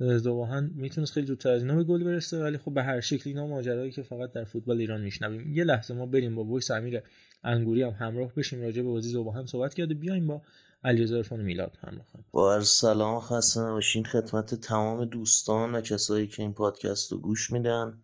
ذوب‌آهن 0.00 0.70
می‌تونست 0.74 1.12
خیلی 1.12 1.26
زودتر 1.26 1.50
از 1.50 1.62
اینا 1.62 1.74
به 1.74 1.84
گل 1.84 2.04
برسه 2.04 2.42
ولی 2.42 2.58
خب 2.58 2.74
به 2.74 2.82
هر 2.82 3.00
شکل 3.00 3.30
اینا 3.30 3.46
ماجرایی 3.46 3.92
که 3.92 4.02
فقط 4.02 4.32
در 4.32 4.44
فوتبال 4.44 4.78
ایران 4.78 5.00
میشنویم. 5.00 5.52
یه 5.52 5.64
لحظه 5.64 5.94
ما 5.94 6.06
بریم 6.06 6.34
با 6.34 6.44
voice 6.44 6.70
امیر 6.70 7.02
انگوری 7.44 7.82
هم 7.82 7.90
همراه 7.90 8.34
بشیم 8.34 8.62
راجع 8.62 8.82
به 8.82 8.88
بازی 8.88 9.10
زواهن 9.10 9.46
صحبت 9.46 9.74
کرده. 9.74 9.94
بیایم 9.94 10.26
با 10.26 10.42
علیرضا 10.84 11.16
عرفان 11.16 11.40
میلاد 11.40 11.78
همراه 11.80 12.06
با 12.30 12.60
سلام 12.60 13.20
خسته 13.20 13.60
نباشین. 13.60 14.04
خدمت 14.04 14.54
تمام 14.54 15.04
دوستان 15.04 15.74
و 15.74 15.80
کسایی 15.80 16.26
که 16.26 16.42
این 16.42 16.52
پادکست 16.52 17.12
رو 17.12 17.18
گوش 17.18 17.50
میدن. 17.50 18.02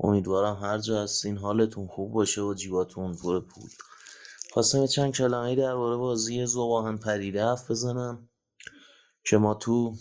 امیدوارم 0.00 0.56
هر 0.56 0.78
جا 0.78 1.02
هستین. 1.02 1.36
حالتون 1.36 1.86
خوب 1.86 2.12
باشه 2.12 2.42
و 2.42 2.54
جیباتون 2.54 3.16
پر 3.16 3.40
پول. 3.40 3.70
خواستم 4.52 4.86
چند 4.86 5.12
کلمه 5.12 5.54
درباره 5.54 5.96
بازی 5.96 6.46
زواهن 6.46 6.96
پریده 6.96 7.44
حرف 7.44 7.70
بزنم 7.70 8.28
که 9.24 9.36
ما 9.36 9.54
تو 9.54 9.94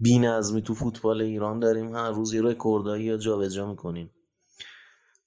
نظمی 0.00 0.62
تو 0.62 0.74
فوتبال 0.74 1.22
ایران 1.22 1.60
داریم. 1.60 1.96
هر 1.96 2.10
روز 2.10 2.34
یه 2.34 2.42
رکوردایی 2.42 3.04
یا 3.04 3.16
جابجا 3.16 3.66
می‌کنیم. 3.66 4.10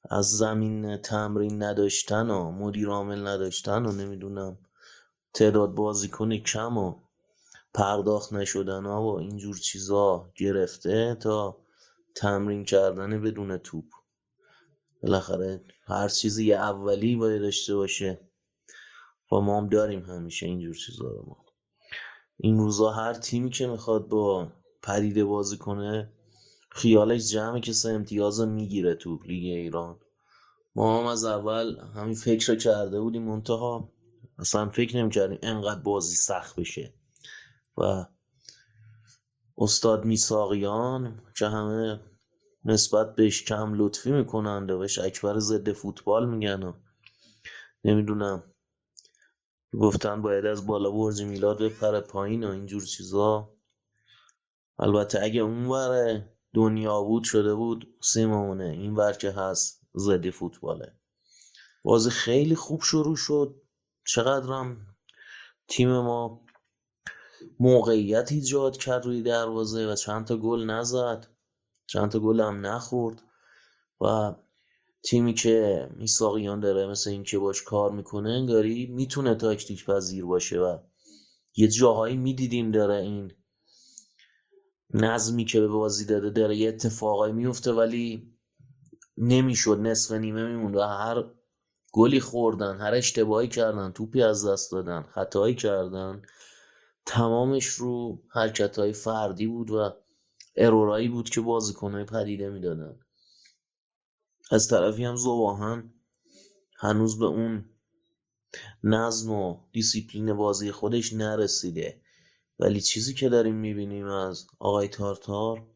از 0.09 0.29
زمین 0.29 0.97
تمرین 0.97 1.63
نداشتن 1.63 2.29
و 2.29 2.51
مدیر 2.51 2.87
عامل 2.87 3.27
نداشتن 3.27 3.85
و 3.85 3.91
نمی‌دونم 3.91 4.57
تعداد 5.33 5.75
بازیکن 5.75 6.37
کم 6.37 6.77
و 6.77 6.95
پرداخت 7.73 8.33
نشدن 8.33 8.83
ها 8.85 9.03
و 9.03 9.19
اینجور 9.19 9.57
چیزا 9.57 10.31
گرفته 10.35 11.15
تا 11.15 11.57
تمرین 12.15 12.63
کردن 12.63 13.21
بدون 13.21 13.57
توپ. 13.57 13.85
بالاخره 15.03 15.61
هر 15.87 16.07
چیزی 16.07 16.53
اولی 16.53 17.15
باید 17.15 17.41
داشته 17.41 17.75
باشه. 17.75 18.19
و 19.31 19.35
ما 19.35 19.57
هم 19.57 19.67
داریم 19.67 20.05
همیشه 20.05 20.45
اینجور 20.45 20.75
چیزا 20.75 21.07
رو 21.07 21.25
ما. 21.27 21.46
این 22.37 22.57
روزا 22.57 22.91
هر 22.91 23.13
تیمی 23.13 23.49
که 23.49 23.67
می‌خواد 23.67 24.07
با 24.07 24.51
پریده 24.81 25.25
بازی 25.25 25.57
کنه 25.57 26.11
خیالش 26.69 27.31
جمعه 27.31 27.59
که 27.61 27.73
سه 27.73 27.89
امتیاز 27.89 28.41
می‌گیره 28.41 28.95
تو 28.95 29.19
لیگ 29.25 29.43
ایران. 29.43 29.99
ما 30.75 30.99
هم 30.99 31.05
از 31.05 31.23
اول 31.25 31.79
همین 31.95 32.15
فکر 32.15 32.55
کرده 32.55 32.99
بودیم 32.99 33.23
منتها 33.23 33.89
اصلا 34.39 34.69
فکر 34.69 34.97
نمی‌کردیم 34.97 35.39
انقدر 35.41 35.79
بازی 35.81 36.15
سخت 36.15 36.59
بشه. 36.59 36.93
و 37.77 38.05
استاد 39.57 40.05
میساقیان 40.05 41.21
که 41.37 41.47
همه 41.47 41.99
نسبت 42.65 43.15
بهش 43.15 43.43
کم 43.43 43.73
لطفی 43.73 44.11
می‌کنند 44.11 44.71
و 44.71 44.79
بهش 44.79 44.99
اکبر 44.99 45.39
ضد 45.39 45.71
فوتبال 45.71 46.29
میگن 46.29 46.63
و 46.63 46.73
نمی‌دونم. 47.83 48.43
گفتن 49.79 50.21
باید 50.21 50.45
از 50.45 50.67
بالا 50.67 50.91
برج 50.91 51.21
میلاد 51.21 51.61
بپره 51.61 51.99
پایین 51.99 52.43
و 52.43 52.51
اینجور 52.51 52.85
چیزا. 52.85 53.53
البته 54.79 55.19
اگه 55.23 55.41
اون 55.41 55.65
ور 55.65 56.25
دنیا 56.53 57.01
بود 57.01 57.23
شده 57.23 57.55
بود 57.55 57.87
سیمونه 58.01 58.63
این 58.65 58.95
ور 58.95 59.13
که 59.13 59.31
هست 59.31 59.81
زدی 59.93 60.31
فوتباله. 60.31 60.93
بازی 61.83 62.09
خیلی 62.09 62.55
خوب 62.55 62.81
شروع 62.81 63.15
شد. 63.15 63.61
چقدرم 64.05 64.95
تیم 65.67 65.89
ما 65.89 66.45
موقعیت 67.59 68.31
ایجاد 68.31 68.77
کرد 68.77 69.05
روی 69.05 69.21
دروازه 69.21 69.91
و 69.91 69.95
چند 69.95 70.25
تا 70.25 70.37
گل 70.37 70.63
نزد. 70.63 71.27
چند 71.87 72.11
تا 72.11 72.19
گل 72.19 72.41
هم 72.41 72.65
نخورد. 72.65 73.21
و 74.01 74.35
تیمی 75.03 75.33
که 75.33 75.89
میساقیان 75.95 76.59
داره 76.59 76.87
مثل 76.87 77.09
این 77.09 77.23
که 77.23 77.39
باش 77.39 77.63
کار 77.63 77.91
می‌کنه 77.91 78.29
انگاری 78.29 78.85
می‌تونه 78.85 79.35
تاکتیک 79.35 79.85
پذیر 79.85 80.25
باشه 80.25 80.59
و 80.59 80.77
یه 81.55 81.67
جاهایی 81.67 82.17
می‌دیدیم 82.17 82.71
داره 82.71 82.95
این 82.95 83.31
نظمی 84.93 85.45
که 85.45 85.59
به 85.59 85.67
بازی 85.67 86.05
داده 86.05 86.29
داره 86.29 86.55
یه 86.55 86.69
اتفاقایی 86.69 87.33
میفته 87.33 87.71
ولی 87.71 88.33
نمی‌شد 89.17 89.79
نصف 89.79 90.11
نیمه 90.11 90.43
میموند 90.47 90.75
و 90.75 90.81
هر 90.81 91.23
گلی 91.93 92.19
خوردن 92.19 92.77
هر 92.77 92.93
اشتباهی 92.93 93.47
کردن 93.47 93.91
توپی 93.91 94.21
از 94.21 94.47
دست 94.47 94.71
دادن 94.71 95.03
خطایی 95.03 95.55
کردن 95.55 96.21
تمامش 97.05 97.65
رو 97.65 98.21
حرکت 98.29 98.79
های 98.79 98.93
فردی 98.93 99.47
بود 99.47 99.71
و 99.71 99.93
ارورایی 100.55 101.07
بود 101.07 101.29
که 101.29 101.41
بازیکنهای 101.41 102.03
پدیده 102.03 102.49
می‌دادن. 102.49 102.99
از 104.51 104.67
طرفی 104.67 105.05
هم 105.05 105.15
زواهن 105.15 105.93
هنوز 106.79 107.19
به 107.19 107.25
اون 107.25 107.69
نظم 108.83 109.31
و 109.31 109.57
دیسیپلین 109.71 110.33
بازی 110.33 110.71
خودش 110.71 111.13
نرسیده. 111.13 112.01
ولی 112.59 112.81
چیزی 112.81 113.13
که 113.13 113.29
داریم 113.29 113.55
می‌بینیم 113.55 114.05
از 114.05 114.47
آقای 114.59 114.87
تارتار 114.87 115.67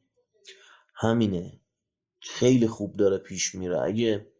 همینه. 0.96 1.62
خیلی 2.20 2.68
خوب 2.68 2.96
داره 2.96 3.18
پیش 3.18 3.56
میره. 3.56 3.82
اگه 3.82 4.32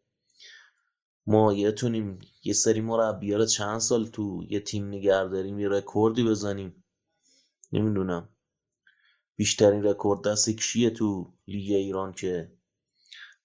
ما 1.28 1.54
بتونیم 1.54 2.20
یه 2.44 2.54
سری 2.54 2.82
مربی 2.82 3.34
رو 3.34 3.46
چند 3.46 3.80
سال 3.80 4.08
تو 4.08 4.44
یه 4.50 4.60
تیم 4.60 4.88
نگه 4.88 5.24
داریم 5.28 5.60
یه 5.60 5.70
رکوردی 5.70 6.24
بزنیم. 6.24 6.84
نمی‌دونم. 7.72 8.30
بیشترین 9.36 9.84
رکورد 9.84 10.28
دست 10.28 10.50
کیه 10.50 10.90
تو 10.90 11.34
لیگ 11.48 11.72
ایران 11.72 12.14
که 12.14 12.52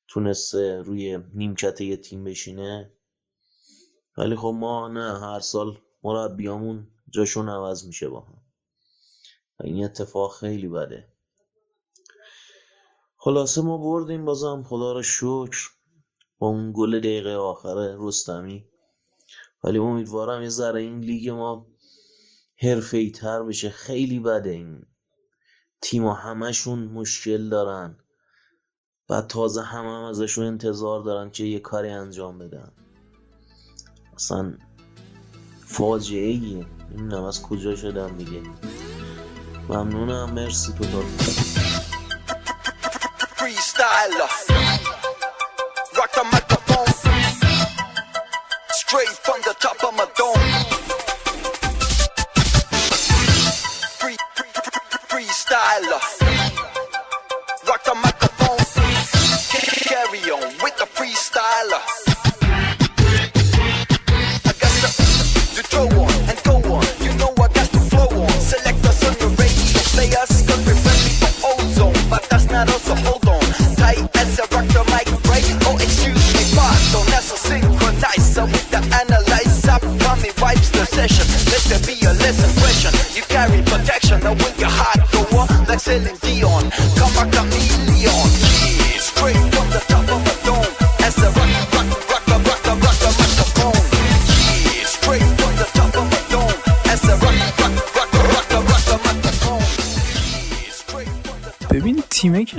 تونسته 0.08 0.82
روی 0.82 1.18
نیمکت 1.34 1.80
یه 1.80 1.96
تیم 1.96 2.24
بشینه. 2.24 2.92
ولی 4.18 4.36
خب 4.36 4.54
ما 4.56 4.88
نه 4.88 5.20
هر 5.20 5.40
سال 5.40 5.78
مربیامون 6.02 6.90
جاشون 7.10 7.48
عوض 7.48 7.86
میشه 7.86 8.08
با 8.08 8.20
هم. 8.20 8.42
و 9.60 9.62
این 9.64 9.84
اتفاق 9.84 10.36
خیلی 10.36 10.68
بده. 10.68 11.08
خلاصه 13.16 13.62
ما 13.62 13.78
بردیم 13.78 14.24
بازم. 14.24 14.62
خدا 14.62 14.92
رو 14.92 15.02
شکر. 15.02 15.70
با 16.38 16.46
اون 16.46 16.72
گل 16.76 16.98
دقیقه 16.98 17.34
آخر 17.34 17.96
رستمی. 17.98 18.68
ولی 19.64 19.78
امیدوارم 19.78 20.42
یه 20.42 20.48
ذره 20.48 20.80
این 20.80 21.00
لیگ 21.00 21.30
ما 21.30 21.66
حرفه 22.56 23.10
تر 23.10 23.42
بشه. 23.42 23.70
خیلی 23.70 24.20
بده. 24.20 24.50
این 24.50 24.86
تیما 25.80 26.14
همشون 26.14 26.78
مشکل 26.78 27.48
دارن. 27.48 27.98
و 29.10 29.20
تازه 29.20 29.62
همه 29.62 29.88
هم 29.88 30.04
ازشون 30.04 30.46
انتظار 30.46 31.02
دارن 31.02 31.30
که 31.30 31.44
یه 31.44 31.58
کاری 31.58 31.88
انجام 31.88 32.38
بدن. 32.38 32.68
اصلا 34.14 34.54
فاجعه 35.64 36.28
ایه 36.28 36.66
نمی‌دونم 36.90 37.24
از 37.24 37.42
کجا 37.42 37.76
شدم 37.76 38.16
دیگه. 38.16 38.42
ممنونم. 39.68 40.30
مرسی 40.30 40.72
تو 40.72 40.84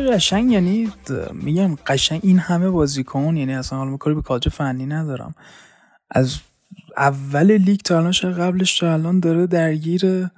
قشنگ 0.08 0.52
یعنی 0.52 0.92
میگم 1.34 1.76
قشنگ 1.76 2.20
این 2.24 2.40
همه 2.40 2.70
بازیکن 2.70 3.38
یعنی 3.38 3.54
اصلا 3.54 3.80
حالا 3.80 3.98
کاری 3.98 4.16
به 4.16 4.22
کادر 4.22 4.50
فنی 4.50 4.86
ندارم. 4.86 5.36
از 6.12 6.38
اول 6.98 7.52
لیگ 7.52 7.80
تا 7.80 7.98
الان 7.98 8.34
قبلش 8.34 8.80
تا 8.80 8.94
الان 8.94 9.20
داره 9.20 9.48
درگیر 9.48 10.30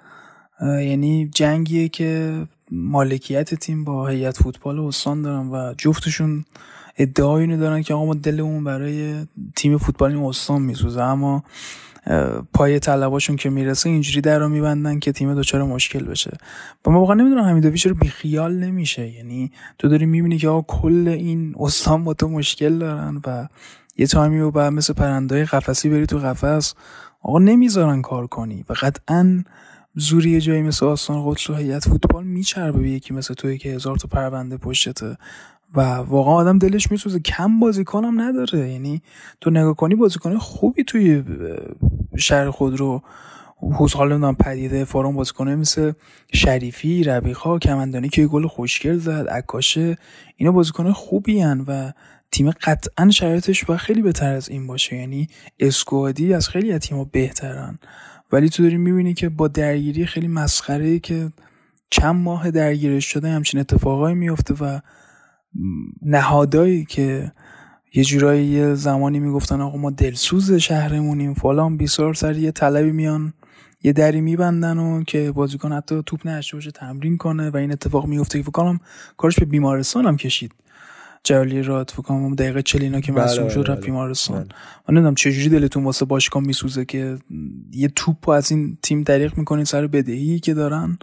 یعنی 0.62 1.30
جنگیه 1.36 1.90
که 1.90 2.42
مالکیت 2.72 3.56
تیم 3.56 3.84
با 3.84 4.08
هیئت 4.08 4.38
فوتبال 4.38 4.80
استان 4.80 5.22
دارن 5.22 5.48
و 5.48 5.74
جفتشون 5.78 6.46
ادعای 6.98 7.42
اینو 7.42 7.58
دارن 7.58 7.82
که 7.82 7.94
آقا 7.94 8.06
ما 8.06 8.14
دلمون 8.14 8.64
برای 8.64 9.26
تیم 9.56 9.78
فوتبال 9.78 10.16
استان 10.16 10.62
میسوزه. 10.62 11.02
اما 11.02 11.44
پای 12.54 12.80
طلباشون 12.80 13.36
که 13.36 13.50
می‌رسه 13.50 13.90
اینجوری 13.90 14.22
در 14.22 14.40
رو 14.40 14.50
میبندن 14.50 15.00
که 15.00 15.12
تیم 15.12 15.36
دچار 15.36 15.64
مشکل 15.64 16.06
بشه. 16.06 16.38
و 16.86 16.92
من 16.92 16.98
واقعا 16.98 17.16
نمی‌دونم 17.16 17.44
حمیدوی 17.44 17.78
چرا 17.78 17.94
بیخیال 17.94 18.56
نمیشه. 18.56 19.08
یعنی 19.08 19.52
تو 19.80 19.88
داری 19.88 20.06
می‌بینی 20.06 20.38
که 20.38 20.50
آقا 20.50 20.62
کل 20.62 21.08
این 21.08 21.56
استان 21.60 22.04
با 22.04 22.14
تو 22.14 22.28
مشکل 22.28 22.80
دارن 22.80 23.22
و 23.28 23.48
یه 23.98 24.08
تایمی 24.08 24.40
رو 24.40 24.52
بعد 24.52 24.74
مثل 24.74 24.94
پرنده 24.94 25.46
قفسی 25.46 25.90
بری 25.90 26.06
تو 26.06 26.18
قفس. 26.18 26.74
آقا 27.22 27.40
نمی‌ذارن 27.40 28.02
کار 28.02 28.28
کنی. 28.28 28.66
و 28.70 28.74
قطعا 28.82 29.44
زوری 29.96 30.42
جایی 30.42 30.62
مثل 30.62 30.86
آستان 30.86 31.32
قدس 31.32 31.50
و 31.50 31.56
هیئت 31.56 31.90
فوتبال 31.90 32.24
میچربه 32.24 32.80
به 32.80 32.90
یکی 32.90 33.14
مثل 33.14 33.34
توی 33.34 33.58
که 33.58 33.70
هزار 33.70 33.98
تا 33.98 34.08
پرونده 34.08 34.58
پشتته. 34.58 35.18
و 35.76 35.82
واقعا 35.96 36.34
آدم 36.34 36.60
دلش 36.60 36.92
میسوزه. 36.92 37.20
کم 37.20 37.60
بازیکن 37.60 38.04
هم 38.06 38.22
نداره. 38.22 38.70
یعنی 38.70 39.02
تو 39.42 39.50
نگاه 39.50 39.76
کنی 39.76 39.96
بازیکن 39.96 40.38
خوبی 40.38 40.84
توی 40.84 41.24
شهر 42.18 42.50
خود 42.50 42.80
رو 42.80 43.02
حوز 43.62 43.94
حالا 43.94 44.34
پدیده 44.34 44.86
فارم 44.86 45.16
بازیکنه 45.16 45.56
مثل 45.56 45.92
شریفی 46.34 47.04
ربیخا 47.04 47.60
کمندانی 47.60 48.10
که 48.10 48.28
گل 48.28 48.48
خوشگل 48.48 48.98
زد 48.98 49.28
عکاشه 49.28 49.98
اینا 50.36 50.52
بازیکن 50.52 50.92
خوبی 50.92 51.40
هن 51.40 51.66
و 51.68 51.92
تیم 52.32 52.52
قطعا 52.52 53.10
شرایطش 53.10 53.66
باید 53.66 53.80
خیلی 53.80 54.02
بهتر 54.02 54.34
از 54.34 54.50
این 54.50 54.68
باشه. 54.68 54.96
یعنی 54.96 55.28
اسکوادی 55.60 56.34
از 56.34 56.50
خیلی 56.50 56.72
از 56.72 56.80
تیم‌ها 56.80 57.04
بهترن. 57.04 57.80
ولی 58.32 58.50
تو 58.50 58.64
داری 58.64 58.78
می‌بینی 58.78 59.14
که 59.14 59.30
با 59.30 59.48
درگیری 59.48 60.06
خیلی 60.06 60.28
مسخره 60.28 61.00
که 61.00 61.32
چند 61.90 62.16
ماه 62.16 62.52
درگیرش 62.52 63.06
شده 63.06 63.30
همچین 63.30 63.60
اتفاقایی 63.60 64.16
میفته 64.16 64.54
و 64.54 64.80
نهادایی 66.02 66.86
که 66.86 67.32
یه 67.94 68.04
جورایی 68.04 68.46
یه 68.46 68.74
زمانی 68.74 69.20
می‌گفتن 69.20 69.62
آقا 69.62 69.78
ما 69.78 69.90
دلسوز 69.90 70.54
شهرمونیم 70.54 71.34
فلان 71.34 71.78
بیسار 71.78 72.14
سر 72.14 72.38
یه 72.38 72.52
طلبی 72.52 72.92
میان 72.92 73.34
یه 73.84 73.94
دری 73.94 74.22
میبندن 74.22 74.78
و 74.78 75.04
که 75.04 75.32
بازیکن 75.32 75.74
حتی 75.74 76.04
توپ 76.06 76.28
نشته 76.28 76.58
باشه 76.58 76.72
تمرین 76.72 77.18
کنه 77.18 77.50
و 77.50 77.58
این 77.58 77.72
اتفاق 77.72 78.06
میفته 78.06 78.40
که 78.40 78.52
فکر 78.52 78.78
کارش 79.18 79.40
به 79.40 79.46
بیمارستان 79.46 80.06
هم 80.06 80.18
کشید. 80.18 80.52
جلی 81.24 81.64
رات 81.64 81.92
فکر 81.92 82.02
کنم 82.02 82.36
دقیقه 82.36 82.62
چلینا 82.62 83.02
که 83.02 83.12
مسئول 83.12 83.44
بله، 83.44 83.54
شد 83.54 83.60
رفت 83.60 83.72
بله، 83.72 83.86
بیمارستان. 83.86 84.38
بله. 84.38 84.48
من 84.88 84.96
نمی‌دونم 84.96 85.16
چجوری 85.16 85.50
دلتون 85.50 85.84
واسه 85.84 86.06
باشگاه 86.06 86.44
میسوزه 86.44 86.86
که 86.86 87.18
یه 87.72 87.88
توپ 87.88 88.30
از 88.30 88.52
این 88.52 88.78
تیم 88.82 89.04
دریغ 89.04 89.38
می‌کنین 89.38 89.66
سر 89.66 89.88
بدهی 89.88 90.40
که 90.40 90.54
دارن 90.54 90.98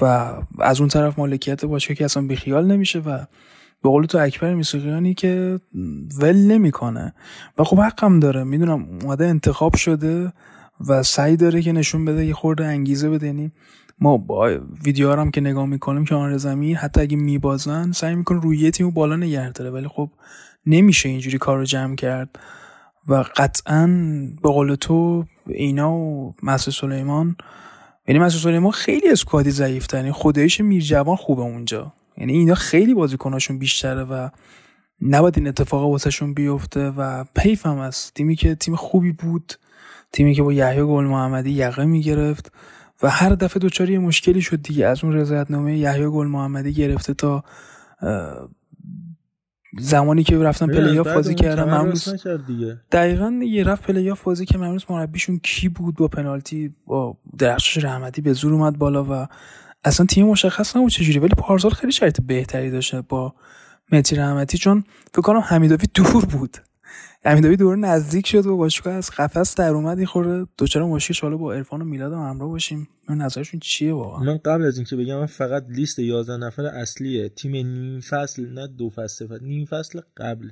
و 0.00 0.32
از 0.58 0.80
اون 0.80 0.88
طرف 0.88 1.18
مالکیت 1.18 1.64
باشگاه 1.64 1.94
که 1.94 2.04
اصلا 2.04 2.22
بیخیال 2.22 2.66
نمیشه 2.66 2.98
و 2.98 3.24
به 3.82 3.88
قول 3.88 4.06
تو 4.06 4.18
اکبر 4.18 4.54
میسوقیانی 4.54 5.14
که 5.14 5.60
ول 6.20 6.36
نمی‌کنه. 6.36 7.14
و 7.58 7.64
خب 7.64 7.80
حقم 7.80 8.20
داره. 8.20 8.44
می‌دونم 8.44 8.86
اومده 9.02 9.26
انتخاب 9.26 9.76
شده 9.76 10.32
و 10.88 11.02
سعی 11.02 11.36
داره 11.36 11.62
که 11.62 11.72
نشون 11.72 12.04
بده 12.04 12.26
یه 12.26 12.34
خورده 12.34 12.66
انگیزه 12.66 13.10
بده. 13.10 13.26
یعنی 13.26 13.52
ما 14.00 14.16
با 14.16 14.50
ویدیو 14.84 15.12
هم 15.12 15.30
که 15.30 15.40
نگاه 15.40 15.66
می‌کنیم 15.66 16.04
که 16.04 16.14
آن 16.14 16.36
زمین 16.36 16.76
حتی 16.76 17.00
اگه 17.00 17.16
میبازن 17.16 17.92
سعی 17.92 18.14
می‌کنه 18.14 18.40
روی 18.40 18.58
یه 18.58 18.90
بالا 18.94 19.16
نگه 19.16 19.52
داره. 19.52 19.70
ولی 19.70 19.88
خب 19.88 20.10
نمیشه 20.66 21.08
اینجوری 21.08 21.38
کار 21.38 21.58
رو 21.58 21.64
جمع 21.64 21.94
کرد. 21.94 22.38
و 23.08 23.24
قطعا 23.36 23.86
به 24.42 24.48
قول 24.48 24.74
تو 24.74 25.24
اینا 25.46 25.92
و 25.92 26.34
مسعود 26.42 26.74
سلیمان 26.74 27.36
یعنی 28.08 28.18
مسعود 28.18 28.42
سلیمان 28.42 28.70
خیلی 28.70 29.08
اسکوادی 29.08 29.50
ضعیف 29.50 29.94
یعنی 29.94 30.12
خدایش 30.12 30.60
میرجوان 30.60 31.16
خوبه 31.16 31.42
اونجا. 31.42 31.92
یعنی 32.18 32.32
اینا 32.32 32.54
خیلی 32.54 32.94
بازیکناشون 32.94 33.58
بیشتره 33.58 34.04
و 34.04 34.28
نباید 35.02 35.38
این 35.38 35.48
اتفاق 35.48 35.90
واسهشون 35.90 36.34
بیفته 36.34 36.90
و 36.90 37.24
پیف 37.34 37.66
هم 37.66 37.78
است 37.78 38.14
تیمی 38.14 38.36
که 38.36 38.54
تیم 38.54 38.76
خوبی 38.76 39.12
بود 39.12 39.54
تیمی 40.12 40.34
که 40.34 40.42
با 40.42 40.52
یحیی 40.52 40.82
گل 40.82 41.04
محمدی 41.04 41.50
یقه 41.50 41.84
می‌گرفت 41.84 42.52
و 43.02 43.10
هر 43.10 43.30
دفعه 43.30 43.60
دوچاری 43.60 43.92
یه 43.92 43.98
مشکلی 43.98 44.40
شد 44.40 44.62
دیگه. 44.62 44.86
از 44.86 45.04
اون 45.04 45.12
رضایتنامه 45.12 45.78
یحیی 45.78 46.06
گل 46.06 46.26
محمدی 46.26 46.72
گرفته 46.72 47.14
تا 47.14 47.44
زمانی 49.78 50.22
که 50.22 50.38
رفتن 50.38 50.66
پلی 50.66 51.00
بازی 51.00 51.34
کردن 51.34 51.70
امروز 51.70 52.26
دقیقا 52.92 53.36
دیگه 53.40 53.64
رفت 53.64 53.82
پلی 53.82 54.12
بازی 54.24 54.46
که 54.46 54.58
امروز 54.58 54.84
مربیشون 54.88 55.38
کی 55.38 55.68
بود 55.68 55.96
با 55.96 56.08
پنالتی 56.08 56.74
با 56.86 57.16
درخشش 57.38 57.84
رحمتی 57.84 58.20
به 58.20 58.32
زور 58.32 58.52
اومد 58.52 58.78
بالا 58.78 59.04
و 59.10 59.26
اصلا 59.84 60.06
تیم 60.06 60.26
مشخص 60.26 60.76
نبود 60.76 60.90
چجوری 60.90 61.18
ولی 61.18 61.34
پارسال 61.38 61.70
خیلی 61.70 61.92
شرایط 61.92 62.20
بهتری 62.20 62.70
داشته 62.70 63.00
با 63.00 63.34
مهدی 63.92 64.16
رحمتی 64.16 64.58
چون 64.58 64.84
فکر 65.12 65.22
کنم 65.22 65.40
حمیدوی 65.40 65.86
دور 65.94 66.24
بود. 66.24 66.56
حمیدوی 67.24 67.56
دور 67.56 67.76
نزدیک 67.76 68.26
شد 68.26 68.46
و 68.46 68.56
باشگاه 68.56 68.94
از 68.94 69.10
قفس 69.10 69.54
در 69.54 69.70
اومد 69.70 70.04
خورده 70.04 70.46
دوچاره 70.58 70.86
مشکل 70.86 71.14
حالا 71.22 71.36
با 71.36 71.54
عرفان 71.54 71.82
و 71.82 71.84
میلاد 71.84 72.12
هم 72.12 72.18
همراه 72.18 72.48
باشیم. 72.48 72.88
من 73.08 73.16
نظرشون 73.16 73.60
چیه 73.60 73.92
واقعا؟ 73.92 74.24
من 74.24 74.36
قبل 74.36 74.64
از 74.64 74.76
اینکه 74.76 74.96
بگم 74.96 75.18
من 75.18 75.26
فقط 75.26 75.64
لیست 75.68 75.98
11 75.98 76.36
نفر 76.36 76.66
اصلیه. 76.66 77.28
تیم 77.28 77.52
نیم 77.52 78.00
فصل 78.00 78.46
نه 78.46 78.66
دو 78.66 78.90
فصل 78.90 79.26
فصل 79.26 79.44
نیم 79.44 79.64
فصل 79.64 80.00
قبل. 80.16 80.50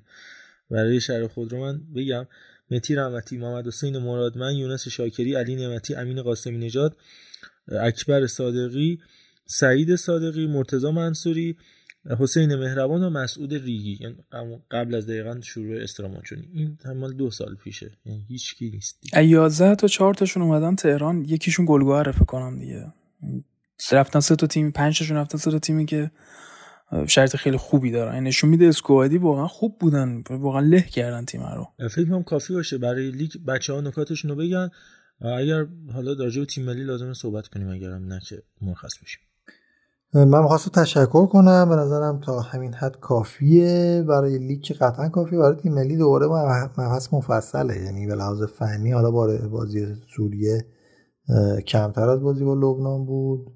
برای 0.70 1.00
شهر 1.00 1.26
خود 1.26 1.52
رو 1.52 1.60
من 1.60 1.80
بگم 1.96 2.26
متی 2.70 2.94
رحمتی 2.94 3.38
محمد 3.38 3.66
حسین 3.66 3.98
مرادمن 3.98 4.54
یونس 4.54 4.88
شاکری 4.88 5.34
علی 5.34 5.56
نعمتی 5.56 5.94
امین 5.94 6.22
قاسمی 6.22 6.58
نژاد 6.58 6.96
اکبر 7.68 8.26
صادقی 8.26 8.98
سعید 9.46 9.96
صادقی 9.96 10.46
مرتضی 10.46 10.90
منصوری 10.90 11.56
حسین 12.18 12.54
مهربان 12.54 13.02
و 13.02 13.10
مسعود 13.10 13.54
ریگی. 13.54 13.98
یعنی 14.00 14.16
قبل 14.70 14.94
از 14.94 15.06
دقیقا 15.06 15.40
شروع 15.40 15.82
استراماچونی 15.82 16.48
این 16.52 16.76
تمام 16.76 17.12
دو 17.12 17.30
سال 17.30 17.54
پیشه. 17.54 17.90
یعنی 18.04 18.24
هیچ 18.28 18.54
کی 18.54 18.70
نیست 18.70 18.98
11 19.16 19.74
تا 19.74 19.86
4 19.86 20.14
تاشون 20.14 20.42
اومدن 20.42 20.74
تهران 20.74 21.24
یکیشون 21.24 21.66
گلگهر 21.68 22.12
فکر 22.12 22.24
کنم 22.24 22.58
دیگه. 22.58 22.92
رفتن 23.92 24.20
سه 24.20 24.36
تا 24.36 24.46
تیم 24.46 24.70
پنج 24.70 24.98
تاشون 24.98 25.16
رفتن 25.16 25.38
سه 25.38 25.50
تا 25.50 25.58
تیمی 25.58 25.86
که 25.86 26.10
شرط 27.08 27.36
خیلی 27.36 27.56
خوبی 27.56 27.90
دارن. 27.90 28.14
این 28.14 28.24
نشون 28.24 28.50
میده 28.50 28.66
اسکوادی 28.66 29.18
واقعا 29.18 29.46
خوب 29.46 29.78
بودن. 29.78 30.22
واقعا 30.30 30.60
له 30.60 30.82
کردن 30.82 31.24
تیم 31.24 31.42
رو. 31.42 31.88
فکر 31.88 32.04
کنم 32.04 32.22
کافی 32.22 32.54
باشه. 32.54 32.78
برای 32.78 33.10
لیگ 33.10 33.32
بچه 33.46 33.72
ها 33.72 33.80
نکاتشون 33.80 34.30
رو 34.30 34.36
بگن. 34.36 34.70
اگر 35.20 35.66
حالا 35.92 36.14
در 36.14 36.44
تیم 36.44 36.64
ملی 36.64 36.84
لازمه 36.84 37.14
صحبت 37.14 37.48
کنیم 37.48 37.68
اگرم 37.68 38.04
نه 38.04 38.20
که 38.28 38.42
مرخص 38.60 38.98
بشیم. 39.02 39.20
من 40.14 40.42
می‌خواستم 40.42 40.82
تشکر 40.82 41.26
کنم. 41.26 41.68
به 41.68 41.76
نظرم 41.76 42.20
تا 42.20 42.40
همین 42.40 42.74
حد 42.74 43.00
کافیه. 43.00 44.04
برای 44.08 44.38
لیگ 44.38 44.62
که 44.62 44.74
قطعا 44.74 45.08
کافیه. 45.08 45.38
برای 45.38 45.56
تیم 45.56 45.74
ملی 45.74 45.96
دوباره 45.96 46.26
مبحث 46.26 47.14
مفصله 47.14 47.82
یعنی 47.82 48.06
به 48.06 48.14
لحاظ 48.14 48.42
فنی 48.42 48.92
حالا 48.92 49.10
بازی 49.50 49.86
سوریه 50.16 50.66
کمتر 51.66 52.08
از 52.08 52.20
بازی 52.20 52.44
با 52.44 52.54
لبنان 52.54 53.06
بود. 53.06 53.52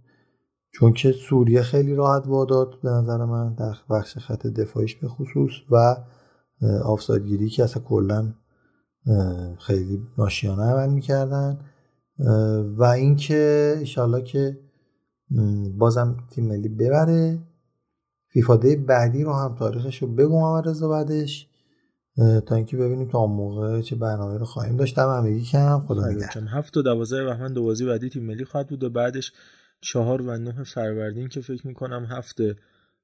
چون 0.72 0.92
که 0.92 1.12
سوریه 1.12 1.62
خیلی 1.62 1.94
راحت 1.94 2.26
واداد 2.26 2.68
به 2.82 2.90
نظر 2.90 3.24
من 3.24 3.54
در 3.54 3.74
بخش 3.90 4.18
خط 4.18 4.46
دفاعیش 4.46 4.96
به 4.96 5.08
خصوص 5.08 5.52
و 5.70 5.96
آفسایدگیری 6.84 7.48
که 7.48 7.64
اصلا 7.64 7.82
کلا 7.82 8.34
خیلی 9.58 10.02
ناشیانه 10.18 10.62
عمل 10.62 10.90
می‌کردن. 10.90 11.58
و 12.78 12.84
اینکه 12.84 13.74
ایشالله 13.78 14.22
که 14.22 14.58
بازم 15.78 16.16
تیم 16.30 16.46
ملی 16.46 16.68
ببره. 16.68 17.38
فیفا 18.28 18.56
بعدی 18.86 19.24
رو 19.24 19.32
هم 19.32 19.54
تاریخش 19.54 20.02
رو 20.02 20.08
بگو 20.08 20.40
محمد 20.40 20.68
رضا 20.68 20.88
بعدش. 20.88 21.46
تا 22.46 22.54
اینکه 22.54 22.76
ببینیم 22.76 23.08
تا 23.08 23.18
اون 23.18 23.30
موقع 23.30 23.80
چه 23.80 23.96
برنامه 23.96 24.38
رو 24.38 24.44
خواهیم 24.44 24.76
داشت. 24.76 24.98
هم 24.98 25.08
همگی 25.08 25.44
کم. 25.44 25.84
خدا 25.88 26.08
نگهدار. 26.08 26.44
هفت 26.44 26.76
و 26.76 26.82
دوازده 26.82 27.24
بهمن 27.24 27.52
دو 27.52 27.62
بازی 27.62 27.86
بعدی 27.86 28.08
تیم 28.08 28.24
ملی 28.24 28.44
خواهد 28.44 28.68
بود 28.68 28.84
و 28.84 28.90
بعدش 28.90 29.32
چهار 29.80 30.22
و 30.22 30.38
نه 30.38 30.64
فروردین 30.64 31.28
که 31.28 31.40
فکر 31.40 31.66
می‌کنم 31.66 32.04
هفته 32.04 32.56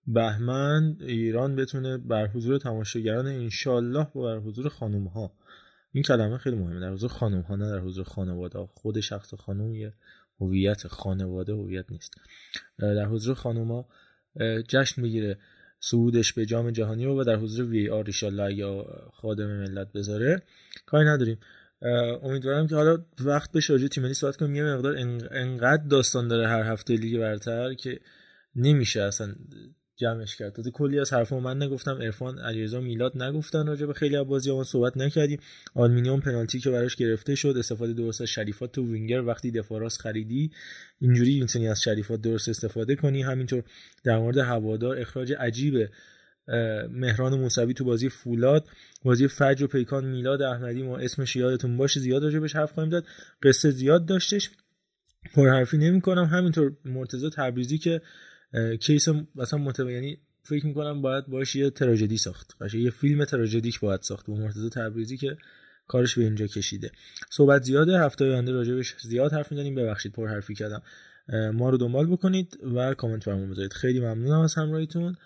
بهمن 0.06 0.96
ایران 1.00 1.56
بتونه 1.56 1.98
بر 1.98 2.26
حضور 2.26 2.58
تماشاگران 2.58 3.26
انشالله 3.26 4.06
و 4.16 4.22
بر 4.22 4.38
حضور 4.38 4.68
خانم 4.68 5.04
ها 5.04 5.32
این 5.92 6.02
کلمه 6.02 6.38
خیلی 6.38 6.56
مهمه. 6.56 6.80
در 6.80 6.92
حضور 6.92 7.10
خانم 7.10 7.40
ها 7.40 7.56
نه 7.56 7.70
در 7.70 7.78
حضور 7.78 8.04
خانواده. 8.04 8.66
خود 8.74 9.00
شخص 9.00 9.34
خانم 9.34 9.74
یه 9.74 9.92
هویت 10.40 10.86
خانواده 10.86 11.52
هویت 11.52 11.84
نیست. 11.90 12.14
در 12.78 13.06
حضور 13.06 13.34
خانوما 13.34 13.88
جشن 14.68 15.02
بگیره 15.02 15.38
صعودش 15.80 16.32
به 16.32 16.46
جام 16.46 16.70
جهانی 16.70 17.06
و 17.06 17.24
در 17.24 17.36
حضور 17.36 17.66
وی 17.66 17.88
آر 17.88 18.10
یا 18.50 18.86
خادم 19.12 19.46
ملت 19.46 19.92
بذاره. 19.92 20.42
کاری 20.86 21.08
نداریم. 21.08 21.38
امیدوارم 22.22 22.66
که 22.66 22.74
حالا 22.74 23.04
وقت 23.24 23.52
به 23.52 23.60
راجع 23.68 23.86
تیم 23.86 24.04
ملی 24.04 24.14
صحبت 24.14 24.36
کنیم. 24.36 24.56
یه 24.56 24.64
مقدار 24.64 24.96
انقدر 25.30 25.84
داستان 25.90 26.28
داره 26.28 26.48
هر 26.48 26.72
هفته 26.72 26.94
لیگ 26.94 27.18
برتر 27.18 27.74
که 27.74 28.00
نمیشه 28.56 29.02
اصلا 29.02 29.34
جمعش 29.96 30.36
کرد. 30.36 30.52
تازه 30.52 30.70
کلی 30.70 31.00
از 31.00 31.12
حرفا 31.12 31.40
من 31.40 31.62
نگفتم 31.62 32.02
عرفان 32.02 32.38
علیرضا 32.38 32.80
میلاد 32.80 33.22
نگفتن 33.22 33.66
راجع 33.66 33.86
به 33.86 33.92
خیلی 33.92 34.16
از 34.16 34.26
بازی 34.26 34.64
صحبت 34.64 34.96
نکردیم. 34.96 35.38
آلومینیوم 35.74 36.20
پنالتی 36.20 36.60
که 36.60 36.70
براش 36.70 36.96
گرفته 36.96 37.34
شد 37.34 37.54
استفاده 37.58 37.92
درست 37.92 38.20
از 38.20 38.28
شریفات 38.28 38.72
تو 38.72 38.92
وینگر. 38.92 39.22
وقتی 39.22 39.50
دفاع 39.50 39.75
راست 39.75 40.00
خریدی 40.00 40.50
اینجوری 41.00 41.40
می‌تونی 41.40 41.68
از 41.68 41.82
شریفات 41.82 42.20
درست 42.20 42.48
استفاده 42.48 42.96
کنی. 42.96 43.22
همینطور 43.22 43.62
در 44.04 44.18
مورد 44.18 44.38
هوادار 44.38 44.98
اخراج 44.98 45.32
عجیب 45.32 45.88
مهران 46.90 47.38
موسوی 47.38 47.74
تو 47.74 47.84
بازی 47.84 48.08
فولاد. 48.08 48.68
بازی 49.04 49.28
فجر 49.28 49.64
و 49.64 49.68
پیکان 49.68 50.04
میلاد 50.04 50.42
احمدی 50.42 50.82
ما 50.82 50.98
اسمش 50.98 51.36
یادتون 51.36 51.76
باشه 51.76 52.00
زیاد 52.00 52.24
راجبش 52.24 52.56
حرف 52.56 52.72
خواهیم 52.72 52.90
داد 52.90 53.04
قصه 53.42 53.70
زیاد 53.70 54.06
داشتش. 54.06 54.50
پرحرفی 55.34 55.78
نمی‌کنم. 55.78 56.24
همینطور 56.24 56.72
مرتضی 56.84 57.30
تبریزی 57.30 57.78
که 57.78 58.00
case 58.80 59.08
مثلا 59.34 59.58
متو 59.58 59.90
یعنی 59.90 60.18
فکر 60.42 60.66
می‌کنم 60.66 61.02
باید 61.02 61.26
باش 61.26 61.56
یه 61.56 61.70
تراژدی 61.70 62.16
ساخت. 62.16 62.58
باشه 62.60 62.78
یه 62.78 62.90
فیلم 62.90 63.24
تراژدیک 63.24 63.80
باید 63.80 64.00
ساخت. 64.02 64.26
با 64.26 64.34
مرتضی 64.34 64.68
تبریزی 64.68 65.16
که 65.16 65.36
کارش 65.88 66.18
به 66.18 66.24
اینجا 66.24 66.46
کشیده. 66.46 66.90
صحبت 67.30 67.62
زیاده 67.62 68.00
هفته 68.00 68.24
آینده 68.24 68.52
راجبش 68.52 68.94
زیاد 69.02 69.32
حرف 69.32 69.52
می‌زنیم. 69.52 69.74
ببخشید 69.74 70.12
پر 70.12 70.28
حرفی 70.28 70.54
کردم. 70.54 70.82
ما 71.54 71.70
رو 71.70 71.76
دنبال 71.76 72.06
بکنید 72.06 72.58
و 72.74 72.94
کامنت 72.94 73.24
برامون 73.24 73.50
بذارید. 73.50 73.72
خیلی 73.72 74.00
ممنونم 74.00 74.40
از 74.40 74.54
همراهیتون 74.54 75.16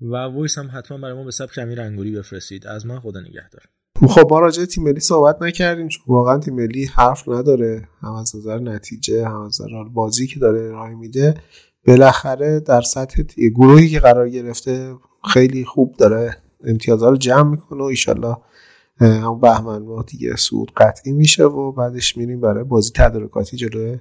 و 0.00 0.16
voice 0.16 0.58
هم 0.58 0.70
حتما 0.72 0.98
برای 0.98 1.14
ما 1.14 1.24
به 1.24 1.30
سبک 1.30 1.58
امیر 1.58 1.80
انگوری 1.80 2.12
بفرستید. 2.12 2.66
از 2.66 2.86
من 2.86 3.00
خدا 3.00 3.20
نگهدار. 3.20 3.62
خب 4.08 4.28
ما 4.30 4.38
راجع 4.38 4.64
تیم 4.64 4.84
ملی 4.84 5.00
صحبت 5.00 5.42
نکردیم. 5.42 5.88
چون 5.88 6.02
واقعا 6.06 6.38
تیم 6.38 6.54
ملی 6.54 6.84
حرف 6.84 7.28
نداره. 7.28 7.88
هم 8.00 8.12
از 8.12 8.36
نظر 8.36 8.58
نتیجه 8.58 9.24
هم 9.24 9.40
از 9.40 9.60
نظر 9.60 9.84
بازی 9.84 10.26
که 10.26 10.40
داره 10.40 10.60
ارائه 10.60 10.94
میده. 10.94 11.34
بالاخره 11.88 12.60
در 12.60 12.80
سطح 12.80 13.22
گروهی 13.56 13.88
که 13.88 14.00
قرار 14.00 14.28
گرفته 14.28 14.94
خیلی 15.32 15.64
خوب 15.64 15.96
داره 15.96 16.36
امتیازها 16.64 17.08
رو 17.08 17.16
جمع 17.16 17.50
می‌کنه 17.50 17.80
و 17.80 17.84
ایشالله 17.84 18.36
هم 19.00 19.40
بهمن 19.40 19.78
ما 19.78 20.02
دیگه 20.02 20.36
سود 20.36 20.72
قطعی 20.76 21.12
میشه 21.12 21.44
و 21.44 21.72
بعدش 21.72 22.16
میریم 22.16 22.40
برای 22.40 22.64
بازی 22.64 22.90
تدارکاتی 22.94 23.56
جلوی 23.56 23.98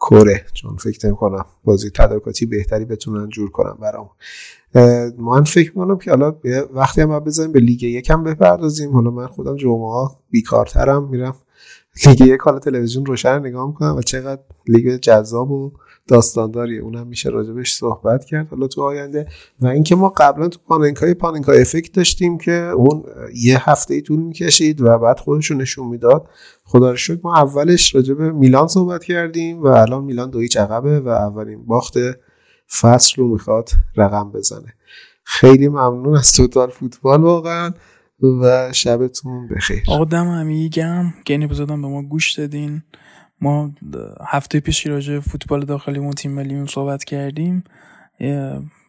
کره. 0.00 0.44
چون 0.52 0.76
فکر 0.76 1.06
نمی 1.06 1.16
کنم 1.16 1.44
بازی 1.64 1.90
تدارکاتی 1.90 2.46
بهتری 2.46 2.84
بتونن 2.84 3.28
جور 3.28 3.50
کنم 3.50 3.78
برام 3.80 4.10
من 5.18 5.44
فکر 5.44 5.78
می‌کنم 5.78 5.98
که 5.98 6.10
حالا 6.10 6.36
وقتی 6.72 7.00
هم 7.00 7.18
بزنیم 7.18 7.52
به 7.52 7.60
لیگ 7.60 7.82
یکم 7.82 8.24
بپردازیم. 8.24 8.92
حالا 8.92 9.10
من 9.10 9.26
خودم 9.26 9.56
جمعه 9.56 9.90
ها 9.90 10.20
بیکارترم 10.30 11.08
میرم 11.08 11.36
لیگ 12.06 12.20
یک 12.20 12.40
حالا 12.40 12.58
تلویزیون 12.58 13.06
روشن 13.06 13.38
نگاه 13.38 13.66
می‌کنم 13.66 13.96
و 13.96 14.02
چقدر 14.02 14.42
لیگ 14.66 14.96
جذاب 14.96 15.50
و 15.50 15.72
داستانداریه 16.10 16.80
اونم 16.80 17.06
میشه 17.06 17.30
راجبش 17.30 17.74
صحبت 17.74 18.24
کرد. 18.24 18.48
حالا 18.48 18.66
تو 18.66 18.82
آینده. 18.82 19.26
و 19.60 19.66
اینکه 19.66 19.96
ما 19.96 20.08
قبلا 20.08 20.48
تو 20.48 20.58
پاننکای 20.66 21.14
پاننکای 21.14 21.60
effect 21.60 21.92
داشتیم 21.92 22.38
که 22.38 22.52
اون 22.52 23.04
یه 23.34 23.70
هفته 23.70 23.94
ای 23.94 24.00
طول 24.00 24.20
می‌کشید 24.20 24.80
و 24.80 24.98
بعد 24.98 25.18
خودشون 25.18 25.60
نشون 25.60 25.86
می‌داد. 25.86 26.28
خدا 26.64 26.90
رو 26.90 26.96
شکر 26.96 27.20
ما 27.24 27.36
اولش 27.36 27.94
راجب 27.94 28.20
میلان 28.20 28.68
صحبت 28.68 29.04
کردیم 29.04 29.62
و 29.62 29.66
الان 29.66 30.04
میلان 30.04 30.30
دو 30.30 30.39
هیچ 30.39 30.56
عقبه 30.56 31.00
و 31.00 31.08
اولین 31.08 31.66
باخت 31.66 31.94
فصل 32.80 33.12
رو 33.16 33.28
می‌خواد 33.28 33.70
رقم 33.96 34.32
بزنه. 34.32 34.74
خیلی 35.24 35.68
ممنون 35.68 36.16
از 36.16 36.32
توتال 36.32 36.70
فوتبال 36.70 37.22
واقعا 37.22 37.72
و 38.22 38.72
شبتون 38.72 39.48
بخیر. 39.48 39.82
آقا 39.88 40.04
دم 40.04 40.28
همه 40.28 40.68
گم 40.68 41.14
گینی 41.26 41.46
بزادم 41.46 41.82
به 41.82 41.88
ما 41.88 42.02
گوش 42.02 42.32
دادین. 42.32 42.82
ما 43.40 43.72
هفته 44.26 44.60
پیش 44.60 44.86
راجع 44.86 45.20
فوتبال 45.20 45.64
داخلی 45.64 46.10
تیم 46.10 46.32
ملیون 46.32 46.66
صحبت 46.66 47.04
کردیم 47.04 47.64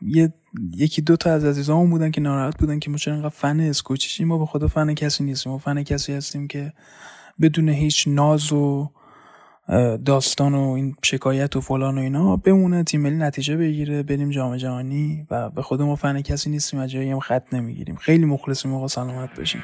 یه 0.02 0.34
یکی 0.76 1.02
دو 1.02 1.16
تا 1.16 1.34
از 1.34 1.46
عزیزامون 1.46 1.90
بودن 1.90 2.12
که 2.12 2.22
ناراحت 2.22 2.58
بودن 2.58 2.80
که 2.80 2.90
ما 2.90 2.98
چرا 2.98 3.14
انقدر 3.14 3.30
فن 3.30 3.60
اسکوچیشیم 3.60 4.28
ما 4.28 4.38
به 4.38 4.46
خدا 4.46 4.68
فن 4.68 4.94
کسی 4.94 5.24
نیستیم. 5.24 5.52
ما 5.52 5.58
فن 5.58 5.84
کسی 5.84 6.14
هستیم 6.14 6.48
که 6.48 6.74
بدون 7.42 7.70
هیچ 7.70 8.08
ناز 8.08 8.54
و 8.54 8.92
داستان 10.06 10.56
و 10.56 10.70
این 10.70 10.96
شکایت 11.04 11.56
و 11.56 11.62
فلان 11.62 11.98
و 11.98 12.02
اینا 12.02 12.36
بمونه 12.36 12.84
تیم 12.84 13.02
ملی 13.02 13.16
نتیجه 13.16 13.58
بگیره 13.58 14.04
بریم 14.04 14.30
جام 14.30 14.58
جهانی 14.58 15.28
و 15.32 15.50
به 15.50 15.62
خود 15.62 15.82
ما 15.82 15.96
فن 15.96 16.22
کسی 16.22 16.50
نیستیم 16.50 16.80
از 16.80 16.92
جایی 16.92 17.12
هم 17.12 17.20
خط 17.20 17.54
نمی‌گیریم. 17.54 17.96
خیلی 17.96 18.26
مخلصیم 18.26 18.74
آقا 18.74 18.88
سلامت 18.88 19.38
باشیم 19.38 19.62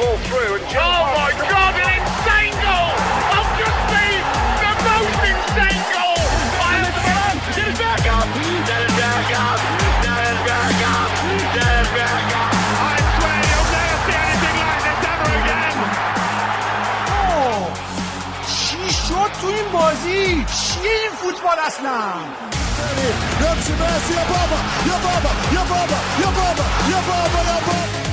ball 0.00 0.16
through 0.32 0.56
and 0.56 0.64
Oh 0.80 1.04
my 1.12 1.32
god, 1.44 1.76
an 1.76 1.88
insane 2.00 2.56
goal! 2.64 2.92
I've 3.36 3.52
just 3.60 3.80
seen 3.92 4.20
the 4.64 4.72
most 4.88 5.20
insane 5.28 5.84
goal 5.92 6.24
by 6.56 6.72
a 6.80 6.92
man! 7.04 7.34
Get 7.52 7.72
back 7.76 8.04
up! 8.08 8.28
Get 8.64 8.80
it 8.80 8.94
back 8.96 9.28
up! 9.44 9.60
Get 10.00 10.24
it 10.32 10.40
back 10.48 10.80
up! 10.96 11.10
Get 11.52 11.72
it 11.84 11.90
back 11.92 12.28
up! 12.40 12.52
I 12.80 12.96
swear 13.12 13.40
you'll 13.50 13.68
never 13.76 13.98
see 14.04 14.16
anything 14.24 14.56
like 14.64 14.80
this 14.88 15.00
ever 15.12 15.32
again! 15.40 15.76
Oh! 17.12 17.68
این 19.48 19.72
بازی؟ 19.72 20.44
چی 20.44 20.88
این 20.88 21.10
فوتبال 21.20 21.58
اصلا؟ 21.66 22.00
Não 23.40 23.54
tivesse, 23.66 24.12
e 24.12 24.18
a 24.18 24.24
boba, 24.30 24.58
e 24.86 24.90
a 24.90 24.98
boba, 25.04 25.30
e 25.52 25.56
a 25.56 25.64
boba, 25.70 25.98
e 26.20 26.24
a 26.24 26.30
boba, 26.36 26.64
e 26.88 26.94
a 26.94 27.00
boba. 27.06 28.09